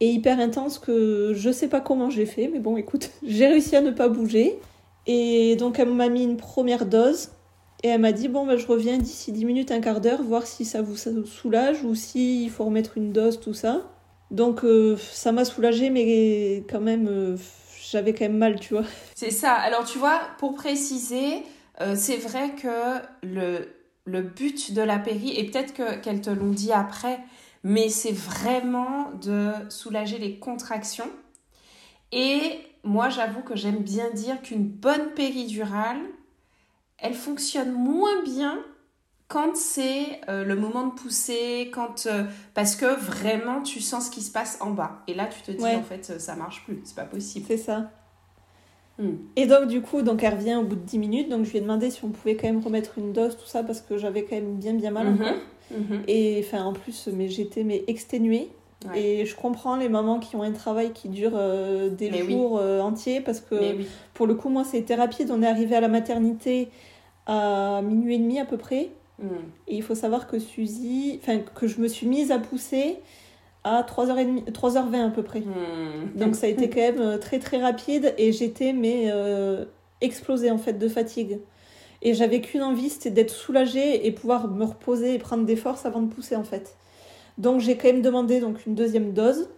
et 0.00 0.08
hyper 0.10 0.38
intense 0.38 0.78
que 0.78 1.32
je 1.34 1.50
sais 1.50 1.68
pas 1.68 1.80
comment 1.80 2.10
j'ai 2.10 2.26
fait. 2.26 2.50
Mais 2.52 2.58
bon, 2.58 2.76
écoute, 2.76 3.10
j'ai 3.26 3.46
réussi 3.46 3.74
à 3.74 3.80
ne 3.80 3.90
pas 3.90 4.08
bouger. 4.08 4.58
Et 5.06 5.56
donc, 5.56 5.78
elle 5.78 5.88
m'a 5.90 6.08
mis 6.10 6.24
une 6.24 6.36
première 6.36 6.84
dose. 6.84 7.30
Et 7.82 7.88
elle 7.88 8.00
m'a 8.00 8.12
dit, 8.12 8.28
bon, 8.28 8.46
bah, 8.46 8.56
je 8.56 8.66
reviens 8.66 8.96
d'ici 8.98 9.32
10 9.32 9.44
minutes, 9.44 9.72
un 9.72 9.80
quart 9.80 10.00
d'heure, 10.00 10.22
voir 10.22 10.46
si 10.46 10.64
ça 10.64 10.82
vous 10.82 10.96
soulage 10.96 11.82
ou 11.84 11.94
s'il 11.94 12.48
faut 12.50 12.64
remettre 12.64 12.96
une 12.96 13.12
dose, 13.12 13.40
tout 13.40 13.54
ça. 13.54 13.90
Donc, 14.30 14.64
euh, 14.64 14.96
ça 14.96 15.32
m'a 15.32 15.44
soulagé, 15.44 15.90
mais 15.90 16.64
quand 16.70 16.80
même, 16.80 17.08
euh, 17.08 17.36
j'avais 17.90 18.14
quand 18.14 18.24
même 18.24 18.38
mal, 18.38 18.60
tu 18.60 18.74
vois. 18.74 18.84
C'est 19.16 19.30
ça. 19.32 19.52
Alors, 19.52 19.84
tu 19.84 19.98
vois, 19.98 20.20
pour 20.38 20.54
préciser, 20.54 21.42
euh, 21.80 21.94
c'est 21.96 22.16
vrai 22.18 22.50
que 22.54 23.00
le, 23.26 23.68
le 24.04 24.22
but 24.22 24.72
de 24.72 24.80
la 24.80 24.98
péri, 25.00 25.34
et 25.36 25.44
peut-être 25.50 25.74
que- 25.74 25.96
qu'elles 26.00 26.20
te 26.20 26.30
l'ont 26.30 26.50
dit 26.52 26.72
après, 26.72 27.18
mais 27.64 27.88
c'est 27.88 28.12
vraiment 28.12 29.10
de 29.22 29.50
soulager 29.70 30.18
les 30.18 30.38
contractions. 30.38 31.10
Et 32.12 32.60
moi, 32.84 33.08
j'avoue 33.08 33.42
que 33.42 33.56
j'aime 33.56 33.78
bien 33.82 34.10
dire 34.10 34.40
qu'une 34.42 34.64
bonne 34.68 35.10
péridurale, 35.16 35.98
elle 37.02 37.14
fonctionne 37.14 37.72
moins 37.72 38.22
bien 38.24 38.58
quand 39.28 39.56
c'est 39.56 40.20
euh, 40.28 40.44
le 40.44 40.56
moment 40.56 40.86
de 40.86 40.92
pousser, 40.92 41.70
quand 41.72 42.06
euh, 42.06 42.24
parce 42.54 42.76
que 42.76 42.84
vraiment 42.84 43.62
tu 43.62 43.80
sens 43.80 44.06
ce 44.06 44.10
qui 44.10 44.20
se 44.20 44.30
passe 44.30 44.58
en 44.60 44.70
bas. 44.70 45.02
Et 45.08 45.14
là, 45.14 45.26
tu 45.26 45.40
te 45.40 45.50
dis 45.50 45.62
Ouais. 45.62 45.74
en 45.74 45.82
fait, 45.82 46.20
ça 46.20 46.36
marche 46.36 46.64
plus, 46.64 46.80
c'est 46.84 46.96
pas 46.96 47.04
possible. 47.04 47.46
C'est 47.48 47.56
ça. 47.56 47.90
Hmm. 48.98 49.14
Et 49.36 49.46
donc, 49.46 49.68
du 49.68 49.80
coup, 49.80 50.02
donc 50.02 50.22
elle 50.22 50.34
revient 50.34 50.56
au 50.56 50.64
bout 50.64 50.76
de 50.76 50.84
10 50.84 50.98
minutes. 50.98 51.28
Donc, 51.30 51.44
je 51.44 51.50
lui 51.50 51.58
ai 51.58 51.60
demandé 51.62 51.90
si 51.90 52.04
on 52.04 52.10
pouvait 52.10 52.36
quand 52.36 52.46
même 52.46 52.62
remettre 52.62 52.98
une 52.98 53.12
dose, 53.14 53.36
tout 53.36 53.46
ça, 53.46 53.62
parce 53.62 53.80
que 53.80 53.96
j'avais 53.96 54.24
quand 54.24 54.36
même 54.36 54.56
bien, 54.56 54.74
bien 54.74 54.90
mal 54.90 55.08
encore. 55.08 55.34
Mhm. 55.70 56.02
Et 56.08 56.44
enfin, 56.44 56.64
en 56.64 56.74
plus, 56.74 57.08
mais 57.10 57.28
j'étais 57.28 57.64
mais 57.64 57.84
exténuée. 57.86 58.50
Ouais. 58.86 59.00
Et 59.00 59.26
je 59.26 59.34
comprends 59.34 59.76
les 59.76 59.88
mamans 59.88 60.18
qui 60.18 60.36
ont 60.36 60.42
un 60.42 60.52
travail 60.52 60.92
qui 60.92 61.08
dure 61.08 61.32
euh, 61.34 61.88
des 61.88 62.10
Mais 62.10 62.24
jours 62.24 62.58
euh, 62.58 62.80
entiers, 62.80 63.20
parce 63.20 63.40
que 63.40 63.54
oui. 63.54 63.86
pour 64.12 64.26
le 64.26 64.34
coup, 64.34 64.50
moi, 64.50 64.64
c'était 64.64 64.96
rapide. 64.96 65.30
On 65.32 65.42
est 65.42 65.46
arrivé 65.46 65.76
à 65.76 65.80
la 65.80 65.88
maternité 65.88 66.68
à 67.32 67.80
minuit 67.82 68.16
et 68.16 68.18
demi 68.18 68.38
à 68.38 68.44
peu 68.44 68.58
près. 68.58 68.90
Mm. 69.18 69.26
Et 69.68 69.76
il 69.76 69.82
faut 69.82 69.94
savoir 69.94 70.26
que 70.26 70.38
Suzy, 70.38 71.18
enfin, 71.22 71.38
que 71.38 71.66
je 71.66 71.80
me 71.80 71.88
suis 71.88 72.06
mise 72.06 72.30
à 72.30 72.38
pousser 72.38 72.98
à 73.64 73.82
3h30, 73.82 74.50
3h20 74.50 75.06
à 75.06 75.10
peu 75.10 75.22
près. 75.22 75.40
Mm. 75.40 76.16
Donc 76.16 76.36
ça 76.36 76.46
a 76.46 76.50
été 76.50 76.68
quand 76.70 76.80
même 76.80 77.00
euh, 77.00 77.18
très 77.18 77.38
très 77.38 77.58
rapide 77.62 78.14
et 78.18 78.32
j'étais 78.32 78.72
mais 78.72 79.04
euh, 79.10 79.64
explosée 80.00 80.50
en 80.50 80.58
fait 80.58 80.74
de 80.74 80.88
fatigue. 80.88 81.38
Et 82.02 82.14
j'avais 82.14 82.40
qu'une 82.40 82.64
envie, 82.64 82.90
c'était 82.90 83.10
d'être 83.10 83.30
soulagée 83.30 84.06
et 84.06 84.10
pouvoir 84.10 84.48
me 84.48 84.64
reposer 84.64 85.14
et 85.14 85.18
prendre 85.18 85.44
des 85.44 85.56
forces 85.56 85.86
avant 85.86 86.02
de 86.02 86.12
pousser 86.12 86.36
en 86.36 86.44
fait. 86.44 86.76
Donc 87.38 87.60
j'ai 87.60 87.76
quand 87.76 87.88
même 87.88 88.02
demandé 88.02 88.40
donc 88.40 88.66
une 88.66 88.74
deuxième 88.74 89.12
dose. 89.12 89.48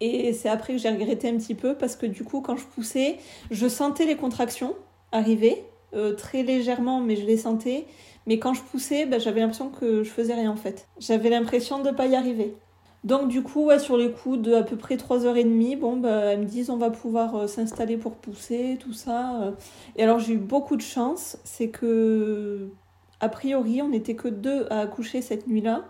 Et 0.00 0.32
c'est 0.32 0.48
après 0.48 0.74
que 0.74 0.78
j'ai 0.78 0.88
regretté 0.88 1.28
un 1.28 1.36
petit 1.36 1.54
peu 1.54 1.74
parce 1.74 1.96
que 1.96 2.06
du 2.06 2.24
coup 2.24 2.40
quand 2.40 2.56
je 2.56 2.64
poussais, 2.64 3.18
je 3.50 3.68
sentais 3.68 4.06
les 4.06 4.16
contractions 4.16 4.74
arriver 5.12 5.64
euh, 5.94 6.14
très 6.14 6.42
légèrement 6.42 7.00
mais 7.00 7.16
je 7.16 7.26
les 7.26 7.36
sentais. 7.36 7.86
Mais 8.26 8.38
quand 8.38 8.54
je 8.54 8.62
poussais, 8.62 9.04
ben, 9.06 9.20
j'avais 9.20 9.40
l'impression 9.40 9.68
que 9.68 10.02
je 10.02 10.10
faisais 10.10 10.34
rien 10.34 10.50
en 10.50 10.56
fait. 10.56 10.88
J'avais 10.98 11.28
l'impression 11.30 11.82
de 11.82 11.90
pas 11.90 12.06
y 12.06 12.16
arriver. 12.16 12.56
Donc 13.04 13.28
du 13.28 13.42
coup, 13.42 13.70
sur 13.78 13.98
les 13.98 14.10
coups 14.10 14.38
de 14.38 14.54
à 14.54 14.62
peu 14.62 14.76
près 14.76 14.96
3h30, 14.96 15.78
bon, 15.78 15.96
bah, 15.98 16.32
elles 16.32 16.40
me 16.40 16.46
disent 16.46 16.70
on 16.70 16.78
va 16.78 16.90
pouvoir 16.90 17.36
euh, 17.36 17.46
s'installer 17.46 17.98
pour 17.98 18.12
pousser, 18.16 18.78
tout 18.80 18.94
ça. 18.94 19.42
euh. 19.42 19.50
Et 19.96 20.02
alors 20.02 20.18
j'ai 20.20 20.34
eu 20.34 20.38
beaucoup 20.38 20.76
de 20.76 20.82
chance, 20.82 21.36
c'est 21.44 21.68
que 21.68 22.70
a 23.20 23.28
priori 23.28 23.82
on 23.82 23.90
n'était 23.90 24.14
que 24.14 24.28
deux 24.28 24.66
à 24.70 24.80
accoucher 24.80 25.20
cette 25.20 25.46
nuit-là. 25.46 25.84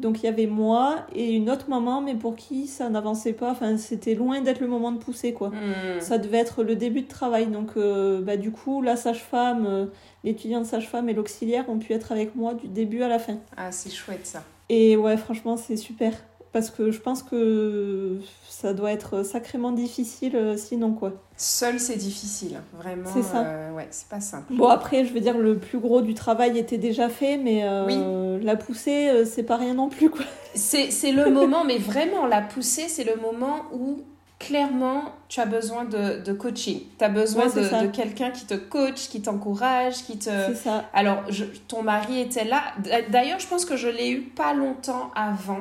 Donc 0.00 0.22
il 0.22 0.26
y 0.26 0.28
avait 0.28 0.46
moi 0.46 1.06
et 1.14 1.34
une 1.34 1.48
autre 1.50 1.70
maman, 1.70 2.00
mais 2.00 2.14
pour 2.14 2.34
qui 2.34 2.66
ça 2.66 2.88
n'avançait 2.88 3.32
pas, 3.32 3.52
enfin 3.52 3.76
c'était 3.76 4.14
loin 4.14 4.40
d'être 4.40 4.60
le 4.60 4.66
moment 4.66 4.90
de 4.90 4.98
pousser 4.98 5.32
quoi. 5.32 5.50
Mm. 5.50 6.00
Ça 6.00 6.18
devait 6.18 6.38
être 6.38 6.64
le 6.64 6.74
début 6.74 7.02
de 7.02 7.08
travail. 7.08 7.46
Donc, 7.46 7.72
euh, 7.76 8.20
bah, 8.20 8.36
du 8.36 8.50
coup, 8.50 8.82
la 8.82 8.96
sage-femme, 8.96 9.66
euh, 9.66 9.86
l'étudiante 10.24 10.66
sage-femme 10.66 11.08
et 11.08 11.14
l'auxiliaire 11.14 11.68
ont 11.68 11.78
pu 11.78 11.92
être 11.92 12.12
avec 12.12 12.34
moi 12.34 12.54
du 12.54 12.68
début 12.68 13.02
à 13.02 13.08
la 13.08 13.18
fin. 13.18 13.38
Ah, 13.56 13.70
c'est 13.70 13.90
chouette 13.90 14.26
ça. 14.26 14.42
Et 14.68 14.96
ouais, 14.96 15.16
franchement, 15.16 15.56
c'est 15.56 15.76
super. 15.76 16.12
Parce 16.54 16.70
que 16.70 16.90
je 16.92 17.00
pense 17.00 17.22
que 17.22 18.18
ça 18.48 18.72
doit 18.74 18.92
être 18.92 19.24
sacrément 19.24 19.72
difficile 19.72 20.36
euh, 20.36 20.56
sinon, 20.56 20.92
quoi. 20.92 21.12
Seul, 21.36 21.80
c'est 21.80 21.96
difficile. 21.96 22.60
Vraiment. 22.72 23.10
C'est 23.12 23.22
ça. 23.24 23.40
euh, 23.44 23.72
ouais, 23.72 23.88
c'est 23.90 24.08
pas 24.08 24.20
simple. 24.20 24.54
Bon, 24.54 24.68
après, 24.68 25.04
je 25.04 25.12
veux 25.12 25.18
dire, 25.20 25.36
le 25.36 25.58
plus 25.58 25.78
gros 25.80 26.00
du 26.00 26.14
travail 26.14 26.56
était 26.56 26.78
déjà 26.78 27.08
fait, 27.08 27.36
mais 27.38 27.62
euh, 27.64 28.38
la 28.40 28.54
poussée, 28.54 29.08
euh, 29.08 29.24
c'est 29.24 29.42
pas 29.42 29.56
rien 29.56 29.74
non 29.74 29.88
plus, 29.88 30.08
quoi. 30.10 30.24
C'est 30.54 30.88
le 31.12 31.28
moment, 31.32 31.64
mais 31.64 31.76
vraiment, 31.78 32.24
la 32.26 32.40
poussée, 32.40 32.86
c'est 32.88 33.04
le 33.04 33.16
moment 33.20 33.62
où 33.72 33.98
clairement 34.38 35.04
tu 35.28 35.40
as 35.40 35.46
besoin 35.46 35.84
de, 35.84 36.22
de 36.22 36.32
coaching. 36.32 36.82
Tu 36.98 37.04
as 37.04 37.08
besoin 37.08 37.46
Ouais, 37.48 37.82
de, 37.82 37.86
quelqu'un 37.88 38.30
qui 38.30 38.44
te 38.46 38.54
coach, 38.54 39.08
qui 39.08 39.22
t'encourage, 39.22 40.04
qui 40.04 40.18
te. 40.18 40.30
C'est 40.30 40.54
ça. 40.54 40.84
Alors, 40.92 41.24
je- 41.30 41.44
ton 41.66 41.82
mari 41.82 42.20
était 42.20 42.44
là. 42.44 42.62
D'ailleurs, 43.10 43.40
je 43.40 43.48
pense 43.48 43.64
que 43.64 43.76
je 43.76 43.88
l'ai 43.88 44.10
eu 44.10 44.20
pas 44.20 44.54
longtemps 44.54 45.10
avant 45.16 45.58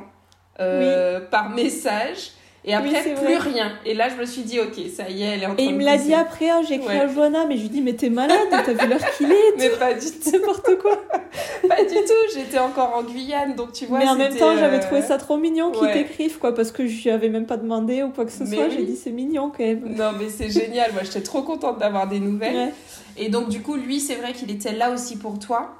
euh, 0.59 1.19
par 1.19 1.49
message. 1.49 2.31
Et 2.65 2.73
après, 2.73 3.01
plus 3.01 3.13
vrai. 3.15 3.37
rien. 3.39 3.73
Et 3.85 3.93
là, 3.93 4.07
je 4.07 4.15
me 4.15 4.25
suis 4.25 4.43
dit, 4.43 4.57
ok, 4.61 4.71
ça 4.95 5.09
y 5.09 5.21
est, 5.21 5.25
elle 5.25 5.43
est 5.43 5.45
en 5.47 5.53
train 5.53 5.61
Et 5.63 5.65
il 5.67 5.75
me 5.75 5.83
l'a 5.83 5.97
dit 5.97 6.13
après, 6.13 6.49
ah, 6.49 6.61
j'ai 6.65 6.75
écrit 6.75 6.87
Ouais. 6.95 7.01
à 7.01 7.07
Johanna, 7.09 7.45
mais 7.45 7.57
je 7.57 7.63
lui 7.63 7.69
dis, 7.69 7.81
mais 7.81 7.91
t'es 7.91 8.09
malade, 8.09 8.39
t'as 8.49 8.61
vu 8.71 8.87
l'heure 8.87 9.01
qu'il 9.17 9.29
est, 9.29 9.35
Mais 9.57 9.69
pas 9.71 9.93
du 9.93 10.05
tout. 10.09 10.31
n'importe 10.31 10.77
quoi. 10.77 11.01
Pas 11.67 11.83
du 11.83 11.93
tout. 11.95 12.33
J'étais 12.33 12.59
encore 12.59 12.95
en 12.95 13.03
Guyane, 13.03 13.55
donc 13.55 13.73
tu 13.73 13.85
vois. 13.85 13.99
mais 13.99 14.07
en 14.07 14.15
même 14.15 14.33
temps, 14.35 14.55
j'avais 14.55 14.77
euh, 14.77 14.81
trouvé 14.81 15.01
ça 15.01 15.17
trop 15.17 15.35
mignon 15.35 15.71
qu'ils 15.71 15.81
ouais. 15.87 15.93
t'écrivent, 15.93 16.37
quoi, 16.37 16.55
parce 16.55 16.71
que 16.71 16.87
je 16.87 17.03
lui 17.03 17.09
avais 17.09 17.27
même 17.27 17.45
pas 17.47 17.57
demandé 17.57 18.01
ou 18.03 18.11
quoi 18.11 18.23
que 18.25 18.31
ce 18.31 18.43
Mais 18.45 18.55
soit. 18.55 18.65
oui. 18.67 18.75
J'ai 18.77 18.83
dit, 18.85 18.95
c'est 18.95 19.11
mignon 19.11 19.49
quand 19.49 19.63
même. 19.63 19.83
Non, 19.97 20.11
mais 20.17 20.29
c'est 20.29 20.49
génial. 20.49 20.93
Moi, 20.93 21.01
j'étais 21.03 21.21
trop 21.23 21.41
contente 21.41 21.79
d'avoir 21.79 22.07
des 22.07 22.19
nouvelles. 22.21 22.55
Ouais. 22.55 22.73
Et 23.17 23.27
donc, 23.27 23.49
du 23.49 23.61
coup, 23.61 23.75
lui, 23.75 23.99
c'est 23.99 24.15
vrai 24.15 24.31
qu'il 24.31 24.49
était 24.51 24.71
là 24.73 24.91
aussi 24.91 25.17
pour 25.17 25.37
toi. 25.37 25.73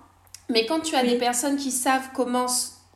Mais 0.50 0.66
quand 0.66 0.82
tu 0.82 0.96
as 0.96 1.02
Oui. 1.04 1.12
des 1.12 1.18
personnes 1.18 1.56
qui 1.56 1.72
savent 1.72 2.10
comment, 2.14 2.48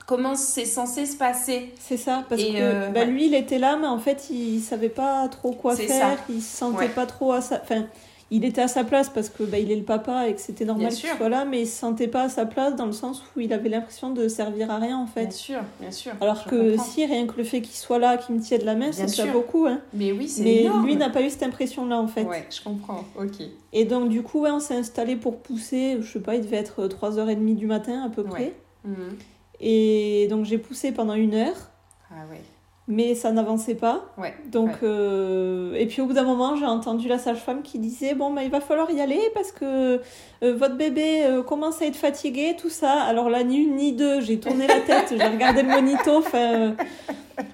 comment 0.07 0.35
c'est 0.35 0.65
censé 0.65 1.05
se 1.05 1.15
passer, 1.17 1.73
C'est 1.79 1.97
ça, 1.97 2.23
parce 2.27 2.41
Et, 2.41 2.53
que 2.53 2.57
euh, 2.59 2.87
bah, 2.89 3.01
ouais. 3.01 3.05
lui, 3.05 3.27
il 3.27 3.35
était 3.35 3.59
là, 3.59 3.77
mais 3.79 3.87
en 3.87 3.99
fait, 3.99 4.29
il 4.31 4.59
savait 4.61 4.89
pas 4.89 5.27
trop 5.27 5.51
quoi 5.51 5.75
faire, 5.75 5.87
ça. 6.17 6.23
il 6.29 6.41
se 6.41 6.57
sentait 6.57 6.77
Ouais. 6.85 6.89
pas 6.89 7.05
trop 7.05 7.33
à 7.33 7.41
sa... 7.41 7.61
Enfin, 7.61 7.85
il 8.29 8.43
était 8.43 8.61
à 8.61 8.67
sa 8.67 8.83
place 8.83 9.07
parce 9.07 9.29
que 9.29 9.43
bah, 9.43 9.57
il 9.57 9.71
est 9.71 9.75
le 9.77 9.83
papa 9.83 10.27
et 10.27 10.33
que 10.35 10.41
c'était 10.41 10.65
normal 10.65 10.93
qu'il 10.93 11.07
soit 11.09 11.29
là, 11.29 11.45
mais 11.45 11.61
il 11.61 11.65
se 11.67 11.77
sentait 11.79 12.09
pas 12.09 12.23
à 12.23 12.29
sa 12.29 12.45
place 12.45 12.75
dans 12.75 12.85
le 12.85 12.91
sens 12.91 13.23
où 13.35 13.39
il 13.39 13.53
avait 13.53 13.69
l'impression 13.69 14.09
de 14.09 14.27
servir 14.27 14.69
à 14.71 14.79
rien, 14.79 14.97
en 14.97 15.07
fait. 15.07 15.27
bien 15.27 15.31
sûr, 15.31 15.59
bien 15.79 15.91
sûr. 15.91 16.11
Alors 16.19 16.43
que 16.45 16.71
comprends. 16.71 16.83
si, 16.83 17.05
rien 17.05 17.25
que 17.25 17.37
le 17.37 17.45
fait 17.45 17.61
qu'il 17.61 17.75
soit 17.77 17.99
là, 17.99 18.17
qu'il 18.17 18.35
me 18.35 18.41
tienne 18.41 18.65
la 18.65 18.75
main, 18.75 18.91
c'est 18.91 19.05
déjà 19.05 19.23
sûr. 19.23 19.31
beaucoup, 19.33 19.65
hein. 19.65 19.79
Mais 19.93 20.11
oui, 20.11 20.27
c'est 20.27 20.43
Mais 20.43 20.63
énorme. 20.63 20.85
lui 20.85 20.95
n'a 20.97 21.09
pas 21.09 21.21
eu 21.21 21.29
cette 21.29 21.43
impression-là, 21.43 21.97
en 21.99 22.07
fait. 22.07 22.23
Ouais, 22.23 22.45
je 22.49 22.61
comprends. 22.61 23.05
Ok. 23.17 23.45
Et 23.71 23.85
donc, 23.85 24.09
du 24.09 24.23
coup, 24.23 24.41
ouais, 24.41 24.51
on 24.51 24.59
s'est 24.59 24.75
installé 24.75 25.15
pour 25.15 25.37
pousser, 25.37 25.97
je 26.01 26.11
sais 26.11 26.19
pas, 26.19 26.35
il 26.35 26.41
devait 26.41 26.57
être 26.57 26.85
3h30 26.87 27.55
du 27.55 27.65
matin 27.65 28.03
à 28.05 28.09
peu 28.09 28.23
près. 28.23 28.39
Ouais. 28.43 28.55
Mhm. 28.85 29.17
Et 29.59 30.27
donc, 30.29 30.45
j'ai 30.45 30.57
poussé 30.57 30.91
pendant 30.91 31.15
une 31.15 31.33
heure. 31.33 31.71
Ah 32.11 32.25
ouais. 32.29 32.41
Mais 32.87 33.15
ça 33.15 33.31
n'avançait 33.31 33.75
pas. 33.75 34.05
Ouais. 34.17 34.33
Donc, 34.49 34.69
ouais. 34.69 34.77
euh, 34.83 35.73
et 35.73 35.87
puis 35.87 36.01
au 36.01 36.05
bout 36.05 36.13
d'un 36.13 36.23
moment, 36.23 36.55
j'ai 36.55 36.65
entendu 36.65 37.09
la 37.09 37.17
sage-femme 37.17 37.61
qui 37.61 37.79
disait 37.79 38.13
Bon, 38.13 38.31
bah, 38.31 38.43
il 38.43 38.49
va 38.49 38.61
falloir 38.61 38.89
y 38.91 39.01
aller 39.01 39.19
parce 39.33 39.51
que 39.51 39.99
euh, 40.43 40.55
votre 40.55 40.75
bébé 40.75 41.23
euh, 41.25 41.43
commence 41.43 41.81
à 41.81 41.85
être 41.85 41.97
fatigué, 41.97 42.55
tout 42.59 42.69
ça. 42.69 42.93
Alors 42.93 43.29
là, 43.29 43.43
ni 43.43 43.57
une 43.57 43.75
ni 43.75 43.91
deux, 43.91 44.21
j'ai 44.21 44.39
tourné 44.39 44.67
la 44.67 44.79
tête, 44.79 45.13
j'ai 45.17 45.27
regardé 45.27 45.63
le 45.63 45.67
monito. 45.67 46.15
enfin, 46.15 46.75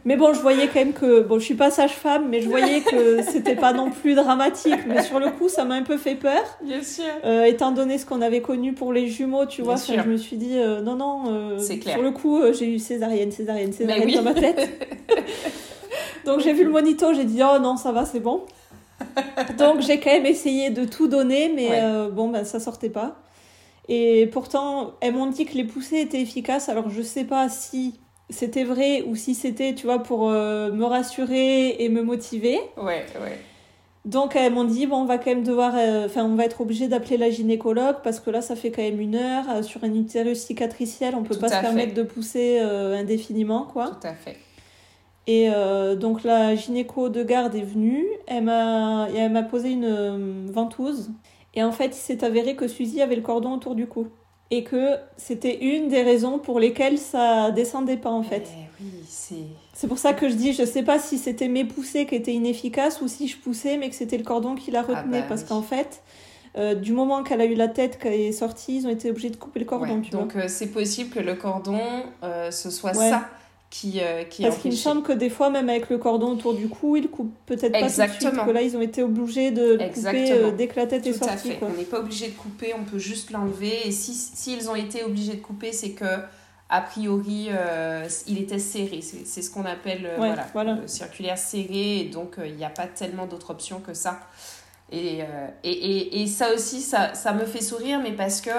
Mais 0.05 0.17
bon, 0.17 0.33
je 0.35 0.39
voyais 0.39 0.67
quand 0.67 0.79
même 0.79 0.93
que. 0.93 1.21
Bon, 1.21 1.39
je 1.39 1.45
suis 1.45 1.55
pas 1.55 1.71
sage-femme, 1.71 2.29
mais 2.29 2.41
je 2.41 2.47
voyais 2.47 2.81
que 2.81 3.23
c'était 3.23 3.55
pas 3.55 3.73
non 3.73 3.89
plus 3.89 4.13
dramatique. 4.13 4.85
Mais 4.87 5.01
sur 5.01 5.19
le 5.19 5.31
coup, 5.31 5.49
ça 5.49 5.65
m'a 5.65 5.73
un 5.73 5.83
peu 5.83 5.97
fait 5.97 6.15
peur. 6.15 6.43
Bien 6.63 6.83
sûr. 6.83 7.05
Étant 7.43 7.71
donné 7.71 7.97
ce 7.97 8.05
qu'on 8.05 8.21
avait 8.21 8.41
connu 8.41 8.73
pour 8.73 8.93
les 8.93 9.07
jumeaux, 9.07 9.47
tu 9.47 9.63
vois, 9.63 9.75
enfin, 9.75 9.95
je 9.97 10.09
me 10.09 10.17
suis 10.17 10.37
dit 10.37 10.59
non, 10.83 10.95
non. 10.95 11.57
C'est 11.57 11.79
clair. 11.79 11.95
Sur 11.95 12.03
le 12.03 12.11
coup, 12.11 12.39
j'ai 12.53 12.67
eu 12.67 12.77
césarienne, 12.77 13.31
césarienne, 13.31 13.73
césarienne 13.73 14.05
oui. 14.05 14.15
dans 14.15 14.21
ma 14.21 14.35
tête. 14.35 14.69
Donc 16.25 16.39
j'ai 16.39 16.53
vu 16.53 16.63
le 16.63 16.69
monito, 16.71 17.13
j'ai 17.13 17.25
dit 17.25 17.41
oh 17.43 17.59
non, 17.59 17.75
ça 17.77 17.91
va, 17.91 18.05
c'est 18.05 18.19
bon. 18.21 18.43
Donc 19.57 19.81
j'ai 19.81 19.99
quand 19.99 20.11
même 20.11 20.25
essayé 20.25 20.69
de 20.69 20.85
tout 20.85 21.07
donner, 21.07 21.51
mais 21.53 21.69
Ouais. 21.69 21.79
euh, 21.81 22.09
bon, 22.09 22.29
ben 22.29 22.45
ça 22.45 22.59
sortait 22.59 22.89
pas. 22.89 23.17
Et 23.89 24.27
pourtant, 24.31 24.93
elles 25.01 25.13
m'ont 25.13 25.25
dit 25.27 25.45
que 25.45 25.55
les 25.55 25.65
poussées 25.65 25.99
étaient 25.99 26.21
efficaces, 26.21 26.69
alors 26.69 26.89
je 26.89 27.01
sais 27.01 27.25
pas 27.25 27.49
si 27.49 27.95
c'était 28.29 28.63
vrai 28.63 29.03
ou 29.05 29.15
si 29.17 29.35
c'était, 29.35 29.75
tu 29.75 29.85
vois, 29.85 29.99
pour 29.99 30.29
euh, 30.29 30.71
me 30.71 30.85
rassurer 30.85 31.75
et 31.83 31.89
me 31.89 32.01
motiver. 32.01 32.59
Ouais, 32.77 33.05
ouais. 33.21 33.39
Donc 34.05 34.35
elles 34.35 34.51
m'ont 34.53 34.63
dit 34.65 34.85
bon 34.85 34.97
on 34.97 35.05
va 35.05 35.17
quand 35.17 35.29
même 35.29 35.43
devoir 35.45 35.73
euh, 35.77 36.07
enfin 36.07 36.25
on 36.25 36.35
va 36.35 36.43
être 36.43 36.59
obligé 36.59 36.89
d'appeler 36.89 37.15
la 37.15 37.29
gynécologue 37.29 37.95
parce 38.03 38.19
que 38.19 38.29
là 38.31 38.41
ça 38.41 38.53
fait 38.57 38.69
quand 38.69 38.81
même 38.81 38.99
une 38.99 39.15
heure 39.15 39.63
sur 39.63 39.81
un 39.85 39.93
utérus 39.93 40.39
cicatriciel 40.39 41.15
on 41.15 41.23
peut 41.23 41.35
Tout 41.35 41.39
pas 41.39 41.47
se 41.47 41.53
fait. 41.55 41.61
permettre 41.61 41.93
de 41.93 42.03
pousser 42.03 42.59
indéfiniment 42.59 43.65
quoi. 43.71 43.91
Tout 44.01 44.07
à 44.07 44.13
fait. 44.13 44.35
Et 45.25 45.49
euh, 45.49 45.95
donc 45.95 46.23
la 46.23 46.53
gynéco 46.55 47.07
de 47.09 47.23
garde 47.23 47.55
est 47.55 47.61
venue, 47.61 48.05
elle 48.27 48.43
m'a 48.43 49.07
et 49.13 49.17
elle 49.17 49.31
m'a 49.31 49.43
posé 49.43 49.69
une 49.71 49.85
euh, 49.85 50.17
ventouse 50.51 51.11
et 51.55 51.63
en 51.63 51.71
fait 51.71 51.87
il 51.87 51.93
s'est 51.93 52.25
avéré 52.25 52.55
que 52.57 52.67
Suzy 52.67 53.01
avait 53.01 53.15
le 53.15 53.21
cordon 53.21 53.53
autour 53.53 53.75
du 53.75 53.87
cou 53.87 54.07
et 54.51 54.63
que 54.65 54.97
c'était 55.15 55.63
une 55.63 55.87
des 55.87 56.01
raisons 56.03 56.39
pour 56.39 56.59
lesquelles 56.59 56.97
ça 56.97 57.51
descendait 57.51 57.95
pas 57.97 58.09
en 58.11 58.21
fait. 58.23 58.49
Eh 58.53 58.83
oui, 58.83 58.91
c'est. 59.07 59.35
C'est 59.73 59.87
pour 59.87 59.97
ça 59.97 60.11
que 60.13 60.27
je 60.27 60.35
dis, 60.35 60.51
je 60.53 60.65
sais 60.65 60.83
pas 60.83 60.99
si 60.99 61.17
c'était 61.17 61.47
mes 61.47 61.63
poussées 61.63 62.05
qui 62.05 62.15
étaient 62.15 62.33
inefficaces 62.33 63.01
ou 63.01 63.07
si 63.07 63.27
je 63.29 63.37
poussais 63.37 63.77
mais 63.77 63.89
que 63.89 63.95
c'était 63.95 64.17
le 64.17 64.23
cordon 64.25 64.55
qui 64.55 64.71
la 64.71 64.81
retenait. 64.81 65.21
bah 65.21 65.25
parce 65.29 65.43
oui. 65.43 65.47
qu'en 65.47 65.61
fait, 65.61 66.03
euh, 66.57 66.75
du 66.75 66.91
moment 66.91 67.23
qu'elle 67.23 67.39
a 67.41 67.45
eu 67.45 67.55
la 67.55 67.69
tête 67.69 67.97
qui 67.97 68.09
est 68.09 68.31
sortie, 68.33 68.75
ils 68.75 68.87
ont 68.87 68.91
été 68.91 69.09
obligés 69.09 69.29
de 69.29 69.37
couper 69.37 69.61
le 69.61 69.65
cordon, 69.65 69.95
Ouais, 69.95 70.01
tu 70.01 70.11
Donc 70.11 70.35
euh, 70.35 70.47
c'est 70.49 70.67
possible 70.67 71.09
que 71.11 71.19
le 71.21 71.35
cordon, 71.35 71.79
euh, 72.23 72.51
ce 72.51 72.69
soit 72.69 72.91
Ouais. 72.95 73.09
ça 73.09 73.29
qui, 73.73 74.01
euh, 74.01 74.23
qui. 74.23 74.43
Parce 74.43 74.59
qu'il 74.59 74.69
me 74.69 74.75
semble 74.75 75.01
que 75.01 75.11
des 75.13 75.31
fois, 75.31 75.49
même 75.49 75.67
avec 75.67 75.89
le 75.89 75.97
cordon 75.97 76.33
autour 76.33 76.53
du 76.53 76.69
cou, 76.69 76.95
ils 76.95 77.09
coupent 77.09 77.33
peut-être 77.47 77.71
pas 77.71 77.79
tout 77.79 77.85
de 77.85 77.89
suite. 77.89 78.03
Exactement. 78.03 78.45
Que 78.45 78.51
là, 78.51 78.61
ils 78.61 78.77
ont 78.77 78.81
été 78.81 79.01
obligés 79.01 79.49
de 79.49 79.63
le 79.63 79.71
couper 79.77 79.85
Exactement. 79.85 80.29
euh, 80.29 80.51
dès 80.51 80.67
que 80.67 80.75
la 80.79 80.85
tête 80.85 81.07
est 81.07 81.09
à 81.23 81.27
sortie. 81.27 81.49
fait. 81.49 81.55
Quoi. 81.55 81.69
On 81.73 81.77
n'est 81.79 81.83
pas 81.85 81.97
obligé 81.99 82.27
de 82.27 82.33
couper, 82.35 82.75
on 82.79 82.83
peut 82.83 82.99
juste 82.99 83.31
l'enlever. 83.31 83.87
Et 83.87 83.91
si 83.91 84.13
s'ils 84.13 84.69
ont 84.69 84.75
été 84.75 85.03
obligés 85.03 85.33
de 85.33 85.41
couper, 85.41 85.71
c'est 85.71 85.89
que 85.93 86.05
a 86.69 86.81
priori 86.81 87.47
euh, 87.49 88.07
il 88.27 88.37
était 88.37 88.59
serré. 88.59 88.99
C'est 89.01 89.41
ce 89.41 89.49
qu'on 89.49 89.65
appelle 89.65 90.03
Ouais, 90.03 90.17
voilà, 90.17 90.47
voilà. 90.53 90.73
le 90.75 90.87
circulaire 90.87 91.39
serré. 91.39 92.01
Et 92.01 92.03
donc 92.03 92.35
il 92.45 92.53
n'y 92.55 92.65
a 92.65 92.69
pas 92.69 92.85
tellement 92.85 93.25
d'autres 93.25 93.49
options 93.49 93.79
que 93.79 93.95
ça. 93.95 94.19
Et, 94.91 95.21
et, 95.63 95.71
et, 95.71 96.21
et 96.21 96.27
ça 96.27 96.53
aussi, 96.53 96.79
ça, 96.81 97.15
ça 97.15 97.33
me 97.33 97.45
fait 97.45 97.61
sourire, 97.61 97.99
mais 98.03 98.11
parce 98.11 98.39
que 98.39 98.51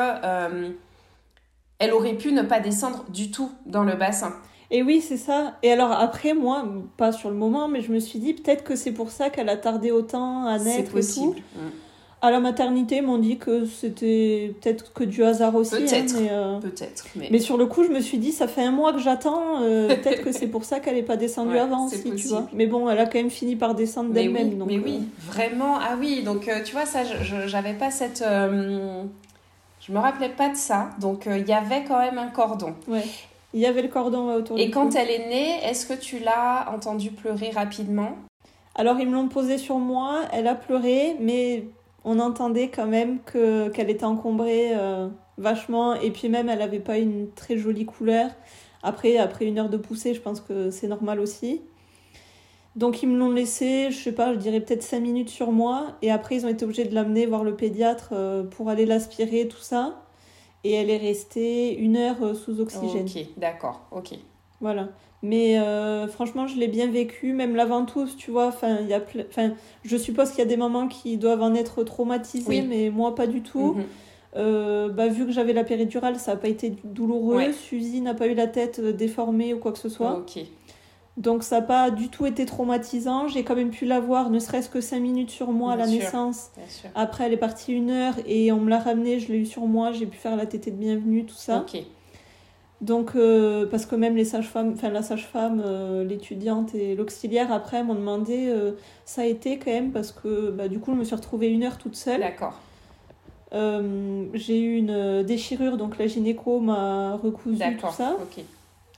elle 1.79 1.93
aurait 1.93 2.15
pu 2.15 2.33
ne 2.33 2.43
pas 2.43 2.59
descendre 2.59 3.05
du 3.11 3.31
tout 3.31 3.53
dans 3.67 3.85
le 3.85 3.95
bassin. 3.95 4.35
Et 4.77 4.83
oui, 4.83 5.01
c'est 5.01 5.16
ça. 5.16 5.55
Et 5.62 5.70
alors 5.70 5.93
après, 5.93 6.35
moi, 6.35 6.64
pas 6.97 7.12
sur 7.12 7.31
le 7.31 7.37
moment, 7.37 7.68
mais 7.68 7.81
je 7.81 7.93
me 7.93 8.01
suis 8.01 8.18
dit 8.18 8.35
peut-être 8.35 8.64
que 8.64 8.75
c'est 8.75 8.91
pour 8.91 9.11
ça 9.12 9.31
qu'elle 9.31 9.49
a 9.49 9.57
tardé 9.57 9.93
autant 9.93 10.47
à 10.47 10.59
C'est 10.59 10.64
naître 10.64 10.79
et 10.81 10.83
tout. 10.95 10.97
possible. 10.97 11.37
À 12.20 12.31
la 12.33 12.41
maternité, 12.41 12.97
ils 12.97 13.03
m'ont 13.03 13.18
dit 13.18 13.37
que 13.39 13.66
c'était 13.66 14.53
peut-être 14.61 14.93
que 14.93 15.05
du 15.05 15.22
hasard 15.22 15.55
aussi. 15.55 15.75
hein, 15.77 15.79
Peut-être. 15.87 16.14
mais, 16.18 16.29
euh, 16.33 16.59
Peut-être. 16.59 17.05
Mais, 17.14 17.29
Mais 17.31 17.39
sur 17.39 17.57
le 17.57 17.66
coup, 17.66 17.85
je 17.85 17.91
me 17.91 18.01
suis 18.01 18.18
dit, 18.18 18.33
ça 18.33 18.49
fait 18.49 18.62
un 18.64 18.72
mois 18.72 18.93
que 18.95 18.99
j'attends. 18.99 19.61
euh, 19.62 19.89
Peut-être 19.95 20.22
que 20.25 20.33
c'est 20.33 20.49
pour 20.49 20.64
ça 20.64 20.81
qu'elle 20.81 20.95
n'est 20.97 21.03
pas 21.03 21.16
descendue 21.18 21.53
Ouais, 21.53 21.59
avant 21.61 21.87
c'est 21.87 21.97
aussi, 21.97 22.05
tu 22.05 22.11
possible. 22.12 22.33
vois. 22.33 22.49
Mais 22.55 22.66
bon, 22.66 22.89
elle 22.91 22.99
a 22.99 23.05
quand 23.07 23.18
même 23.18 23.31
fini 23.31 23.55
par 23.57 23.75
descendre 23.77 24.09
Mais 24.11 24.22
d'elle-même. 24.25 24.49
oui, 24.49 24.55
donc, 24.57 24.68
mais 24.68 24.79
euh, 24.79 24.83
oui, 24.85 25.01
vraiment. 25.20 25.77
Ah 25.77 25.97
oui, 26.01 26.22
donc 26.25 26.49
euh, 26.49 26.62
tu 26.64 26.72
vois, 26.72 26.87
ça, 26.87 27.05
je- 27.05 27.47
j'avais 27.47 27.75
pas 27.75 27.91
cette. 27.93 28.25
je 29.87 29.93
me 29.93 29.99
rappelais 29.99 30.31
pas 30.31 30.49
de 30.49 30.57
ça. 30.57 30.91
Donc 31.01 31.27
euh, 31.29 31.39
il 31.39 31.47
y 31.47 31.53
avait 31.53 31.85
quand 31.87 31.99
même 32.01 32.18
un 32.18 32.29
cordon. 32.29 32.75
ouais. 32.89 33.05
Il 33.55 33.61
y 33.61 33.67
avait 33.67 33.83
le 33.83 33.89
cordon 33.89 34.35
autour 34.35 34.59
Et 34.59 34.67
du 34.67 34.71
quand 34.73 34.97
elle 34.97 35.11
est 35.11 35.29
née, 35.29 35.65
est-ce 35.65 35.87
que 35.87 35.95
tu 35.95 36.19
l'as 36.19 36.69
entendue 36.75 37.13
pleurer 37.13 37.51
rapidement? 37.51 38.17
Alors, 38.75 38.99
ils 38.99 39.09
me 39.09 39.15
l'ont 39.15 39.29
posée 39.29 39.59
sur 39.59 39.79
moi. 39.79 40.23
Elle 40.33 40.49
a 40.49 40.57
pleuré, 40.57 41.17
mais 41.21 41.69
on 42.05 42.19
entendait 42.19 42.69
quand 42.69 42.89
même 42.89 43.21
que 43.23 43.69
qu'elle 43.69 43.91
était 43.91 44.05
encombrée 44.05 44.73
euh, 44.75 45.09
vachement. 45.39 45.95
Et 45.95 46.11
puis 46.11 46.29
même, 46.29 46.49
elle 46.49 46.63
avait 46.63 46.81
pas 46.81 46.99
une 46.99 47.31
très 47.31 47.57
jolie 47.57 47.87
couleur. 47.87 48.31
Après, 48.83 49.19
après 49.19 49.47
une 49.47 49.59
heure 49.61 49.71
de 49.71 49.77
poussée, 49.77 50.15
je 50.15 50.21
pense 50.21 50.41
que 50.41 50.71
c'est 50.71 50.89
normal 50.89 51.21
aussi. 51.21 51.63
Donc 52.75 53.05
ils 53.05 53.09
me 53.09 53.17
l'ont 53.17 53.31
laissé, 53.31 53.93
je 53.93 53.97
sais 53.97 54.13
pas, 54.13 54.33
je 54.33 54.39
dirais 54.39 54.61
peut-être 54.61 54.83
5 54.83 54.99
minutes 54.99 55.31
sur 55.31 55.53
moi. 55.53 55.97
Et 56.03 56.11
après, 56.11 56.35
ils 56.35 56.45
ont 56.45 56.49
été 56.49 56.65
obligés 56.65 56.85
de 56.85 56.95
l'amener 56.95 57.25
voir 57.25 57.45
le 57.45 57.55
pédiatre 57.55 58.11
euh, 58.13 58.43
pour 58.43 58.69
aller 58.69 58.85
l'aspirer, 58.85 59.47
tout 59.47 59.61
ça. 59.61 60.04
Et 60.65 60.73
elle 60.73 60.91
est 60.91 60.97
restée 60.97 61.77
une 61.77 61.97
heure 61.97 62.17
euh, 62.23 62.35
sous 62.35 62.61
oxygène. 62.61 63.07
Ok, 63.07 63.27
d'accord, 63.37 63.83
ok. 63.93 64.15
Voilà. 64.61 64.89
Mais 65.23 65.59
euh, 65.59 66.07
franchement, 66.07 66.47
je 66.47 66.59
l'ai 66.59 66.69
bien 66.69 66.91
vécu, 66.91 67.33
même 67.33 67.57
la 67.57 67.65
ventouse, 67.65 68.17
tu 68.17 68.31
vois. 68.31 68.47
Enfin, 68.47 68.79
il 68.83 68.89
y 68.89 68.95
a 68.95 69.01
enfin, 69.29 69.53
je 69.85 69.97
suppose 69.97 70.31
qu'il 70.31 70.41
y 70.41 70.43
a 70.43 70.47
des 70.47 70.57
mamans 70.57 70.87
qui 70.89 71.17
doivent 71.17 71.43
en 71.43 71.55
être 71.55 71.83
traumatisées, 71.83 72.47
Oui. 72.49 72.62
mais 72.62 72.91
moi, 72.91 73.15
pas 73.15 73.27
du 73.27 73.41
tout. 73.43 73.75
Mhm. 73.75 73.85
Euh, 74.37 74.89
bah, 74.89 75.07
vu 75.09 75.25
que 75.27 75.33
j'avais 75.33 75.53
la 75.53 75.65
péridurale, 75.65 76.17
ça 76.17 76.33
n'a 76.33 76.37
pas 76.39 76.49
été 76.49 76.75
douloureux. 76.85 77.37
Ouais. 77.37 77.53
Suzy 77.53 78.01
n'a 78.01 78.15
pas 78.15 78.27
eu 78.27 78.35
la 78.35 78.49
tête 78.49 78.81
déformée 78.81 79.55
ou 79.55 79.59
quoi 79.59 79.73
que 79.73 79.79
ce 79.79 79.89
soit. 79.89 80.19
Ok, 80.19 80.39
Donc, 81.17 81.45
ça 81.45 81.61
n'a 81.61 81.67
pas 81.67 81.91
du 81.91 82.09
tout 82.09 82.27
été 82.27 82.45
traumatisant. 82.45 83.29
J'ai 83.29 83.45
quand 83.45 83.55
même 83.55 83.71
pu 83.71 83.85
la 83.85 84.01
voir, 84.01 84.31
ne 84.31 84.39
serait-ce 84.41 84.69
que 84.69 84.81
5 84.81 84.99
minutes 85.01 85.31
sur 85.31 85.53
moi 85.53 85.73
à 85.75 85.77
la 85.77 85.87
sûr. 85.87 86.01
naissance. 86.01 86.51
Après, 86.97 87.24
elle 87.24 87.32
est 87.32 87.36
partie 87.36 87.73
une 87.73 87.91
heure 87.91 88.15
et 88.27 88.51
on 88.51 88.59
me 88.59 88.69
l'a 88.69 88.81
ramenée, 88.81 89.20
je 89.20 89.31
l'ai 89.31 89.39
eu 89.39 89.47
sur 89.47 89.66
moi. 89.66 89.93
J'ai 89.93 90.07
pu 90.07 90.16
faire 90.19 90.35
la 90.36 90.47
tétée 90.47 90.73
de 90.73 90.77
bienvenue, 90.77 91.24
tout 91.24 91.35
ça. 91.36 91.65
Donc, 92.81 93.12
euh, 93.15 93.65
parce 93.70 93.86
que 93.86 93.95
même 93.95 94.16
les 94.16 94.24
sages-femmes, 94.24 94.73
enfin 94.74 94.91
la 94.91 95.03
sage-femme, 95.03 95.62
euh, 95.65 96.05
l'étudiante 96.05 96.74
et 96.74 96.95
l'auxiliaire, 96.97 97.53
après, 97.53 97.82
m'ont 97.85 97.95
demandé, 97.95 98.49
euh, 98.49 98.73
ça 99.05 99.23
a 99.23 99.24
été 99.24 99.59
quand 99.59 99.70
même, 99.70 99.93
parce 99.93 100.11
que 100.12 100.51
bah, 100.51 100.66
du 100.69 100.81
coup, 100.81 100.93
je 100.93 100.99
me 100.99 101.05
suis 101.05 101.15
retrouvée 101.15 101.49
une 101.49 101.62
heure 101.62 101.78
toute 101.78 101.95
seule. 101.97 102.20
d'accord. 102.20 102.61
J'ai 103.53 104.59
eu 104.61 104.77
une 104.78 105.23
déchirure, 105.23 105.77
donc 105.77 105.97
la 105.99 106.09
gynéco 106.09 106.59
m'a 106.59 107.15
recousu 107.15 107.53
tout 107.53 107.59
D'accord, 107.61 107.93
ça. 107.93 108.16
ok. 108.20 108.45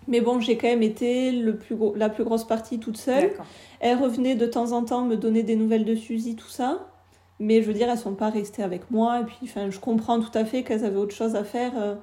Mais 0.08 0.20
bon, 0.20 0.40
j'ai 0.40 0.56
quand 0.56 0.68
même 0.68 0.82
été 0.82 1.32
le 1.32 1.56
plus 1.56 1.74
gros, 1.74 1.94
la 1.96 2.08
plus 2.08 2.24
grosse 2.24 2.44
partie 2.44 2.78
toute 2.78 2.96
seule. 2.96 3.30
D'accord. 3.30 3.46
Elle 3.80 3.98
revenait 3.98 4.34
de 4.36 4.46
temps 4.46 4.72
en 4.72 4.84
temps 4.84 5.02
me 5.02 5.16
donner 5.16 5.42
des 5.42 5.56
nouvelles 5.56 5.84
de 5.84 5.94
Suzy, 5.94 6.36
tout 6.36 6.48
ça. 6.48 6.86
Mais 7.38 7.60
je 7.60 7.66
veux 7.66 7.74
dire, 7.74 7.88
elles 7.90 7.98
sont 7.98 8.14
pas 8.14 8.30
restées 8.30 8.62
avec 8.62 8.90
moi. 8.90 9.20
Et 9.20 9.24
puis, 9.24 9.36
enfin, 9.44 9.68
je 9.70 9.78
comprends 9.78 10.20
tout 10.20 10.30
à 10.38 10.44
fait 10.44 10.62
qu'elles 10.62 10.84
avaient 10.84 10.96
autre 10.96 11.14
chose 11.14 11.34
à 11.36 11.44
faire. 11.44 11.72
euh, 11.76 11.94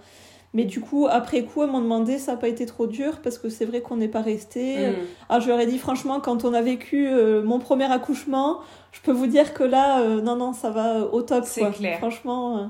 Mais 0.54 0.66
du 0.66 0.80
coup, 0.82 1.08
après 1.10 1.44
coup, 1.44 1.64
elles 1.64 1.72
m'ont 1.72 1.82
demandé, 1.82 2.20
ça 2.20 2.34
n'a 2.34 2.38
pas 2.38 2.48
été 2.50 2.68
trop 2.68 2.86
dur 2.86 3.20
parce 3.24 3.40
que 3.40 3.50
c'est 3.50 3.66
vrai 3.66 3.82
qu'on 3.82 3.96
n'est 3.98 4.08
pas 4.08 4.22
resté. 4.22 4.90
Mm. 4.90 4.94
Ah, 5.30 5.40
je 5.40 5.48
leur 5.48 5.60
ai 5.60 5.66
dit, 5.66 5.80
franchement, 5.80 6.20
quand 6.20 6.46
on 6.46 6.54
a 6.54 6.62
vécu 6.62 7.08
euh, 7.08 7.42
mon 7.42 7.58
premier 7.58 7.92
accouchement, 7.92 8.60
je 8.92 9.02
peux 9.02 9.12
vous 9.14 9.26
dire 9.26 9.56
que 9.56 9.64
là, 9.64 10.02
euh, 10.02 10.22
non, 10.22 10.36
non, 10.36 10.54
ça 10.54 10.70
va 10.70 11.06
au 11.12 11.24
top. 11.24 11.46
C'est 11.48 11.72
clair. 11.72 11.98
Franchement. 11.98 12.58
euh. 12.60 12.66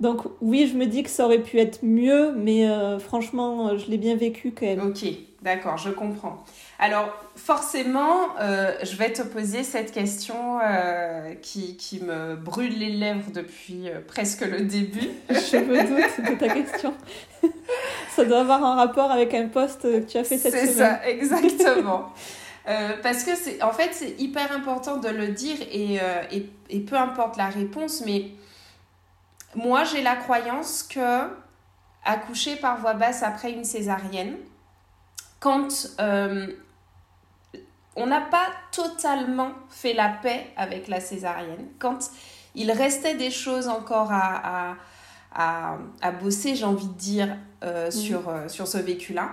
Donc, 0.00 0.22
oui, 0.40 0.68
je 0.70 0.76
me 0.76 0.86
dis 0.86 1.02
que 1.02 1.10
ça 1.10 1.24
aurait 1.24 1.42
pu 1.42 1.58
être 1.58 1.80
mieux, 1.82 2.32
mais 2.36 2.68
euh, 2.68 2.98
franchement, 3.00 3.68
euh, 3.68 3.78
je 3.78 3.90
l'ai 3.90 3.98
bien 3.98 4.14
vécu 4.16 4.52
quand 4.52 4.66
même. 4.66 4.80
Ok, 4.80 5.04
d'accord, 5.42 5.76
je 5.76 5.90
comprends. 5.90 6.44
Alors, 6.78 7.08
forcément, 7.34 8.36
euh, 8.40 8.72
je 8.84 8.94
vais 8.94 9.12
te 9.12 9.22
poser 9.22 9.64
cette 9.64 9.90
question 9.90 10.60
euh, 10.62 11.34
qui, 11.42 11.76
qui 11.76 12.00
me 12.00 12.36
brûle 12.36 12.78
les 12.78 12.90
lèvres 12.90 13.32
depuis 13.34 13.88
presque 14.06 14.42
le 14.42 14.60
début. 14.60 15.08
Je 15.30 15.56
me 15.56 15.82
doute 15.82 16.30
de 16.30 16.34
ta 16.38 16.48
question. 16.54 16.94
ça 18.14 18.24
doit 18.24 18.40
avoir 18.40 18.64
un 18.64 18.76
rapport 18.76 19.10
avec 19.10 19.34
un 19.34 19.48
post 19.48 19.82
que 19.82 20.00
tu 20.00 20.16
as 20.18 20.22
fait 20.24 20.38
cette 20.38 20.52
C'est 20.52 20.66
semaine. 20.68 20.98
ça, 21.02 21.08
exactement. 21.08 22.10
Euh, 22.68 22.90
parce 23.02 23.24
que 23.24 23.34
c'est, 23.34 23.62
en 23.62 23.72
fait, 23.72 23.90
c'est 23.92 24.14
hyper 24.20 24.52
important 24.52 24.98
de 24.98 25.08
le 25.08 25.28
dire 25.28 25.56
et, 25.72 25.98
euh, 26.00 26.22
et, 26.30 26.46
et 26.70 26.80
peu 26.80 26.96
importe 26.96 27.36
la 27.36 27.46
réponse, 27.48 28.02
mais 28.06 28.26
moi 29.58 29.82
j'ai 29.82 30.02
la 30.02 30.14
croyance 30.14 30.84
que 30.84 31.28
accoucher 32.04 32.56
par 32.56 32.78
voie 32.78 32.94
basse 32.94 33.24
après 33.24 33.50
une 33.50 33.64
césarienne, 33.64 34.36
quand 35.40 35.88
euh, 36.00 36.46
on 37.96 38.06
n'a 38.06 38.20
pas 38.20 38.46
totalement 38.70 39.50
fait 39.68 39.94
la 39.94 40.08
paix 40.08 40.46
avec 40.56 40.86
la 40.86 41.00
césarienne, 41.00 41.66
quand 41.80 42.10
il 42.54 42.70
restait 42.70 43.16
des 43.16 43.32
choses 43.32 43.68
encore 43.68 44.12
à, 44.12 44.70
à, 44.70 44.76
à, 45.34 45.78
à 46.00 46.12
bosser, 46.12 46.54
j'ai 46.54 46.64
envie 46.64 46.86
de 46.86 46.92
dire, 46.92 47.36
euh, 47.64 47.90
sur, 47.90 48.28
euh, 48.28 48.48
sur 48.48 48.68
ce 48.68 48.78
vécu-là, 48.78 49.30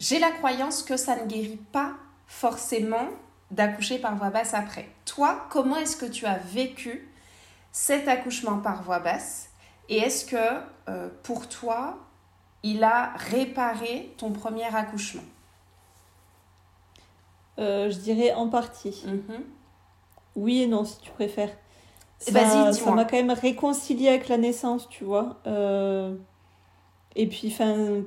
j'ai 0.00 0.18
la 0.18 0.32
croyance 0.32 0.82
que 0.82 0.96
ça 0.96 1.14
ne 1.16 1.26
guérit 1.26 1.60
pas 1.72 1.92
forcément 2.26 3.08
d'accoucher 3.52 3.98
par 4.00 4.16
voie 4.16 4.30
basse 4.30 4.54
après. 4.54 4.88
Toi, 5.04 5.46
comment 5.50 5.76
est-ce 5.76 5.96
que 5.96 6.06
tu 6.06 6.26
as 6.26 6.38
vécu 6.38 7.08
cet 7.78 8.08
accouchement 8.08 8.58
par 8.60 8.82
voie 8.82 9.00
basse 9.00 9.50
et 9.90 9.98
est-ce 9.98 10.24
que 10.24 10.36
euh, 10.88 11.10
pour 11.22 11.46
toi, 11.46 11.98
il 12.62 12.82
a 12.82 13.12
réparé 13.16 14.14
ton 14.16 14.32
premier 14.32 14.64
accouchement? 14.64 15.22
Euh, 17.58 17.90
je 17.90 17.98
dirais 17.98 18.32
en 18.32 18.48
partie. 18.48 19.02
Mhm. 19.06 19.42
Oui 20.36 20.62
et 20.62 20.66
non, 20.66 20.84
si 20.84 20.98
tu 21.00 21.10
préfères. 21.10 21.50
Eh, 22.26 22.32
Ça- 22.32 22.32
vas-y, 22.32 22.48
Ça 22.48 22.70
dis-moi. 22.70 22.94
m'a 22.94 23.04
quand 23.04 23.16
même 23.16 23.30
réconcilié 23.30 24.08
avec 24.08 24.28
la 24.28 24.38
naissance, 24.38 24.88
tu 24.88 25.04
vois. 25.04 25.36
Euh, 25.46 26.14
Et 27.16 27.26
puis, 27.28 27.48
enfin, 27.48 28.02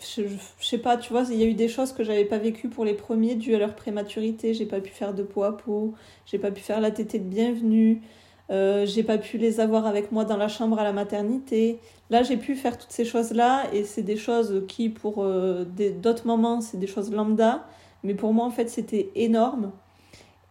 je, 0.00 0.26
je- 0.28 0.36
je 0.60 0.64
sais 0.66 0.78
pas, 0.78 0.96
tu 0.96 1.12
vois, 1.12 1.22
il 1.30 1.36
y 1.38 1.42
a 1.42 1.46
eu 1.46 1.54
des 1.54 1.68
choses 1.68 1.92
que 1.92 2.04
j'avais 2.04 2.24
pas 2.24 2.38
vécues 2.38 2.68
pour 2.68 2.84
les 2.84 2.94
premiers 2.94 3.34
dues 3.36 3.54
à 3.54 3.58
leur 3.58 3.74
prématurité. 3.76 4.54
J'ai 4.54 4.66
pas 4.66 4.80
pu 4.80 4.90
faire 4.90 5.14
de 5.14 5.22
peau 5.24 5.42
à 5.44 5.56
peau, 5.56 5.94
j'ai 6.26 6.38
pas 6.38 6.50
pu 6.52 6.60
faire 6.60 6.80
la 6.80 6.90
tétée 6.92 7.18
de 7.18 7.24
bienvenue, 7.28 8.02
euh, 8.50 8.84
j'ai 8.86 9.02
pas 9.02 9.18
pu 9.18 9.38
les 9.38 9.60
avoir 9.60 9.86
avec 9.86 10.12
moi 10.12 10.24
dans 10.24 10.36
la 10.36 10.48
chambre 10.48 10.78
à 10.78 10.84
la 10.84 10.92
maternité. 10.92 11.80
Là, 12.10 12.22
j'ai 12.22 12.36
pu 12.36 12.54
faire 12.56 12.76
toutes 12.78 12.92
ces 12.92 13.04
choses-là 13.04 13.64
et 13.72 13.84
c'est 13.84 14.02
des 14.02 14.16
choses 14.16 14.64
qui, 14.68 14.88
pour 14.90 15.22
euh, 15.22 15.64
d'autres 15.64 16.26
moments, 16.26 16.60
c'est 16.60 16.76
des 16.78 16.86
choses 16.86 17.10
lambda. 17.10 17.66
Mais 18.02 18.14
pour 18.14 18.32
moi, 18.34 18.44
en 18.44 18.50
fait, 18.50 18.68
c'était 18.68 19.10
énorme. 19.14 19.72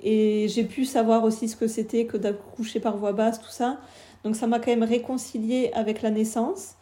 Et 0.02 0.48
j'ai 0.50 0.66
pu 0.66 0.86
savoir 0.86 1.24
aussi 1.24 1.48
ce 1.48 1.56
que 1.56 1.68
c'était 1.68 2.06
que 2.06 2.18
d'accoucher 2.18 2.80
par 2.80 2.98
voie 2.98 3.14
basse, 3.14 3.40
tout 3.40 3.52
ça. 3.52 3.78
Donc 4.24 4.36
ça 4.36 4.48
m'a 4.48 4.60
quand 4.60 4.72
même 4.72 4.84
réconcilié 4.84 5.72
avec 5.74 6.02
la 6.02 6.10
naissance. 6.10 6.74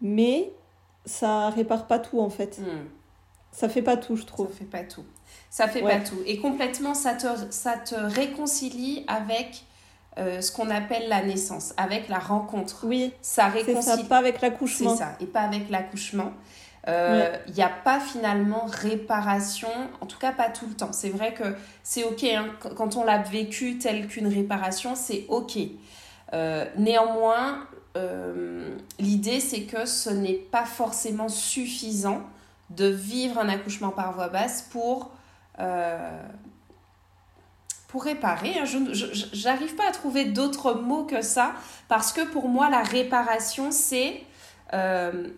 Mais 0.00 0.52
ça 1.04 1.50
répare 1.50 1.86
pas 1.86 1.98
tout 1.98 2.20
en 2.20 2.30
fait. 2.30 2.58
Hmm. 2.58 2.86
Ça 3.52 3.68
fait 3.68 3.82
pas 3.82 3.96
tout, 3.96 4.16
je 4.16 4.22
Ça 4.22 4.26
trouve. 4.28 4.52
fait 4.52 4.64
pas 4.64 4.82
tout. 4.84 5.04
Ça 5.50 5.66
fait 5.68 5.82
Ouais. 5.82 5.98
pas 5.98 6.04
tout. 6.04 6.16
Et 6.26 6.38
complètement, 6.38 6.94
ça 6.94 7.14
te, 7.14 7.26
ça 7.50 7.76
te 7.76 7.94
réconcilie 7.94 9.04
avec 9.08 9.64
euh, 10.18 10.40
ce 10.40 10.50
qu'on 10.52 10.70
appelle 10.70 11.08
la 11.08 11.22
naissance, 11.22 11.74
avec 11.76 12.08
la 12.08 12.18
rencontre. 12.18 12.84
Oui, 12.86 13.12
Ça 13.22 13.50
c'est 13.52 13.60
ça, 13.60 13.66
réconcilie. 13.66 14.04
pas 14.04 14.18
avec 14.18 14.36
C'est 14.40 14.46
l'accouchement. 14.48 14.96
ça, 14.96 15.16
et 15.20 15.26
pas 15.26 15.40
avec 15.42 15.68
l'accouchement. 15.70 16.32
Il 16.88 17.52
n'y 17.54 17.62
a 17.64 17.68
pas 17.68 17.98
finalement 17.98 18.64
réparation, 18.66 19.68
en 20.00 20.06
tout 20.06 20.18
cas 20.20 20.30
pas 20.30 20.48
tout 20.50 20.66
le 20.68 20.74
temps. 20.74 20.92
C'est 20.92 21.08
vrai 21.08 21.34
que 21.34 21.42
c'est 21.82 22.04
ok, 22.04 22.22
hein, 22.24 22.46
qu- 22.62 22.68
quand 22.76 22.94
on 22.96 23.02
l'a 23.02 23.18
vécu 23.18 23.76
tel 23.78 24.06
qu'une 24.06 24.28
réparation, 24.28 24.94
c'est 24.94 25.24
ok. 25.28 25.58
Euh, 26.32 26.64
néanmoins, 26.76 27.66
euh, 27.96 28.68
l'idée 29.00 29.40
c'est 29.40 29.62
que 29.62 29.84
ce 29.84 30.10
n'est 30.10 30.34
pas 30.34 30.64
forcément 30.64 31.28
suffisant 31.28 32.20
de 32.70 32.86
vivre 32.86 33.38
un 33.40 33.48
accouchement 33.48 33.90
par 33.90 34.12
voie 34.12 34.28
basse 34.28 34.62
pour, 34.70 35.10
euh, 35.58 36.22
pour 37.88 38.04
réparer. 38.04 38.58
hein. 38.58 38.64
Je 38.64 38.78
j'arrive 39.32 39.74
pas 39.76 39.88
à 39.88 39.92
trouver 39.92 40.24
d'autres 40.26 40.74
mots 40.74 41.04
que 41.04 41.22
ça 41.22 41.52
parce 41.88 42.12
que 42.12 42.26
pour 42.26 42.48
moi, 42.48 42.68
la 42.70 42.82
réparation, 42.82 43.70
c'est. 43.70 44.22
euh, 44.72 45.28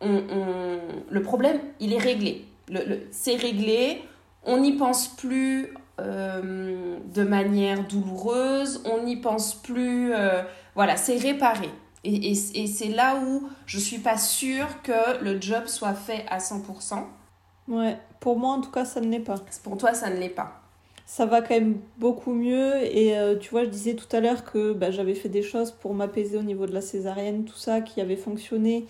on- 0.00 0.22
on- 0.30 0.78
le 1.10 1.22
problème, 1.22 1.58
il 1.80 1.92
est 1.92 1.98
réglé. 1.98 2.44
Le, 2.68 2.84
le- 2.84 3.08
c'est 3.10 3.34
réglé, 3.36 4.02
on 4.44 4.58
n'y 4.58 4.72
pense 4.76 5.08
plus 5.08 5.74
euh, 6.00 6.96
de 7.12 7.22
manière 7.24 7.84
douloureuse, 7.88 8.82
on 8.84 9.02
n'y 9.02 9.16
pense 9.16 9.54
plus. 9.54 10.14
euh, 10.14 10.42
voilà, 10.76 10.96
c'est 10.96 11.16
réparé. 11.16 11.68
Et, 12.04 12.30
et- 12.30 12.62
et 12.62 12.66
c'est 12.68 12.88
là 12.90 13.16
où 13.16 13.48
je 13.66 13.80
suis 13.80 13.98
pas 13.98 14.16
sûre 14.16 14.68
que 14.84 15.20
le 15.24 15.40
job 15.40 15.66
soit 15.66 15.94
fait 15.94 16.24
à 16.30 16.38
100%. 16.38 17.08
Ouais, 17.66 17.98
pour 18.20 18.38
moi 18.38 18.52
en 18.52 18.60
tout 18.60 18.70
cas, 18.70 18.84
ça 18.84 19.00
ne 19.00 19.08
l'est 19.08 19.18
pas. 19.18 19.34
Pour 19.64 19.76
toi, 19.76 19.92
ça 19.94 20.08
ne 20.08 20.16
l'est 20.20 20.28
pas. 20.28 20.62
Ça 21.10 21.24
va 21.24 21.40
quand 21.40 21.54
même 21.54 21.80
beaucoup 21.96 22.34
mieux. 22.34 22.74
Et 22.94 23.16
euh, 23.16 23.34
tu 23.38 23.48
vois, 23.48 23.64
je 23.64 23.70
disais 23.70 23.94
tout 23.94 24.14
à 24.14 24.20
l'heure 24.20 24.44
que 24.44 24.74
bah, 24.74 24.90
j'avais 24.90 25.14
fait 25.14 25.30
des 25.30 25.40
choses 25.42 25.72
pour 25.72 25.94
m'apaiser 25.94 26.36
au 26.36 26.42
niveau 26.42 26.66
de 26.66 26.74
la 26.74 26.82
césarienne, 26.82 27.46
tout 27.46 27.56
ça, 27.56 27.80
qui 27.80 28.02
avait 28.02 28.14
fonctionné, 28.14 28.84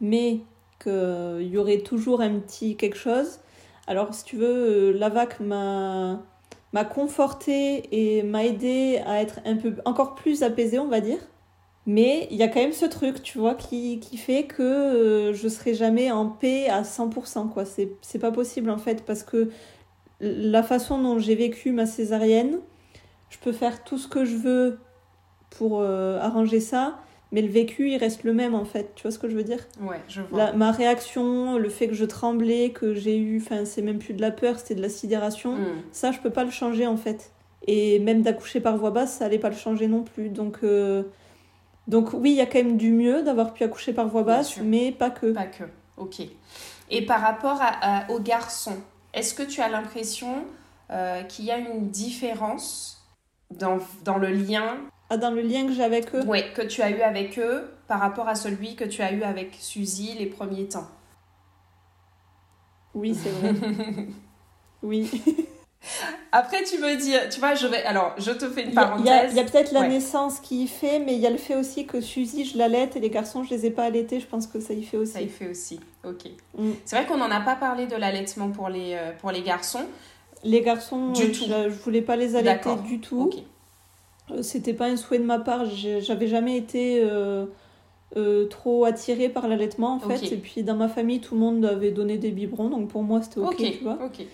mais 0.00 0.40
qu'il 0.82 1.46
y 1.46 1.58
aurait 1.58 1.80
toujours 1.80 2.22
un 2.22 2.38
petit 2.38 2.76
quelque 2.76 2.96
chose. 2.96 3.40
Alors, 3.86 4.14
si 4.14 4.24
tu 4.24 4.36
veux, 4.36 4.46
euh, 4.46 4.92
la 4.92 5.10
VAC 5.10 5.40
m'a 5.40 6.22
m'a 6.72 6.84
conforté 6.84 7.88
et 7.92 8.22
m'a 8.22 8.44
aidé 8.44 9.02
à 9.06 9.20
être 9.20 9.40
un 9.44 9.56
peu 9.56 9.74
encore 9.84 10.14
plus 10.14 10.42
apaisée, 10.42 10.78
on 10.78 10.88
va 10.88 11.00
dire. 11.00 11.18
Mais 11.86 12.28
il 12.30 12.36
y 12.38 12.42
a 12.42 12.48
quand 12.48 12.60
même 12.60 12.72
ce 12.72 12.86
truc, 12.86 13.22
tu 13.22 13.38
vois, 13.38 13.54
qui, 13.54 14.00
fait 14.16 14.44
que 14.44 14.62
euh, 14.62 15.34
je 15.34 15.48
serai 15.48 15.74
jamais 15.74 16.10
en 16.10 16.26
paix 16.28 16.68
à 16.68 16.82
100%, 16.82 17.50
quoi. 17.50 17.64
C'est 17.66 18.18
pas 18.18 18.32
possible, 18.32 18.70
en 18.70 18.78
fait, 18.78 19.04
parce 19.04 19.22
que 19.22 19.50
la 20.20 20.62
façon 20.62 21.00
dont 21.00 21.18
j'ai 21.18 21.34
vécu 21.34 21.72
ma 21.72 21.86
césarienne, 21.86 22.58
je 23.30 23.38
peux 23.38 23.52
faire 23.52 23.84
tout 23.84 23.98
ce 23.98 24.08
que 24.08 24.24
je 24.24 24.36
veux 24.36 24.78
pour 25.50 25.80
euh, 25.80 26.18
arranger 26.20 26.60
ça, 26.60 26.98
mais 27.30 27.42
le 27.42 27.48
vécu, 27.48 27.90
il 27.90 27.96
reste 27.98 28.24
le 28.24 28.32
même, 28.32 28.54
en 28.54 28.64
fait. 28.64 28.92
Tu 28.94 29.02
vois 29.02 29.10
ce 29.10 29.18
que 29.18 29.28
je 29.28 29.36
veux 29.36 29.44
dire? 29.44 29.66
Ouais, 29.80 30.00
je 30.08 30.22
vois. 30.22 30.38
La- 30.38 30.52
Ma 30.54 30.70
réaction, 30.72 31.58
le 31.58 31.68
fait 31.68 31.86
que 31.88 31.94
je 31.94 32.04
tremblais, 32.06 32.70
que 32.70 32.94
j'ai 32.94 33.18
eu, 33.18 33.38
enfin, 33.40 33.64
c'est 33.64 33.82
même 33.82 33.98
plus 33.98 34.14
de 34.14 34.20
la 34.22 34.30
peur, 34.30 34.58
c'était 34.58 34.74
de 34.74 34.82
la 34.82 34.88
sidération. 34.88 35.54
Hmm. 35.56 35.82
Ça, 35.92 36.10
je 36.10 36.18
peux 36.20 36.30
pas 36.30 36.44
le 36.44 36.50
changer 36.50 36.86
en 36.86 36.96
fait. 36.96 37.30
Et 37.66 37.98
même 37.98 38.22
d'accoucher 38.22 38.60
par 38.60 38.76
voie 38.78 38.90
basse, 38.92 39.18
ça 39.18 39.26
allait 39.26 39.38
pas 39.38 39.50
le 39.50 39.56
changer 39.56 39.88
non 39.88 40.02
plus. 40.04 40.30
Donc, 40.30 40.58
euh, 40.62 41.02
donc 41.86 42.12
oui, 42.14 42.30
il 42.30 42.36
y 42.36 42.40
a 42.40 42.46
quand 42.46 42.58
même 42.58 42.76
du 42.78 42.92
mieux 42.92 43.22
d'avoir 43.22 43.52
pu 43.52 43.62
accoucher 43.64 43.92
par 43.92 44.08
voie 44.08 44.22
basse, 44.22 44.58
mais 44.62 44.90
pas 44.92 45.10
que. 45.10 45.32
Pas 45.32 45.46
que. 45.46 45.64
Ok. 45.98 46.22
Et 46.90 47.04
par 47.04 47.20
rapport 47.20 47.58
à, 47.60 48.04
à- 48.06 48.10
aux 48.10 48.20
garçons, 48.20 48.76
est-ce 49.18 49.34
que 49.34 49.42
tu 49.42 49.60
as 49.60 49.68
l'impression 49.68 50.44
euh, 50.90 51.22
qu'il 51.24 51.44
y 51.44 51.50
a 51.50 51.58
une 51.58 51.90
différence 51.90 53.04
dans, 53.50 53.78
dans 54.04 54.16
le 54.16 54.28
lien 54.28 54.76
Ah, 55.10 55.16
dans 55.16 55.32
le 55.32 55.42
lien 55.42 55.66
que 55.66 55.72
j'ai 55.72 55.82
avec 55.82 56.14
eux, 56.14 56.24
ouais, 56.24 56.52
que 56.54 56.62
tu 56.62 56.82
as 56.82 56.90
eu 56.90 57.00
avec 57.00 57.38
eux 57.38 57.68
par 57.88 58.00
rapport 58.00 58.28
à 58.28 58.36
celui 58.36 58.76
que 58.76 58.84
tu 58.84 59.02
as 59.02 59.12
eu 59.12 59.22
avec 59.22 59.56
Suzy 59.58 60.14
les 60.14 60.26
premiers 60.26 60.68
temps? 60.68 60.88
Oui, 62.94 63.14
c'est 63.14 63.30
vrai. 63.30 63.54
oui. 64.82 65.10
Après, 66.32 66.62
tu 66.64 66.78
me 66.78 66.96
dis, 66.96 67.12
tu 67.32 67.40
vois, 67.40 67.54
je 67.54 67.66
vais. 67.66 67.82
Alors, 67.84 68.14
je 68.18 68.30
te 68.32 68.46
fais 68.48 68.62
une 68.64 68.68
il 68.70 68.74
y 68.74 68.78
a- 68.78 68.82
parenthèse. 68.86 69.30
il 69.32 69.36
y 69.36 69.40
a 69.40 69.44
peut-être 69.44 69.72
la 69.72 69.80
Ouais. 69.80 69.88
naissance 69.88 70.40
qui 70.40 70.64
y 70.64 70.66
fait, 70.68 70.98
mais 70.98 71.14
il 71.14 71.20
y 71.20 71.26
a 71.26 71.30
le 71.30 71.38
fait 71.38 71.54
aussi 71.56 71.86
que 71.86 72.00
Suzy, 72.00 72.44
je 72.44 72.58
l'allaite 72.58 72.96
et 72.96 73.00
les 73.00 73.10
garçons, 73.10 73.44
je 73.44 73.50
les 73.50 73.66
ai 73.66 73.70
pas 73.70 73.84
allaités. 73.84 74.20
Je 74.20 74.26
pense 74.26 74.46
que 74.46 74.60
ça 74.60 74.74
y 74.74 74.82
fait 74.82 74.96
aussi. 74.98 75.12
Ça 75.12 75.22
y 75.22 75.28
fait 75.28 75.48
aussi. 75.48 75.80
Ok. 76.04 76.26
Mm. 76.56 76.70
C'est 76.84 76.96
vrai 76.96 77.06
qu'on 77.06 77.16
n'en 77.16 77.30
a 77.30 77.40
pas 77.40 77.54
parlé 77.56 77.86
de 77.86 77.96
l'allaitement 77.96 78.50
pour 78.50 78.68
les, 78.68 78.94
euh, 78.94 79.12
pour 79.20 79.30
les 79.30 79.42
garçons. 79.42 79.84
Les 80.44 80.60
garçons, 80.60 81.12
Du 81.12 81.22
euh, 81.22 81.26
tout. 81.28 81.44
je, 81.48 81.70
je 81.70 81.82
voulais 81.82 82.02
pas 82.02 82.16
les 82.16 82.36
allaiter 82.36 82.70
du 82.86 83.00
tout. 83.00 83.30
Euh, 84.30 84.42
C'était 84.42 84.74
pas 84.74 84.86
un 84.86 84.96
souhait 84.96 85.18
de 85.18 85.24
ma 85.24 85.38
part. 85.38 85.64
J'avais 85.64 86.26
jamais 86.28 86.56
été 86.58 87.00
euh, 87.02 87.46
euh, 88.16 88.46
trop 88.46 88.84
attirée 88.84 89.30
par 89.30 89.48
l'allaitement 89.48 89.94
en 89.94 90.00
fait. 90.00 90.30
Et 90.30 90.36
puis 90.36 90.62
dans 90.62 90.76
ma 90.76 90.88
famille, 90.88 91.20
tout 91.20 91.34
le 91.34 91.40
monde 91.40 91.64
avait 91.64 91.90
donné 91.92 92.18
des 92.18 92.30
biberons, 92.30 92.68
donc 92.68 92.88
pour 92.88 93.02
moi 93.02 93.22
c'était 93.22 93.40
ok, 93.40 93.56
tu 93.56 93.82
vois. 93.84 93.98
Ok. 94.04 94.26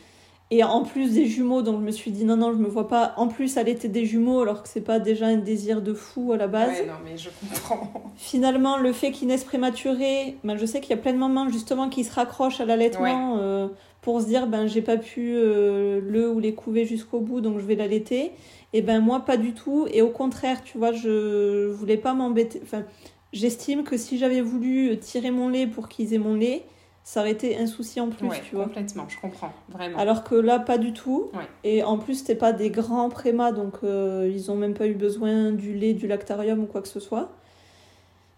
Et 0.54 0.62
en 0.62 0.84
plus 0.84 1.14
des 1.14 1.26
jumeaux, 1.26 1.62
donc 1.62 1.80
je 1.80 1.84
me 1.84 1.90
suis 1.90 2.12
dit 2.12 2.24
non, 2.24 2.36
non, 2.36 2.52
je 2.52 2.58
me 2.58 2.68
vois 2.68 2.86
pas 2.86 3.12
en 3.16 3.26
plus 3.26 3.58
allaiter 3.58 3.88
des 3.88 4.06
jumeaux 4.06 4.40
alors 4.40 4.62
que 4.62 4.68
c'est 4.68 4.82
pas 4.82 5.00
déjà 5.00 5.26
un 5.26 5.38
désir 5.38 5.82
de 5.82 5.92
fou 5.92 6.30
à 6.30 6.36
la 6.36 6.46
base. 6.46 6.78
Ouais, 6.78 6.86
non, 6.86 6.92
mais 7.04 7.16
je 7.16 7.28
comprends. 7.40 7.90
Finalement, 8.16 8.76
le 8.76 8.92
fait 8.92 9.10
qu'ils 9.10 9.26
naissent 9.26 9.42
prématurés, 9.42 10.36
ben, 10.44 10.56
je 10.56 10.64
sais 10.64 10.80
qu'il 10.80 10.90
y 10.90 10.92
a 10.92 11.02
plein 11.02 11.12
de 11.12 11.18
mamans 11.18 11.48
justement 11.48 11.88
qui 11.88 12.04
se 12.04 12.14
raccrochent 12.14 12.60
à 12.60 12.66
l'allaitement 12.66 13.38
euh, 13.40 13.66
pour 14.00 14.20
se 14.20 14.26
dire 14.26 14.46
ben 14.46 14.68
j'ai 14.68 14.80
pas 14.80 14.96
pu 14.96 15.32
euh, 15.34 16.00
le 16.00 16.30
ou 16.30 16.38
les 16.38 16.54
couver 16.54 16.84
jusqu'au 16.84 17.18
bout 17.18 17.40
donc 17.40 17.58
je 17.58 17.64
vais 17.64 17.74
l'allaiter. 17.74 18.30
Et 18.72 18.80
ben 18.80 19.00
moi 19.00 19.24
pas 19.24 19.36
du 19.36 19.54
tout. 19.54 19.88
Et 19.90 20.02
au 20.02 20.10
contraire, 20.10 20.62
tu 20.62 20.78
vois, 20.78 20.92
je, 20.92 21.66
je 21.68 21.72
voulais 21.72 21.96
pas 21.96 22.14
m'embêter. 22.14 22.60
Enfin, 22.62 22.84
j'estime 23.32 23.82
que 23.82 23.96
si 23.96 24.18
j'avais 24.18 24.40
voulu 24.40 24.96
tirer 24.98 25.32
mon 25.32 25.48
lait 25.48 25.66
pour 25.66 25.88
qu'ils 25.88 26.14
aient 26.14 26.18
mon 26.18 26.36
lait, 26.36 26.62
ça 27.06 27.20
aurait 27.20 27.32
été 27.32 27.56
un 27.58 27.66
souci 27.66 28.00
en 28.00 28.08
plus, 28.08 28.26
Ouais, 28.26 28.40
tu 28.48 28.54
vois. 28.56 28.64
complètement, 28.64 29.06
je 29.08 29.20
comprends, 29.20 29.52
vraiment. 29.68 29.98
Alors 29.98 30.24
que 30.24 30.34
là, 30.34 30.58
pas 30.58 30.78
du 30.78 30.92
tout. 30.94 31.30
Ouais. 31.34 31.46
Et 31.62 31.82
en 31.84 31.98
plus, 31.98 32.14
c'était 32.16 32.34
pas 32.34 32.52
des 32.52 32.70
grands 32.70 33.10
prémas, 33.10 33.52
donc 33.52 33.74
euh, 33.84 34.28
ils 34.32 34.50
ont 34.50 34.56
même 34.56 34.72
pas 34.74 34.86
eu 34.86 34.94
besoin 34.94 35.52
du 35.52 35.74
lait, 35.74 35.92
du 35.92 36.06
lactarium 36.06 36.60
ou 36.60 36.66
quoi 36.66 36.80
que 36.80 36.88
ce 36.88 37.00
soit. 37.00 37.28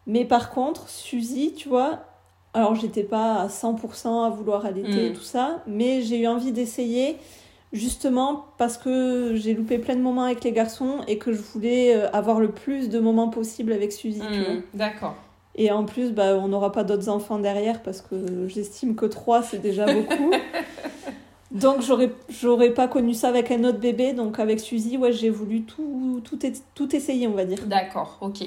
Mais 0.07 0.25
par 0.25 0.51
contre, 0.51 0.89
Suzy, 0.89 1.55
tu 1.57 1.69
vois, 1.69 2.01
alors 2.55 2.75
j'étais 2.75 3.03
pas 3.05 3.37
à 3.41 3.49
100% 3.49 4.25
à 4.25 4.31
vouloir 4.31 4.65
allaiter 4.67 5.07
et 5.07 5.11
Mm. 5.11 5.15
tout 5.15 5.23
ça, 5.23 5.63
mais 5.67 6.03
j'ai 6.03 6.19
eu 6.21 6.27
envie 6.27 6.53
d'essayer 6.53 7.17
justement 7.73 8.47
parce 8.59 8.79
que 8.79 9.33
j'ai 9.35 9.53
loupé 9.55 9.79
plein 9.79 9.97
de 9.97 10.01
moments 10.01 10.23
avec 10.25 10.43
les 10.45 10.53
garçons 10.53 11.01
et 11.09 11.19
que 11.19 11.33
je 11.33 11.41
voulais 11.43 11.95
euh, 11.97 12.09
avoir 12.13 12.41
le 12.41 12.51
plus 12.51 12.89
de 12.89 12.99
moments 13.01 13.29
possible 13.29 13.73
avec 13.73 13.93
Suzy. 13.93 14.23
Hmm, 14.23 14.63
D'accord. 14.75 15.17
Et 15.57 15.71
en 15.71 15.85
plus, 15.85 16.13
bah, 16.13 16.37
on 16.37 16.49
n'aura 16.49 16.71
pas 16.71 16.85
d'autres 16.85 17.09
enfants 17.09 17.39
derrière 17.39 17.83
parce 17.83 18.03
que 18.03 18.47
j'estime 18.49 18.95
que 18.95 19.07
trois, 19.07 19.43
c'est 19.43 19.59
déjà 19.59 19.87
beaucoup. 19.87 20.31
donc, 21.51 21.81
j'aurais, 21.81 22.11
j'aurais 22.29 22.71
pas 22.75 22.89
connu 22.89 23.15
ça 23.15 23.29
avec 23.29 23.51
un 23.51 23.65
autre 23.65 23.79
bébé. 23.79 24.13
Donc, 24.13 24.39
avec 24.39 24.61
Suzy, 24.61 24.99
ouais, 24.99 25.13
j'ai 25.13 25.31
voulu 25.31 25.63
tout, 25.63 26.21
tout, 26.25 26.39
tout 26.75 26.95
essayer, 26.95 27.27
on 27.27 27.33
va 27.33 27.45
dire. 27.45 27.59
D'accord, 27.67 28.19
ok. 28.21 28.43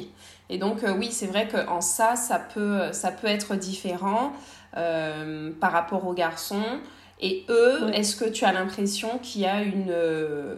Et 0.51 0.57
donc 0.57 0.83
euh, 0.83 0.95
oui, 0.97 1.09
c'est 1.11 1.27
vrai 1.27 1.47
qu'en 1.47 1.79
ça, 1.81 2.15
ça 2.15 2.39
peut, 2.39 2.91
ça 2.91 3.11
peut 3.11 3.27
être 3.27 3.55
différent 3.55 4.33
euh, 4.77 5.51
par 5.59 5.71
rapport 5.71 6.07
aux 6.07 6.13
garçons. 6.13 6.79
Et 7.21 7.45
eux, 7.49 7.85
Ouais. 7.85 7.99
est-ce 7.99 8.15
que 8.15 8.25
tu 8.29 8.45
as 8.45 8.51
l'impression 8.51 9.19
qu'il 9.21 9.41
y 9.41 9.45
a 9.45 9.61
une, 9.61 9.87
euh, 9.89 10.55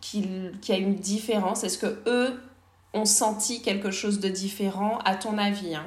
qu'il, 0.00 0.52
qu'il 0.60 0.74
y 0.74 0.78
a 0.78 0.80
une 0.80 0.94
différence? 0.94 1.64
Est-ce 1.64 1.78
que 1.78 1.98
eux 2.06 2.40
ont 2.94 3.04
senti 3.04 3.62
quelque 3.62 3.90
chose 3.90 4.20
de 4.20 4.28
différent, 4.28 4.98
à 5.04 5.14
ton 5.14 5.38
avis 5.38 5.74
hein? 5.74 5.86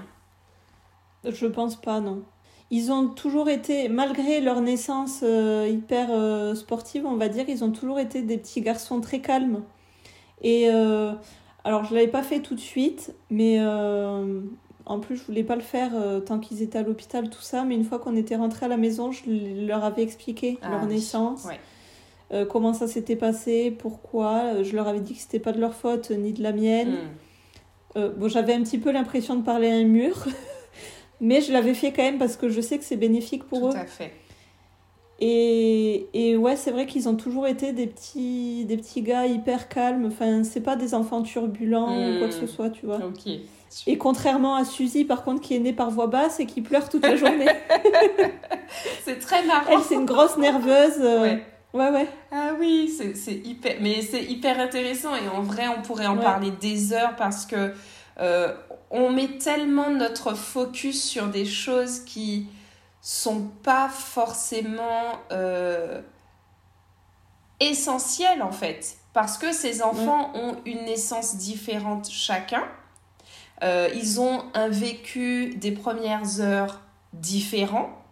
Je 1.26 1.46
pense 1.48 1.80
pas, 1.80 2.00
non. 2.02 2.24
Ils 2.72 2.92
ont 2.92 3.08
toujours 3.08 3.50
été, 3.50 3.88
malgré 3.88 4.42
leur 4.42 4.62
naissance 4.62 5.20
euh, 5.24 5.70
hyper 5.72 6.08
euh, 6.12 6.56
sportive, 6.56 7.06
on 7.06 7.16
va 7.16 7.30
dire, 7.30 7.46
ils 7.48 7.64
ont 7.64 7.72
toujours 7.72 8.00
été 8.00 8.22
des 8.22 8.38
petits 8.38 8.62
garçons 8.62 9.00
très 9.00 9.20
calmes. 9.20 9.62
Et 10.42 10.70
euh, 10.70 11.14
alors, 11.64 11.86
je 11.86 11.94
l'avais 11.94 12.08
pas 12.08 12.24
fait 12.24 12.40
tout 12.40 12.56
de 12.56 12.60
suite, 12.60 13.14
mais 13.30 13.64
en 14.86 15.00
plus, 15.00 15.16
je 15.16 15.24
voulais 15.24 15.44
pas 15.44 15.56
le 15.56 15.62
faire 15.62 15.92
tant 16.26 16.40
qu'ils 16.40 16.62
étaient 16.62 16.80
à 16.80 16.84
l'hôpital, 16.84 17.30
tout 17.30 17.42
ça. 17.42 17.64
Mais 17.64 17.76
une 17.76 17.86
fois 17.86 18.00
qu'on 18.00 18.18
était 18.18 18.36
rentrés 18.36 18.66
à 18.66 18.70
la 18.70 18.78
maison, 18.78 19.12
je 19.12 19.24
leur 19.66 19.84
avais 19.86 20.04
expliqué 20.04 20.58
Ah 20.62 20.72
leur 20.72 20.86
naissance, 20.86 21.46
ouais. 21.46 21.60
Euh, 22.34 22.45
comment 22.45 22.73
ça 22.73 22.88
s'était 22.88 23.15
passé, 23.15 23.72
pourquoi. 23.72 24.41
Euh, 24.55 24.64
Je 24.64 24.76
leur 24.76 24.88
avais 24.88 24.99
dit 24.99 25.14
que 25.14 25.22
c'était 25.22 25.39
pas 25.39 25.51
de 25.51 25.60
leur 25.61 25.73
faute 25.76 26.10
ni 26.11 26.34
de 26.34 26.41
la 26.43 26.51
mienne. 26.51 26.91
Hmm. 26.91 27.97
Euh, 27.97 28.10
bon, 28.18 28.27
j'avais 28.27 28.53
un 28.53 28.61
petit 28.64 28.80
peu 28.80 28.91
l'impression 28.91 29.35
de 29.35 29.43
parler 29.43 29.69
à 29.69 29.76
un 29.76 29.84
mur, 29.85 30.26
mais 31.22 31.41
je 31.41 31.53
l'avais 31.53 31.73
fait 31.76 31.91
quand 31.93 32.01
même 32.03 32.18
parce 32.18 32.35
que 32.38 32.49
je 32.49 32.60
sais 32.60 32.77
que 32.80 32.84
c'est 32.84 32.97
bénéfique 32.97 33.43
pour 33.43 33.60
Tout 33.60 33.68
eux. 33.68 33.80
à 33.80 33.85
fait. 33.85 34.11
Et, 35.19 36.07
et 36.14 36.35
ouais, 36.35 36.55
c'est 36.55 36.72
vrai 36.72 36.85
qu'ils 36.88 37.07
ont 37.07 37.15
toujours 37.15 37.47
été 37.47 37.72
des 37.72 37.88
petits, 37.88 38.65
des 38.65 38.77
petits 38.77 39.01
gars 39.03 39.26
hyper 39.27 39.69
calmes. 39.69 40.05
Enfin, 40.07 40.43
c'est 40.43 40.60
pas 40.61 40.76
des 40.76 40.93
enfants 40.95 41.22
turbulents 41.22 41.88
ou 42.15 42.18
quoi 42.18 42.27
que 42.27 42.34
ce 42.34 42.43
Mm. 42.45 42.47
soit, 42.47 42.69
tu 42.72 42.85
vois. 42.88 42.97
Ok. 42.97 43.31
Et 43.88 43.97
contrairement 43.97 44.55
à 44.55 44.65
Suzy, 44.65 45.05
par 45.05 45.23
contre, 45.23 45.41
qui 45.41 45.55
est 45.55 45.60
née 45.60 45.72
par 45.73 45.89
voix 45.91 46.07
basse 46.07 46.39
et 46.39 46.45
qui 46.45 46.61
pleure 46.61 46.89
toute 46.89 47.03
la 47.05 47.15
journée. 47.15 47.45
C'est 49.03 49.19
très 49.19 49.45
marrant. 49.45 49.69
Elle, 49.72 49.80
c'est 49.81 49.95
une 49.95 50.05
grosse 50.05 50.38
nerveuse. 50.38 50.97
euh, 50.99 51.22
Ouais. 51.22 51.43
Ouais, 51.74 51.90
ouais. 51.90 52.08
Ah 52.32 52.52
oui, 52.60 52.90
c'est 53.16 53.34
hyper, 53.34 53.78
mais 53.82 54.02
c'est 54.02 54.24
hyper 54.24 54.60
intéressant 54.60 55.16
et 55.16 55.28
en 55.28 55.41
vrai, 55.41 55.68
on 55.68 55.82
pourrait 55.82 56.08
en 56.08 56.18
Ouais. 56.18 56.24
parler 56.24 56.52
des 56.52 56.94
heures 56.94 57.16
parce 57.16 57.45
que 57.45 57.74
euh, 58.20 58.54
on 58.91 59.10
met 59.12 59.38
tellement 59.40 59.90
notre 59.90 60.36
focus 60.36 61.04
sur 61.04 61.28
des 61.28 61.45
choses 61.45 62.02
qui 62.02 62.48
sont 63.02 63.41
pas 63.64 63.90
forcément 63.90 65.20
euh, 65.32 66.02
essentielles 67.60 68.41
en 68.44 68.52
fait, 68.52 68.98
parce 69.14 69.38
que 69.38 69.52
ces 69.52 69.82
enfants 69.82 70.32
ont 70.36 70.58
une 70.66 70.86
naissance 70.86 71.36
différente 71.38 72.10
chacun. 72.10 72.64
Euh, 73.64 73.90
ils 73.95 74.20
ont 74.20 74.44
un 74.54 74.68
vécu 74.68 75.56
des 75.56 75.72
premières 75.72 76.41
heures 76.41 76.82
différent. 77.14 78.03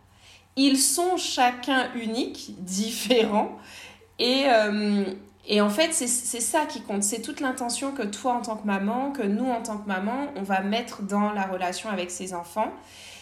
Ils 0.55 0.77
sont 0.77 1.17
chacun 1.17 1.89
uniques, 1.95 2.55
différents. 2.59 3.57
Et, 4.19 4.43
euh, 4.47 5.05
et 5.47 5.61
en 5.61 5.69
fait, 5.69 5.93
c'est 5.93 6.07
ça 6.07 6.65
qui 6.65 6.81
compte. 6.81 7.03
C'est 7.03 7.21
toute 7.21 7.39
l'intention 7.39 7.91
que 7.91 8.03
toi, 8.03 8.33
en 8.33 8.41
tant 8.41 8.57
que 8.57 8.67
maman, 8.67 9.11
que 9.11 9.23
nous, 9.23 9.49
en 9.49 9.61
tant 9.61 9.77
que 9.77 9.87
maman, 9.87 10.27
on 10.35 10.43
va 10.43 10.61
mettre 10.61 11.01
dans 11.01 11.31
la 11.31 11.43
relation 11.43 11.89
avec 11.89 12.11
ces 12.11 12.33
enfants. 12.33 12.71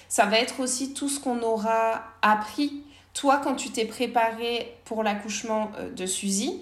Ça 0.09 0.25
va 0.25 0.39
être 0.39 0.59
aussi 0.59 0.93
tout 0.93 1.07
ce 1.07 1.19
qu'on 1.19 1.41
aura 1.41 2.03
appris. 2.21 2.83
Toi, 3.13 3.39
quand 3.43 3.55
tu 3.55 3.69
t'es 3.69 3.85
préparé 3.85 4.75
pour 4.85 5.03
l'accouchement 5.03 5.71
euh, 5.77 5.91
de 5.91 6.05
Suzy, 6.05 6.61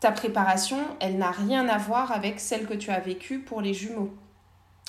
ta 0.00 0.12
préparation, 0.12 0.78
elle 1.00 1.18
n'a 1.18 1.30
rien 1.30 1.68
à 1.68 1.78
voir 1.78 2.12
avec 2.12 2.38
celle 2.38 2.66
que 2.66 2.74
tu 2.74 2.90
as 2.90 3.00
vécue 3.00 3.40
pour 3.40 3.60
les 3.60 3.74
jumeaux. 3.74 4.14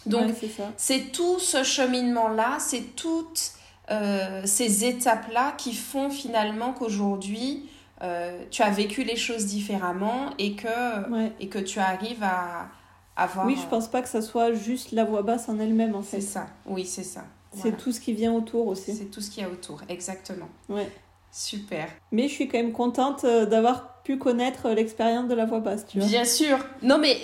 Donc, 0.05 0.27
Ouais, 0.27 0.49
c'est 0.77 1.11
tout 1.11 1.39
ce 1.39 1.63
cheminement-là, 1.63 2.57
c'est 2.59 2.95
toutes 2.95 3.51
euh, 3.91 4.41
ces 4.45 4.85
étapes-là 4.85 5.53
qui 5.57 5.73
font 5.73 6.09
finalement 6.09 6.73
qu'aujourd'hui, 6.73 7.69
euh, 8.03 8.43
tu 8.51 8.61
as 8.61 8.69
vécu 8.69 9.03
les 9.03 9.15
choses 9.15 9.45
différemment 9.45 10.31
et 10.37 10.53
que, 10.55 11.09
Ouais. 11.11 11.31
et 11.39 11.47
que 11.47 11.59
tu 11.59 11.79
arrives 11.79 12.23
à 12.23 12.67
avoir... 13.15 13.45
Oui, 13.47 13.57
je 13.61 13.67
pense 13.67 13.87
pas 13.87 14.01
que 14.01 14.09
ça 14.09 14.21
soit 14.21 14.53
juste 14.53 14.91
la 14.91 15.03
voix 15.03 15.21
basse 15.23 15.49
en 15.49 15.59
elle-même, 15.59 15.95
en 15.95 16.03
C'est 16.03 16.17
fait. 16.17 16.21
ça, 16.21 16.47
oui, 16.65 16.85
c'est 16.85 17.03
ça. 17.03 17.23
C'est 17.55 17.75
tout 17.75 17.91
ce 17.91 17.99
qui 17.99 18.13
vient 18.13 18.33
autour 18.33 18.67
aussi. 18.67 18.93
C'est 18.93 19.05
tout 19.05 19.19
ce 19.21 19.31
qu'il 19.31 19.41
y 19.41 19.45
a 19.45 19.49
autour, 19.49 19.81
exactement. 19.89 20.47
Ouais. 20.69 20.87
Super. 21.31 21.87
Mais 22.11 22.27
je 22.27 22.33
suis 22.33 22.47
quand 22.47 22.57
même 22.57 22.71
contente 22.71 23.23
euh, 23.23 23.45
d'avoir 23.47 24.01
pu 24.03 24.17
connaître 24.17 24.69
l'expérience 24.69 25.27
de 25.27 25.33
la 25.33 25.45
voix 25.45 25.59
basse, 25.59 25.85
tu 25.87 25.97
vois. 25.99 26.07
Bien 26.07 26.23
sûr. 26.25 26.57
Non, 26.83 26.97
mais 26.99 27.17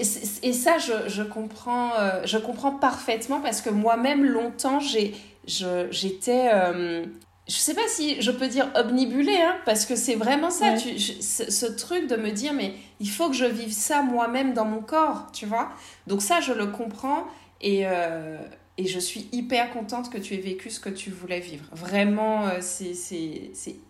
et 0.43 0.53
ça, 0.53 0.77
je, 0.79 1.07
je 1.07 1.21
comprends, 1.23 1.91
euh, 1.99 2.21
je 2.25 2.37
comprends 2.37 2.71
parfaitement 2.71 3.41
parce 3.41 3.61
que 3.61 3.69
moi-même, 3.69 4.23
longtemps, 4.25 4.79
j'ai, 4.79 5.13
j'étais, 5.47 6.49
euh, 6.53 7.05
je 7.47 7.53
sais 7.55 7.73
pas 7.73 7.87
si 7.87 8.21
je 8.21 8.31
peux 8.31 8.47
dire 8.47 8.69
obnibulée, 8.75 9.41
hein, 9.41 9.55
parce 9.65 9.85
que 9.85 9.95
c'est 9.95 10.15
vraiment 10.15 10.49
ça, 10.49 10.71
Ouais. 10.71 10.77
tu, 10.77 10.97
je- 10.97 11.21
ce, 11.21 11.51
ce 11.51 11.65
truc 11.65 12.07
de 12.07 12.15
me 12.15 12.31
dire, 12.31 12.53
mais 12.53 12.73
il 12.99 13.09
faut 13.09 13.29
que 13.29 13.35
je 13.35 13.45
vive 13.45 13.73
ça 13.73 14.01
moi-même 14.01 14.53
dans 14.53 14.65
mon 14.65 14.81
corps, 14.81 15.27
tu 15.33 15.45
vois. 15.45 15.69
Donc 16.07 16.21
ça, 16.21 16.39
je 16.41 16.53
le 16.53 16.67
comprends 16.67 17.25
et, 17.61 17.81
euh, 17.85 18.37
et 18.77 18.85
je 18.87 18.97
suis 18.99 19.27
hyper 19.31 19.71
contente 19.71 20.09
que 20.09 20.17
tu 20.17 20.33
aies 20.33 20.37
vécu 20.41 20.69
ce 20.69 20.79
que 20.79 20.89
tu 20.89 21.11
voulais 21.11 21.39
vivre. 21.41 21.65
Vraiment, 21.73 22.47
euh, 22.47 22.57
c'est, 22.61 22.93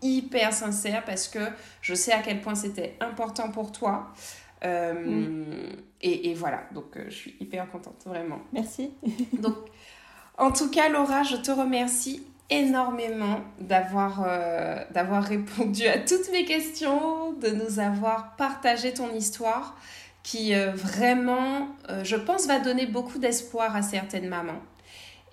hyper 0.02 0.52
sincère 0.54 1.04
parce 1.06 1.28
que 1.28 1.40
je 1.82 1.94
sais 1.94 2.12
à 2.12 2.22
quel 2.22 2.42
point 2.42 2.56
c'était 2.56 2.96
important 3.00 3.50
pour 3.50 3.72
toi. 3.72 4.12
Euh, 4.66 5.70
et, 6.02 6.30
et 6.30 6.34
voilà, 6.34 6.64
donc 6.74 6.98
je 7.08 7.14
suis 7.14 7.36
hyper 7.40 7.70
contente, 7.70 8.02
vraiment. 8.06 8.40
Merci. 8.54 8.92
Donc, 9.34 9.56
en 10.38 10.52
tout 10.52 10.70
cas, 10.70 10.90
Laura, 10.90 11.24
je 11.24 11.36
te 11.36 11.52
remercie 11.52 12.24
énormément 12.50 13.40
d'avoir 13.60 14.24
euh, 14.28 14.84
d'avoir 14.92 15.24
répondu 15.24 15.88
à 15.88 15.98
toutes 16.00 16.32
mes 16.32 16.46
questions, 16.46 17.34
de 17.34 17.50
nous 17.50 17.80
avoir 17.80 18.36
partagé 18.36 18.94
ton 18.94 19.14
histoire 19.14 19.76
qui 20.24 20.56
euh, 20.56 20.72
vraiment, 20.72 21.68
euh, 21.90 22.04
je 22.04 22.16
pense, 22.16 22.48
va 22.48 22.60
donner 22.60 22.86
beaucoup 22.86 23.20
d'espoir 23.20 23.76
à 23.76 23.82
certaines 23.82 24.28
mamans. 24.28 24.62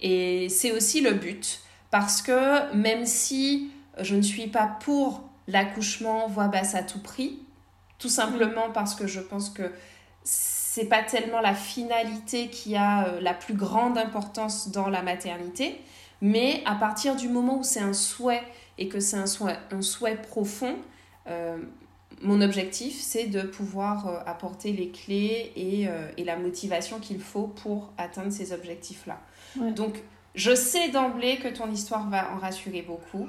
Et 0.01 0.49
c'est 0.49 0.73
aussi 0.73 1.01
le 1.01 1.13
but, 1.13 1.61
parce 1.91 2.23
que 2.23 2.75
même 2.75 3.07
si 3.07 3.71
je 4.01 4.17
ne 4.17 4.23
suis 4.23 4.49
pas 4.49 4.79
pour 4.81 5.23
l'accouchement 5.47 6.27
voix 6.27 6.49
basse 6.49 6.75
à 6.75 6.83
tout 6.83 7.01
prix, 7.01 7.39
tout 7.99 8.09
simplement 8.09 8.71
parce 8.73 8.95
que 8.95 9.07
je 9.07 9.21
pense 9.21 9.51
que 9.51 9.71
c'est 10.73 10.85
pas 10.85 11.03
tellement 11.03 11.41
la 11.41 11.53
finalité 11.53 12.47
qui 12.47 12.77
a 12.77 13.09
euh, 13.09 13.21
la 13.21 13.35
plus 13.35 13.55
grande 13.55 13.99
importance 13.99 14.71
dans 14.71 14.89
la 14.89 15.03
maternité, 15.03 15.81
mais 16.21 16.63
à 16.65 16.77
partir 16.77 17.17
du 17.17 17.29
moment 17.29 17.59
où 17.59 17.65
c'est 17.65 17.81
un 17.81 17.93
souhait 17.93 18.45
et 18.79 18.87
que 18.87 19.01
c'est 19.01 19.17
un 19.17 19.27
souhait, 19.27 19.59
un 19.73 19.83
souhait 19.83 20.15
profond, 20.15 20.77
euh, 21.27 21.59
mon 22.23 22.41
objectif 22.41 23.01
c'est 23.01 23.27
de 23.27 23.43
pouvoir 23.43 24.07
euh, 24.07 24.19
apporter 24.27 24.71
les 24.71 24.91
clés 24.91 25.53
et, 25.57 25.89
et 26.17 26.23
la 26.23 26.37
motivation 26.37 27.01
qu'il 27.01 27.19
faut 27.19 27.49
pour 27.49 27.93
atteindre 27.99 28.31
ces 28.31 28.53
objectifs-là. 28.53 29.19
Ouais. 29.59 29.73
Donc 29.73 30.01
je 30.37 30.55
sais 30.55 30.91
d'emblée 30.91 31.39
que 31.39 31.49
ton 31.49 31.69
histoire 31.69 32.09
va 32.09 32.33
en 32.33 32.39
rassurer 32.39 32.83
beaucoup. 32.83 33.27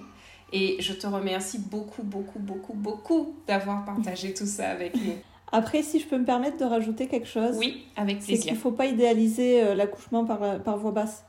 Et 0.53 0.76
je 0.81 0.91
te 0.91 1.07
remercie 1.07 1.57
beaucoup, 1.57 2.03
beaucoup, 2.03 2.38
beaucoup, 2.38 2.73
beaucoup 2.73 3.35
d'avoir 3.47 3.85
partagé 3.85 4.34
tout 4.34 4.45
ça 4.45 4.69
avec 4.69 4.93
nous. 4.95 5.15
Après, 5.52 5.82
si 5.84 5.99
je 5.99 6.07
peux 6.07 6.18
me 6.18 6.26
permettre 6.26 6.57
de 6.57 6.64
rajouter 6.65 7.07
quelque 7.07 7.28
chose. 7.28 7.57
Oui, 7.57 7.86
avec 7.98 8.22
C'est 8.22 8.38
qu'il 8.38 8.53
ne 8.53 8.57
faut 8.57 8.72
pas 8.72 8.86
idéaliser 8.86 9.64
euh, 9.64 9.76
l'accouchement 9.76 10.23
par, 10.26 10.60
par 10.64 10.78
voix 10.78 10.91
basse. 10.91 11.26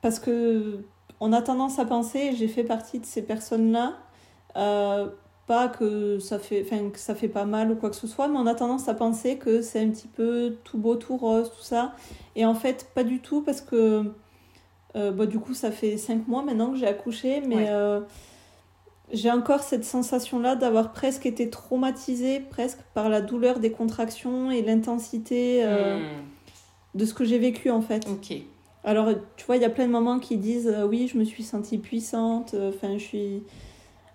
Parce 0.00 0.18
que 0.18 0.84
on 1.20 1.32
a 1.32 1.40
tendance 1.40 1.78
à 1.78 1.84
penser, 1.84 2.18
et 2.32 2.36
j'ai 2.36 2.48
fait 2.48 2.64
partie 2.64 2.98
de 2.98 3.06
ces 3.06 3.22
personnes-là, 3.22 3.94
euh, 4.56 5.08
pas 5.46 5.68
que 5.68 6.18
ça, 6.18 6.38
fait, 6.40 6.64
enfin, 6.66 6.90
que 6.90 6.98
ça 6.98 7.14
fait 7.14 7.28
pas 7.28 7.44
mal 7.44 7.70
ou 7.70 7.76
quoi 7.76 7.90
que 7.90 7.96
ce 7.96 8.08
soit, 8.08 8.26
mais 8.26 8.38
on 8.38 8.46
a 8.46 8.54
tendance 8.56 8.88
à 8.88 8.94
penser 8.94 9.36
que 9.36 9.62
c'est 9.62 9.80
un 9.80 9.90
petit 9.90 10.08
peu 10.08 10.56
tout 10.64 10.78
beau, 10.78 10.96
tout 10.96 11.16
rose, 11.16 11.50
tout 11.56 11.62
ça. 11.62 11.94
Et 12.34 12.44
en 12.44 12.54
fait, 12.54 12.88
pas 12.94 13.04
du 13.04 13.20
tout, 13.20 13.42
parce 13.42 13.60
que 13.60 14.12
euh, 14.96 15.12
bah, 15.12 15.26
du 15.26 15.38
coup, 15.38 15.54
ça 15.54 15.70
fait 15.70 15.96
cinq 15.96 16.26
mois 16.26 16.42
maintenant 16.42 16.70
que 16.72 16.76
j'ai 16.76 16.88
accouché, 16.88 17.40
mais 17.46 17.54
Ouais. 17.56 17.66
euh, 17.68 18.00
j'ai 19.10 19.30
encore 19.30 19.62
cette 19.62 19.84
sensation-là 19.84 20.56
d'avoir 20.56 20.92
presque 20.92 21.26
été 21.26 21.50
traumatisée, 21.50 22.40
presque 22.40 22.78
par 22.94 23.08
la 23.08 23.20
douleur 23.20 23.58
des 23.58 23.70
contractions 23.72 24.50
et 24.50 24.62
l'intensité 24.62 25.62
euh, 25.64 25.98
Hmm, 25.98 26.02
de 26.94 27.04
ce 27.04 27.14
que 27.14 27.24
j'ai 27.24 27.38
vécu 27.38 27.70
en 27.70 27.80
fait. 27.80 28.06
Ok. 28.08 28.36
Alors, 28.84 29.10
tu 29.36 29.44
vois, 29.46 29.56
il 29.56 29.62
y 29.62 29.64
a 29.64 29.70
plein 29.70 29.86
de 29.86 29.92
mamans 29.92 30.18
qui 30.18 30.36
disent 30.36 30.68
euh, 30.68 30.86
oui, 30.86 31.08
je 31.12 31.18
me 31.18 31.24
suis 31.24 31.42
sentie 31.42 31.78
puissante, 31.78 32.54
euh, 32.54 32.70
enfin, 32.74 32.98
je 32.98 33.02
suis. 33.04 33.42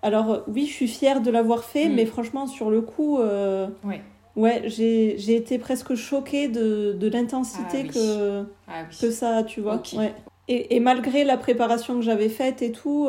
Alors, 0.04 0.44
oui, 0.48 0.66
je 0.68 0.72
suis 0.74 0.88
fière 0.88 1.22
de 1.22 1.32
l'avoir 1.32 1.64
fait, 1.64 1.90
Mm. 1.90 1.96
mais 1.96 2.06
franchement, 2.06 2.48
sur 2.48 2.70
le 2.70 2.82
coup, 2.82 3.18
Ouais. 3.20 4.02
ouais, 4.36 4.62
j'ai 4.66 5.36
été 5.36 5.58
presque 5.58 5.96
choquée 5.96 6.48
de, 6.48 6.94
de 6.94 7.08
l'intensité 7.08 7.78
Ah 7.80 7.82
oui. 7.84 7.88
que, 7.90 8.44
Ah 8.68 8.84
oui. 8.90 8.98
que 9.00 9.12
ça 9.12 9.38
a, 9.38 9.44
tu 9.44 9.62
vois. 9.62 9.76
Ok. 9.76 9.94
Ouais. 9.98 10.14
Et, 10.48 10.76
et 10.76 10.80
malgré 10.80 11.24
la 11.24 11.36
préparation 11.38 11.96
que 11.96 12.02
j'avais 12.02 12.30
faite 12.30 12.62
et 12.62 12.72
tout, 12.72 13.08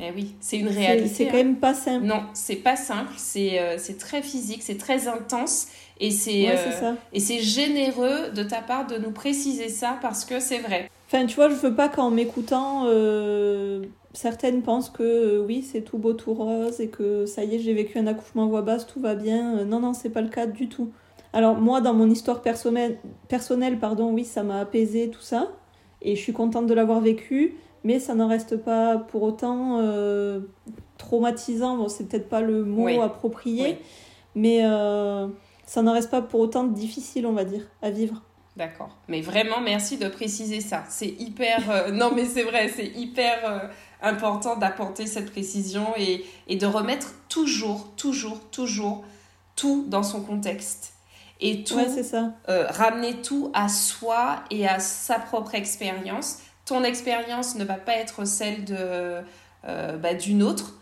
euh, 0.00 0.08
Eh 0.08 0.12
oui, 0.14 0.34
c'est 0.40 0.58
une 0.58 0.68
réalité. 0.68 1.08
c'est 1.08 1.24
hein. 1.24 1.28
quand 1.30 1.36
même 1.38 1.56
pas 1.56 1.74
simple. 1.74 2.04
Non, 2.06 2.22
c'est 2.34 2.56
pas 2.56 2.76
simple, 2.76 3.12
c'est 3.16 3.60
euh, 3.60 3.76
très 3.98 4.22
physique, 4.22 4.62
c'est 4.62 4.78
très 4.78 5.08
intense 5.08 5.68
et 5.98 6.10
c'est 6.10 6.46
Ouais, 6.46 6.58
euh, 6.82 6.92
et 7.12 7.20
c'est 7.20 7.40
généreux 7.40 8.30
de 8.34 8.42
ta 8.42 8.60
part 8.60 8.86
de 8.86 8.98
nous 8.98 9.10
préciser 9.10 9.68
ça 9.68 9.98
parce 10.02 10.24
que 10.24 10.40
c'est 10.40 10.58
vrai. 10.58 10.90
Enfin, 11.06 11.24
tu 11.26 11.36
vois, 11.36 11.48
je 11.48 11.54
veux 11.54 11.74
pas 11.74 11.88
qu'en 11.88 12.10
m'écoutant, 12.10 12.84
euh, 12.86 13.84
certaines 14.12 14.62
pensent 14.62 14.90
que 14.90 15.02
euh, 15.02 15.44
oui, 15.46 15.62
c'est 15.62 15.82
tout 15.82 15.98
beau, 15.98 16.12
tout 16.12 16.34
rose 16.34 16.80
et 16.80 16.88
que 16.88 17.26
ça 17.26 17.44
y 17.44 17.54
est, 17.54 17.58
j'ai 17.60 17.72
vécu 17.74 17.98
un 17.98 18.06
accouchement 18.06 18.44
à 18.44 18.46
voix 18.46 18.62
basse, 18.62 18.86
tout 18.86 19.00
va 19.00 19.14
bien. 19.14 19.64
Non, 19.64 19.80
non, 19.80 19.92
c'est 19.94 20.10
pas 20.10 20.20
le 20.20 20.28
cas 20.28 20.46
du 20.46 20.68
tout. 20.68 20.90
Alors, 21.32 21.56
moi, 21.56 21.80
dans 21.80 21.94
mon 21.94 22.10
histoire 22.10 22.42
personnelle, 22.42 22.98
personnelle 23.28 23.78
pardon, 23.78 24.10
oui, 24.12 24.24
ça 24.24 24.42
m'a 24.42 24.60
apaisé 24.60 25.10
tout 25.10 25.20
ça 25.20 25.52
et 26.02 26.16
je 26.16 26.20
suis 26.20 26.32
contente 26.32 26.66
de 26.66 26.74
l'avoir 26.74 27.00
vécu, 27.00 27.54
mais 27.86 27.98
ça 28.00 28.14
n'en 28.14 28.26
reste 28.28 28.56
pas 28.56 28.98
pour 28.98 29.22
autant 29.22 29.78
euh, 29.80 30.40
traumatisant. 30.98 31.76
Bon, 31.76 31.88
c'est 31.88 32.08
peut-être 32.08 32.28
pas 32.28 32.40
le 32.40 32.64
mot 32.64 32.84
Oui. 32.86 32.98
approprié, 32.98 33.62
Oui. 33.64 33.76
mais 34.34 34.60
euh, 34.64 35.28
ça 35.66 35.82
n'en 35.82 35.92
reste 35.92 36.10
pas 36.10 36.22
pour 36.22 36.40
autant 36.40 36.64
difficile, 36.64 37.26
on 37.26 37.32
va 37.32 37.44
dire, 37.44 37.62
à 37.82 37.90
vivre. 37.90 38.22
D'accord. 38.56 38.88
Mais 39.08 39.20
vraiment, 39.20 39.60
merci 39.60 39.98
de 39.98 40.08
préciser 40.08 40.60
ça. 40.60 40.82
C'est 40.88 41.08
hyper. 41.18 41.70
euh, 41.70 41.90
non, 42.00 42.10
mais 42.14 42.24
c'est 42.24 42.42
vrai, 42.42 42.68
c'est 42.74 42.86
hyper 42.86 43.70
important 44.02 44.56
d'apporter 44.56 45.06
cette 45.06 45.30
précision 45.30 45.86
et, 45.96 46.24
et 46.48 46.56
de 46.56 46.66
remettre 46.66 47.14
toujours, 47.28 47.88
toujours, 47.96 48.40
toujours 48.50 49.04
tout 49.56 49.84
dans 49.88 50.02
son 50.02 50.22
contexte. 50.22 50.92
Et 51.40 51.64
tout, 51.64 51.76
Ouais, 51.76 51.88
c'est 51.88 52.02
ça. 52.02 52.32
euh, 52.48 52.66
ramener 52.70 53.20
tout 53.20 53.50
à 53.54 53.68
soi 53.68 54.36
et 54.50 54.66
à 54.66 54.78
sa 54.80 55.18
propre 55.18 55.54
expérience. 55.54 56.38
Ton 56.66 56.82
expérience 56.82 57.54
ne 57.54 57.64
va 57.64 57.74
pas 57.74 57.94
être 57.94 58.24
celle 58.26 58.64
de 58.64 59.22
euh, 59.68 59.96
bah, 59.96 60.14
d'une 60.14 60.42
autre. 60.42 60.74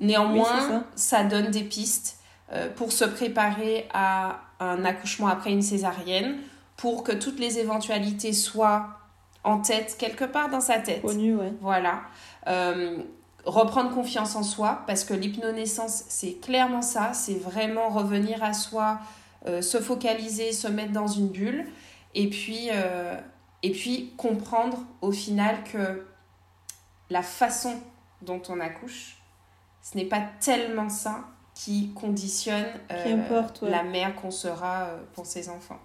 Néanmoins, 0.00 0.60
ça. 0.60 1.18
ça 1.18 1.24
donne 1.24 1.50
des 1.50 1.62
pistes 1.62 2.18
euh, 2.52 2.68
pour 2.74 2.92
se 2.92 3.04
préparer 3.04 3.86
à 3.92 4.40
un 4.58 4.84
accouchement 4.84 5.28
après 5.28 5.50
une 5.50 5.62
césarienne, 5.62 6.38
pour 6.76 7.04
que 7.04 7.12
toutes 7.12 7.38
les 7.38 7.58
éventualités 7.58 8.32
soient 8.32 8.88
en 9.44 9.60
tête, 9.60 9.96
quelque 9.98 10.24
part 10.24 10.48
dans 10.48 10.60
sa 10.60 10.78
tête. 10.78 11.02
Connu, 11.02 11.36
ouais. 11.36 11.52
Voilà. 11.60 12.02
Euh, 12.48 12.98
reprendre 13.44 13.94
confiance 13.94 14.36
en 14.36 14.42
soi, 14.42 14.82
parce 14.86 15.04
que 15.04 15.14
l'hypnonaissance, 15.14 16.04
c'est 16.08 16.40
clairement 16.40 16.82
ça, 16.82 17.12
c'est 17.12 17.38
vraiment 17.38 17.88
revenir 17.88 18.42
à 18.42 18.54
soi, 18.54 19.00
se 19.60 19.78
focaliser, 19.78 20.52
se 20.52 20.66
mettre 20.66 20.92
dans 20.92 21.06
une 21.06 21.28
bulle, 21.28 21.66
et 22.14 22.30
puis, 22.30 22.70
et 23.64 23.70
puis 23.70 24.12
comprendre 24.18 24.76
au 25.00 25.10
final 25.10 25.56
que 25.64 26.04
la 27.08 27.22
façon 27.22 27.72
dont 28.20 28.42
on 28.50 28.60
accouche, 28.60 29.16
ce 29.80 29.96
n'est 29.96 30.04
pas 30.04 30.22
tellement 30.38 30.90
ça 30.90 31.24
qui 31.54 31.90
conditionne 31.94 32.66
euh, 32.92 33.02
Qui 33.02 33.12
importe, 33.12 33.62
ouais. 33.62 33.70
la 33.70 33.82
mère 33.82 34.14
qu'on 34.16 34.30
sera 34.30 34.82
euh, 34.84 34.98
pour 35.14 35.24
ses 35.24 35.48
enfants. 35.48 35.78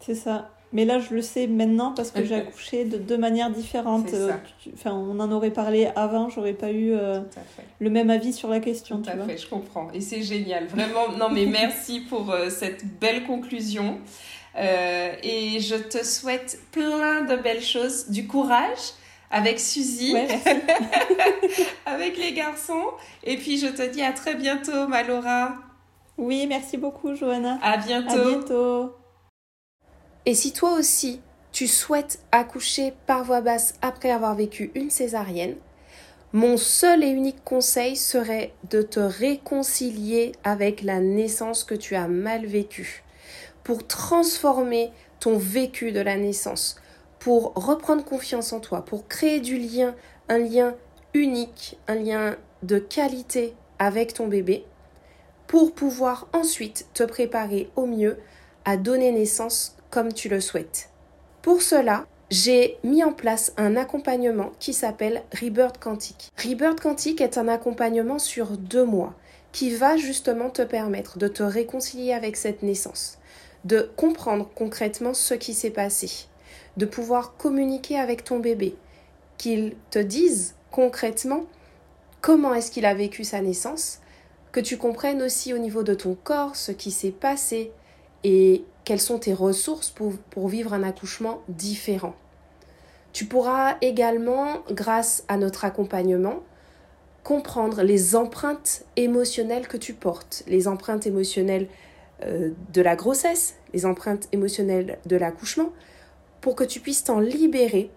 C'est 0.00 0.14
ça. 0.14 0.50
Mais 0.72 0.86
là, 0.86 0.98
je 0.98 1.14
le 1.14 1.20
sais 1.20 1.46
maintenant 1.46 1.92
parce 1.94 2.10
que 2.10 2.24
j'ai 2.24 2.34
accouché 2.42 2.86
de 2.86 2.96
deux 2.96 3.18
manières 3.18 3.50
différentes. 3.50 4.14
Euh, 4.14 4.32
Enfin, 4.72 4.92
on 4.92 5.18
en 5.20 5.30
aurait 5.30 5.50
parlé 5.50 5.90
avant, 5.94 6.30
j'aurais 6.30 6.54
pas 6.54 6.70
eu 6.72 6.92
euh, 6.92 7.20
le 7.80 7.90
même 7.90 8.08
avis 8.08 8.32
sur 8.32 8.48
la 8.48 8.60
question, 8.60 8.96
Tout 8.98 9.02
tu 9.04 9.10
à 9.10 9.16
vois. 9.16 9.26
fait, 9.26 9.36
je 9.36 9.48
comprends. 9.48 9.90
Et 9.92 10.00
c'est 10.00 10.22
génial. 10.22 10.66
Vraiment, 10.68 11.12
non 11.18 11.28
mais 11.28 11.44
merci 11.44 12.00
pour 12.00 12.34
cette 12.50 12.86
belle 12.98 13.24
conclusion. 13.24 13.98
Euh, 14.56 15.12
et 15.22 15.60
je 15.60 15.76
te 15.76 16.04
souhaite 16.04 16.58
plein 16.72 17.22
de 17.22 17.36
belles 17.36 17.62
choses, 17.62 18.08
du 18.08 18.26
courage 18.26 18.92
avec 19.30 19.60
Suzy, 19.60 20.14
Ouais, 20.14 20.26
merci. 20.26 20.48
avec 21.86 22.16
les 22.16 22.32
garçons. 22.32 22.86
Et 23.24 23.36
puis 23.36 23.58
je 23.58 23.66
te 23.66 23.82
dis 23.82 24.02
à 24.02 24.12
très 24.12 24.34
bientôt, 24.34 24.88
ma 24.88 25.02
Laura. 25.02 25.54
Oui, 26.16 26.46
merci 26.48 26.76
beaucoup, 26.78 27.14
Johanna. 27.14 27.58
À 27.62 27.72
À 27.72 27.76
bientôt. 27.76 28.24
bientôt. 28.30 28.94
Et 30.26 30.34
si 30.34 30.52
toi 30.52 30.72
aussi, 30.72 31.20
tu 31.52 31.66
souhaites 31.66 32.20
accoucher 32.32 32.92
par 33.06 33.24
voie 33.24 33.40
basse 33.40 33.74
après 33.82 34.10
avoir 34.10 34.34
vécu 34.34 34.70
une 34.74 34.90
césarienne, 34.90 35.56
mon 36.32 36.56
seul 36.56 37.02
et 37.04 37.08
unique 37.08 37.42
conseil 37.44 37.96
serait 37.96 38.52
de 38.70 38.82
te 38.82 39.00
réconcilier 39.00 40.32
avec 40.44 40.82
la 40.82 41.00
naissance 41.00 41.64
que 41.64 41.74
tu 41.74 41.94
as 41.96 42.08
mal 42.08 42.44
vécue, 42.46 43.02
pour 43.68 43.86
transformer 43.86 44.92
ton 45.20 45.36
vécu 45.36 45.92
de 45.92 46.00
la 46.00 46.16
naissance, 46.16 46.80
pour 47.18 47.52
reprendre 47.52 48.02
confiance 48.02 48.54
en 48.54 48.60
toi, 48.60 48.82
pour 48.82 49.08
créer 49.08 49.40
du 49.40 49.58
lien, 49.58 49.94
un 50.30 50.38
lien 50.38 50.74
unique, 51.12 51.78
un 51.86 51.96
lien 51.96 52.36
de 52.62 52.78
qualité 52.78 53.52
avec 53.78 54.14
ton 54.14 54.26
bébé, 54.26 54.64
pour 55.48 55.74
pouvoir 55.74 56.28
ensuite 56.32 56.86
te 56.94 57.02
préparer 57.02 57.68
au 57.76 57.84
mieux 57.84 58.16
à 58.64 58.78
donner 58.78 59.12
naissance 59.12 59.76
comme 59.90 60.14
tu 60.14 60.30
le 60.30 60.40
souhaites. 60.40 60.88
Pour 61.42 61.60
cela, 61.60 62.06
j'ai 62.30 62.78
mis 62.84 63.04
en 63.04 63.12
place 63.12 63.52
un 63.58 63.76
accompagnement 63.76 64.52
qui 64.60 64.72
s'appelle 64.72 65.24
Rebirth 65.38 65.76
Quantique. 65.76 66.32
Rebirth 66.42 66.80
Quantique 66.80 67.20
est 67.20 67.36
un 67.36 67.48
accompagnement 67.48 68.18
sur 68.18 68.56
deux 68.56 68.86
mois 68.86 69.12
qui 69.52 69.74
va 69.74 69.98
justement 69.98 70.48
te 70.48 70.62
permettre 70.62 71.18
de 71.18 71.28
te 71.28 71.42
réconcilier 71.42 72.14
avec 72.14 72.38
cette 72.38 72.62
naissance, 72.62 73.17
de 73.68 73.90
comprendre 73.96 74.48
concrètement 74.54 75.12
ce 75.12 75.34
qui 75.34 75.52
s'est 75.52 75.68
passé, 75.68 76.26
de 76.78 76.86
pouvoir 76.86 77.36
communiquer 77.36 77.98
avec 77.98 78.24
ton 78.24 78.38
bébé, 78.38 78.74
qu'il 79.36 79.76
te 79.90 79.98
dise 79.98 80.54
concrètement 80.70 81.44
comment 82.22 82.54
est-ce 82.54 82.70
qu'il 82.70 82.86
a 82.86 82.94
vécu 82.94 83.24
sa 83.24 83.42
naissance, 83.42 84.00
que 84.52 84.60
tu 84.60 84.78
comprennes 84.78 85.20
aussi 85.20 85.52
au 85.52 85.58
niveau 85.58 85.82
de 85.82 85.92
ton 85.92 86.14
corps 86.14 86.56
ce 86.56 86.72
qui 86.72 86.90
s'est 86.90 87.10
passé 87.10 87.70
et 88.24 88.64
quelles 88.84 89.00
sont 89.00 89.18
tes 89.18 89.34
ressources 89.34 89.90
pour, 89.90 90.16
pour 90.30 90.48
vivre 90.48 90.72
un 90.72 90.82
accouchement 90.82 91.42
différent. 91.48 92.14
Tu 93.12 93.26
pourras 93.26 93.76
également, 93.82 94.60
grâce 94.70 95.24
à 95.28 95.36
notre 95.36 95.66
accompagnement, 95.66 96.40
comprendre 97.22 97.82
les 97.82 98.16
empreintes 98.16 98.86
émotionnelles 98.96 99.68
que 99.68 99.76
tu 99.76 99.92
portes, 99.92 100.42
les 100.46 100.68
empreintes 100.68 101.06
émotionnelles 101.06 101.68
de 102.26 102.82
la 102.82 102.96
grossesse, 102.96 103.54
les 103.72 103.86
empreintes 103.86 104.28
émotionnelles 104.32 104.98
de 105.06 105.16
l'accouchement, 105.16 105.72
pour 106.40 106.56
que 106.56 106.64
tu 106.64 106.80
puisses 106.80 107.04
t'en 107.04 107.20
libérer 107.20 107.90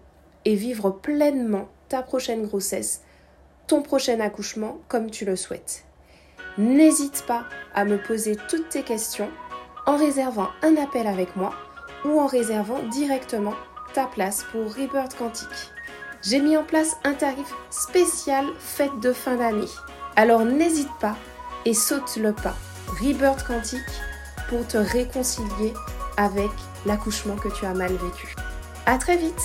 et 0.44 0.54
vivre 0.54 0.90
pleinement 0.90 1.68
ta 1.88 2.02
prochaine 2.02 2.46
grossesse, 2.46 3.02
ton 3.66 3.82
prochain 3.82 4.20
accouchement 4.20 4.78
comme 4.88 5.10
tu 5.10 5.24
le 5.24 5.36
souhaites. 5.36 5.84
N'hésite 6.58 7.24
pas 7.26 7.44
à 7.74 7.84
me 7.84 7.96
poser 7.96 8.36
toutes 8.48 8.68
tes 8.68 8.82
questions 8.82 9.30
en 9.86 9.96
réservant 9.96 10.48
un 10.62 10.76
appel 10.76 11.06
avec 11.06 11.34
moi 11.36 11.54
ou 12.04 12.20
en 12.20 12.26
réservant 12.26 12.82
directement 12.90 13.54
ta 13.94 14.06
place 14.06 14.44
pour 14.52 14.74
Rebirth 14.74 15.16
Quantique. 15.16 15.70
J'ai 16.22 16.40
mis 16.40 16.56
en 16.56 16.64
place 16.64 16.96
un 17.04 17.14
tarif 17.14 17.52
spécial 17.70 18.46
fête 18.58 19.00
de 19.00 19.12
fin 19.12 19.36
d'année. 19.36 19.70
Alors 20.16 20.44
n'hésite 20.44 20.92
pas 21.00 21.16
et 21.64 21.74
saute 21.74 22.16
le 22.16 22.32
pas 22.32 22.54
Rebirth 23.00 23.44
Quantique 23.46 23.80
pour 24.52 24.66
te 24.66 24.76
réconcilier 24.76 25.72
avec 26.18 26.50
l'accouchement 26.84 27.36
que 27.36 27.48
tu 27.48 27.64
as 27.64 27.72
mal 27.72 27.90
vécu. 27.90 28.34
À 28.84 28.98
très 28.98 29.16
vite 29.16 29.40